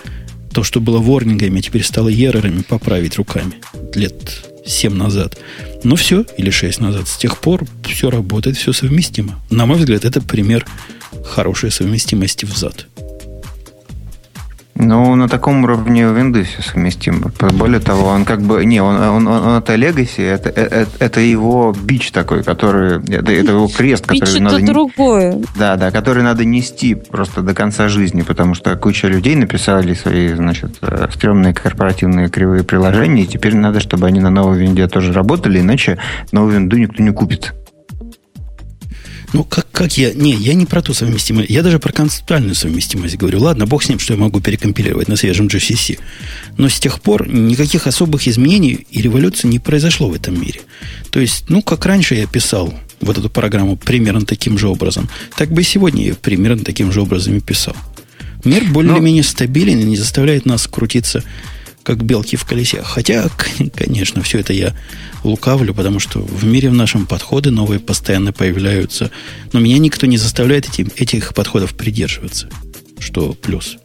то, 0.53 0.63
что 0.63 0.79
было 0.79 0.99
ворнингами, 0.99 1.61
теперь 1.61 1.83
стало 1.83 2.09
ерорами, 2.09 2.61
поправить 2.61 3.17
руками 3.17 3.55
лет 3.95 4.45
7 4.65 4.93
назад. 4.93 5.37
Ну 5.83 5.95
все, 5.95 6.25
или 6.37 6.49
6 6.49 6.79
назад. 6.79 7.07
С 7.07 7.17
тех 7.17 7.37
пор 7.39 7.65
все 7.83 8.09
работает, 8.09 8.57
все 8.57 8.73
совместимо. 8.73 9.39
На 9.49 9.65
мой 9.65 9.77
взгляд, 9.77 10.05
это 10.05 10.21
пример 10.21 10.65
хорошей 11.25 11.71
совместимости 11.71 12.45
в 12.45 12.55
зад. 12.55 12.87
Ну, 14.81 15.13
на 15.15 15.27
таком 15.27 15.65
уровне 15.65 16.03
Windows 16.03 16.45
все 16.45 16.61
совместимо. 16.61 17.31
Более 17.51 17.81
того, 17.81 18.07
он 18.07 18.23
как 18.23 18.41
бы... 18.41 18.63
Не, 18.63 18.81
он, 18.81 18.95
он, 18.95 19.27
он, 19.27 19.43
он 19.43 19.57
это 19.57 19.75
Legacy, 19.75 20.23
это, 20.23 20.47
это, 20.47 20.75
э, 20.75 20.85
это 20.99 21.19
его 21.19 21.75
бич 21.77 22.11
такой, 22.11 22.43
который... 22.43 22.99
Это, 23.13 23.29
это 23.29 23.51
его 23.51 23.67
крест, 23.67 24.09
бич 24.09 24.21
который 24.21 24.35
это 24.35 24.43
надо... 24.43 24.65
другое. 24.65 25.41
Да, 25.57 25.75
да, 25.75 25.91
который 25.91 26.23
надо 26.23 26.45
нести 26.45 26.95
просто 26.95 27.41
до 27.41 27.53
конца 27.53 27.89
жизни, 27.89 28.21
потому 28.21 28.55
что 28.55 28.73
куча 28.77 29.09
людей 29.09 29.35
написали 29.35 29.93
свои, 29.93 30.29
значит, 30.29 30.77
э, 30.81 31.09
стрёмные 31.13 31.53
корпоративные 31.53 32.29
кривые 32.29 32.63
приложения, 32.63 33.23
и 33.23 33.27
теперь 33.27 33.57
надо, 33.57 33.81
чтобы 33.81 34.07
они 34.07 34.21
на 34.21 34.29
новой 34.29 34.59
винде 34.59 34.87
тоже 34.87 35.11
работали, 35.11 35.59
иначе 35.59 35.97
новую 36.31 36.53
винду 36.53 36.77
никто 36.77 37.03
не 37.03 37.11
купит. 37.11 37.53
Ну, 39.33 39.43
как, 39.43 39.69
как 39.71 39.97
я... 39.97 40.13
Не, 40.13 40.33
я 40.33 40.53
не 40.53 40.65
про 40.65 40.81
ту 40.81 40.93
совместимость. 40.93 41.49
Я 41.49 41.61
даже 41.61 41.79
про 41.79 41.91
концептуальную 41.91 42.55
совместимость 42.55 43.17
говорю. 43.17 43.41
Ладно, 43.41 43.65
бог 43.65 43.83
с 43.83 43.89
ним, 43.89 43.99
что 43.99 44.13
я 44.13 44.19
могу 44.19 44.41
перекомпилировать 44.41 45.07
на 45.07 45.15
свежем 45.15 45.47
GCC. 45.47 45.99
Но 46.57 46.69
с 46.69 46.79
тех 46.79 47.01
пор 47.01 47.27
никаких 47.27 47.87
особых 47.87 48.27
изменений 48.27 48.85
и 48.89 49.01
революции 49.01 49.47
не 49.47 49.59
произошло 49.59 50.09
в 50.09 50.13
этом 50.13 50.39
мире. 50.41 50.61
То 51.11 51.19
есть, 51.19 51.45
ну, 51.49 51.61
как 51.61 51.85
раньше 51.85 52.15
я 52.15 52.27
писал 52.27 52.73
вот 53.01 53.17
эту 53.17 53.29
программу 53.29 53.77
примерно 53.77 54.25
таким 54.25 54.57
же 54.57 54.67
образом, 54.67 55.09
так 55.37 55.51
бы 55.51 55.61
и 55.61 55.63
сегодня 55.63 56.05
я 56.05 56.15
примерно 56.15 56.63
таким 56.63 56.91
же 56.91 57.01
образом 57.01 57.37
и 57.37 57.39
писал. 57.39 57.75
Мир 58.43 58.65
более-менее 58.65 59.23
Но... 59.23 59.29
стабилен 59.29 59.79
и 59.79 59.83
не 59.83 59.97
заставляет 59.97 60.45
нас 60.45 60.67
крутиться 60.67 61.23
как 61.89 62.03
белки 62.03 62.35
в 62.35 62.45
колесе. 62.45 62.83
Хотя, 62.83 63.29
конечно, 63.75 64.21
все 64.21 64.39
это 64.39 64.53
я 64.53 64.75
лукавлю, 65.23 65.73
потому 65.73 65.99
что 65.99 66.19
в 66.19 66.45
мире 66.45 66.69
в 66.69 66.75
нашем 66.75 67.07
подходы 67.07 67.49
новые 67.49 67.79
постоянно 67.79 68.31
появляются. 68.31 69.09
Но 69.53 69.59
меня 69.59 69.79
никто 69.79 70.05
не 70.05 70.17
заставляет 70.17 70.69
эти, 70.69 70.87
этих 71.01 71.33
подходов 71.33 71.73
придерживаться. 71.75 72.47
Что 72.99 73.33
плюс. 73.33 73.77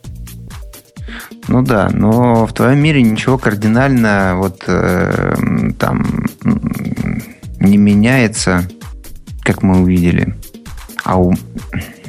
Ну 1.49 1.63
да, 1.63 1.89
но 1.89 2.47
в 2.47 2.53
твоем 2.53 2.81
мире 2.81 3.01
ничего 3.01 3.39
кардинально 3.39 4.35
вот 4.37 4.65
э, 4.67 5.73
там 5.79 6.27
не 7.59 7.79
меняется, 7.79 8.69
как 9.41 9.63
мы 9.63 9.81
увидели. 9.81 10.35
А 11.05 11.19
у 11.19 11.33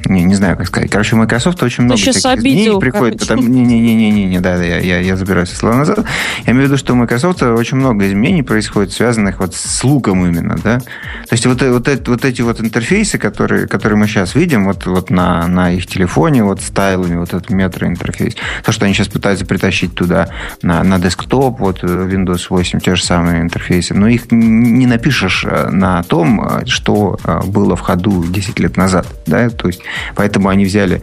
не, 0.10 0.23
не 0.23 0.36
знаю, 0.36 0.57
как 0.57 0.68
сказать. 0.68 0.90
Короче, 0.90 1.15
у 1.15 1.19
Microsoft 1.19 1.61
очень 1.64 1.84
много 1.84 1.99
всяких 1.99 2.40
изменений 2.40 2.80
приходит. 2.80 3.19
Потому... 3.19 3.44
Не-не-не-не-не, 3.44 4.40
да, 4.40 4.57
да, 4.57 4.64
я, 4.64 4.80
я, 4.80 4.99
я 4.99 5.15
забираю 5.15 5.45
со 5.45 5.56
слова 5.56 5.76
назад. 5.76 6.06
Я 6.45 6.53
имею 6.53 6.68
в 6.68 6.69
виду, 6.69 6.77
что 6.77 6.94
у 6.94 6.95
Microsoft 6.95 7.41
очень 7.44 7.77
много 7.77 8.07
изменений 8.07 8.44
происходит, 8.44 8.91
связанных 8.91 9.40
вот 9.40 9.56
с 9.56 9.84
луком 9.84 10.26
именно, 10.26 10.57
да. 10.64 10.80
То 10.80 11.34
есть 11.34 11.45
вот, 11.45 11.61
вот, 11.61 12.07
вот 12.07 12.26
эти 12.26 12.41
вот 12.41 12.61
интерфейсы, 12.61 13.18
которые, 13.18 13.68
которые 13.68 13.98
мы 13.98 14.07
сейчас 14.07 14.36
видим, 14.36 14.65
вот, 14.65 14.86
вот 14.86 15.10
на, 15.10 15.48
на 15.48 15.72
их 15.72 15.88
телефоне, 15.88 16.44
вот 16.44 16.61
с 16.61 16.69
тайлами, 16.69 17.18
вот 17.18 17.30
этот 17.30 17.49
метроинтерфейс, 17.49 18.36
то, 18.64 18.72
что 18.72 18.86
они 18.86 18.94
сейчас 18.94 19.07
пытаются 19.07 19.45
притащить 19.45 19.95
туда 19.95 20.30
на, 20.61 20.84
на 20.84 20.99
десктоп, 20.99 21.60
вот 21.60 21.84
Windows 21.84 22.48
8, 22.49 22.80
те 22.80 22.95
же 22.95 23.03
самые 23.03 23.41
интерфейсы, 23.41 23.94
но 23.94 24.07
их 24.07 24.32
не 24.32 24.86
напишешь 24.86 25.45
э, 25.45 25.69
на 25.69 26.03
том, 26.03 26.41
э, 26.45 26.65
что 26.65 27.18
э, 27.23 27.41
было 27.45 27.76
в 27.76 27.82
ходу 27.82 28.23
10 28.23 28.60
лет 28.60 28.77
назад, 28.77 29.07
да, 29.26 29.49
то 29.49 29.68
есть 29.68 29.82
Поэтому 30.15 30.49
они 30.49 30.65
взяли 30.65 31.01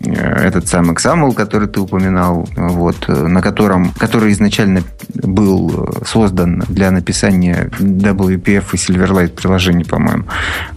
э, 0.00 0.12
этот 0.12 0.68
самый 0.68 0.94
XAML, 0.94 1.34
который 1.34 1.68
ты 1.68 1.80
упоминал, 1.80 2.48
вот, 2.56 3.08
на 3.08 3.42
котором, 3.42 3.92
который 3.92 4.32
изначально 4.32 4.82
был 5.14 5.70
э, 5.70 6.04
создан 6.06 6.64
для 6.68 6.90
написания 6.90 7.70
WPF 7.78 8.64
и 8.72 8.76
Silverlight 8.76 9.30
приложений, 9.30 9.84
по-моему. 9.84 10.24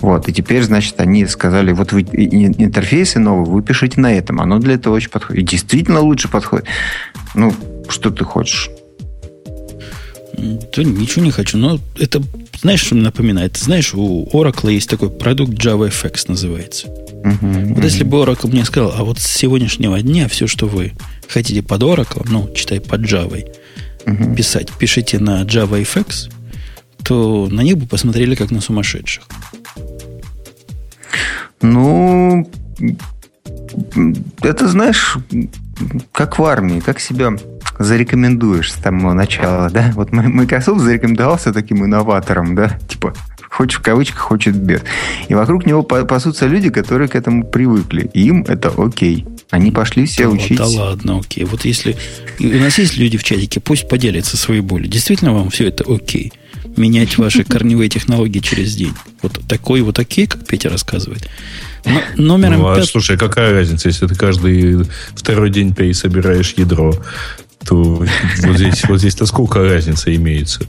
Вот, 0.01 0.27
и 0.30 0.34
теперь, 0.34 0.63
значит, 0.63 0.99
они 0.99 1.25
сказали, 1.25 1.71
вот 1.71 1.91
вы 1.91 2.01
интерфейсы 2.01 3.19
новые, 3.19 3.45
вы 3.45 3.61
пишите 3.61 3.99
на 4.01 4.13
этом. 4.13 4.41
Оно 4.41 4.59
для 4.59 4.75
этого 4.75 4.95
очень 4.95 5.09
подходит. 5.09 5.43
И 5.43 5.45
действительно 5.45 5.99
лучше 5.99 6.30
подходит. 6.30 6.65
Ну, 7.35 7.53
что 7.89 8.11
ты 8.11 8.23
хочешь? 8.23 8.69
Да 10.35 10.84
ничего 10.84 11.23
не 11.23 11.31
хочу, 11.31 11.57
но 11.57 11.80
это, 11.97 12.22
знаешь, 12.60 12.81
что 12.81 12.95
мне 12.95 13.03
напоминает? 13.03 13.55
Знаешь, 13.57 13.93
у 13.93 14.27
Oracle 14.34 14.73
есть 14.73 14.89
такой 14.89 15.11
продукт 15.11 15.53
JavaFX 15.53 16.26
называется. 16.27 16.88
Uh-huh, 16.88 17.73
вот 17.73 17.84
если 17.84 18.03
бы 18.03 18.18
Oracle 18.18 18.49
мне 18.49 18.65
сказал, 18.65 18.93
а 18.95 19.03
вот 19.03 19.19
с 19.19 19.26
сегодняшнего 19.26 20.01
дня 20.01 20.27
все, 20.27 20.47
что 20.47 20.68
вы 20.68 20.93
хотите 21.30 21.61
под 21.61 21.84
Oracle, 21.84 22.26
ну, 22.27 22.51
читай 22.53 22.81
под 22.81 23.01
Java, 23.01 23.45
uh-huh. 24.05 24.35
писать, 24.35 24.72
пишите 24.77 25.19
на 25.19 25.43
JavaFX, 25.43 26.31
то 27.03 27.47
на 27.49 27.61
них 27.61 27.77
бы 27.77 27.85
посмотрели 27.85 28.35
как 28.35 28.51
на 28.51 28.60
сумасшедших. 28.60 29.23
Ну, 31.61 32.49
это, 34.41 34.67
знаешь, 34.67 35.17
как 36.11 36.39
в 36.39 36.43
армии, 36.43 36.80
как 36.80 36.99
себя 36.99 37.34
зарекомендуешь 37.80 38.71
с 38.71 38.81
самого 38.81 39.13
начала, 39.13 39.69
да? 39.69 39.91
Вот 39.95 40.11
Microsoft 40.11 40.81
зарекомендовался 40.81 41.51
таким 41.51 41.84
инноватором, 41.84 42.55
да? 42.55 42.77
Типа, 42.88 43.13
хочешь 43.49 43.80
в 43.80 43.84
кавычках, 43.84 44.19
хочет 44.19 44.55
без. 44.55 44.81
И 45.27 45.34
вокруг 45.34 45.65
него 45.65 45.84
пасутся 45.84 46.47
люди, 46.47 46.69
которые 46.69 47.07
к 47.07 47.15
этому 47.15 47.45
привыкли. 47.45 48.09
И 48.13 48.27
им 48.27 48.43
это 48.47 48.73
окей. 48.77 49.25
Они 49.49 49.71
пошли 49.71 50.05
все 50.05 50.23
да, 50.23 50.30
учить. 50.30 50.57
Да 50.57 50.67
ладно, 50.67 51.19
окей. 51.19 51.45
Вот 51.45 51.65
если 51.65 51.95
у 52.39 52.43
нас 52.45 52.77
есть 52.77 52.97
люди 52.97 53.17
в 53.17 53.23
чатике, 53.23 53.59
пусть 53.59 53.88
поделятся 53.88 54.38
своей 54.38 54.61
болью. 54.61 54.88
Действительно 54.88 55.34
вам 55.34 55.49
все 55.49 55.67
это 55.67 55.84
окей? 55.91 56.34
Менять 56.75 57.17
ваши 57.17 57.43
корневые 57.43 57.89
технологии 57.89 58.39
через 58.39 58.75
день. 58.75 58.93
Вот 59.21 59.39
такой 59.47 59.81
вот 59.81 59.99
окей, 59.99 60.25
как 60.25 60.45
Петя 60.47 60.69
рассказывает. 60.69 61.30
Но, 61.85 62.01
номером 62.15 62.61
ну, 62.61 62.68
а 62.69 62.76
5... 62.76 62.85
слушай, 62.85 63.18
какая 63.18 63.51
разница, 63.53 63.89
если 63.89 64.07
ты 64.07 64.15
каждый 64.15 64.85
второй 65.15 65.49
день 65.49 65.73
пересобираешь 65.73 66.53
ядро, 66.57 66.93
то 67.65 67.76
вот 68.43 68.57
здесь, 68.57 68.84
вот 68.88 68.99
здесь-то 68.99 69.26
сколько 69.26 69.60
разница 69.60 70.15
имеется? 70.15 70.61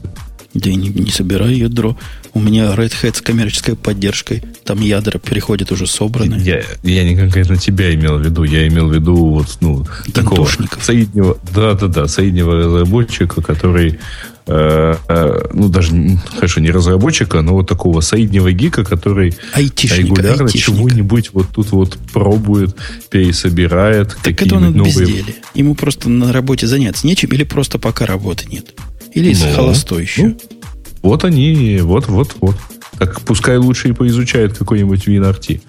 Да 0.55 0.69
я 0.69 0.75
не, 0.77 0.87
не 0.87 1.11
собираю 1.11 1.55
ядро. 1.55 1.97
У 2.33 2.39
меня 2.39 2.73
Red 2.75 2.93
Hat 3.03 3.17
с 3.17 3.21
коммерческой 3.21 3.75
поддержкой. 3.75 4.41
Там 4.63 4.79
ядра 4.79 5.19
переходят 5.19 5.71
уже 5.73 5.85
собранные. 5.85 6.41
Я, 6.41 6.63
я 6.83 7.03
не 7.03 7.15
конкретно 7.15 7.57
тебя 7.57 7.93
имел 7.93 8.17
в 8.17 8.21
виду. 8.23 8.43
Я 8.43 8.65
имел 8.67 8.87
в 8.87 8.93
виду 8.93 9.15
вот, 9.15 9.57
ну, 9.59 9.85
такого 10.13 10.47
среднего, 10.81 11.37
да, 11.53 11.73
да, 11.73 11.87
да, 11.87 12.07
среднего 12.07 12.55
разработчика, 12.55 13.41
который 13.41 13.99
ну, 14.47 15.69
даже, 15.69 16.19
хорошо, 16.35 16.61
не 16.61 16.69
разработчика, 16.69 17.41
но 17.41 17.53
вот 17.53 17.67
такого 17.67 18.01
среднего 18.01 18.51
гика, 18.51 18.83
который 18.83 19.33
айтишника, 19.53 20.01
регулярно 20.01 20.49
чего-нибудь 20.49 21.31
вот 21.33 21.49
тут 21.49 21.71
вот 21.71 21.97
пробует, 22.13 22.75
пересобирает. 23.09 24.15
Так 24.23 24.41
это 24.41 24.55
он 24.55 24.71
новые... 24.71 24.93
безделие. 24.93 25.35
Ему 25.55 25.73
просто 25.73 26.09
на 26.09 26.31
работе 26.31 26.67
заняться 26.67 27.07
нечем 27.07 27.29
или 27.29 27.43
просто 27.43 27.79
пока 27.79 28.05
работы 28.05 28.45
нет. 28.47 28.73
Или 29.13 29.33
ну, 29.33 29.55
холостой 29.55 30.03
еще? 30.03 30.23
Ну, 30.23 30.37
вот 31.01 31.23
они, 31.23 31.79
вот, 31.81 32.07
вот, 32.07 32.35
вот. 32.39 32.55
Так 32.99 33.21
пускай 33.21 33.57
лучше 33.57 33.89
и 33.89 33.93
поизучает 33.93 34.57
какой-нибудь 34.57 35.07
WinRT 35.07 35.61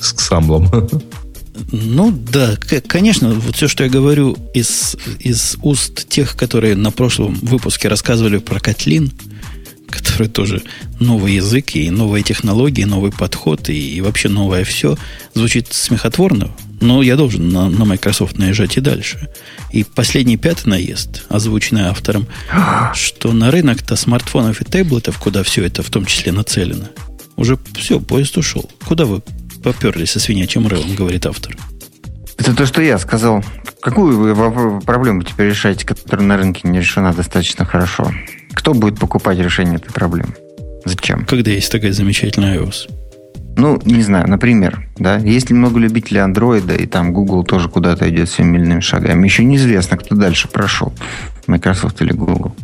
с 0.00 0.12
ксамблом. 0.12 0.68
Ну 1.72 2.10
да, 2.10 2.56
конечно, 2.86 3.30
вот 3.30 3.56
все, 3.56 3.68
что 3.68 3.84
я 3.84 3.90
говорю 3.90 4.36
из, 4.54 4.96
из 5.18 5.56
уст 5.62 6.08
тех, 6.08 6.36
которые 6.36 6.76
на 6.76 6.90
прошлом 6.90 7.34
выпуске 7.34 7.88
рассказывали 7.88 8.38
про 8.38 8.60
Котлин, 8.60 9.12
который 9.88 10.28
тоже 10.28 10.62
новый 11.00 11.34
язык 11.34 11.74
и 11.76 11.90
новые 11.90 12.22
технологии, 12.22 12.84
новый 12.84 13.12
подход 13.12 13.68
и, 13.68 13.96
и 13.96 14.00
вообще 14.00 14.28
новое 14.28 14.64
все, 14.64 14.96
звучит 15.34 15.72
смехотворно, 15.72 16.50
но 16.80 17.02
я 17.02 17.16
должен 17.16 17.50
на, 17.50 17.68
на 17.70 17.84
Microsoft 17.84 18.38
наезжать 18.38 18.76
и 18.76 18.80
дальше. 18.80 19.28
И 19.72 19.84
последний 19.84 20.36
пятый 20.36 20.68
наезд, 20.68 21.24
озвученный 21.28 21.82
автором, 21.82 22.26
что 22.94 23.32
на 23.32 23.50
рынок-то 23.50 23.96
смартфонов 23.96 24.60
и 24.60 24.64
таблетов, 24.64 25.18
куда 25.18 25.42
все 25.42 25.64
это 25.64 25.82
в 25.82 25.90
том 25.90 26.04
числе 26.06 26.32
нацелено, 26.32 26.88
уже 27.36 27.58
все, 27.74 28.00
поезд 28.00 28.36
ушел. 28.38 28.68
Куда 28.84 29.04
вы 29.04 29.22
поперлись 29.66 30.12
со 30.12 30.20
свинячим 30.20 30.68
рылом, 30.68 30.94
говорит 30.94 31.26
автор. 31.26 31.56
Это 32.38 32.54
то, 32.54 32.66
что 32.66 32.82
я 32.82 32.98
сказал. 32.98 33.42
Какую 33.80 34.16
вы 34.16 34.80
проблему 34.80 35.24
теперь 35.24 35.48
решаете, 35.48 35.84
которая 35.84 36.24
на 36.24 36.36
рынке 36.36 36.68
не 36.68 36.78
решена 36.78 37.12
достаточно 37.12 37.64
хорошо? 37.64 38.12
Кто 38.52 38.74
будет 38.74 39.00
покупать 39.00 39.38
решение 39.40 39.76
этой 39.76 39.92
проблемы? 39.92 40.36
Зачем? 40.84 41.26
Когда 41.26 41.50
есть 41.50 41.72
такая 41.72 41.92
замечательная 41.92 42.60
iOS. 42.60 42.88
Ну, 43.56 43.80
не 43.84 44.02
знаю, 44.02 44.28
например, 44.28 44.88
да, 44.98 45.16
есть 45.16 45.50
ли 45.50 45.56
много 45.56 45.80
любителей 45.80 46.20
андроида, 46.20 46.76
и 46.76 46.86
там 46.86 47.12
Google 47.12 47.42
тоже 47.42 47.68
куда-то 47.68 48.08
идет 48.08 48.30
семимильными 48.30 48.78
шагами. 48.78 49.24
Еще 49.24 49.42
неизвестно, 49.42 49.96
кто 49.96 50.14
дальше 50.14 50.46
прошел, 50.46 50.92
Microsoft 51.48 52.00
или 52.02 52.12
Google. 52.12 52.54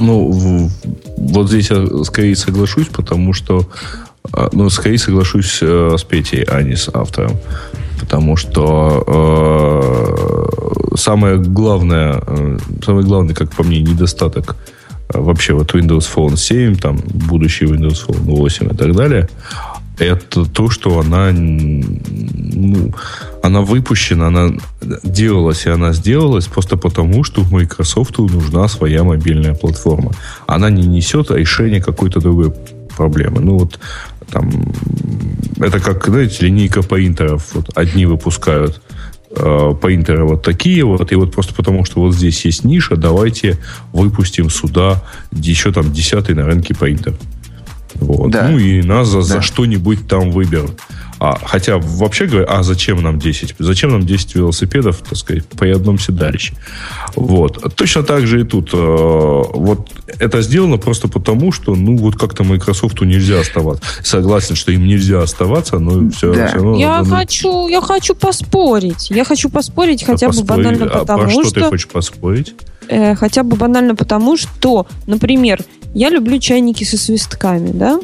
Ну, 0.00 0.68
вот 1.16 1.48
здесь 1.48 1.70
я 1.70 1.86
скорее 2.04 2.36
соглашусь, 2.36 2.88
потому 2.88 3.32
что 3.32 3.66
ну, 4.52 4.70
скорее 4.70 4.98
соглашусь 4.98 5.58
э, 5.62 5.96
с 5.98 6.04
Петей, 6.04 6.44
а 6.44 6.62
не 6.62 6.76
с 6.76 6.88
автором. 6.92 7.36
Потому 8.00 8.36
что 8.36 9.04
э, 9.06 10.96
самое 10.96 11.38
главное, 11.38 12.22
э, 12.26 12.58
самый 12.84 13.04
главный, 13.04 13.34
как 13.34 13.54
по 13.54 13.62
мне, 13.62 13.80
недостаток 13.80 14.56
э, 15.12 15.20
вообще 15.20 15.52
вот 15.52 15.74
Windows 15.74 16.08
Phone 16.14 16.36
7, 16.36 16.76
там, 16.76 16.98
будущий 17.28 17.66
Windows 17.66 18.06
Phone 18.06 18.22
8 18.22 18.72
и 18.72 18.76
так 18.76 18.94
далее, 18.94 19.28
это 19.98 20.44
то, 20.44 20.70
что 20.70 20.98
она, 20.98 21.30
ну, 21.32 22.92
она 23.42 23.60
выпущена, 23.60 24.26
она 24.26 24.50
делалась 25.04 25.66
и 25.66 25.70
она 25.70 25.92
сделалась 25.92 26.46
просто 26.46 26.76
потому, 26.76 27.24
что 27.24 27.42
Microsoft 27.42 28.18
нужна 28.18 28.66
своя 28.68 29.04
мобильная 29.04 29.54
платформа. 29.54 30.10
Она 30.46 30.70
не 30.70 30.86
несет 30.86 31.30
решение 31.30 31.80
какой-то 31.80 32.20
другой 32.20 32.52
проблемы. 32.96 33.40
Ну 33.40 33.58
вот 33.58 33.78
там, 34.30 34.50
это 35.58 35.80
как, 35.80 36.04
знаете, 36.06 36.46
линейка 36.46 36.82
поинтеров. 36.82 37.54
Вот 37.54 37.70
одни 37.74 38.06
выпускают 38.06 38.80
э, 39.30 39.74
поинтеры 39.80 40.24
вот 40.24 40.42
такие 40.42 40.84
вот, 40.84 41.12
и 41.12 41.14
вот 41.14 41.32
просто 41.32 41.54
потому, 41.54 41.84
что 41.84 42.00
вот 42.00 42.14
здесь 42.14 42.44
есть 42.44 42.64
ниша, 42.64 42.96
давайте 42.96 43.58
выпустим 43.92 44.50
сюда 44.50 45.02
еще 45.32 45.72
там 45.72 45.92
десятый 45.92 46.34
на 46.34 46.44
рынке 46.44 46.74
поинтер. 46.74 47.14
Вот. 47.94 48.30
Да. 48.30 48.48
Ну 48.48 48.58
и 48.58 48.82
нас 48.82 49.08
за, 49.08 49.18
да. 49.18 49.24
за 49.24 49.42
что-нибудь 49.42 50.08
там 50.08 50.30
выберут. 50.30 50.80
А, 51.24 51.38
хотя, 51.42 51.78
вообще 51.78 52.26
говоря, 52.26 52.46
а 52.50 52.62
зачем 52.62 53.02
нам 53.02 53.18
10? 53.18 53.54
Зачем 53.58 53.92
нам 53.92 54.04
10 54.04 54.34
велосипедов, 54.34 54.98
так 54.98 55.16
сказать, 55.16 55.46
поедемся 55.46 56.12
дальше? 56.12 56.52
Вот. 57.16 57.74
Точно 57.76 58.02
так 58.02 58.26
же 58.26 58.42
и 58.42 58.44
тут. 58.44 58.74
Э, 58.74 58.76
вот 58.76 59.88
это 60.18 60.42
сделано 60.42 60.76
просто 60.76 61.08
потому, 61.08 61.50
что, 61.50 61.74
ну, 61.74 61.96
вот 61.96 62.16
как-то 62.16 62.44
Microsoft 62.44 63.00
нельзя 63.00 63.40
оставаться. 63.40 63.82
Согласен, 64.02 64.54
что 64.54 64.72
им 64.72 64.86
нельзя 64.86 65.22
оставаться, 65.22 65.78
но 65.78 66.10
все, 66.10 66.34
да. 66.34 66.48
все 66.48 66.56
равно... 66.56 66.78
Я, 66.78 66.98
надо... 66.98 67.08
хочу, 67.08 67.68
я 67.68 67.80
хочу 67.80 68.14
поспорить. 68.14 69.10
Я 69.10 69.24
хочу 69.24 69.48
поспорить 69.48 70.02
а 70.02 70.06
хотя 70.06 70.26
поспорить. 70.26 70.46
бы 70.46 70.56
банально 70.56 70.84
а 70.92 70.98
потому, 71.06 71.30
что... 71.30 71.44
что 71.44 71.54
ты 71.54 71.62
хочешь 71.62 71.88
поспорить? 71.88 72.54
Э, 72.88 73.14
хотя 73.14 73.44
бы 73.44 73.56
банально 73.56 73.94
потому, 73.94 74.36
что, 74.36 74.86
например, 75.06 75.60
я 75.94 76.10
люблю 76.10 76.38
чайники 76.38 76.84
со 76.84 76.98
свистками, 76.98 77.70
да? 77.72 77.98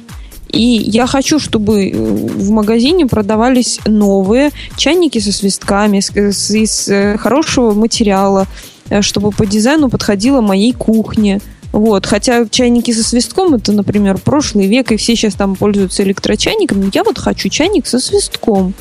И 0.50 0.82
я 0.90 1.06
хочу, 1.06 1.38
чтобы 1.38 1.88
э, 1.88 1.96
в 1.96 2.50
магазине 2.50 3.06
продавались 3.06 3.80
новые 3.86 4.50
чайники 4.76 5.18
со 5.18 5.32
свистками, 5.32 5.98
из 5.98 6.88
э, 6.88 7.16
хорошего 7.18 7.72
материала, 7.72 8.46
э, 8.88 9.02
чтобы 9.02 9.30
по 9.30 9.46
дизайну 9.46 9.88
подходило 9.88 10.40
моей 10.40 10.72
кухне. 10.72 11.40
Вот. 11.72 12.06
Хотя 12.06 12.46
чайники 12.48 12.90
со 12.92 13.04
свистком 13.04 13.54
это, 13.54 13.72
например, 13.72 14.18
прошлый 14.18 14.66
век, 14.66 14.90
и 14.92 14.96
все 14.96 15.14
сейчас 15.14 15.34
там 15.34 15.54
пользуются 15.54 16.02
электрочайником. 16.02 16.80
Но 16.80 16.90
я 16.92 17.04
вот 17.04 17.18
хочу 17.18 17.48
чайник 17.48 17.86
со 17.86 18.00
свистком. 18.00 18.74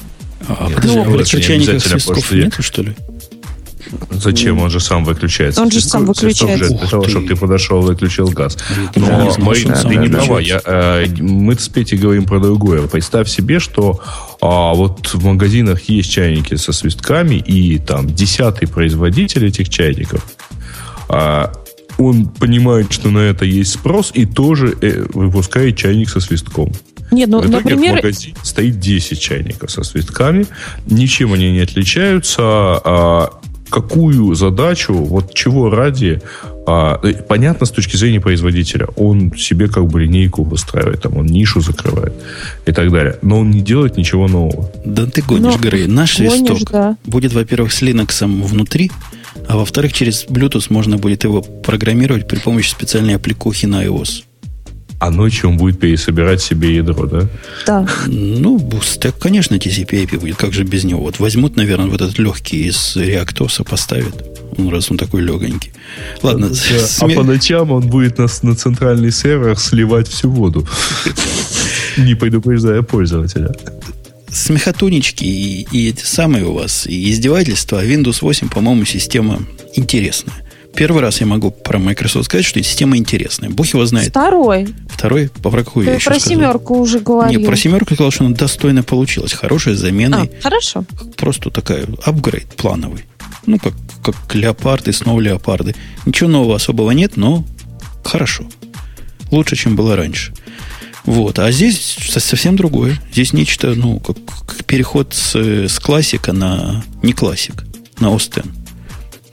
А, 0.47 0.69
подожди, 0.73 0.97
ну, 0.97 1.03
а 1.03 1.15
электрочайников 1.17 1.83
свистков 1.83 2.31
нет, 2.31 2.53
что 2.59 2.81
ли? 2.81 2.95
Зачем? 4.11 4.59
Он 4.59 4.69
же 4.69 4.79
сам 4.79 5.03
выключается. 5.03 5.61
Он 5.61 5.71
же 5.71 5.81
сам 5.81 6.05
выключается. 6.05 6.69
Для 6.69 6.87
того, 6.87 7.07
чтобы 7.07 7.27
ты 7.27 7.35
подошел 7.35 7.81
и 7.83 7.85
выключил 7.85 8.29
газ. 8.29 8.57
Но, 8.95 9.33
Марина, 9.39 9.75
ты 9.75 9.95
не 9.95 10.09
права. 10.09 10.39
Я, 10.39 10.61
э, 10.65 11.05
мы 11.19 11.55
с 11.55 11.67
Петей 11.69 11.97
говорим 11.97 12.25
про 12.25 12.39
другое. 12.39 12.87
Представь 12.87 13.29
себе, 13.29 13.59
что 13.59 13.99
а, 14.41 14.73
вот 14.73 15.13
в 15.13 15.23
магазинах 15.25 15.81
есть 15.89 16.11
чайники 16.11 16.55
со 16.55 16.71
свистками, 16.71 17.35
и 17.35 17.79
там 17.79 18.07
десятый 18.07 18.67
производитель 18.67 19.45
этих 19.45 19.69
чайников 19.69 20.25
а, 21.07 21.51
он 21.97 22.27
понимает, 22.27 22.93
что 22.93 23.09
на 23.09 23.19
это 23.19 23.45
есть 23.45 23.73
спрос, 23.73 24.11
и 24.13 24.25
тоже 24.25 24.77
э, 24.81 25.05
выпускает 25.13 25.75
чайник 25.75 26.09
со 26.09 26.21
свистком. 26.21 26.71
Нет, 27.11 27.29
ну, 27.29 27.39
в 27.39 27.49
итоге 27.49 27.75
например... 27.75 27.93
в 27.93 27.95
магазине 27.97 28.35
стоит 28.43 28.79
10 28.79 29.19
чайников 29.19 29.71
со 29.71 29.83
свистками, 29.83 30.45
ничем 30.85 31.33
они 31.33 31.51
не 31.51 31.59
отличаются, 31.59 32.41
а, 32.41 33.38
какую 33.69 34.35
задачу, 34.35 34.93
вот 34.93 35.33
чего 35.33 35.69
ради, 35.69 36.21
а, 36.65 36.99
э, 37.03 37.13
понятно 37.13 37.65
с 37.65 37.71
точки 37.71 37.95
зрения 37.95 38.19
производителя, 38.19 38.87
он 38.95 39.31
себе 39.35 39.67
как 39.67 39.87
бы 39.87 40.01
линейку 40.01 40.43
выстраивает, 40.43 41.01
там 41.01 41.17
он 41.17 41.25
нишу 41.25 41.61
закрывает 41.61 42.13
и 42.65 42.71
так 42.71 42.91
далее, 42.91 43.17
но 43.21 43.39
он 43.39 43.51
не 43.51 43.61
делает 43.61 43.97
ничего 43.97 44.27
нового. 44.27 44.71
Да 44.85 45.05
ты 45.05 45.21
гонишь, 45.21 45.55
но, 45.55 45.57
Грей. 45.57 45.87
Наш 45.87 46.15
свисток 46.15 46.69
да. 46.71 46.97
будет, 47.05 47.33
во-первых, 47.33 47.71
с 47.71 47.81
Linux 47.81 48.25
внутри, 48.25 48.91
а 49.47 49.57
во-вторых, 49.57 49.93
через 49.93 50.25
Bluetooth 50.27 50.67
можно 50.69 50.97
будет 50.97 51.23
его 51.23 51.41
программировать 51.41 52.27
при 52.27 52.37
помощи 52.37 52.69
специальной 52.69 53.15
аппликухи 53.15 53.65
на 53.65 53.83
iOS 53.85 54.23
а 54.99 55.11
ночью 55.11 55.49
он 55.49 55.57
будет 55.57 55.79
пересобирать 55.79 56.41
себе 56.41 56.75
ядро, 56.75 57.05
да? 57.05 57.27
Да. 57.65 57.87
Ну, 58.07 58.59
стек, 58.83 59.17
конечно, 59.17 59.55
TCP 59.55 60.05
IP 60.05 60.19
будет. 60.19 60.35
Как 60.35 60.53
же 60.53 60.63
без 60.63 60.83
него? 60.83 61.01
Вот 61.01 61.19
возьмут, 61.19 61.55
наверное, 61.55 61.87
вот 61.87 62.01
этот 62.01 62.19
легкий 62.19 62.67
из 62.67 62.95
реактоса, 62.97 63.63
поставят. 63.63 64.25
Ну, 64.57 64.69
раз 64.69 64.91
он 64.91 64.97
такой 64.97 65.21
легонький. 65.21 65.71
Ладно. 66.21 66.49
Да. 66.49 66.55
Смех... 66.55 66.89
А 66.99 67.07
по 67.07 67.23
ночам 67.23 67.71
он 67.71 67.87
будет 67.87 68.17
на, 68.17 68.27
на 68.41 68.55
центральный 68.55 69.11
сервер 69.11 69.57
сливать 69.57 70.09
всю 70.09 70.29
воду, 70.29 70.67
не 71.97 72.15
предупреждая 72.15 72.81
пользователя 72.81 73.51
смехотунечки 74.31 75.23
и, 75.23 75.67
и 75.71 75.89
эти 75.89 76.03
самые 76.03 76.45
у 76.45 76.53
вас, 76.53 76.85
и 76.85 77.09
издевательства. 77.09 77.83
Windows 77.83 78.19
8, 78.21 78.49
по-моему, 78.49 78.85
система 78.85 79.41
интересная. 79.73 80.35
Первый 80.75 81.01
раз 81.01 81.19
я 81.19 81.25
могу 81.27 81.51
про 81.51 81.77
Microsoft 81.77 82.25
сказать, 82.25 82.45
что 82.45 82.61
система 82.63 82.95
интересная. 82.97 83.49
Бог 83.49 83.67
его 83.67 83.85
знает. 83.85 84.09
Второй. 84.09 84.67
Второй? 84.89 85.29
По 85.41 85.49
про 85.49 85.63
какую 85.63 85.85
Ты 85.85 85.91
я 85.91 85.95
еще 85.97 86.09
про 86.09 86.19
сказал? 86.19 86.37
семерку 86.37 86.77
уже 86.77 86.99
говорил. 86.99 87.39
Не, 87.39 87.45
про 87.45 87.55
семерку 87.55 87.87
я 87.91 87.95
сказал, 87.95 88.11
что 88.11 88.25
она 88.25 88.35
достойно 88.35 88.83
получилась. 88.83 89.33
Хорошая 89.33 89.75
замена. 89.75 90.21
А, 90.21 90.41
хорошо. 90.41 90.85
Просто 91.17 91.49
такая 91.49 91.85
апгрейд 92.03 92.47
плановый. 92.55 93.05
Ну, 93.45 93.57
как, 93.57 93.73
как 94.03 94.15
леопарды, 94.35 94.93
снова 94.93 95.19
леопарды. 95.19 95.75
Ничего 96.05 96.29
нового 96.29 96.55
особого 96.55 96.91
нет, 96.91 97.17
но 97.17 97.43
хорошо. 98.03 98.45
Лучше, 99.31 99.55
чем 99.55 99.75
было 99.75 99.95
раньше. 99.95 100.33
Вот. 101.05 101.39
А 101.39 101.51
здесь 101.51 101.97
совсем 102.09 102.55
другое. 102.55 103.01
Здесь 103.11 103.33
нечто, 103.33 103.73
ну, 103.75 103.99
как, 103.99 104.17
как 104.45 104.65
переход 104.65 105.13
с, 105.13 105.35
с 105.35 105.79
классика 105.79 106.31
на 106.31 106.83
не 107.01 107.13
классик, 107.13 107.65
на 107.99 108.15
Остен. 108.15 108.45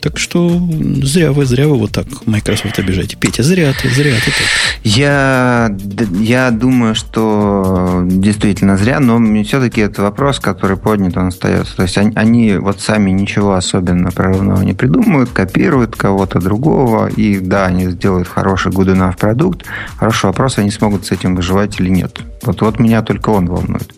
Так 0.06 0.20
что 0.20 0.62
зря 1.02 1.32
вы, 1.32 1.44
зря 1.46 1.66
вы 1.66 1.78
вот 1.78 1.90
так 1.90 2.06
Microsoft 2.26 2.78
обижаете. 2.78 3.16
Петя, 3.16 3.42
зря 3.42 3.72
ты, 3.72 3.88
зря 3.88 4.14
ты 4.24 4.30
так. 4.30 4.46
Я, 4.84 5.76
я 6.20 6.52
думаю, 6.52 6.94
что 6.94 8.04
действительно 8.06 8.76
зря, 8.76 9.00
но 9.00 9.18
все-таки 9.42 9.80
это 9.80 10.02
вопрос, 10.02 10.38
который 10.38 10.76
поднят, 10.76 11.16
он 11.16 11.26
остается. 11.26 11.74
То 11.74 11.82
есть 11.82 11.98
они, 11.98 12.12
они 12.14 12.54
вот 12.54 12.80
сами 12.80 13.10
ничего 13.10 13.54
особенно 13.54 14.12
прорывного 14.12 14.62
не 14.62 14.74
придумывают, 14.74 15.30
копируют 15.30 15.96
кого-то 15.96 16.38
другого, 16.38 17.08
и 17.08 17.40
да, 17.40 17.66
они 17.66 17.90
сделают 17.90 18.28
хороший 18.28 18.70
good 18.70 18.96
enough 18.96 19.16
продукт. 19.18 19.66
Хороший 19.96 20.26
вопрос, 20.26 20.58
они 20.58 20.70
смогут 20.70 21.04
с 21.04 21.10
этим 21.10 21.34
выживать 21.34 21.80
или 21.80 21.88
нет. 21.88 22.20
Вот, 22.42 22.60
вот 22.60 22.78
меня 22.78 23.02
только 23.02 23.30
он 23.30 23.46
волнует. 23.46 23.92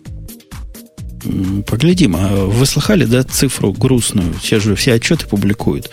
Поглядим. 1.65 2.15
А 2.15 2.45
вы 2.45 2.65
слыхали, 2.65 3.05
да, 3.05 3.23
цифру 3.23 3.73
грустную? 3.73 4.33
Все 4.41 4.59
же 4.59 4.75
все 4.75 4.93
отчеты 4.93 5.27
публикуют. 5.27 5.91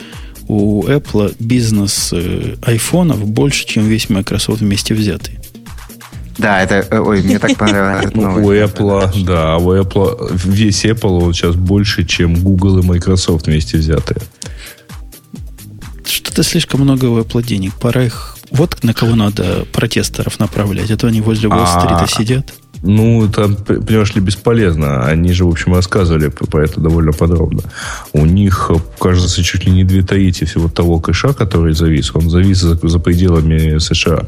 у 0.49 0.85
Apple 0.85 1.35
бизнес 1.39 2.11
э, 2.13 2.55
айфонов 2.63 3.27
больше, 3.27 3.67
чем 3.67 3.87
весь 3.87 4.09
Microsoft 4.09 4.61
вместе 4.61 4.95
взятый. 4.95 5.39
Да, 6.39 6.63
это, 6.63 6.87
э, 6.91 6.99
ой, 6.99 7.23
мне 7.23 7.39
так 7.39 7.57
понравилось. 7.57 8.15
Ну, 8.15 8.47
у 8.47 8.53
Apple, 8.53 9.25
да, 9.25 9.57
у 9.57 9.75
Apple, 9.75 10.31
весь 10.45 10.85
Apple 10.85 11.21
вот 11.21 11.35
сейчас 11.35 11.57
больше, 11.57 12.05
чем 12.05 12.35
Google 12.35 12.79
и 12.79 12.83
Microsoft 12.83 13.47
вместе 13.47 13.79
взятые. 13.79 14.21
Что-то 16.05 16.43
слишком 16.43 16.83
много 16.83 17.07
у 17.07 17.19
Apple 17.19 17.43
денег. 17.43 17.75
Пора 17.81 18.05
их... 18.05 18.37
Вот 18.51 18.85
на 18.85 18.95
кого 18.95 19.17
надо 19.17 19.67
протесторов 19.73 20.39
направлять. 20.39 20.91
А 20.91 20.97
то 20.97 21.09
они 21.09 21.21
возле 21.21 21.49
Уолл-стрита 21.49 22.07
сидят. 22.07 22.53
Ну, 22.83 23.29
там, 23.35 23.57
понимаешь 23.57 24.15
ли, 24.15 24.21
бесполезно. 24.21 25.07
Они 25.07 25.33
же, 25.33 25.45
в 25.45 25.49
общем, 25.49 25.75
рассказывали 25.75 26.29
про 26.29 26.65
это 26.65 26.81
довольно 26.81 27.13
подробно. 27.13 27.63
У 28.13 28.25
них, 28.27 28.71
кажется, 28.99 29.43
чуть 29.43 29.65
ли 29.65 29.73
не 29.73 29.85
две 29.85 30.03
трети 30.03 30.45
всего 30.45 30.69
того 30.69 31.01
кэша, 31.01 31.33
который 31.33 31.75
завис, 31.75 32.11
он 32.15 32.31
завис 32.31 32.59
за, 32.59 32.79
за 32.89 32.99
пределами 32.99 33.79
США. 33.79 34.27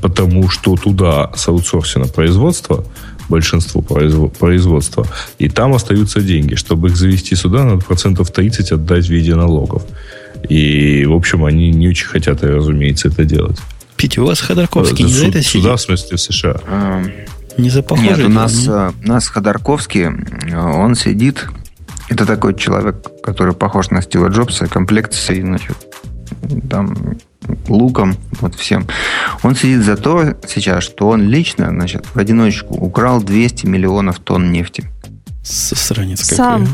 Потому 0.00 0.48
что 0.48 0.76
туда 0.76 1.30
саутсорсено 1.34 2.06
производство, 2.06 2.84
большинство 3.28 3.82
производства, 3.82 5.06
и 5.38 5.48
там 5.48 5.74
остаются 5.74 6.20
деньги. 6.20 6.54
Чтобы 6.54 6.88
их 6.88 6.96
завести 6.96 7.34
сюда, 7.34 7.64
надо 7.64 7.84
процентов 7.84 8.30
30 8.30 8.72
отдать 8.72 9.06
в 9.06 9.10
виде 9.10 9.34
налогов. 9.34 9.82
И, 10.48 11.04
в 11.04 11.12
общем, 11.12 11.44
они 11.44 11.70
не 11.70 11.88
очень 11.88 12.06
хотят, 12.06 12.42
разумеется, 12.42 13.08
это 13.08 13.24
делать. 13.24 13.58
Петя, 13.96 14.22
у 14.22 14.26
вас 14.26 14.40
Ходорковский 14.40 15.04
не 15.04 15.12
за 15.12 15.26
это 15.26 15.42
сидит? 15.42 15.62
Сюда, 15.62 15.76
в 15.76 15.80
смысле, 15.80 16.16
в 16.16 16.20
США. 16.20 16.60
Не 17.58 17.70
за 17.70 17.84
Нет, 17.98 18.20
у 18.20 18.28
нас? 18.28 18.66
Э, 18.68 18.92
у 19.04 19.08
нас 19.08 19.28
Ходорковский, 19.28 20.04
э, 20.04 20.56
он 20.56 20.94
сидит, 20.94 21.48
это 22.08 22.24
такой 22.24 22.54
человек, 22.54 23.04
который 23.22 23.52
похож 23.52 23.90
на 23.90 24.00
Стива 24.00 24.28
Джобса, 24.28 24.68
комплекцией, 24.68 25.42
значит, 25.42 25.76
там, 26.70 27.16
луком, 27.68 28.16
вот 28.40 28.54
всем. 28.54 28.86
Он 29.42 29.56
сидит 29.56 29.82
за 29.82 29.96
то 29.96 30.36
сейчас, 30.46 30.84
что 30.84 31.08
он 31.08 31.28
лично, 31.28 31.70
значит, 31.70 32.06
в 32.14 32.18
одиночку 32.18 32.74
украл 32.74 33.20
200 33.20 33.66
миллионов 33.66 34.20
тонн 34.20 34.52
нефти. 34.52 34.84
Сранец 35.42 36.22
какой. 36.22 36.36
Сам. 36.36 36.68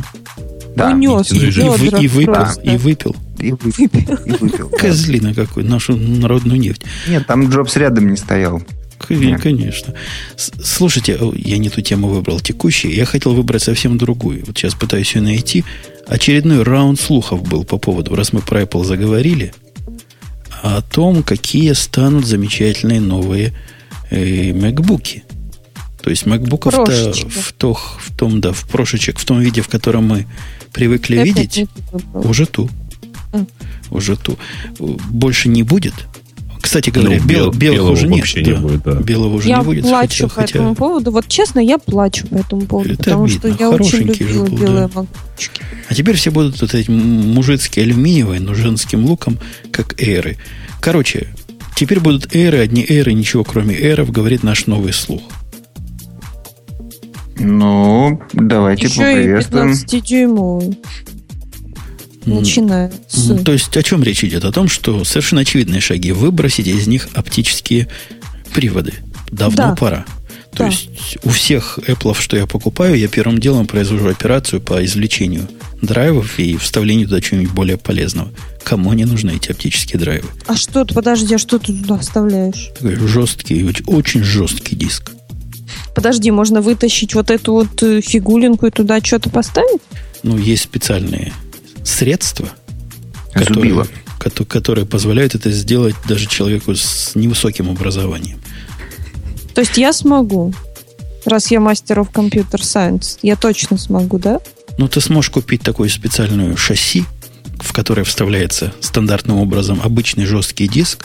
Да. 0.76 0.90
Унес. 0.90 1.32
И, 1.32 1.38
и, 1.38 1.48
и, 1.48 2.04
и, 2.04 2.08
выпил, 2.08 2.32
да. 2.32 2.52
и 2.62 2.76
выпил. 2.76 3.16
И 3.38 3.52
выпил. 3.52 4.16
И 4.26 4.32
выпил. 4.32 4.68
Козлина 4.78 5.34
какой, 5.34 5.64
нашу 5.64 5.96
народную 5.96 6.58
нефть. 6.58 6.82
Нет, 7.08 7.26
там 7.26 7.48
Джобс 7.48 7.76
рядом 7.76 8.10
не 8.10 8.16
стоял. 8.16 8.62
Конечно. 8.98 9.94
Слушайте, 10.36 11.18
я 11.34 11.58
не 11.58 11.68
ту 11.68 11.80
тему 11.80 12.08
выбрал 12.08 12.40
текущую. 12.40 12.94
Я 12.94 13.04
хотел 13.04 13.34
выбрать 13.34 13.62
совсем 13.62 13.98
другую. 13.98 14.44
Вот 14.46 14.56
сейчас 14.56 14.74
пытаюсь 14.74 15.14
ее 15.14 15.22
найти. 15.22 15.64
Очередной 16.06 16.62
раунд 16.62 17.00
слухов 17.00 17.42
был 17.42 17.64
по 17.64 17.78
поводу, 17.78 18.14
раз 18.14 18.32
мы 18.32 18.40
про 18.40 18.62
Apple 18.62 18.84
заговорили, 18.84 19.54
о 20.62 20.82
том, 20.82 21.22
какие 21.22 21.72
станут 21.72 22.26
замечательные 22.26 23.00
новые 23.00 23.52
э, 24.10 24.50
MacBook. 24.50 25.22
То 26.02 26.10
есть 26.10 26.24
MacBook 26.24 26.70
в, 27.30 27.52
то, 27.54 27.74
в 27.74 28.16
том, 28.16 28.40
да, 28.40 28.52
в 28.52 28.68
прошечек, 28.68 29.18
в 29.18 29.24
том 29.24 29.40
виде, 29.40 29.62
в 29.62 29.68
котором 29.68 30.06
мы 30.06 30.26
привыкли 30.72 31.16
Это 31.16 31.26
видеть, 31.26 31.66
уже 32.12 32.46
ту. 32.46 32.68
А. 33.32 33.46
Уже 33.90 34.16
ту. 34.16 34.38
Больше 34.78 35.48
не 35.48 35.62
будет. 35.62 35.94
Кстати 36.64 36.88
говоря, 36.88 37.18
ну, 37.20 37.26
бел, 37.26 37.50
белого, 37.50 37.74
белого 37.74 37.90
уже 37.90 38.08
нет. 38.08 38.34
Не 38.36 38.54
будет, 38.54 38.82
да. 38.84 38.92
Белого 38.94 39.34
уже 39.34 39.50
я 39.50 39.58
не 39.58 39.64
будет. 39.64 39.84
Я 39.84 39.90
плачу 39.90 40.28
хотя, 40.28 40.34
по 40.34 40.40
этому 40.48 40.68
хотя... 40.70 40.78
поводу. 40.78 41.10
Вот 41.10 41.28
честно, 41.28 41.60
я 41.60 41.76
плачу 41.76 42.26
по 42.26 42.36
этому 42.36 42.62
поводу, 42.62 42.94
Это 42.94 43.04
потому 43.04 43.24
обидно. 43.24 43.38
что 43.38 43.62
я 43.62 43.70
очень 43.70 43.98
любила 43.98 44.46
был, 44.46 44.56
белые 44.58 44.88
да. 44.88 44.90
макбучки. 44.94 45.62
А 45.90 45.94
теперь 45.94 46.16
все 46.16 46.30
будут 46.30 46.58
вот 46.62 46.72
эти 46.72 46.90
мужицкие 46.90 47.84
алюминиевые, 47.84 48.40
но 48.40 48.54
женским 48.54 49.04
луком, 49.04 49.38
как 49.72 50.00
эры. 50.00 50.38
Короче, 50.80 51.34
теперь 51.76 52.00
будут 52.00 52.34
эры, 52.34 52.60
одни 52.60 52.82
эры, 52.88 53.12
ничего 53.12 53.44
кроме 53.44 53.78
эров, 53.78 54.10
говорит 54.10 54.42
наш 54.42 54.66
новый 54.66 54.94
слух. 54.94 55.20
Ну, 57.36 58.22
давайте 58.32 58.86
Еще 58.86 59.00
поприветствуем. 59.00 59.72
И 59.72 59.74
15-дюймовый 59.74 60.78
начиная 62.26 62.92
с... 63.08 63.42
То 63.44 63.52
есть 63.52 63.76
о 63.76 63.82
чем 63.82 64.02
речь 64.02 64.24
идет? 64.24 64.44
О 64.44 64.52
том, 64.52 64.68
что 64.68 65.04
совершенно 65.04 65.42
очевидные 65.42 65.80
шаги. 65.80 66.12
Выбросить 66.12 66.66
из 66.66 66.86
них 66.86 67.08
оптические 67.14 67.88
приводы. 68.52 68.94
Давно 69.30 69.56
да. 69.56 69.74
пора. 69.74 70.06
То 70.52 70.58
да. 70.58 70.66
есть 70.66 71.18
у 71.24 71.30
всех 71.30 71.78
Apple, 71.86 72.14
что 72.18 72.36
я 72.36 72.46
покупаю, 72.46 72.96
я 72.96 73.08
первым 73.08 73.38
делом 73.38 73.66
произвожу 73.66 74.08
операцию 74.08 74.60
по 74.60 74.84
извлечению 74.84 75.48
драйвов 75.82 76.38
и 76.38 76.56
вставлению 76.56 77.08
туда 77.08 77.20
чего-нибудь 77.20 77.52
более 77.52 77.76
полезного. 77.76 78.30
Кому 78.62 78.92
не 78.92 79.04
нужны 79.04 79.32
эти 79.32 79.50
оптические 79.50 79.98
драйвы? 79.98 80.28
А 80.46 80.54
что 80.54 80.84
ты, 80.84 80.94
подожди, 80.94 81.34
а 81.34 81.38
что 81.38 81.58
ты 81.58 81.72
туда 81.72 81.98
вставляешь? 81.98 82.70
Такой 82.78 82.94
жесткий, 82.94 83.68
очень 83.86 84.22
жесткий 84.22 84.76
диск. 84.76 85.10
Подожди, 85.94 86.30
можно 86.30 86.60
вытащить 86.60 87.14
вот 87.14 87.30
эту 87.30 87.52
вот 87.52 87.82
э, 87.82 88.00
фигулинку 88.00 88.66
и 88.66 88.70
туда 88.70 89.00
что-то 89.00 89.30
поставить? 89.30 89.80
Ну, 90.22 90.38
есть 90.38 90.62
специальные 90.64 91.32
средства, 91.84 92.48
которые, 93.32 93.84
которые 94.48 94.86
позволяют 94.86 95.34
это 95.34 95.50
сделать 95.50 95.94
даже 96.08 96.26
человеку 96.26 96.74
с 96.74 97.12
невысоким 97.14 97.70
образованием. 97.70 98.40
То 99.54 99.60
есть 99.60 99.76
я 99.76 99.92
смогу, 99.92 100.52
раз 101.24 101.50
я 101.50 101.60
мастер 101.60 102.02
в 102.02 102.10
компьютер 102.10 102.62
сайенс, 102.64 103.18
я 103.22 103.36
точно 103.36 103.78
смогу, 103.78 104.18
да? 104.18 104.40
Ну, 104.78 104.88
ты 104.88 105.00
сможешь 105.00 105.30
купить 105.30 105.62
такую 105.62 105.88
специальную 105.88 106.56
шасси, 106.56 107.04
в 107.60 107.72
которое 107.72 108.02
вставляется 108.04 108.74
стандартным 108.80 109.36
образом 109.38 109.80
обычный 109.82 110.26
жесткий 110.26 110.66
диск, 110.66 111.04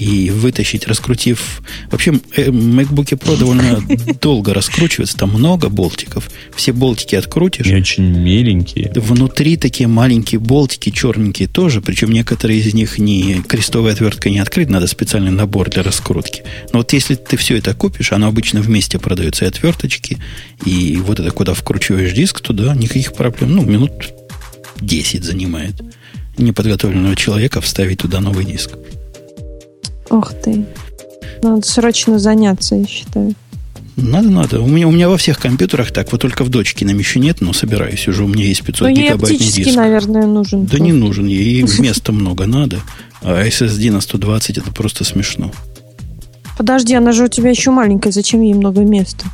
и 0.00 0.30
вытащить, 0.30 0.88
раскрутив... 0.88 1.60
Вообще, 1.90 2.18
э, 2.34 2.46
MacBook 2.46 3.10
Pro 3.18 3.38
довольно 3.38 3.82
долго 4.20 4.54
раскручивается, 4.54 5.18
там 5.18 5.30
много 5.30 5.68
болтиков. 5.68 6.30
Все 6.56 6.72
болтики 6.72 7.16
открутишь. 7.16 7.66
И 7.66 7.74
очень 7.74 8.04
миленькие. 8.04 8.90
Внутри 8.94 9.58
такие 9.58 9.88
маленькие 9.88 10.38
болтики, 10.38 10.88
черненькие 10.88 11.48
тоже, 11.48 11.82
причем 11.82 12.12
некоторые 12.12 12.60
из 12.60 12.72
них 12.72 12.98
не 12.98 13.42
крестовой 13.46 13.92
отверткой 13.92 14.32
не 14.32 14.38
открыт, 14.38 14.70
надо 14.70 14.86
специальный 14.86 15.32
набор 15.32 15.68
для 15.68 15.82
раскрутки. 15.82 16.44
Но 16.72 16.78
вот 16.78 16.94
если 16.94 17.14
ты 17.14 17.36
все 17.36 17.58
это 17.58 17.74
купишь, 17.74 18.12
оно 18.12 18.28
обычно 18.28 18.62
вместе 18.62 18.98
продается 18.98 19.44
и 19.44 19.48
отверточки, 19.48 20.16
и 20.64 20.96
вот 20.96 21.20
это 21.20 21.30
куда 21.30 21.52
вкручиваешь 21.52 22.12
диск, 22.12 22.40
туда 22.40 22.74
никаких 22.74 23.12
проблем. 23.12 23.54
Ну, 23.54 23.64
минут 23.66 23.92
10 24.80 25.24
занимает 25.24 25.74
неподготовленного 26.38 27.16
человека 27.16 27.60
вставить 27.60 27.98
туда 27.98 28.20
новый 28.20 28.46
диск. 28.46 28.70
Ох 30.10 30.34
ты. 30.34 30.66
Надо 31.42 31.66
срочно 31.66 32.18
заняться, 32.18 32.74
я 32.74 32.86
считаю. 32.86 33.34
Надо, 33.96 34.30
надо. 34.30 34.60
У 34.60 34.66
меня, 34.66 34.88
у 34.88 34.90
меня 34.90 35.08
во 35.08 35.16
всех 35.16 35.38
компьютерах 35.38 35.92
так. 35.92 36.10
Вот 36.12 36.20
только 36.20 36.44
в 36.44 36.48
дочке 36.48 36.84
нам 36.84 36.98
еще 36.98 37.20
нет, 37.20 37.40
но 37.40 37.52
собираюсь 37.52 38.08
уже. 38.08 38.24
У 38.24 38.28
меня 38.28 38.44
есть 38.44 38.62
500 38.62 38.88
но 38.88 38.94
гигабайтный 38.94 39.46
диск. 39.46 39.76
наверное, 39.76 40.26
нужен. 40.26 40.66
Да 40.66 40.78
не 40.78 40.92
нужен. 40.92 41.26
Ей 41.26 41.62
места 41.78 42.12
много 42.12 42.46
надо. 42.46 42.80
А 43.22 43.44
SSD 43.46 43.90
на 43.90 44.00
120 44.00 44.58
это 44.58 44.70
просто 44.72 45.04
смешно. 45.04 45.52
Подожди, 46.56 46.94
она 46.94 47.12
же 47.12 47.24
у 47.24 47.28
тебя 47.28 47.50
еще 47.50 47.70
маленькая. 47.70 48.10
Зачем 48.10 48.42
ей 48.42 48.54
много 48.54 48.80
места? 48.82 49.26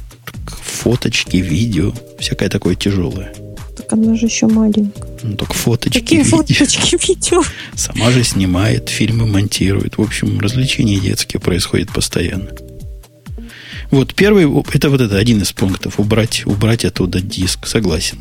Фоточки, 0.47 1.37
видео. 1.37 1.93
Всякое 2.19 2.49
такое 2.49 2.75
тяжелое. 2.75 3.33
Так 3.89 3.99
она 3.99 4.17
же 4.17 4.27
еще 4.27 4.47
маленькая. 4.49 5.07
Ну, 5.23 5.37
только 5.37 5.55
фоточки, 5.55 6.01
Какие 6.01 6.19
видео. 6.23 6.37
фоточки, 6.39 7.07
видео? 7.09 7.43
Сама 7.75 8.11
же 8.11 8.25
снимает, 8.25 8.89
фильмы 8.89 9.27
монтирует. 9.27 9.99
В 9.99 10.03
общем, 10.03 10.41
развлечения 10.41 10.99
детские 10.99 11.41
происходят 11.41 11.93
постоянно. 11.93 12.51
Вот 13.93 14.15
первый, 14.15 14.45
это 14.73 14.91
вот 14.91 15.01
это 15.01 15.17
один 15.17 15.41
из 15.43 15.53
пунктов. 15.53 16.01
Убрать, 16.01 16.43
убрать 16.47 16.85
оттуда 16.85 17.21
диск, 17.21 17.67
согласен. 17.69 18.19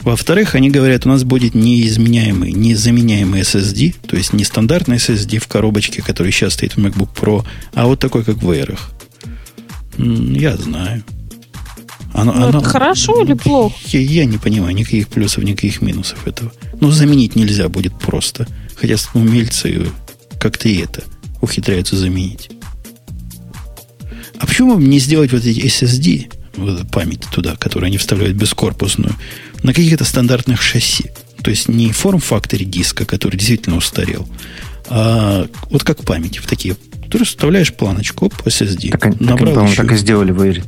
Во-вторых, 0.00 0.56
они 0.56 0.70
говорят, 0.70 1.06
у 1.06 1.08
нас 1.08 1.22
будет 1.22 1.54
неизменяемый, 1.54 2.52
незаменяемый 2.52 3.42
SSD, 3.42 3.94
то 4.06 4.16
есть 4.16 4.32
не 4.32 4.44
стандартный 4.44 4.96
SSD 4.96 5.38
в 5.38 5.46
коробочке, 5.46 6.02
который 6.02 6.32
сейчас 6.32 6.54
стоит 6.54 6.76
в 6.76 6.78
MacBook 6.84 7.10
Pro, 7.14 7.44
а 7.74 7.86
вот 7.86 8.00
такой, 8.00 8.24
как 8.24 8.36
в 8.42 8.50
Air. 8.50 8.76
Я 9.98 10.56
знаю. 10.56 11.04
Оно, 12.16 12.32
ну, 12.32 12.48
оно, 12.48 12.58
это 12.60 12.68
хорошо 12.68 13.22
или 13.22 13.34
плохо? 13.34 13.74
Я, 13.88 14.00
я 14.00 14.24
не 14.24 14.38
понимаю 14.38 14.74
никаких 14.74 15.08
плюсов, 15.08 15.44
никаких 15.44 15.82
минусов 15.82 16.26
этого. 16.26 16.50
Ну, 16.80 16.90
заменить 16.90 17.36
нельзя 17.36 17.68
будет 17.68 17.98
просто. 17.98 18.48
Хотя 18.74 18.96
умельцы 19.12 19.86
как-то 20.40 20.68
и 20.68 20.78
это 20.78 21.02
ухитряются 21.42 21.96
заменить. 21.96 22.50
А 24.38 24.46
почему 24.46 24.76
бы 24.76 24.82
не 24.82 24.98
сделать 24.98 25.32
вот 25.32 25.44
эти 25.44 25.60
SSD, 25.60 26.32
вот 26.56 26.90
память 26.90 27.24
туда, 27.30 27.54
которую 27.56 27.88
они 27.88 27.98
вставляют 27.98 28.36
бескорпусную, 28.36 29.14
на 29.62 29.74
каких-то 29.74 30.04
стандартных 30.04 30.62
шасси? 30.62 31.10
То 31.42 31.50
есть 31.50 31.68
не 31.68 31.92
форм-факторе 31.92 32.64
диска, 32.64 33.04
который 33.04 33.36
действительно 33.36 33.76
устарел, 33.76 34.26
а 34.88 35.46
вот 35.70 35.84
как 35.84 36.02
память 36.04 36.38
в 36.38 36.46
такие. 36.46 36.76
Ты 37.10 37.24
вставляешь 37.24 37.72
планочку, 37.72 38.26
оп, 38.26 38.34
SSD. 38.46 38.90
Так, 38.98 39.20
набрал 39.20 39.54
так, 39.54 39.68
еще. 39.68 39.76
так 39.76 39.92
и 39.92 39.96
сделали 39.96 40.32
в. 40.32 40.62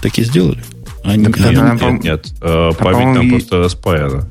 Так 0.00 0.18
и 0.18 0.24
сделали? 0.24 0.62
Они, 1.04 1.26
нет, 1.26 1.38
нет, 1.38 1.80
нет, 1.80 2.04
нет. 2.04 2.32
Э, 2.40 2.70
память 2.78 3.16
там 3.16 3.30
просто 3.30 3.58
распаяна. 3.58 4.28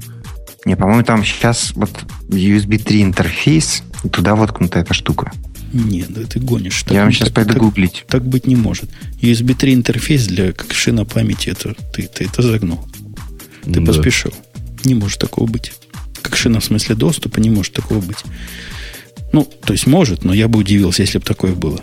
Не, 0.65 0.75
по-моему, 0.75 1.03
там 1.03 1.25
сейчас 1.25 1.73
вот 1.75 1.91
USB 2.29 2.77
3 2.77 3.03
интерфейс, 3.03 3.83
туда 4.11 4.35
воткнута 4.35 4.79
эта 4.79 4.93
штука. 4.93 5.31
Нет, 5.73 6.07
да 6.09 6.21
ты 6.23 6.39
гонишь. 6.39 6.83
Так, 6.83 6.93
Я 6.93 7.03
вам 7.03 7.11
сейчас 7.11 7.29
так, 7.29 7.35
пойду 7.35 7.53
так, 7.53 7.61
гуглить. 7.61 8.05
Так 8.07 8.25
быть 8.25 8.45
не 8.45 8.55
может. 8.55 8.89
USB 9.21 9.55
3 9.55 9.73
интерфейс 9.73 10.27
для 10.27 10.51
как 10.51 10.73
шина 10.73 11.05
памяти, 11.05 11.49
это 11.49 11.75
ты, 11.93 12.03
ты 12.03 12.25
это 12.25 12.41
загнул. 12.41 12.79
Ты 13.63 13.79
да. 13.79 13.93
поспешил. 13.93 14.33
Не 14.83 14.95
может 14.95 15.19
такого 15.19 15.47
быть. 15.47 15.73
Как 16.21 16.35
шина 16.35 16.59
в 16.59 16.65
смысле 16.65 16.95
доступа 16.95 17.39
не 17.39 17.49
может 17.49 17.73
такого 17.73 17.99
быть. 17.99 18.23
Ну, 19.33 19.45
то 19.63 19.73
есть 19.73 19.87
может, 19.87 20.23
но 20.23 20.33
я 20.33 20.47
бы 20.47 20.59
удивился, 20.59 21.01
если 21.01 21.17
бы 21.17 21.25
такое 21.25 21.53
было. 21.53 21.79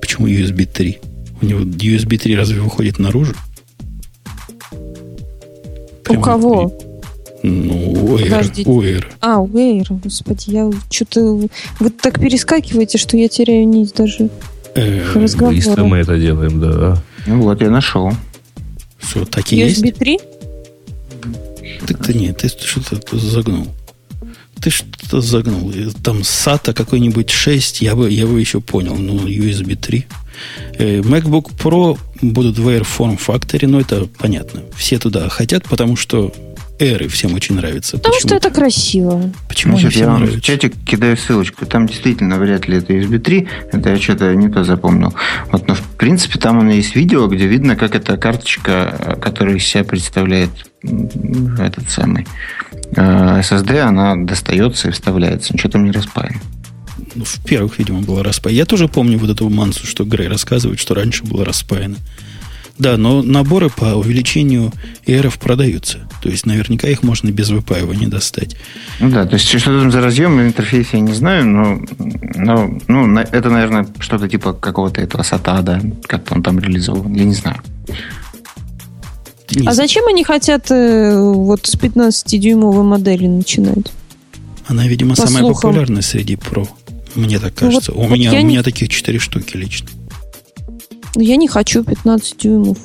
Почему 0.00 0.28
USB 0.28 0.64
3? 0.64 0.98
У 1.42 1.46
него 1.46 1.60
USB 1.60 2.18
3 2.18 2.36
разве 2.36 2.60
выходит 2.60 2.98
наружу? 2.98 3.34
Прямо 6.16 6.20
у 6.20 6.24
кого? 6.24 6.72
Ну, 7.42 7.92
у 7.92 8.18
Air. 8.18 8.62
У 8.64 8.82
Air. 8.82 9.04
А, 9.20 9.38
у 9.38 9.48
Air, 9.48 9.86
господи, 10.02 10.50
я 10.50 10.70
что-то... 10.90 11.48
Вы 11.80 11.90
так 11.90 12.20
перескакиваете, 12.20 12.98
что 12.98 13.16
я 13.16 13.28
теряю 13.28 13.68
нить 13.68 13.92
даже 13.94 14.30
Быстро 14.74 15.84
мы 15.84 15.98
это 15.98 16.18
делаем, 16.18 16.60
да. 16.60 17.02
Ну 17.26 17.42
вот, 17.42 17.60
я 17.60 17.70
нашел. 17.70 18.12
Что, 19.00 19.24
такие 19.24 19.66
USB 19.66 19.86
есть? 19.86 19.98
3? 19.98 20.18
Так-то 21.86 22.12
нет, 22.12 22.38
ты 22.38 22.48
что-то 22.48 23.18
загнул. 23.18 23.68
Ты 24.60 24.70
что-то 24.70 25.20
загнул. 25.20 25.72
Там 26.02 26.18
SATA 26.20 26.72
какой-нибудь 26.72 27.30
6, 27.30 27.82
я 27.82 27.94
бы, 27.94 28.10
я 28.10 28.26
бы 28.26 28.40
еще 28.40 28.60
понял. 28.60 28.96
Ну, 28.96 29.26
USB 29.26 29.76
3. 29.76 30.06
Э, 30.78 31.00
MacBook 31.00 31.52
Pro 31.62 31.98
будут 32.32 32.58
в 32.58 32.68
Air 32.68 32.86
Form 32.86 33.18
Factory, 33.18 33.66
но 33.66 33.80
это 33.80 34.06
понятно. 34.18 34.62
Все 34.76 34.98
туда 34.98 35.28
хотят, 35.28 35.64
потому 35.64 35.96
что 35.96 36.32
Эры 36.80 37.06
всем 37.06 37.34
очень 37.34 37.54
нравится. 37.54 37.98
Потому 37.98 38.18
что 38.18 38.34
это 38.34 38.50
красиво. 38.50 39.30
Почему 39.48 39.78
Значит, 39.78 40.00
я 40.00 40.08
вам 40.08 40.20
нравится? 40.20 40.40
в 40.40 40.42
чатик 40.42 40.74
кидаю 40.84 41.16
ссылочку. 41.16 41.66
Там 41.66 41.86
действительно 41.86 42.36
вряд 42.36 42.66
ли 42.66 42.78
это 42.78 42.92
USB 42.92 43.18
3. 43.20 43.48
Это 43.72 43.90
я 43.90 43.96
что-то 43.96 44.34
не 44.34 44.48
то 44.48 44.64
запомнил. 44.64 45.14
Вот, 45.52 45.68
но 45.68 45.74
в 45.76 45.82
принципе 45.82 46.38
там 46.38 46.58
у 46.58 46.62
меня 46.62 46.74
есть 46.74 46.96
видео, 46.96 47.28
где 47.28 47.46
видно, 47.46 47.76
как 47.76 47.94
эта 47.94 48.16
карточка, 48.16 49.16
которая 49.22 49.56
из 49.56 49.64
себя 49.64 49.84
представляет 49.84 50.50
этот 50.82 51.88
самый 51.90 52.26
э, 52.96 53.40
SSD, 53.40 53.78
она 53.78 54.16
достается 54.16 54.88
и 54.88 54.90
вставляется. 54.90 55.52
Ничего 55.54 55.70
там 55.70 55.84
не 55.84 55.92
распаяно. 55.92 56.40
Ну, 57.14 57.24
в 57.24 57.44
первых, 57.44 57.78
видимо, 57.78 58.00
было 58.00 58.22
распаяно. 58.24 58.58
Я 58.58 58.66
тоже 58.66 58.88
помню 58.88 59.18
вот 59.18 59.30
эту 59.30 59.48
мансу, 59.48 59.86
что 59.86 60.04
Грей 60.04 60.28
рассказывает, 60.28 60.80
что 60.80 60.94
раньше 60.94 61.24
было 61.24 61.44
распаяно. 61.44 61.96
Да, 62.76 62.96
но 62.96 63.22
наборы 63.22 63.70
по 63.70 63.94
увеличению 63.94 64.72
эров 65.06 65.38
продаются. 65.38 65.98
То 66.20 66.28
есть 66.28 66.44
наверняка 66.44 66.88
их 66.88 67.04
можно 67.04 67.30
без 67.30 67.50
выпаивания 67.50 68.08
достать. 68.08 68.56
Ну 68.98 69.10
да, 69.10 69.26
то 69.26 69.34
есть 69.34 69.46
что 69.46 69.60
там 69.60 69.92
за 69.92 70.00
разъем 70.00 70.36
в 70.38 70.40
интерфейсе 70.40 70.90
я 70.94 71.00
не 71.00 71.12
знаю, 71.12 71.46
но, 71.46 71.80
но 72.34 72.80
ну, 72.88 73.20
это, 73.20 73.50
наверное, 73.50 73.86
что-то 74.00 74.28
типа 74.28 74.54
какого-то 74.54 75.00
этого 75.00 75.22
SATA, 75.22 75.62
да, 75.62 75.80
как 76.06 76.32
он 76.32 76.42
там 76.42 76.58
реализован, 76.58 77.12
я 77.14 77.24
не 77.24 77.34
знаю. 77.34 77.58
Не 79.52 79.68
а 79.68 79.72
зачем 79.72 80.06
они 80.08 80.24
хотят 80.24 80.70
э, 80.70 81.16
вот 81.16 81.66
с 81.66 81.76
15-дюймовой 81.76 82.82
модели 82.82 83.26
начинать? 83.26 83.92
Она, 84.66 84.88
видимо, 84.88 85.14
По 85.14 85.26
самая 85.26 85.44
слухам. 85.44 85.70
популярная 85.70 86.02
среди 86.02 86.34
Pro. 86.34 86.66
Мне 87.14 87.38
так 87.38 87.54
кажется. 87.54 87.92
Ну, 87.92 88.02
вот, 88.02 88.10
у, 88.10 88.14
меня, 88.14 88.32
у 88.32 88.44
меня 88.44 88.62
таких 88.62 88.88
4 88.88 89.18
штуки 89.18 89.56
лично. 89.56 89.88
Я 91.16 91.36
не 91.36 91.48
хочу 91.48 91.84
15 91.84 92.38
дюймов. 92.38 92.78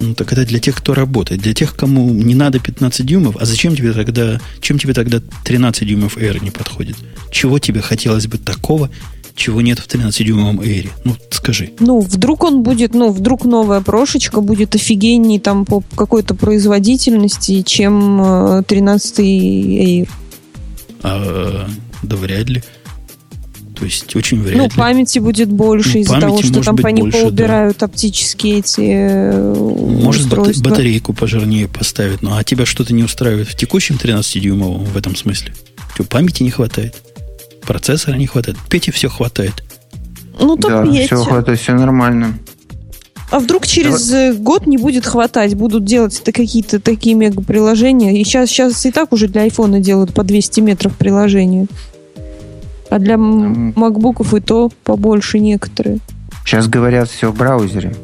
Ну, 0.00 0.14
так 0.14 0.32
это 0.32 0.44
для 0.44 0.58
тех, 0.58 0.74
кто 0.76 0.94
работает. 0.94 1.42
Для 1.42 1.54
тех, 1.54 1.76
кому 1.76 2.10
не 2.10 2.34
надо 2.34 2.58
15 2.58 3.06
дюймов. 3.06 3.36
А 3.38 3.44
зачем 3.44 3.76
тебе 3.76 3.92
тогда, 3.92 4.40
чем 4.60 4.78
тебе 4.78 4.94
тогда 4.94 5.20
13 5.44 5.86
дюймов 5.86 6.16
Air 6.16 6.42
не 6.42 6.50
подходит? 6.50 6.96
Чего 7.30 7.58
тебе 7.58 7.80
хотелось 7.82 8.26
бы 8.26 8.38
такого, 8.38 8.90
чего 9.34 9.60
нет 9.60 9.78
в 9.78 9.86
13-дюймовом 9.86 10.60
Air? 10.60 10.90
Ну, 11.04 11.16
скажи. 11.30 11.70
Ну, 11.78 12.00
вдруг 12.00 12.44
он 12.44 12.62
будет, 12.62 12.94
ну, 12.94 13.10
вдруг 13.10 13.44
новая 13.44 13.80
прошечка 13.80 14.40
будет 14.40 14.74
офигенней 14.74 15.38
там 15.38 15.64
по 15.64 15.82
какой-то 15.96 16.34
производительности, 16.34 17.62
чем 17.62 18.64
13 18.66 19.18
э, 19.18 19.22
Air. 19.22 20.08
А, 21.02 21.68
да 22.02 22.16
вряд 22.16 22.48
ли. 22.48 22.62
То 23.82 23.86
есть 23.86 24.14
очень 24.14 24.40
вряд 24.40 24.56
ну, 24.58 24.64
ли. 24.66 24.70
памяти 24.70 25.18
будет 25.18 25.48
больше 25.48 25.94
ну, 25.94 26.00
из-за 26.02 26.20
того, 26.20 26.40
что 26.40 26.62
там 26.62 26.76
по 26.76 26.86
ним 26.86 27.10
поубирают 27.10 27.78
да. 27.78 27.86
оптические 27.86 28.60
эти 28.60 28.80
э, 28.80 29.54
Может, 29.54 30.26
устройства. 30.26 30.70
батарейку 30.70 31.12
пожирнее 31.12 31.66
поставить. 31.66 32.22
Ну, 32.22 32.36
а 32.36 32.44
тебя 32.44 32.64
что-то 32.64 32.94
не 32.94 33.02
устраивает 33.02 33.48
в 33.48 33.56
текущем 33.56 33.98
13-дюймовом 34.00 34.84
в 34.84 34.96
этом 34.96 35.16
смысле? 35.16 35.52
Тебе 35.96 36.04
памяти 36.04 36.44
не 36.44 36.52
хватает, 36.52 36.94
процессора 37.62 38.14
не 38.14 38.28
хватает. 38.28 38.56
Пете 38.68 38.92
все 38.92 39.08
хватает. 39.08 39.64
Ну, 40.38 40.56
то 40.56 40.68
да, 40.68 40.84
все 40.84 41.16
хватает, 41.16 41.58
все 41.58 41.74
нормально. 41.74 42.38
А 43.32 43.40
вдруг 43.40 43.66
через 43.66 44.10
Давай. 44.10 44.34
год 44.34 44.68
не 44.68 44.76
будет 44.76 45.06
хватать, 45.06 45.56
будут 45.56 45.84
делать 45.84 46.20
это 46.20 46.30
какие-то 46.30 46.78
такие 46.78 47.16
мега-приложения. 47.16 48.20
И 48.20 48.22
сейчас, 48.22 48.48
сейчас 48.48 48.86
и 48.86 48.92
так 48.92 49.12
уже 49.12 49.26
для 49.26 49.42
айфона 49.42 49.80
делают 49.80 50.14
по 50.14 50.22
200 50.22 50.60
метров 50.60 50.96
приложения. 50.96 51.66
А 52.92 52.98
для 52.98 53.16
макбуков 53.16 54.34
и 54.34 54.40
то 54.40 54.70
побольше 54.84 55.38
некоторые. 55.38 56.00
Сейчас 56.44 56.68
говорят 56.68 57.08
все 57.08 57.32
в 57.32 57.34
браузере. 57.34 57.94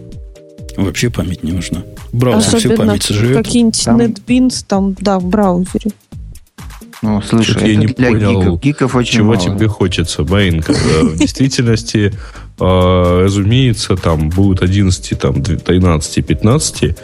Вообще 0.79 1.11
память 1.11 1.45
не 1.45 1.53
нужна. 1.53 1.83
Браузер 2.11 2.57
Особенно 2.57 2.75
всю 2.75 2.87
память 2.87 3.03
сожрет. 3.03 3.37
Какие-нибудь 3.37 3.85
там... 3.85 4.01
NetBeans 4.01 4.65
там, 4.67 4.97
да, 4.99 5.19
в 5.19 5.27
браузере. 5.27 5.91
Ну, 7.03 7.21
слушай, 7.21 7.57
это 7.57 7.67
я 7.67 7.77
не 7.77 7.87
для 7.89 8.09
понял, 8.09 8.41
гиков. 8.41 8.61
гиков 8.63 8.95
очень 8.95 9.19
чего 9.19 9.35
мало. 9.35 9.41
тебе 9.41 9.69
хочется, 9.69 10.25
Баин, 10.25 10.63
в 10.63 11.19
действительности, 11.19 12.15
а, 12.59 13.25
разумеется, 13.25 13.95
там 13.95 14.31
будут 14.31 14.63
11, 14.63 15.19
там, 15.19 15.43
13, 15.43 16.27
15, 16.27 16.97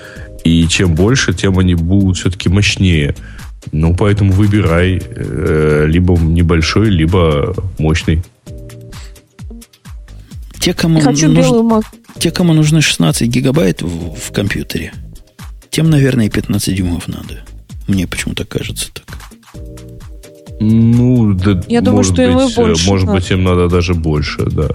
и 0.45 0.67
чем 0.69 0.95
больше, 0.95 1.35
тем 1.35 1.59
они 1.59 1.75
будут 1.75 2.17
все-таки 2.17 2.49
мощнее. 2.49 3.15
Ну, 3.73 3.95
поэтому 3.97 4.33
выбирай 4.33 5.03
э, 5.05 5.87
либо 5.89 6.19
небольшой, 6.19 6.91
либо 6.91 7.55
мощный. 7.79 8.23
Те, 10.61 10.73
кому, 10.73 11.01
Хочу 11.01 11.29
нужно, 11.29 11.83
те, 12.19 12.31
кому 12.31 12.55
нужно 12.55 12.81
16 12.81 13.29
гигабайт 13.29 13.83
в, 13.83 14.15
в 14.15 14.33
компьютере, 14.33 14.93
тем, 15.71 15.91
наверное, 15.91 16.27
и 16.27 16.31
15 16.31 16.75
дюймов 16.75 17.07
надо. 17.09 17.45
Мне 17.87 18.07
почему-то 18.07 18.47
кажется 18.47 18.91
так. 18.93 19.05
Ну, 20.61 21.35
да, 21.35 21.63
Я 21.69 21.81
думаю, 21.81 22.05
что 22.05 22.15
быть, 22.15 22.29
им 22.29 22.55
больше. 22.55 22.89
Может 22.89 23.11
быть, 23.11 23.31
им 23.31 23.45
надо 23.45 23.69
даже 23.69 23.95
больше, 23.95 24.47
да. 24.47 24.69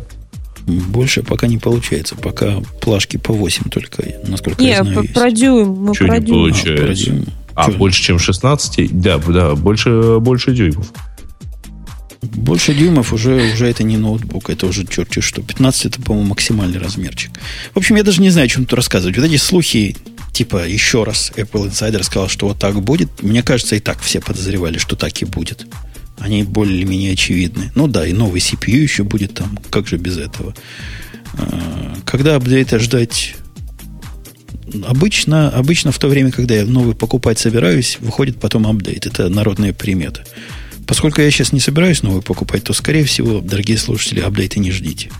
Больше 0.68 1.24
пока 1.24 1.48
не 1.48 1.58
получается. 1.58 2.16
Пока 2.16 2.58
плашки 2.82 3.18
по 3.18 3.34
8 3.34 3.70
только, 3.72 4.04
насколько 4.28 4.62
не, 4.62 4.70
я 4.70 4.84
знаю, 4.84 5.06
про, 5.06 5.14
про 5.22 5.32
дюйм. 5.32 5.70
Мы 5.70 5.96
Что 5.96 6.06
про 6.06 6.20
не 6.20 6.26
дюйм. 6.26 6.40
получается? 6.40 6.74
А, 6.84 6.86
про 6.86 6.94
дюйм. 6.94 7.26
А, 7.60 7.72
больше, 7.72 8.02
чем 8.02 8.20
16? 8.20 9.02
Да, 9.02 9.18
да, 9.18 9.56
больше, 9.56 10.20
больше 10.20 10.54
дюймов. 10.54 10.92
Больше 12.22 12.74
дюймов 12.74 13.14
уже, 13.14 13.54
уже 13.54 13.68
это 13.68 13.84
не 13.84 13.98
ноутбук, 13.98 14.50
это 14.50 14.66
уже 14.66 14.86
черти 14.86 15.22
что. 15.22 15.42
15 15.42 15.86
это, 15.86 16.02
по-моему, 16.02 16.30
максимальный 16.30 16.80
размерчик. 16.80 17.32
В 17.74 17.78
общем, 17.78 17.96
я 17.96 18.04
даже 18.04 18.22
не 18.22 18.30
знаю, 18.30 18.46
о 18.46 18.50
чем 18.50 18.66
тут 18.66 18.74
рассказывать. 18.74 19.18
Вот 19.18 19.26
эти 19.26 19.38
слухи, 19.38 19.96
типа, 20.34 20.68
еще 20.68 21.04
раз 21.04 21.32
Apple 21.36 21.70
Insider 21.70 22.04
сказал, 22.04 22.30
что 22.30 22.48
вот 22.48 22.60
так 22.60 22.82
будет. 22.82 23.24
Мне 23.24 23.44
кажется, 23.44 23.76
и 23.76 23.80
так 23.80 24.00
все 24.00 24.20
подозревали, 24.20 24.78
что 24.78 24.96
так 24.96 25.22
и 25.22 25.26
будет. 25.26 25.66
Они 26.20 26.44
более-менее 26.44 27.14
очевидны. 27.14 27.72
Ну 27.76 27.88
да, 27.88 28.06
и 28.06 28.14
новый 28.14 28.42
CPU 28.42 28.78
еще 28.78 29.04
будет 29.04 29.34
там. 29.36 29.58
Как 29.70 29.88
же 29.88 29.98
без 29.98 30.18
этого? 30.18 30.54
А, 31.34 31.96
когда 32.06 32.36
апдейта 32.36 32.80
ждать 32.80 33.36
Обычно, 34.86 35.50
обычно 35.50 35.92
в 35.92 36.00
то 36.00 36.08
время, 36.08 36.32
когда 36.32 36.56
я 36.56 36.66
новый 36.66 36.96
покупать 36.96 37.40
собираюсь, 37.40 37.98
выходит 38.00 38.40
потом 38.40 38.68
апдейт. 38.68 39.06
Это 39.06 39.30
народная 39.30 39.74
примета. 39.74 40.24
Поскольку 40.86 41.22
я 41.22 41.30
сейчас 41.30 41.52
не 41.52 41.60
собираюсь 41.60 42.02
новый 42.02 42.22
покупать, 42.22 42.64
то, 42.64 42.74
скорее 42.74 43.04
всего, 43.04 43.42
дорогие 43.42 43.78
слушатели, 43.78 44.22
апдейты 44.22 44.60
не 44.60 44.72
ждите. 44.72 45.12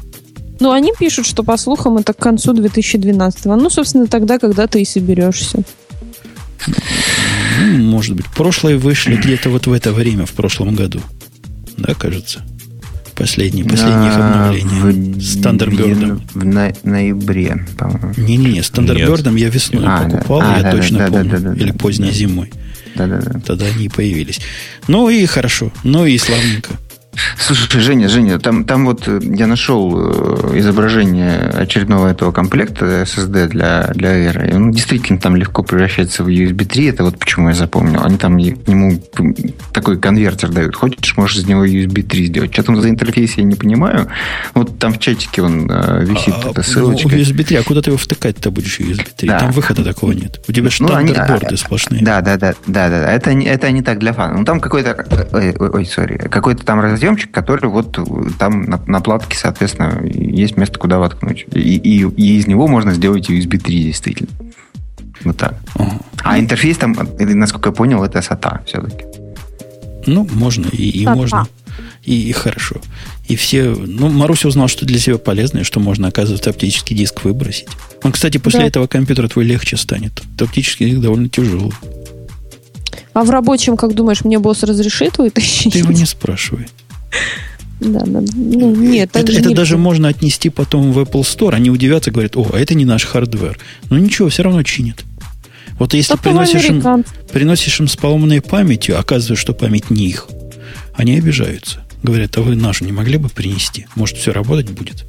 Ну, 0.60 0.72
они 0.72 0.92
пишут, 0.98 1.26
что, 1.26 1.44
по 1.44 1.58
слухам, 1.58 1.98
это 1.98 2.14
к 2.14 2.18
концу 2.18 2.54
2012 2.54 3.46
Ну, 3.46 3.70
собственно, 3.70 4.08
тогда, 4.08 4.40
когда 4.40 4.68
ты 4.68 4.82
и 4.82 4.86
соберешься. 4.86 5.64
Ну, 6.68 7.78
может 7.78 8.16
быть. 8.16 8.26
Прошлые 8.36 8.78
вышли 8.78 9.16
где-то 9.16 9.50
вот 9.50 9.68
в 9.68 9.74
это 9.74 9.94
время, 9.94 10.26
в 10.26 10.32
прошлом 10.32 10.76
году. 10.76 11.02
Да, 11.78 11.94
кажется. 11.94 12.42
Последние, 13.20 13.66
последние 13.66 14.12
их 14.12 14.18
обновления. 14.18 15.20
С 15.20 15.38
Thunderbird. 15.38 16.22
В 16.34 16.46
на, 16.46 16.72
ноябре, 16.84 17.66
по-моему. 17.78 18.14
Не-не-не, 18.16 18.64
с 18.64 18.72
Thunderbird 18.72 19.38
я 19.38 19.50
весной 19.50 19.84
а, 19.86 20.04
покупал, 20.04 20.40
да. 20.40 20.56
а, 20.56 20.58
я 20.58 20.64
да, 20.64 20.72
точно 20.72 20.98
да, 21.00 21.08
помню. 21.08 21.30
Да, 21.30 21.38
да, 21.40 21.50
да, 21.50 21.62
Или 21.62 21.72
поздней 21.72 22.08
да. 22.08 22.14
зимой. 22.14 22.52
Да, 22.96 23.08
да, 23.08 23.18
да. 23.20 23.40
Тогда 23.42 23.66
они 23.66 23.86
и 23.86 23.90
появились. 23.90 24.40
Ну 24.88 25.10
и 25.10 25.26
хорошо, 25.26 25.72
ну 25.84 26.06
и 26.06 26.18
славненько. 26.18 26.72
Слушай, 27.38 27.80
Женя, 27.82 28.08
Женя, 28.10 28.40
там, 28.40 28.64
там 28.64 28.86
вот 28.86 29.08
э, 29.08 29.20
я 29.24 29.48
нашел 29.48 29.94
э, 29.98 30.60
изображение 30.60 31.40
очередного 31.50 32.08
этого 32.08 32.32
комплекта 32.32 32.86
SSD 32.86 33.48
для, 33.48 33.88
для 33.96 34.14
Air. 34.14 34.52
И 34.52 34.54
он 34.54 34.72
действительно 34.72 35.20
там 35.20 35.36
легко 35.36 35.64
превращается 35.64 36.24
в 36.24 36.28
USB 36.28 36.66
3. 36.66 36.86
Это 36.86 37.04
вот 37.04 37.18
почему 37.18 37.50
я 37.50 37.56
запомнил. 37.56 38.04
Они 38.04 38.18
там 38.18 38.38
к 38.38 38.68
нему 38.68 39.02
такой 39.74 40.00
конвертер 40.00 40.50
дают. 40.50 40.76
Хочешь, 40.76 41.18
можешь 41.18 41.38
из 41.38 41.48
него 41.48 41.66
USB 41.66 42.04
3 42.04 42.26
сделать. 42.28 42.54
Что 42.54 42.64
там 42.64 42.82
за 42.82 42.90
интерфейс, 42.90 43.36
я 43.36 43.44
не 43.44 43.56
понимаю. 43.56 44.08
Вот 44.54 44.78
там 44.78 44.94
в 44.94 45.00
чатике 45.00 45.42
он 45.42 45.70
э, 45.70 46.06
висит, 46.06 46.36
а, 46.44 46.52
эта 46.52 46.62
ссылочка. 46.62 47.10
Ну, 47.10 47.16
USB 47.16 47.44
3, 47.44 47.58
а 47.58 47.64
куда 47.64 47.82
ты 47.82 47.90
его 47.90 47.98
втыкать-то 47.98 48.52
будешь 48.52 48.80
USB 48.80 49.08
3? 49.16 49.30
Да. 49.30 49.40
Там 49.40 49.52
выхода 49.52 49.84
такого 49.84 50.12
нет. 50.12 50.40
У 50.48 50.52
тебя 50.52 50.70
штандартборды 50.70 51.48
ну, 51.52 51.58
сплошные. 51.58 52.04
Да, 52.04 52.22
да, 52.22 52.38
да, 52.38 52.54
да, 52.68 52.90
да. 52.90 53.12
Это, 53.12 53.32
это 53.32 53.72
не 53.72 53.82
так 53.82 54.00
для 54.00 54.14
фана. 54.14 54.38
Ну, 54.38 54.46
там 54.46 54.60
какой-то... 54.60 55.06
Ой, 55.34 55.56
ой, 55.58 55.86
сори. 55.86 56.18
Какой-то 56.18 56.64
там 56.64 56.80
разъемчик, 57.00 57.32
который 57.32 57.70
вот 57.70 57.98
там 58.38 58.64
на, 58.64 58.82
на 58.86 59.00
платке, 59.00 59.38
соответственно, 59.38 60.02
есть 60.06 60.58
место, 60.58 60.78
куда 60.78 61.00
воткнуть. 61.00 61.46
И, 61.54 61.78
и, 61.78 62.02
и 62.02 62.38
из 62.38 62.48
него 62.48 62.68
можно 62.68 62.94
сделать 62.94 63.30
USB 63.30 63.58
3, 63.58 63.84
действительно. 63.84 64.30
Вот 65.24 65.38
так. 65.38 65.56
Ага. 65.76 66.00
А 66.24 66.40
интерфейс 66.40 66.78
там, 66.78 66.96
насколько 67.20 67.70
я 67.70 67.74
понял, 67.74 68.04
это 68.04 68.20
SATA 68.20 68.66
все-таки. 68.66 69.06
Ну, 70.06 70.28
можно 70.34 70.68
и, 70.72 70.90
и 70.90 71.08
можно. 71.08 71.48
И, 72.04 72.30
и 72.30 72.32
хорошо. 72.32 72.78
И 73.28 73.36
все... 73.36 73.70
Ну, 73.70 74.10
Маруся 74.10 74.48
узнал, 74.48 74.68
что 74.68 74.86
для 74.86 75.00
себя 75.00 75.18
полезное, 75.18 75.64
что 75.64 75.80
можно, 75.80 76.08
оказывается, 76.08 76.50
оптический 76.50 76.96
диск 76.96 77.24
выбросить. 77.24 77.68
Он, 78.04 78.12
кстати, 78.12 78.38
после 78.38 78.62
да. 78.62 78.68
этого 78.68 78.88
компьютер 78.88 79.30
твой 79.30 79.46
легче 79.46 79.78
станет. 79.78 80.22
Оптический 80.40 80.90
диск 80.90 81.02
довольно 81.02 81.30
тяжелый. 81.30 81.74
А 83.14 83.24
в 83.24 83.30
рабочем, 83.30 83.76
как 83.76 83.94
думаешь, 83.94 84.24
мне 84.24 84.40
босс 84.40 84.64
разрешит 84.64 85.18
вытащить? 85.18 85.74
Ты 85.74 85.80
его 85.80 85.92
не 85.92 86.06
спрашивай. 86.06 86.68
Да, 87.80 88.02
да. 88.06 88.22
Ну, 88.36 88.76
нет, 88.76 89.12
это, 89.14 89.32
это 89.32 89.52
даже 89.52 89.78
можно 89.78 90.10
отнести 90.10 90.50
потом 90.50 90.92
в 90.92 91.00
Apple 91.00 91.22
Store. 91.22 91.54
Они 91.54 91.70
удивятся, 91.70 92.12
говорят, 92.12 92.36
о, 92.36 92.46
а 92.54 92.60
это 92.60 92.76
не 92.76 92.86
наш 92.86 93.06
hardware. 93.06 93.58
Но 93.90 93.98
ничего, 93.98 94.28
все 94.30 94.44
равно 94.44 94.64
чинят. 94.64 95.06
Вот 95.78 95.94
если 95.94 96.18
приносишь 96.18 96.66
им, 96.66 97.06
приносишь 97.32 97.80
им 97.80 97.88
с 97.88 97.96
поломанной 97.96 98.42
памятью, 98.42 99.00
оказывается, 99.00 99.42
что 99.42 99.54
память 99.54 99.90
не 99.90 100.08
их, 100.08 100.28
они 100.94 101.18
обижаются. 101.18 101.86
Говорят, 102.04 102.38
а 102.38 102.42
вы 102.42 102.56
нашу 102.56 102.84
не 102.84 102.92
могли 102.92 103.18
бы 103.18 103.30
принести? 103.30 103.88
Может, 103.96 104.18
все 104.18 104.34
работать 104.34 104.70
будет? 104.72 105.06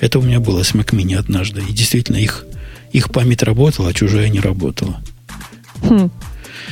Это 0.00 0.18
у 0.18 0.22
меня 0.22 0.40
было 0.40 0.62
с 0.64 0.72
Mac 0.72 0.90
Mini 0.90 1.14
однажды. 1.14 1.62
И 1.68 1.72
действительно, 1.72 2.16
их, 2.16 2.46
их 2.92 3.10
память 3.10 3.42
работала, 3.44 3.90
а 3.90 3.92
чужая 3.92 4.28
не 4.28 4.40
работала. 4.40 5.00
Хм. 5.82 6.10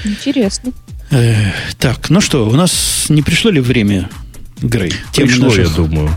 Интересно. 0.04 0.72
Э, 1.10 1.52
так, 1.78 2.10
ну 2.10 2.20
что, 2.20 2.48
у 2.48 2.52
нас 2.52 3.06
не 3.08 3.22
пришло 3.22 3.50
ли 3.50 3.60
время, 3.60 4.08
Грей? 4.62 4.92
Пришло, 5.14 5.54
я 5.54 5.68
думаю. 5.68 6.10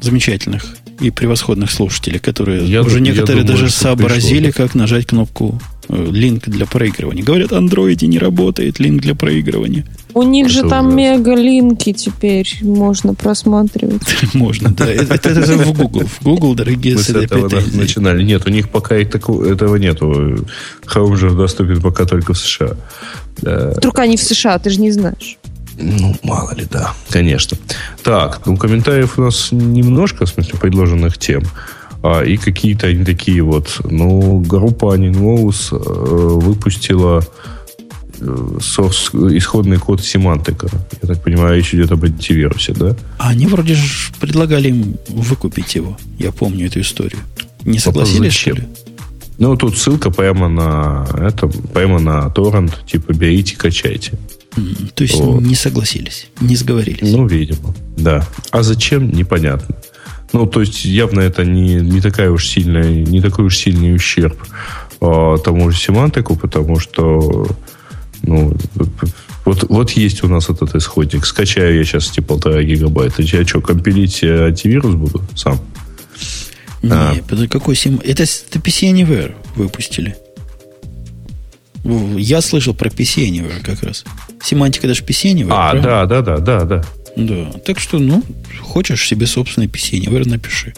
Замечательных 0.00 0.76
и 1.00 1.10
превосходных 1.10 1.70
слушателей, 1.70 2.18
которые 2.18 2.66
я 2.66 2.82
уже 2.82 3.00
некоторые 3.00 3.42
я 3.42 3.46
думаю, 3.46 3.60
даже 3.60 3.72
сообразили, 3.72 4.50
пришло, 4.50 4.64
как 4.64 4.74
нажать 4.74 5.06
кнопку 5.06 5.60
э, 5.88 6.06
линк 6.10 6.48
для 6.48 6.66
проигрывания. 6.66 7.24
Говорят, 7.24 7.52
андроиде 7.52 8.06
не 8.06 8.18
работает 8.18 8.78
линк 8.78 9.02
для 9.02 9.14
проигрывания. 9.14 9.86
У 10.14 10.22
них 10.22 10.46
это 10.46 10.54
же 10.54 10.60
там 10.68 10.86
ужасно. 10.86 10.96
мега-линки 10.96 11.92
теперь 11.92 12.48
можно 12.62 13.14
просматривать. 13.14 14.02
Можно, 14.34 14.72
да. 14.72 14.86
Это, 14.86 15.14
это, 15.14 15.56
в 15.58 15.72
Google. 15.76 16.06
В 16.06 16.22
Google, 16.22 16.54
дорогие 16.54 16.94
Мы 16.94 17.02
с 17.02 17.10
этого 17.10 17.48
начинали. 17.72 18.22
Нет, 18.22 18.46
у 18.46 18.50
них 18.50 18.70
пока 18.70 18.94
этого 18.94 19.76
нету. 19.76 20.46
Же 21.16 21.30
доступен 21.30 21.82
пока 21.82 22.04
только 22.04 22.32
в 22.32 22.38
США. 22.38 22.76
Вдруг 23.38 23.98
они 23.98 24.16
в 24.16 24.22
США, 24.22 24.60
ты 24.60 24.70
же 24.70 24.80
не 24.80 24.92
знаешь. 24.92 25.36
Ну, 25.76 26.16
мало 26.22 26.54
ли, 26.54 26.66
да, 26.70 26.94
конечно. 27.10 27.56
Так, 28.02 28.46
ну, 28.46 28.56
комментариев 28.56 29.18
у 29.18 29.22
нас 29.22 29.48
немножко, 29.50 30.26
в 30.26 30.28
смысле, 30.28 30.58
предложенных 30.58 31.18
тем. 31.18 31.42
А, 32.02 32.22
и 32.22 32.36
какие-то 32.36 32.86
они 32.86 33.04
такие 33.04 33.42
вот. 33.42 33.80
Ну, 33.84 34.40
группа 34.40 34.94
Animals 34.96 35.68
э, 35.72 35.76
выпустила 35.76 37.24
source, 38.20 39.36
исходный 39.36 39.78
код 39.78 40.02
семантика. 40.02 40.68
Я 41.02 41.08
так 41.08 41.22
понимаю, 41.22 41.56
речь 41.56 41.74
идет 41.74 41.92
об 41.92 42.04
антивирусе, 42.04 42.72
да? 42.72 42.96
А 43.18 43.30
они 43.30 43.46
вроде 43.46 43.74
же 43.74 44.12
предлагали 44.20 44.68
им 44.68 44.96
выкупить 45.08 45.74
его. 45.74 45.96
Я 46.18 46.32
помню 46.32 46.66
эту 46.66 46.80
историю. 46.80 47.20
Не 47.64 47.78
согласились, 47.78 48.32
что 48.32 48.52
ли? 48.52 48.64
Ну, 49.38 49.56
тут 49.56 49.76
ссылка 49.76 50.10
прямо 50.10 50.48
на 50.48 51.06
это, 51.18 51.48
прямо 51.48 51.98
на 51.98 52.30
торрент, 52.30 52.84
типа 52.86 53.12
берите, 53.12 53.56
качайте. 53.56 54.12
То 54.94 55.02
есть 55.02 55.16
вот. 55.20 55.42
не 55.42 55.54
согласились, 55.54 56.28
не 56.40 56.56
сговорились. 56.56 57.10
Ну, 57.10 57.26
видимо, 57.26 57.74
да. 57.96 58.26
А 58.50 58.62
зачем, 58.62 59.10
непонятно. 59.10 59.76
Ну, 60.32 60.46
то 60.46 60.60
есть 60.60 60.84
явно 60.84 61.20
это 61.20 61.44
не, 61.44 61.76
не 61.76 62.00
такая 62.00 62.30
уж 62.30 62.46
сильная, 62.46 62.92
не 62.92 63.20
такой 63.20 63.46
уж 63.46 63.56
сильный 63.56 63.94
ущерб 63.94 64.36
а, 65.00 65.38
тому 65.38 65.70
же 65.70 65.78
семантику, 65.78 66.36
потому 66.36 66.78
что 66.78 67.46
ну, 68.22 68.56
вот, 69.44 69.68
вот 69.68 69.90
есть 69.90 70.24
у 70.24 70.28
нас 70.28 70.48
этот 70.48 70.74
исходник. 70.74 71.26
Скачаю 71.26 71.76
я 71.76 71.84
сейчас 71.84 72.08
типа 72.08 72.34
полтора 72.34 72.62
гигабайта. 72.62 73.22
Я 73.22 73.46
что, 73.46 73.60
компилить 73.60 74.22
э, 74.22 74.46
антивирус 74.46 74.94
буду 74.94 75.22
сам? 75.36 75.60
Не, 76.82 76.90
а. 76.92 77.16
какой 77.48 77.76
сим... 77.76 78.00
Это, 78.02 78.22
это 78.22 78.58
PC 78.58 78.92
Anywhere 78.92 79.34
выпустили. 79.56 80.16
Я 81.84 82.40
слышал 82.40 82.74
про 82.74 82.88
Anywhere 83.28 83.62
как 83.62 83.82
раз. 83.82 84.04
Семантика 84.42 84.88
даже 84.88 85.02
Anywhere. 85.34 85.48
А, 85.50 85.74
да, 85.74 86.06
да, 86.06 86.22
да, 86.22 86.38
да, 86.38 86.64
да. 86.64 86.84
Да. 87.16 87.52
Так 87.64 87.78
что, 87.78 87.98
ну, 87.98 88.22
хочешь 88.62 89.06
себе 89.06 89.26
PC 89.66 90.00
Anywhere 90.00 90.28
напиши. 90.28 90.72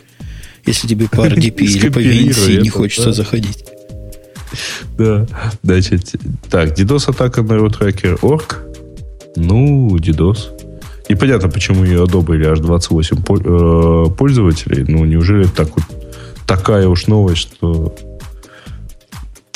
Если 0.66 0.88
тебе 0.88 1.08
по 1.08 1.26
RDP 1.26 1.60
или 1.60 1.88
по 1.88 1.98
VNC 2.00 2.60
не 2.60 2.68
хочется 2.68 3.12
заходить. 3.12 3.64
Да. 4.98 5.26
Значит, 5.62 6.14
так, 6.50 6.78
DDoS 6.78 7.10
атака 7.10 7.42
на 7.42 7.52
RootRacker.org. 7.52 8.58
Ну, 9.36 9.96
DDoS. 9.96 10.56
Непонятно, 11.08 11.48
почему 11.48 11.84
ее 11.84 12.02
одобрили 12.02 12.46
аж 12.46 12.58
28 12.58 13.16
э, 13.18 14.10
пользователей. 14.16 14.84
Ну, 14.88 15.04
неужели 15.04 15.44
так 15.44 15.68
вот 15.76 15.84
такая 16.46 16.88
уж 16.88 17.06
новость, 17.06 17.42
что... 17.42 17.94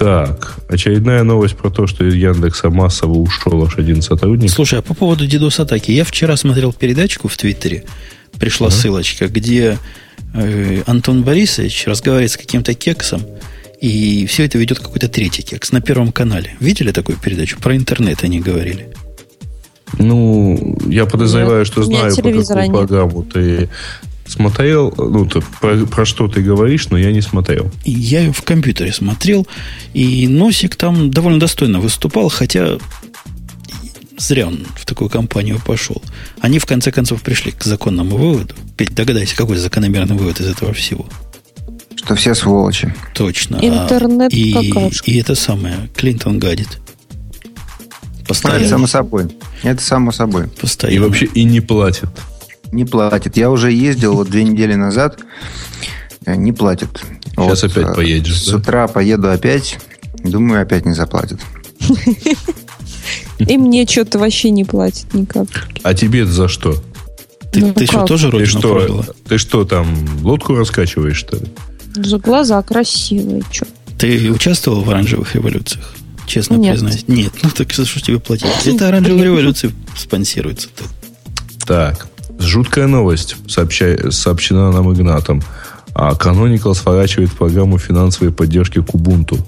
Так, 0.01 0.57
очередная 0.67 1.25
новость 1.25 1.59
про 1.59 1.69
то, 1.69 1.87
что 1.87 2.07
из 2.09 2.15
Яндекса 2.15 2.71
массово 2.71 3.19
ушел 3.19 3.63
аж 3.67 3.77
один 3.77 4.01
сотрудник. 4.01 4.51
Слушай, 4.51 4.79
а 4.79 4.83
по 4.83 4.95
поводу 4.95 5.27
DDoS-атаки. 5.27 5.91
Я 5.91 6.05
вчера 6.05 6.39
смотрел 6.39 6.73
передачку 6.73 7.29
в 7.29 7.37
Твиттере. 7.37 7.85
Пришла 8.39 8.69
uh-huh. 8.69 8.71
ссылочка, 8.71 9.29
где 9.29 9.77
э, 10.33 10.83
Антон 10.87 11.23
Борисович 11.23 11.87
разговаривает 11.87 12.31
с 12.31 12.39
каким-то 12.39 12.73
кексом, 12.73 13.27
и 13.79 14.25
все 14.25 14.47
это 14.47 14.57
ведет 14.57 14.79
какой-то 14.79 15.09
третий 15.09 15.43
кекс 15.43 15.71
на 15.71 15.83
Первом 15.83 16.13
канале. 16.13 16.57
Видели 16.61 16.93
такую 16.93 17.19
передачу? 17.19 17.59
Про 17.61 17.77
интернет 17.77 18.25
они 18.25 18.41
говорили. 18.41 18.89
Ну, 19.99 20.79
я 20.87 21.05
подозреваю, 21.05 21.67
что 21.67 21.83
знаю, 21.83 22.17
по 22.17 22.23
какую 22.23 22.37
нет. 22.39 22.71
программу 22.71 23.23
ты 23.23 23.69
смотрел. 24.31 24.93
Ну, 24.97 25.27
ты, 25.27 25.43
про, 25.61 25.77
про 25.87 26.05
что 26.05 26.29
ты 26.29 26.43
говоришь, 26.43 26.89
но 26.89 26.99
я 26.99 27.13
не 27.13 27.21
смотрел. 27.21 27.71
Я 27.85 28.21
ее 28.21 28.33
в 28.33 28.43
компьютере 28.43 28.93
смотрел, 28.93 29.47
и 29.93 30.27
Носик 30.29 30.77
там 30.77 31.11
довольно 31.11 31.41
достойно 31.41 31.81
выступал, 31.81 32.29
хотя 32.29 32.79
зря 34.17 34.47
он 34.47 34.67
в 34.77 34.87
такую 34.87 35.11
компанию 35.11 35.61
пошел. 35.65 36.03
Они, 36.41 36.59
в 36.59 36.67
конце 36.67 36.93
концов, 36.93 37.23
пришли 37.23 37.53
к 37.53 37.65
законному 37.65 38.17
выводу. 38.17 38.55
Догадайся, 38.79 39.37
какой 39.37 39.57
закономерный 39.57 40.17
вывод 40.17 40.41
из 40.41 40.47
этого 40.47 40.73
всего– 40.73 41.07
что 42.05 42.15
все 42.15 42.35
сволочи. 42.35 42.95
Точно. 43.15 43.57
Интернет 43.63 44.33
и, 44.33 44.55
и 45.05 45.19
это 45.19 45.35
самое, 45.35 45.91
Клинтон 45.95 46.39
гадит. 46.39 46.79
Постоянно. 48.27 48.61
Это 48.61 48.69
само 48.69 48.87
собой. 48.87 49.29
Это 49.63 49.83
само 49.83 50.13
собой. 50.13 50.49
Постоянно. 50.49 50.97
И 50.97 50.99
вообще 50.99 51.27
и 51.27 51.45
не 51.45 51.61
платит. 51.61 52.09
Не 52.73 52.85
платит. 52.85 53.37
Я 53.37 53.51
уже 53.51 53.73
ездил 53.73 54.15
вот 54.15 54.31
две 54.31 54.45
недели 54.45 54.75
назад. 54.75 55.19
Э, 56.27 56.37
не 56.37 56.53
платит. 56.53 57.03
Сейчас 57.37 57.63
вот, 57.63 57.73
опять 57.73 57.91
э, 57.91 57.95
поедешь, 57.95 58.43
С 58.43 58.49
да? 58.51 58.57
утра 58.59 58.89
поеду 58.89 59.31
опять. 59.31 59.79
Думаю, 60.23 60.63
опять 60.63 60.85
не 60.87 60.95
заплатит. 60.95 61.41
И 63.39 63.57
мне 63.57 63.87
что-то 63.87 64.19
вообще 64.19 64.51
не 64.51 64.65
платит 64.65 65.13
никак. 65.15 65.49
А 65.83 65.95
тебе 65.95 66.27
за 66.27 66.49
что? 66.49 66.83
Ты, 67.53 67.61
ну, 67.61 67.73
ты 67.73 67.87
что, 67.87 68.05
тоже 68.05 68.31
родину 68.31 68.53
ты 68.53 68.59
что, 68.59 68.75
продала? 68.75 69.07
Ты 69.29 69.39
что, 69.39 69.65
там, 69.65 69.87
лодку 70.23 70.55
раскачиваешь, 70.55 71.17
что 71.17 71.37
ли? 71.37 71.47
За 71.95 72.19
глаза 72.19 72.63
красивые, 72.63 73.43
что? 73.51 73.67
Ты 73.99 74.31
участвовал 74.31 74.83
в 74.83 74.91
оранжевых 74.91 75.35
революциях? 75.35 75.95
Честно 76.27 76.55
Нет. 76.55 76.75
признаюсь. 76.75 77.05
Нет, 77.09 77.33
ну 77.43 77.51
так 77.51 77.73
что 77.73 77.85
ж 77.85 78.01
тебе 78.03 78.21
платить? 78.21 78.47
Это 78.65 78.89
оранжевая 78.89 79.25
революция 79.25 79.73
спонсируется. 79.97 80.69
Так, 81.67 82.07
жуткая 82.41 82.87
новость 82.87 83.37
сообща... 83.49 84.11
сообщена 84.11 84.71
нам 84.73 84.93
Игнатом. 84.93 85.43
А 85.95 86.13
Canonical 86.13 86.75
сворачивает 86.75 87.33
программу 87.33 87.79
финансовой 87.79 88.33
поддержки 88.33 88.81
к 88.81 88.95
Ubuntu. 88.95 89.41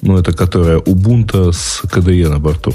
Ну, 0.00 0.16
это 0.16 0.32
которая 0.32 0.78
Ubuntu 0.78 1.52
с 1.52 1.82
KDE 1.84 2.28
на 2.28 2.38
борту. 2.38 2.72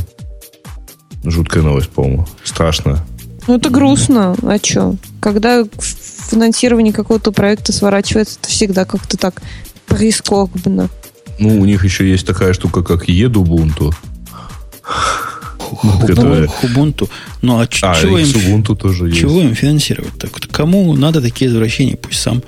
Жуткая 1.23 1.63
новость, 1.63 1.89
по-моему. 1.89 2.27
Страшная. 2.43 3.03
Ну, 3.47 3.57
это 3.57 3.69
грустно. 3.69 4.35
А 4.43 4.57
что? 4.61 4.95
Когда 5.21 5.63
финансирование 6.29 6.93
какого-то 6.93 7.31
проекта 7.31 7.71
сворачивается, 7.71 8.37
это 8.41 8.49
всегда 8.49 8.85
как-то 8.85 9.17
так 9.17 9.41
прискорбно. 9.85 10.89
Ну, 11.39 11.59
у 11.61 11.65
них 11.65 11.83
еще 11.83 12.09
есть 12.09 12.27
такая 12.27 12.53
штука, 12.53 12.83
как 12.83 13.07
Едубунту. 13.07 13.93
Хубунту. 15.75 17.09
Ну, 17.41 17.59
а, 17.59 17.63
а 17.63 17.67
чего, 17.67 18.17
им, 18.17 18.27
Ubuntu 18.27 18.75
тоже 18.75 19.11
чего 19.11 19.41
им 19.41 19.55
финансировать? 19.55 20.17
Так, 20.17 20.31
кому 20.51 20.95
надо 20.95 21.21
такие 21.21 21.49
извращения, 21.49 21.95
пусть 21.95 22.21
сам 22.21 22.41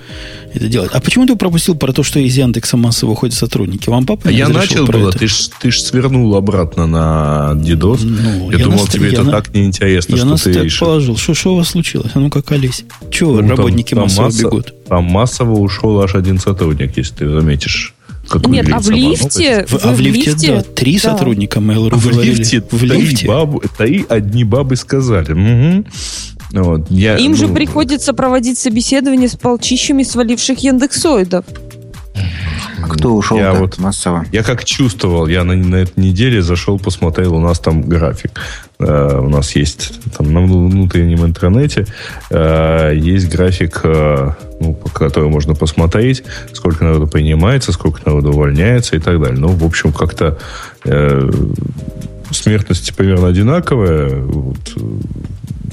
это 0.53 0.67
делает. 0.67 0.91
А 0.93 1.01
почему 1.01 1.25
ты 1.25 1.35
пропустил 1.35 1.75
про 1.75 1.91
то, 1.91 2.03
что 2.03 2.19
из 2.19 2.37
Яндекса 2.37 2.77
массово 2.77 3.11
выходят 3.11 3.35
сотрудники? 3.35 3.89
Вам 3.89 4.05
папа 4.05 4.29
а 4.29 4.31
Я 4.31 4.47
начал 4.47 4.85
было, 4.85 5.09
это? 5.09 5.19
ты 5.19 5.27
ж, 5.27 5.49
ты 5.59 5.71
ж 5.71 5.79
свернул 5.79 6.35
обратно 6.35 6.85
на 6.87 7.51
DDoS. 7.55 7.99
Ну, 8.03 8.51
я, 8.51 8.57
я 8.57 8.63
думал, 8.63 8.87
тебе 8.87 9.07
я 9.07 9.13
это 9.13 9.23
на... 9.23 9.31
так 9.31 9.53
неинтересно, 9.53 10.13
я 10.13 10.17
что 10.17 10.25
на 10.27 10.37
ты 10.37 10.51
решил. 10.53 10.87
положил. 10.87 11.17
Что, 11.17 11.33
что 11.33 11.53
у 11.53 11.57
вас 11.57 11.69
случилось? 11.69 12.11
А 12.13 12.19
ну-ка, 12.19 12.41
колись. 12.41 12.85
Чего 13.11 13.41
ну, 13.41 13.49
работники 13.49 13.93
там, 13.93 14.03
массово 14.03 14.25
масса, 14.25 14.43
бегут? 14.43 14.73
Там 14.87 15.03
массово 15.05 15.59
ушел 15.59 16.01
аж 16.01 16.15
один 16.15 16.39
сотрудник, 16.39 16.95
если 16.97 17.15
ты 17.15 17.29
заметишь. 17.29 17.94
Какую 18.29 18.53
Нет, 18.53 18.67
а 18.71 18.79
в 18.79 18.89
лифте... 18.89 19.65
В, 19.67 19.85
а 19.85 19.93
в 19.93 19.99
лифте, 19.99 20.31
лифте, 20.31 20.55
да, 20.55 20.61
три 20.63 20.99
да. 20.99 21.11
сотрудника 21.11 21.59
Mail.ru 21.59 21.89
а 21.91 21.95
в 21.95 22.09
лифте, 22.19 22.63
в 22.69 22.83
лифте. 22.83 23.27
Бабы, 23.27 23.61
три 23.77 24.05
одни 24.07 24.43
бабы 24.43 24.75
сказали. 24.75 25.33
Угу. 25.33 25.85
Вот, 26.51 26.89
я, 26.89 27.17
Им 27.17 27.31
ну, 27.31 27.37
же 27.37 27.47
приходится 27.47 28.13
проводить 28.13 28.57
собеседование 28.57 29.27
с 29.27 29.35
полчищами 29.35 30.03
сваливших 30.03 30.59
яндексоидов. 30.59 31.45
А 32.81 32.87
кто 32.87 33.15
ушел 33.15 33.37
я 33.37 33.53
вот, 33.53 33.77
массово? 33.77 34.25
Я 34.31 34.43
как 34.43 34.63
чувствовал, 34.63 35.27
я 35.27 35.43
на, 35.43 35.55
на 35.55 35.75
этой 35.75 35.99
неделе 35.99 36.41
зашел, 36.41 36.79
посмотрел, 36.79 37.35
у 37.35 37.39
нас 37.39 37.59
там 37.59 37.81
график. 37.81 38.39
Э, 38.79 39.19
у 39.19 39.29
нас 39.29 39.55
есть 39.55 39.93
там 40.17 40.33
на 40.33 40.41
внутреннем 40.41 41.25
интернете 41.25 41.85
э, 42.29 42.93
есть 42.95 43.29
график, 43.29 43.81
э, 43.83 44.31
ну, 44.59 44.73
по 44.73 44.89
которому 44.89 45.31
можно 45.31 45.55
посмотреть, 45.55 46.23
сколько 46.53 46.83
народу 46.83 47.07
принимается, 47.07 47.71
сколько 47.71 48.01
народу 48.05 48.31
увольняется 48.31 48.95
и 48.95 48.99
так 48.99 49.21
далее. 49.21 49.39
Ну, 49.39 49.49
в 49.49 49.63
общем, 49.63 49.93
как-то 49.93 50.37
э, 50.83 51.31
смертность 52.31 52.93
примерно 52.95 53.27
одинаковая. 53.27 54.21
Вот, 54.21 54.77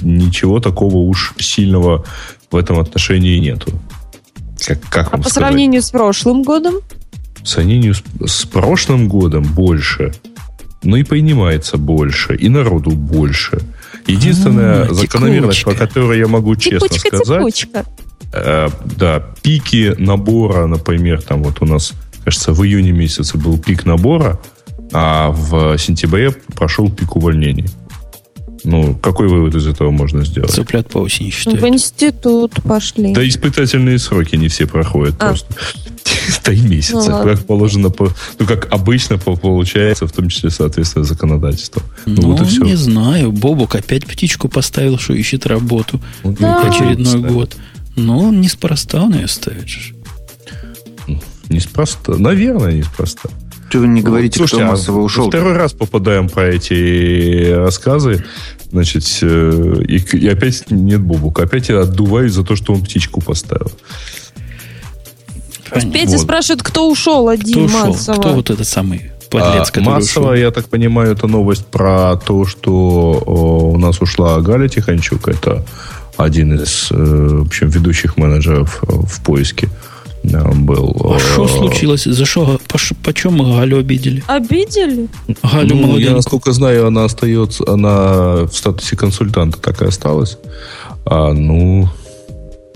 ничего 0.02 0.60
такого 0.60 0.96
уж 0.96 1.34
сильного 1.38 2.04
в 2.50 2.56
этом 2.56 2.78
отношении 2.78 3.38
нету. 3.38 3.72
Как, 4.64 4.80
как 4.90 5.06
а 5.08 5.16
по 5.16 5.22
сказать? 5.22 5.32
сравнению 5.32 5.82
с 5.82 5.90
прошлым 5.90 6.42
годом? 6.42 6.76
По 7.40 7.46
сравнению 7.46 7.94
с, 7.94 8.02
с 8.26 8.44
прошлым 8.46 9.08
годом 9.08 9.42
больше. 9.42 10.12
Ну 10.82 10.96
и 10.96 11.02
принимается 11.04 11.76
больше, 11.76 12.34
и 12.34 12.48
народу 12.48 12.90
больше. 12.90 13.60
Единственная 14.06 14.86
а, 14.86 14.94
закономерность, 14.94 15.60
текучка. 15.60 15.80
по 15.80 15.86
которой 15.86 16.18
я 16.18 16.26
могу 16.26 16.56
честно 16.56 16.88
текучка, 16.88 17.16
сказать, 17.16 17.38
текучка. 17.38 17.84
Э, 18.32 18.68
да, 18.96 19.22
пики 19.42 19.94
набора, 19.98 20.66
например, 20.66 21.22
там 21.22 21.42
вот 21.44 21.60
у 21.60 21.66
нас, 21.66 21.92
кажется, 22.24 22.52
в 22.52 22.64
июне 22.64 22.90
месяце 22.90 23.38
был 23.38 23.58
пик 23.58 23.84
набора, 23.84 24.40
а 24.92 25.30
в 25.30 25.78
сентябре 25.78 26.32
прошел 26.54 26.90
пик 26.90 27.16
увольнений. 27.16 27.66
Ну, 28.64 28.94
какой 28.94 29.28
вывод 29.28 29.54
из 29.54 29.66
этого 29.66 29.90
можно 29.90 30.24
сделать? 30.24 30.52
Цыплят 30.52 30.88
по 30.88 30.98
осени 30.98 31.30
считают. 31.30 31.60
В 31.60 31.66
институт 31.66 32.52
пошли. 32.62 33.12
Да 33.12 33.26
испытательные 33.26 33.98
сроки 33.98 34.36
не 34.36 34.48
все 34.48 34.66
проходят 34.66 35.16
а. 35.18 35.28
просто. 35.28 35.54
Три 36.42 36.60
месяца. 36.60 37.10
Ну, 37.10 37.22
как 37.24 37.44
положено, 37.46 37.90
по, 37.90 38.12
ну, 38.38 38.46
как 38.46 38.72
обычно 38.72 39.18
получается, 39.18 40.06
в 40.06 40.12
том 40.12 40.28
числе, 40.28 40.50
соответственно, 40.50 41.04
законодательству. 41.04 41.82
Ну, 42.06 42.22
ну 42.22 42.32
вот 42.32 42.42
и 42.42 42.44
все. 42.44 42.62
не 42.62 42.76
знаю. 42.76 43.32
Бобок 43.32 43.74
опять 43.74 44.06
птичку 44.06 44.48
поставил, 44.48 44.98
что 44.98 45.14
ищет 45.14 45.46
работу. 45.46 46.00
Ну, 46.22 46.36
да. 46.38 46.62
Очередной 46.62 47.30
год. 47.30 47.56
Но 47.96 48.30
неспроста 48.30 49.02
он 49.02 49.14
ее 49.14 49.28
ставит. 49.28 49.68
Неспроста. 51.48 52.16
Наверное, 52.16 52.72
неспроста. 52.72 53.28
Что 53.72 53.78
вы 53.78 53.88
не 53.88 54.02
говорите, 54.02 54.36
Слушайте, 54.36 54.64
кто 54.64 54.66
а 54.66 54.70
массово 54.72 55.00
ушел? 55.00 55.28
Второй 55.30 55.54
раз 55.54 55.72
попадаем 55.72 56.28
по 56.28 56.40
эти 56.40 57.54
рассказы. 57.54 58.22
Значит, 58.70 59.04
э, 59.22 59.82
и, 59.88 59.96
и 59.96 60.28
опять 60.28 60.70
нет 60.70 61.00
Бобука. 61.00 61.44
Опять 61.44 61.70
я 61.70 61.80
отдуваюсь 61.80 62.34
за 62.34 62.44
то, 62.44 62.54
что 62.54 62.74
он 62.74 62.82
птичку 62.82 63.22
поставил. 63.22 63.72
Петя 65.90 66.10
вот. 66.10 66.20
спрашивает, 66.20 66.62
кто 66.62 66.90
ушел 66.90 67.30
один 67.30 67.66
кто 67.66 67.78
массово? 67.78 68.16
Кто 68.18 68.32
вот 68.34 68.50
этот 68.50 68.68
самый 68.68 69.10
подлец, 69.30 69.70
а, 69.70 69.72
который 69.72 69.84
Массово, 69.84 70.24
ушел? 70.24 70.34
я 70.34 70.50
так 70.50 70.68
понимаю, 70.68 71.12
это 71.12 71.26
новость 71.26 71.64
про 71.64 72.16
то, 72.16 72.44
что 72.44 73.22
о, 73.24 73.70
у 73.70 73.78
нас 73.78 74.02
ушла 74.02 74.38
Галя 74.42 74.68
Тихончук. 74.68 75.28
Это 75.28 75.64
один 76.18 76.52
из, 76.60 76.88
э, 76.90 76.94
в 76.94 77.46
общем, 77.46 77.70
ведущих 77.70 78.18
менеджеров 78.18 78.82
в 78.82 79.22
поиске 79.22 79.70
был. 80.22 81.14
А 81.14 81.18
что 81.18 81.48
случилось? 81.48 82.04
За 82.04 82.24
что? 82.24 82.60
По, 82.68 82.78
почем 83.02 83.34
мы 83.34 83.56
Галю 83.56 83.78
обидели? 83.78 84.22
Обидели? 84.26 85.08
Галю 85.42 85.74
ну, 85.74 85.98
я, 85.98 86.12
насколько 86.12 86.52
знаю, 86.52 86.86
она 86.86 87.04
остается, 87.04 87.64
она 87.66 88.44
в 88.44 88.52
статусе 88.52 88.96
консультанта 88.96 89.58
так 89.58 89.82
и 89.82 89.86
осталась. 89.86 90.38
А, 91.04 91.32
ну, 91.32 91.88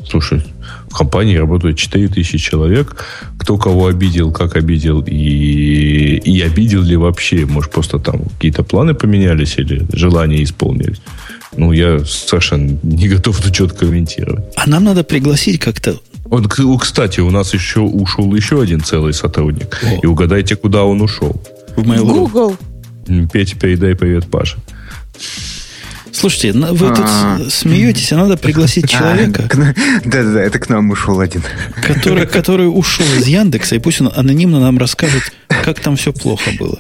слушай, 0.09 0.43
в 0.91 0.95
компании 0.97 1.37
работает 1.37 1.79
4000 1.79 2.39
человек. 2.39 3.05
Кто 3.39 3.59
кого 3.59 3.87
обидел, 3.87 4.33
как 4.33 4.57
обидел 4.57 5.05
и, 5.07 6.17
и 6.25 6.41
обидел 6.41 6.83
ли 6.83 6.97
вообще. 6.97 7.47
Может, 7.47 7.71
просто 7.71 7.99
там 7.99 8.23
какие-то 8.25 8.65
планы 8.65 8.95
поменялись 8.95 9.59
или 9.59 9.87
желания 9.93 10.43
исполнились. 10.43 11.01
Ну, 11.57 11.73
я 11.73 12.01
совершенно 12.05 12.79
не 12.83 13.09
готов 13.09 13.41
это 13.41 13.51
четко 13.51 13.87
комментировать. 13.87 14.45
А 14.57 14.69
нам 14.69 14.85
надо 14.85 15.05
пригласить 15.05 15.61
как-то 15.61 15.97
вот, 16.29 16.81
кстати, 16.81 17.21
у 17.21 17.31
нас 17.31 17.55
еще 17.55 17.81
ушел 17.81 18.35
еще 18.35 18.61
один 18.61 18.83
целый 18.83 19.13
сотрудник. 19.13 19.79
О. 19.83 20.01
И 20.03 20.07
угадайте, 20.07 20.57
куда 20.57 20.85
он 20.85 21.01
ушел. 21.01 21.41
В 21.77 21.83
Google. 21.85 22.57
Петя, 23.33 23.57
передай 23.57 23.95
привет 23.95 24.29
Паше. 24.31 24.59
Слушайте, 26.13 26.53
вы 26.53 26.89
тут 26.89 27.05
а. 27.05 27.39
смеетесь, 27.51 28.11
а 28.13 28.17
надо 28.17 28.39
пригласить 28.39 28.85
а, 28.87 28.89
человека. 28.89 29.75
Да-да, 30.05 30.43
это 30.43 30.59
к 30.59 30.69
нам 30.71 30.91
ушел 30.91 31.21
один. 31.21 31.43
Который, 31.83 32.27
который 32.27 32.67
ушел 32.67 33.07
из 33.19 33.27
Яндекса, 33.27 33.77
и 33.77 33.79
пусть 33.79 34.01
он 34.01 34.11
анонимно 34.15 34.59
нам 34.59 34.79
расскажет, 34.79 35.31
как 35.49 35.81
там 35.81 35.97
все 35.97 36.13
плохо 36.13 36.51
было. 36.59 36.79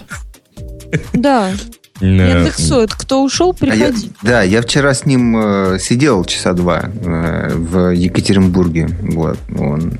Да. 1.12 1.52
Индексует. 2.00 2.92
Кто 2.92 3.22
ушел, 3.22 3.52
приходи. 3.52 4.10
А 4.22 4.26
я, 4.26 4.30
да, 4.30 4.42
я 4.42 4.62
вчера 4.62 4.94
с 4.94 5.06
ним 5.06 5.36
э, 5.36 5.78
сидел 5.80 6.24
часа 6.24 6.52
два 6.52 6.84
э, 6.84 7.54
в 7.54 7.94
Екатеринбурге. 7.94 8.88
Вот. 9.02 9.38
Он, 9.58 9.98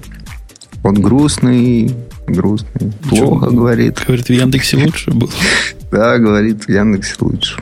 он 0.85 0.95
грустный, 0.95 1.95
грустный. 2.27 2.93
Плохо 3.09 3.47
Что, 3.47 3.57
говорит. 3.57 4.03
Говорит, 4.07 4.27
в 4.27 4.33
Яндексе 4.33 4.77
лучше 4.77 5.11
было. 5.11 5.31
Да, 5.91 6.19
говорит, 6.19 6.65
в 6.65 6.69
Яндексе 6.69 7.15
лучше. 7.21 7.57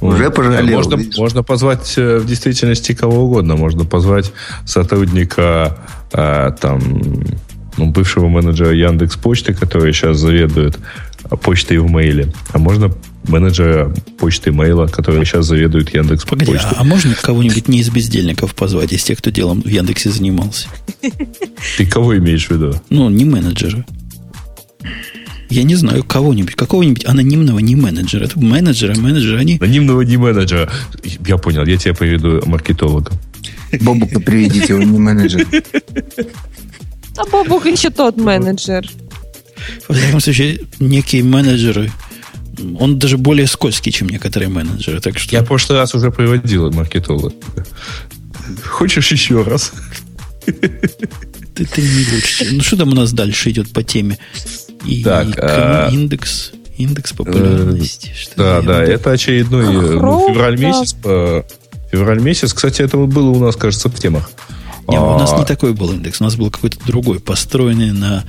Уже 0.00 0.30
пожалел. 0.30 0.76
Можно, 0.76 0.98
можно 1.16 1.42
позвать 1.42 1.94
э, 1.96 2.18
в 2.18 2.26
действительности 2.26 2.94
кого 2.94 3.24
угодно. 3.24 3.56
Можно 3.56 3.84
позвать 3.84 4.32
сотрудника 4.64 5.78
э, 6.12 6.52
там 6.60 7.02
ну, 7.76 7.86
бывшего 7.86 8.28
менеджера 8.28 8.72
Яндекс 8.72 9.16
Почты, 9.16 9.54
который 9.54 9.92
сейчас 9.92 10.18
заведует 10.18 10.78
почтой 11.42 11.78
в 11.78 11.90
мейле. 11.90 12.32
А 12.52 12.58
можно 12.58 12.92
менеджера 13.28 13.92
почты 14.18 14.52
мейла, 14.52 14.86
который 14.86 15.24
сейчас 15.24 15.46
заведует 15.46 15.92
Яндекс 15.92 16.24
Погоди, 16.24 16.52
почтой. 16.52 16.72
а 16.76 16.84
можно 16.84 17.14
кого-нибудь 17.14 17.68
не 17.68 17.80
из 17.80 17.90
бездельников 17.90 18.54
позвать, 18.54 18.92
из 18.92 19.02
тех, 19.04 19.18
кто 19.18 19.30
делом 19.30 19.62
в 19.62 19.68
Яндексе 19.68 20.10
занимался? 20.10 20.68
Ты 21.76 21.86
кого 21.86 22.16
имеешь 22.18 22.46
в 22.46 22.50
виду? 22.52 22.80
Ну, 22.90 23.10
не 23.10 23.24
менеджера. 23.24 23.84
Я 25.48 25.62
не 25.62 25.76
знаю, 25.76 26.02
кого-нибудь, 26.02 26.54
какого-нибудь 26.54 27.04
анонимного 27.06 27.60
не 27.60 27.76
менеджера. 27.76 28.24
Это 28.24 28.38
менеджера, 28.38 28.96
менеджера, 28.96 29.38
они... 29.38 29.58
Анонимного 29.60 30.02
не 30.02 30.16
менеджера. 30.16 30.70
Я 31.26 31.36
понял, 31.36 31.64
я 31.64 31.76
тебя 31.76 31.94
поведу 31.94 32.42
маркетолога. 32.46 33.12
Бобука 33.80 34.20
приведите, 34.20 34.74
он 34.74 34.90
не 34.90 34.98
менеджер. 34.98 35.46
А 37.16 37.24
Бобук 37.30 37.66
еще 37.66 37.90
тот 37.90 38.16
менеджер. 38.16 38.88
Во 39.88 39.94
всяком 39.94 40.20
случае, 40.20 40.60
некие 40.78 41.22
менеджеры, 41.22 41.90
он 42.78 42.98
даже 42.98 43.18
более 43.18 43.46
скользкий, 43.46 43.92
чем 43.92 44.08
некоторые 44.08 44.48
менеджеры. 44.48 45.00
Так 45.00 45.18
что... 45.18 45.34
Я 45.34 45.42
в 45.42 45.46
прошлый 45.46 45.78
раз 45.78 45.94
уже 45.94 46.10
приводил 46.10 46.70
маркетолога. 46.70 47.32
Хочешь 48.64 49.10
еще 49.12 49.42
раз? 49.42 49.72
Ты, 50.44 51.64
ты 51.64 51.82
не 51.82 52.14
лучше. 52.14 52.46
Ну, 52.52 52.62
что 52.62 52.76
там 52.76 52.90
у 52.90 52.94
нас 52.94 53.12
дальше 53.12 53.50
идет 53.50 53.72
по 53.72 53.82
теме? 53.82 54.18
И, 54.84 55.02
так, 55.02 55.28
и 55.36 55.40
а... 55.40 55.88
индекс, 55.90 56.52
индекс 56.76 57.12
популярности. 57.12 58.12
Что 58.16 58.36
да, 58.36 58.62
да, 58.62 58.84
это 58.84 59.10
очередной 59.12 59.72
ну, 59.72 60.28
февраль 60.28 60.58
месяц. 60.58 60.92
По, 60.92 61.44
февраль 61.90 62.20
месяц. 62.20 62.52
Кстати, 62.52 62.82
это 62.82 62.98
было 62.98 63.30
у 63.30 63.38
нас, 63.38 63.56
кажется, 63.56 63.88
в 63.88 63.94
темах. 63.98 64.30
Не, 64.88 64.98
у 64.98 65.18
нас 65.18 65.32
не 65.32 65.42
а. 65.42 65.44
такой 65.44 65.72
был 65.72 65.92
индекс, 65.92 66.20
у 66.20 66.24
нас 66.24 66.36
был 66.36 66.50
какой-то 66.50 66.78
другой, 66.86 67.18
построенный 67.20 67.92
на 67.92 68.24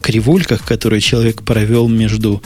кривульках, 0.00 0.62
которые 0.64 1.00
человек 1.00 1.42
провел 1.42 1.88
между 1.88 2.42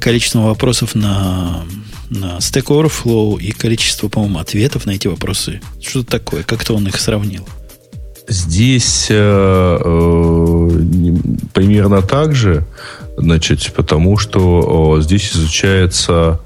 количеством 0.00 0.44
вопросов 0.44 0.94
на, 0.94 1.64
на 2.10 2.38
Stack 2.38 2.66
Overflow 2.66 3.40
и 3.40 3.52
количество, 3.52 4.08
по-моему, 4.08 4.38
ответов 4.38 4.86
на 4.86 4.92
эти 4.92 5.08
вопросы. 5.08 5.60
Что-то 5.80 6.10
такое, 6.10 6.42
как-то 6.42 6.74
он 6.74 6.86
их 6.86 7.00
сравнил. 7.00 7.46
Здесь 8.28 9.08
э, 9.10 9.14
э, 9.84 10.70
примерно 11.52 12.02
так 12.02 12.34
же, 12.34 12.64
значит, 13.16 13.72
потому 13.74 14.18
что 14.18 14.98
э, 14.98 15.02
здесь 15.02 15.32
изучается, 15.32 16.40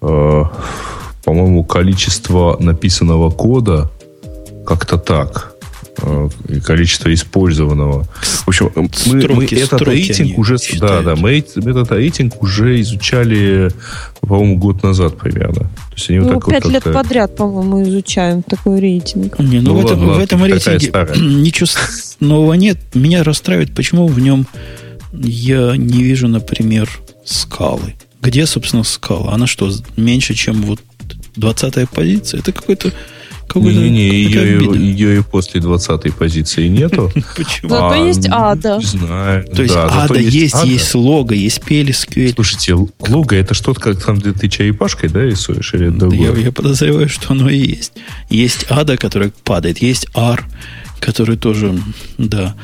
э, 0.00 0.42
по-моему, 1.24 1.64
количество 1.64 2.56
написанного 2.58 3.30
кода 3.30 3.90
как-то 4.66 4.98
так. 4.98 5.52
Э, 5.98 6.28
количество 6.64 7.12
использованного. 7.12 8.04
В 8.22 8.48
общем, 8.48 8.72
мы, 8.74 8.88
строки, 9.20 9.54
мы 9.54 9.60
этот 9.60 9.82
рейтинг 9.82 10.38
уже, 10.38 10.56
считают. 10.58 11.04
да, 11.04 11.14
да, 11.14 11.20
мы 11.20 11.38
этот 11.38 11.92
рейтинг 11.92 12.42
уже 12.42 12.80
изучали, 12.80 13.70
по-моему, 14.20 14.56
год 14.56 14.82
назад 14.82 15.18
примерно. 15.18 15.64
То 15.64 15.94
есть 15.94 16.10
они 16.10 16.18
ну, 16.20 16.34
вот 16.34 16.46
пять 16.46 16.64
вот 16.64 16.72
лет 16.72 16.82
подряд, 16.84 17.36
по-моему, 17.36 17.82
изучаем 17.82 18.42
такой 18.42 18.80
рейтинг. 18.80 19.38
Не, 19.38 19.60
ну, 19.60 19.74
ну 19.74 19.80
в, 19.80 19.84
этом, 19.84 19.98
ладно, 20.00 20.14
в 20.14 20.18
этом 20.20 20.44
рейтинге 20.44 20.90
ничего 21.20 21.68
нового 22.20 22.54
нет. 22.54 22.78
Меня 22.94 23.22
расстраивает, 23.22 23.74
почему 23.74 24.06
в 24.06 24.18
нем 24.18 24.46
я 25.12 25.76
не 25.76 26.02
вижу, 26.02 26.26
например, 26.26 26.88
скалы. 27.24 27.94
Где, 28.22 28.46
собственно, 28.46 28.82
скала? 28.82 29.34
Она 29.34 29.46
что, 29.46 29.70
меньше, 29.96 30.34
чем 30.34 30.62
вот 30.62 30.80
20-я 31.36 31.86
позиция? 31.86 32.40
Это 32.40 32.52
какой-то 32.52 32.92
не-не-не, 33.54 34.08
ее, 34.08 34.74
ее 34.74 35.18
и 35.18 35.22
после 35.22 35.60
20-й 35.60 36.12
позиции 36.12 36.68
нету. 36.68 37.10
Почему? 37.36 37.70
Зато 37.70 37.90
а, 37.90 37.96
есть 37.96 38.28
ада. 38.30 38.78
Не 38.78 38.84
знаю. 38.84 39.44
То 39.46 39.62
есть 39.62 39.74
ада 39.76 40.18
есть, 40.18 40.64
есть 40.64 40.94
лого, 40.94 41.32
есть 41.32 41.60
PLSQL. 41.60 42.34
Слушайте, 42.34 42.74
лого 42.74 43.34
это 43.34 43.54
что-то, 43.54 43.80
как 43.80 44.04
там, 44.04 44.18
где 44.18 44.32
ты 44.32 44.48
черепашкой, 44.48 45.08
да, 45.08 45.22
рисуешь? 45.22 45.74
Или 45.74 45.92
я, 46.16 46.32
я 46.32 46.52
подозреваю, 46.52 47.08
что 47.08 47.32
оно 47.32 47.48
и 47.48 47.58
есть. 47.58 47.92
Есть 48.30 48.66
ада, 48.68 48.96
которая 48.96 49.32
падает, 49.44 49.78
есть 49.78 50.06
R, 50.14 50.44
который 51.00 51.36
тоже, 51.36 51.74
да. 52.18 52.54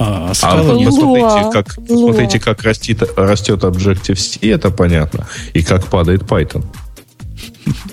А, 0.00 0.32
а 0.42 0.84
посмотрите, 0.84 1.50
как, 1.52 1.74
посмотрите, 1.74 2.38
как 2.38 2.62
растет, 2.62 3.02
растет 3.16 3.64
Objective-C, 3.64 4.48
это 4.48 4.70
понятно, 4.70 5.26
и 5.54 5.62
как 5.62 5.86
падает 5.88 6.22
Python. 6.22 6.64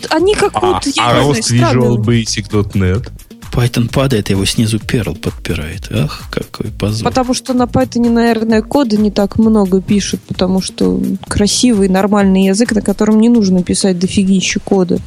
Они 0.09 0.35
какую-то... 0.35 0.89
А, 0.97 1.11
а 1.11 1.19
рост 1.23 1.51
Visual 1.51 1.97
Basic.net? 1.97 3.11
Python 3.55 3.89
падает, 3.91 4.30
его 4.30 4.43
снизу 4.45 4.77
Perl 4.77 5.17
подпирает. 5.17 5.88
Ах, 5.89 6.23
какой 6.30 6.72
позор. 6.72 7.07
Потому 7.07 7.34
что 7.34 7.53
на 7.53 7.63
Python, 7.63 8.09
наверное, 8.09 8.61
кода 8.61 8.97
не 8.97 9.11
так 9.11 9.38
много 9.38 9.81
пишут, 9.81 10.22
потому 10.27 10.61
что 10.61 11.01
красивый, 11.27 11.88
нормальный 11.88 12.47
язык, 12.47 12.73
на 12.73 12.81
котором 12.81 13.22
не 13.22 13.30
нужно 13.30 13.63
писать 13.63 13.97
дофигища 13.97 14.59
кода. 14.59 14.99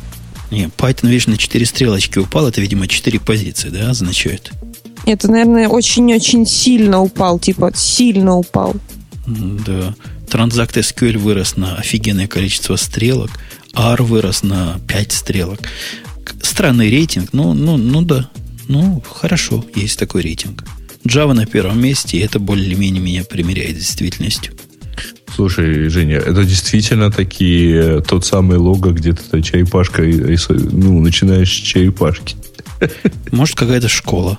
Не, 0.50 0.70
Python, 0.78 1.08
видишь, 1.08 1.26
на 1.26 1.36
4 1.36 1.66
стрелочки 1.66 2.18
упал, 2.18 2.48
это, 2.48 2.62
видимо, 2.62 2.88
4 2.88 3.20
позиции, 3.20 3.68
да, 3.68 3.90
означает? 3.90 4.50
Это, 5.04 5.30
наверное, 5.30 5.68
очень-очень 5.68 6.46
сильно 6.46 7.02
упал, 7.02 7.38
типа, 7.38 7.72
сильно 7.74 8.36
упал. 8.36 8.76
Да. 9.26 9.94
Транзакт 10.30 10.76
SQL 10.76 11.18
вырос 11.18 11.56
на 11.56 11.76
офигенное 11.76 12.28
количество 12.28 12.76
стрелок– 12.76 13.30
R 13.78 14.02
вырос 14.02 14.42
на 14.42 14.80
5 14.88 15.12
стрелок. 15.12 15.60
Странный 16.42 16.90
рейтинг, 16.90 17.32
ну, 17.32 17.54
ну, 17.54 17.76
ну 17.76 18.02
да. 18.02 18.28
Ну, 18.66 19.02
хорошо, 19.08 19.64
есть 19.74 19.98
такой 19.98 20.22
рейтинг. 20.22 20.64
Java 21.06 21.32
на 21.32 21.46
первом 21.46 21.80
месте, 21.80 22.18
и 22.18 22.20
это 22.20 22.38
более-менее 22.40 23.00
меня 23.00 23.24
примеряет 23.24 23.76
с 23.76 23.80
действительностью. 23.80 24.52
Слушай, 25.34 25.88
Женя, 25.88 26.16
это 26.16 26.44
действительно 26.44 27.12
такие 27.12 28.00
тот 28.00 28.26
самый 28.26 28.58
лого, 28.58 28.90
где 28.90 29.12
ты 29.12 29.40
чайпашка, 29.42 30.02
ну, 30.02 31.00
начинаешь 31.00 31.50
с 31.50 31.62
чайпашки. 31.62 32.36
Может, 33.30 33.54
какая-то 33.54 33.88
школа 33.88 34.38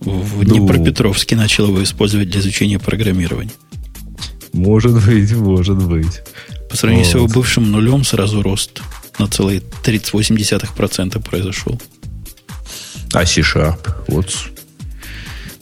в 0.00 0.44
ну, 0.44 0.44
Днепропетровске 0.44 1.36
начала 1.36 1.68
его 1.68 1.82
использовать 1.82 2.28
для 2.28 2.40
изучения 2.40 2.78
программирования. 2.78 3.52
Может 4.52 5.04
быть, 5.04 5.32
может 5.32 5.82
быть. 5.82 6.22
По 6.74 6.78
сравнению 6.78 7.04
вот. 7.04 7.12
с 7.12 7.14
его 7.14 7.28
бывшим 7.28 7.70
нулем 7.70 8.02
сразу 8.02 8.42
рост 8.42 8.82
на 9.20 9.28
целые 9.28 9.62
38% 9.84 11.22
произошел. 11.22 11.80
А 13.12 13.24
C-Sharp? 13.24 13.78
Вот. 14.08 14.34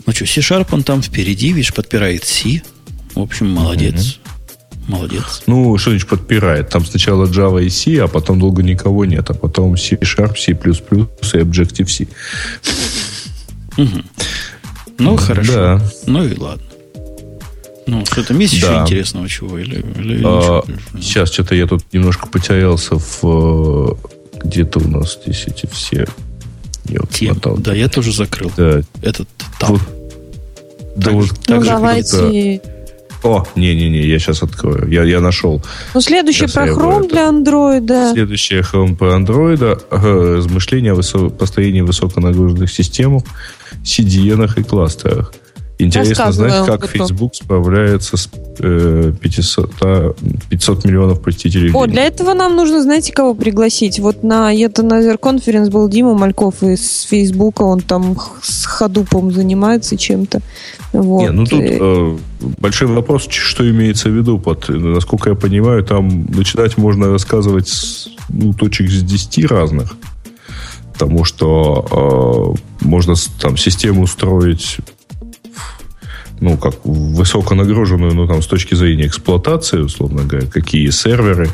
Ну 0.07 0.13
что, 0.15 0.25
C-Sharp, 0.25 0.69
он 0.71 0.83
там 0.83 1.03
впереди, 1.03 1.53
видишь, 1.53 1.75
подпирает 1.75 2.25
C. 2.25 2.63
В 3.15 3.21
общем, 3.21 3.51
молодец. 3.51 4.19
Mm-hmm. 4.25 4.91
Молодец. 4.91 5.43
Ну, 5.47 5.77
что 5.77 5.91
значит 5.91 6.09
подпирает? 6.09 6.71
Там 6.71 6.83
сначала 6.87 7.27
Java 7.27 7.63
и 7.63 7.69
C, 7.69 8.03
а 8.03 8.09
потом 8.09 8.41
долго 8.41 8.63
никого 8.63 9.05
нет, 9.05 9.29
а 9.29 9.35
потом 9.35 9.77
C-Sharp, 9.77 10.39
C++ 10.39 10.53
и 10.53 11.43
Objective-C. 11.43 12.07
Угу. 13.77 14.03
Ну, 14.99 15.17
хорошо. 15.19 15.53
Да. 15.53 15.91
Ну 16.07 16.25
и 16.25 16.35
ладно. 16.39 16.72
Ну, 17.87 18.05
что 18.07 18.25
там 18.25 18.39
есть 18.39 18.61
да. 18.61 18.69
еще 18.69 18.83
интересного 18.83 19.29
чего? 19.29 19.59
Или, 19.59 19.85
или 19.99 20.23
а, 20.25 20.63
сейчас 21.01 21.33
что-то 21.33 21.55
я 21.55 21.67
тут 21.67 21.85
немножко 21.93 22.27
потерялся 22.27 22.97
в... 22.97 23.21
Э, 23.25 23.95
где-то 24.45 24.79
у 24.79 24.89
нас 24.89 25.19
здесь 25.23 25.45
эти 25.47 25.67
все... 25.67 26.07
Я 26.89 27.01
вот 27.01 27.11
Тем. 27.11 27.33
Смотал. 27.33 27.57
Да, 27.59 27.75
я 27.75 27.89
тоже 27.89 28.13
закрыл. 28.13 28.51
Да. 28.57 28.83
Этот 29.03 29.29
там. 29.59 29.73
Вот, 29.73 29.83
да 30.97 31.11
вот 31.13 31.31
ну, 31.31 31.37
так 31.47 31.65
давайте... 31.65 32.61
О, 33.25 33.45
не-не-не, 33.55 34.01
я 34.01 34.19
сейчас 34.19 34.43
открою. 34.43 34.89
Я, 34.91 35.05
я 35.05 35.21
нашел. 35.21 35.63
Ну, 35.95 36.01
следующее 36.01 36.49
сейчас 36.49 36.55
про 36.55 36.67
Chrome 36.67 37.09
для 37.09 37.29
Android. 37.29 38.13
Следующее 38.13 38.63
Chrome 38.63 38.97
по 38.97 39.05
Android. 39.05 39.81
Размышления 39.91 40.91
о 40.93 40.95
высо... 40.97 41.29
построении 41.29 41.83
высоконагруженных 41.83 42.71
систем, 42.71 43.21
CDN 43.85 44.51
и 44.59 44.63
кластерах. 44.65 45.33
Интересно 45.83 46.33
знать, 46.33 46.67
как 46.67 46.81
потом. 46.81 46.89
Facebook 46.89 47.35
справляется 47.35 48.17
с 48.17 48.29
э, 48.59 49.13
500, 49.21 50.17
500 50.49 50.85
миллионов 50.85 51.21
посетителей. 51.23 51.71
О, 51.73 51.87
для 51.87 52.05
этого 52.05 52.35
нам 52.35 52.57
нужно, 52.57 52.83
знаете, 52.83 53.13
кого 53.13 53.35
пригласить? 53.35 53.99
Вот 53.99 54.23
на 54.23 54.55
Ethanazер 54.55 55.19
конференц 55.19 55.69
был 55.69 55.89
Дима 55.89 56.15
Мальков 56.15 56.63
из 56.63 57.03
Facebook, 57.03 57.61
он 57.61 57.81
там 57.81 58.17
с 58.43 58.65
ходупом 58.65 59.33
занимается 59.33 59.97
чем-то. 59.97 60.41
Вот. 60.93 61.23
Не, 61.23 61.31
ну 61.31 61.45
тут 61.45 61.63
э, 61.63 62.17
большой 62.59 62.89
вопрос, 62.89 63.27
что 63.29 63.69
имеется 63.69 64.09
в 64.09 64.13
виду. 64.13 64.39
Под, 64.39 64.69
насколько 64.69 65.31
я 65.31 65.37
понимаю, 65.37 65.85
там 65.85 66.27
начинать 66.27 66.77
можно 66.77 67.11
рассказывать 67.11 67.69
с, 67.69 68.09
ну, 68.29 68.53
точек 68.53 68.91
с 68.91 69.03
10 69.03 69.47
разных. 69.47 69.97
Потому 70.93 71.25
что 71.25 72.57
э, 72.81 72.85
можно 72.85 73.15
там 73.41 73.57
систему 73.57 74.07
строить 74.07 74.79
ну, 76.43 76.59
как 76.59 76.75
высоконагруженную, 76.85 78.15
ну, 78.15 78.27
там, 78.27 78.43
с 78.43 78.47
точки 78.49 78.75
зрения 78.75 79.07
эксплуатации, 79.07 79.79
условно 79.79 80.25
говоря, 80.25 80.49
какие 80.49 80.91
серверы, 80.91 81.49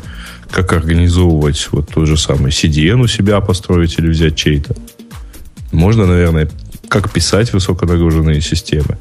как 0.49 0.73
организовывать 0.73 1.69
вот 1.71 1.89
тот 1.93 2.07
же 2.07 2.17
самый 2.17 2.51
CDN 2.51 3.01
у 3.01 3.07
себя 3.07 3.39
построить 3.39 3.99
или 3.99 4.07
взять 4.07 4.35
чей-то. 4.35 4.75
Можно, 5.71 6.07
наверное, 6.07 6.49
как 6.87 7.11
писать 7.11 7.53
высоконагруженные 7.53 8.41
системы, 8.41 8.97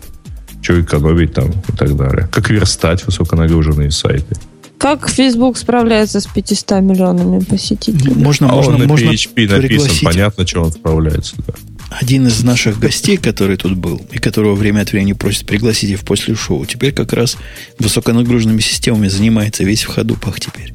что 0.61 0.79
экономить 0.79 1.33
там 1.33 1.51
и 1.51 1.73
так 1.77 1.97
далее. 1.97 2.29
Как 2.31 2.51
верстать 2.51 3.07
высоконагруженные 3.07 3.91
сайты. 3.91 4.37
Как 4.77 5.09
Facebook 5.09 5.57
справляется 5.57 6.21
с 6.21 6.27
500 6.27 6.83
миллионами 6.83 7.43
посетителей? 7.43 8.13
Можно, 8.15 8.51
а 8.51 8.55
можно, 8.55 8.75
он 8.75 8.81
на 8.81 8.87
можно 8.87 9.09
PHP 9.09 9.49
написан, 9.49 9.91
понятно, 10.05 10.47
что 10.47 10.63
он 10.63 10.71
справляется. 10.71 11.35
Да 11.47 11.55
один 11.91 12.27
из 12.27 12.43
наших 12.43 12.79
гостей, 12.79 13.17
который 13.17 13.57
тут 13.57 13.77
был, 13.77 14.01
и 14.13 14.19
которого 14.19 14.55
время 14.55 14.83
от 14.83 14.93
времени 14.93 15.15
просят 15.15 15.47
пригласить 15.47 15.99
в 15.99 16.05
после 16.05 16.35
шоу, 16.35 16.65
теперь 16.67 16.93
как 16.93 17.13
раз 17.13 17.37
высоконагруженными 17.79 18.61
системами 18.61 19.09
занимается 19.09 19.65
весь 19.65 19.85
в 19.85 19.89
ходупах 19.89 20.41
теперь. 20.41 20.75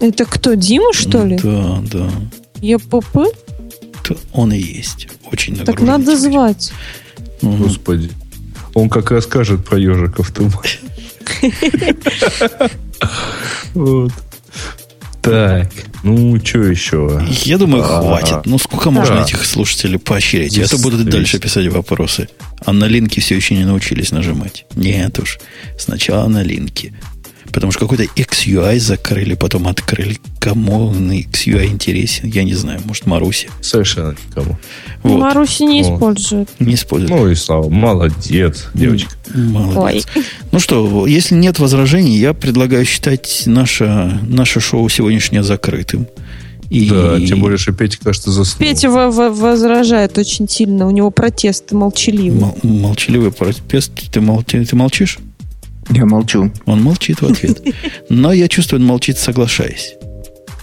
Это 0.00 0.24
кто, 0.24 0.54
Дима, 0.54 0.92
что 0.92 1.24
ли? 1.24 1.36
Да, 1.42 1.82
да. 1.92 2.10
ЕПП? 2.60 3.18
Он 4.32 4.52
и 4.52 4.58
есть. 4.58 5.08
Очень 5.30 5.56
Так 5.56 5.80
надо 5.80 6.16
теперь. 6.16 6.16
звать. 6.16 6.72
Угу. 7.42 7.56
Господи. 7.56 8.10
Он 8.74 8.88
как 8.88 9.10
расскажет 9.10 9.64
про 9.64 9.78
ежиков. 9.78 10.32
Вот. 13.74 14.12
Так, 15.28 15.70
ну, 16.02 16.40
что 16.42 16.58
еще? 16.64 17.22
Я 17.44 17.58
думаю, 17.58 17.84
а, 17.84 18.00
хватит. 18.00 18.46
Ну, 18.46 18.58
сколько 18.58 18.90
можно 18.90 19.22
этих 19.22 19.44
слушателей 19.44 19.98
поощрять? 19.98 20.56
Это 20.56 20.78
будут 20.78 21.04
дальше 21.08 21.38
писать 21.38 21.66
вопросы. 21.68 22.28
А 22.64 22.72
на 22.72 22.86
линки 22.86 23.20
все 23.20 23.36
еще 23.36 23.54
не 23.54 23.64
научились 23.64 24.10
нажимать. 24.10 24.64
Нет 24.74 25.18
уж. 25.18 25.38
Сначала 25.78 26.28
на 26.28 26.42
линки. 26.42 26.94
Потому 27.52 27.72
что 27.72 27.80
какой-то 27.80 28.04
XUI 28.04 28.78
закрыли, 28.78 29.34
потом 29.34 29.68
открыли. 29.68 30.18
Кому 30.38 30.92
XUI 30.92 31.66
интересен? 31.66 32.28
Я 32.28 32.44
не 32.44 32.54
знаю, 32.54 32.80
может, 32.84 33.06
Маруси. 33.06 33.48
Совершенно 33.60 34.14
никому. 34.28 34.58
Вот. 35.02 35.18
Маруси 35.18 35.62
не 35.62 35.82
вот. 35.82 35.94
использует. 35.94 36.48
Не 36.58 36.74
использует. 36.74 37.10
Ну 37.10 37.28
и 37.28 37.34
слава, 37.34 37.68
молодец, 37.68 38.66
девочка. 38.74 39.10
Молодец. 39.34 40.06
Ой. 40.14 40.24
Ну 40.52 40.60
что, 40.60 41.06
если 41.06 41.34
нет 41.34 41.58
возражений, 41.58 42.18
я 42.18 42.34
предлагаю 42.34 42.84
считать 42.84 43.44
наше, 43.46 44.20
наше 44.26 44.60
шоу 44.60 44.88
сегодняшнее 44.88 45.42
закрытым. 45.42 46.06
И... 46.70 46.90
Да, 46.90 47.18
тем 47.18 47.40
более, 47.40 47.56
что 47.56 47.72
Петя, 47.72 47.98
кажется, 48.02 48.30
заснул. 48.30 48.68
Петя 48.68 48.90
возражает 48.90 50.18
очень 50.18 50.48
сильно. 50.48 50.86
У 50.86 50.90
него 50.90 51.10
протесты 51.10 51.74
молчаливый. 51.74 52.40
Мол- 52.40 52.58
молчаливый 52.62 53.32
протест. 53.32 53.92
Ты, 54.12 54.20
мол- 54.20 54.42
ты, 54.42 54.64
ты 54.64 54.76
молчишь? 54.76 55.18
Я 55.90 56.04
молчу. 56.04 56.52
Он 56.66 56.82
молчит 56.82 57.22
в 57.22 57.26
ответ. 57.26 57.62
Но 58.08 58.32
я 58.32 58.48
чувствую, 58.48 58.80
он 58.80 58.86
молчит, 58.86 59.18
соглашаясь. 59.18 59.94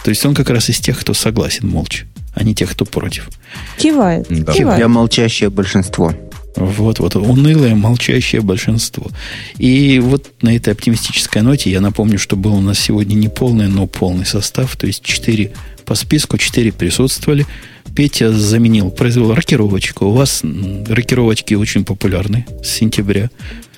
То 0.04 0.10
есть 0.10 0.24
он 0.24 0.34
как 0.34 0.50
раз 0.50 0.68
из 0.68 0.78
тех, 0.78 0.98
кто 1.00 1.14
согласен 1.14 1.68
молча, 1.68 2.04
а 2.34 2.44
не 2.44 2.54
тех, 2.54 2.70
кто 2.70 2.84
против. 2.84 3.28
Кивает. 3.76 4.26
Да. 4.30 4.52
Кивает. 4.52 4.78
Я 4.78 4.88
молчащее 4.88 5.50
большинство. 5.50 6.12
Вот, 6.54 7.00
вот, 7.00 7.16
унылое, 7.16 7.74
молчащее 7.74 8.40
большинство. 8.40 9.10
И 9.58 9.98
вот 9.98 10.30
на 10.40 10.56
этой 10.56 10.72
оптимистической 10.72 11.42
ноте 11.42 11.70
я 11.70 11.80
напомню, 11.80 12.18
что 12.18 12.36
был 12.36 12.54
у 12.54 12.60
нас 12.60 12.78
сегодня 12.78 13.14
не 13.14 13.28
полный, 13.28 13.68
но 13.68 13.86
полный 13.86 14.24
состав, 14.24 14.74
то 14.76 14.86
есть 14.86 15.02
четыре 15.02 15.52
по 15.84 15.94
списку, 15.94 16.38
четыре 16.38 16.72
присутствовали. 16.72 17.46
Петя 17.94 18.32
заменил, 18.32 18.90
произвел 18.90 19.34
рокировочку. 19.34 20.06
У 20.06 20.12
вас 20.12 20.42
рокировочки 20.42 21.54
очень 21.54 21.84
популярны 21.84 22.46
с 22.62 22.68
сентября. 22.68 23.30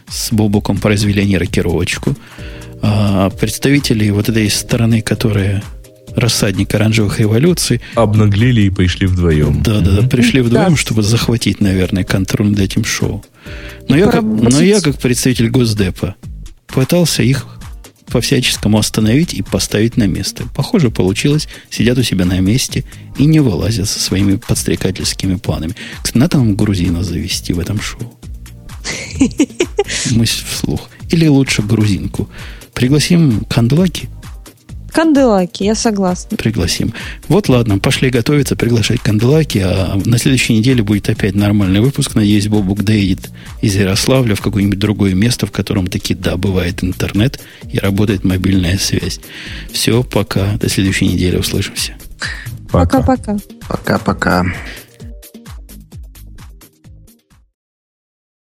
С 0.08 0.32
Бобуком 0.32 0.78
произвели 0.78 1.22
они 1.22 1.38
рокировочку. 1.38 2.16
А 2.82 3.30
представители 3.30 4.10
вот 4.10 4.28
этой 4.28 4.48
стороны, 4.50 5.02
которая 5.02 5.62
рассадник 6.14 6.74
оранжевых 6.74 7.20
революций. 7.20 7.80
Обнаглели 7.94 8.62
и 8.62 8.70
пришли 8.70 9.06
вдвоем. 9.06 9.62
Да, 9.62 9.80
да, 9.80 10.00
да, 10.00 10.08
пришли 10.08 10.40
вдвоем, 10.40 10.76
чтобы 10.76 11.02
захватить, 11.02 11.60
наверное, 11.60 12.04
контроль 12.04 12.50
над 12.50 12.60
этим 12.60 12.84
шоу. 12.84 13.24
Но 13.88 13.96
я, 13.96 14.06
как, 14.06 14.22
но 14.22 14.60
я, 14.60 14.80
как 14.80 14.98
представитель 14.98 15.48
Госдепа, 15.48 16.16
пытался 16.66 17.22
их 17.22 17.46
по-всяческому 18.06 18.78
остановить 18.78 19.34
и 19.34 19.42
поставить 19.42 19.96
на 19.96 20.06
место. 20.06 20.44
Похоже, 20.54 20.90
получилось. 20.90 21.48
Сидят 21.70 21.98
у 21.98 22.02
себя 22.02 22.24
на 22.24 22.40
месте 22.40 22.84
и 23.18 23.26
не 23.26 23.40
вылазят 23.40 23.88
со 23.88 24.00
своими 24.00 24.36
подстрекательскими 24.36 25.36
планами. 25.36 25.74
Кстати, 26.02 26.18
надо 26.18 26.38
нам 26.38 26.56
грузина 26.56 27.04
завести 27.04 27.52
в 27.52 27.60
этом 27.60 27.80
шоу. 27.80 28.17
Мы 30.10 30.24
вслух. 30.24 30.88
Или 31.10 31.26
лучше 31.26 31.62
грузинку. 31.62 32.28
Пригласим 32.74 33.44
Кандлаки– 33.48 34.08
Канделаки, 34.92 35.62
я 35.62 35.74
согласна. 35.74 36.36
Пригласим. 36.36 36.92
Вот 37.28 37.48
ладно, 37.48 37.78
пошли 37.78 38.10
готовиться, 38.10 38.56
приглашать 38.56 39.00
Канделаки, 39.00 39.58
а 39.58 40.00
на 40.04 40.18
следующей 40.18 40.54
неделе 40.54 40.82
будет 40.82 41.08
опять 41.08 41.34
нормальный 41.34 41.80
выпуск. 41.80 42.16
Надеюсь, 42.16 42.48
Бобук 42.48 42.82
доедет 42.82 43.30
из 43.60 43.76
Ярославля 43.76 44.34
в 44.34 44.40
какое-нибудь 44.40 44.78
другое 44.78 45.14
место, 45.14 45.46
в 45.46 45.52
котором 45.52 45.86
таки, 45.86 46.14
да, 46.14 46.36
бывает 46.36 46.82
интернет 46.82 47.38
и 47.70 47.78
работает 47.78 48.24
мобильная 48.24 48.78
связь. 48.78 49.20
Все, 49.70 50.02
пока. 50.02 50.56
До 50.56 50.68
следующей 50.68 51.06
недели 51.06 51.36
услышимся. 51.36 51.94
Пока-пока. 52.72 53.36
Пока-пока. 53.68 54.46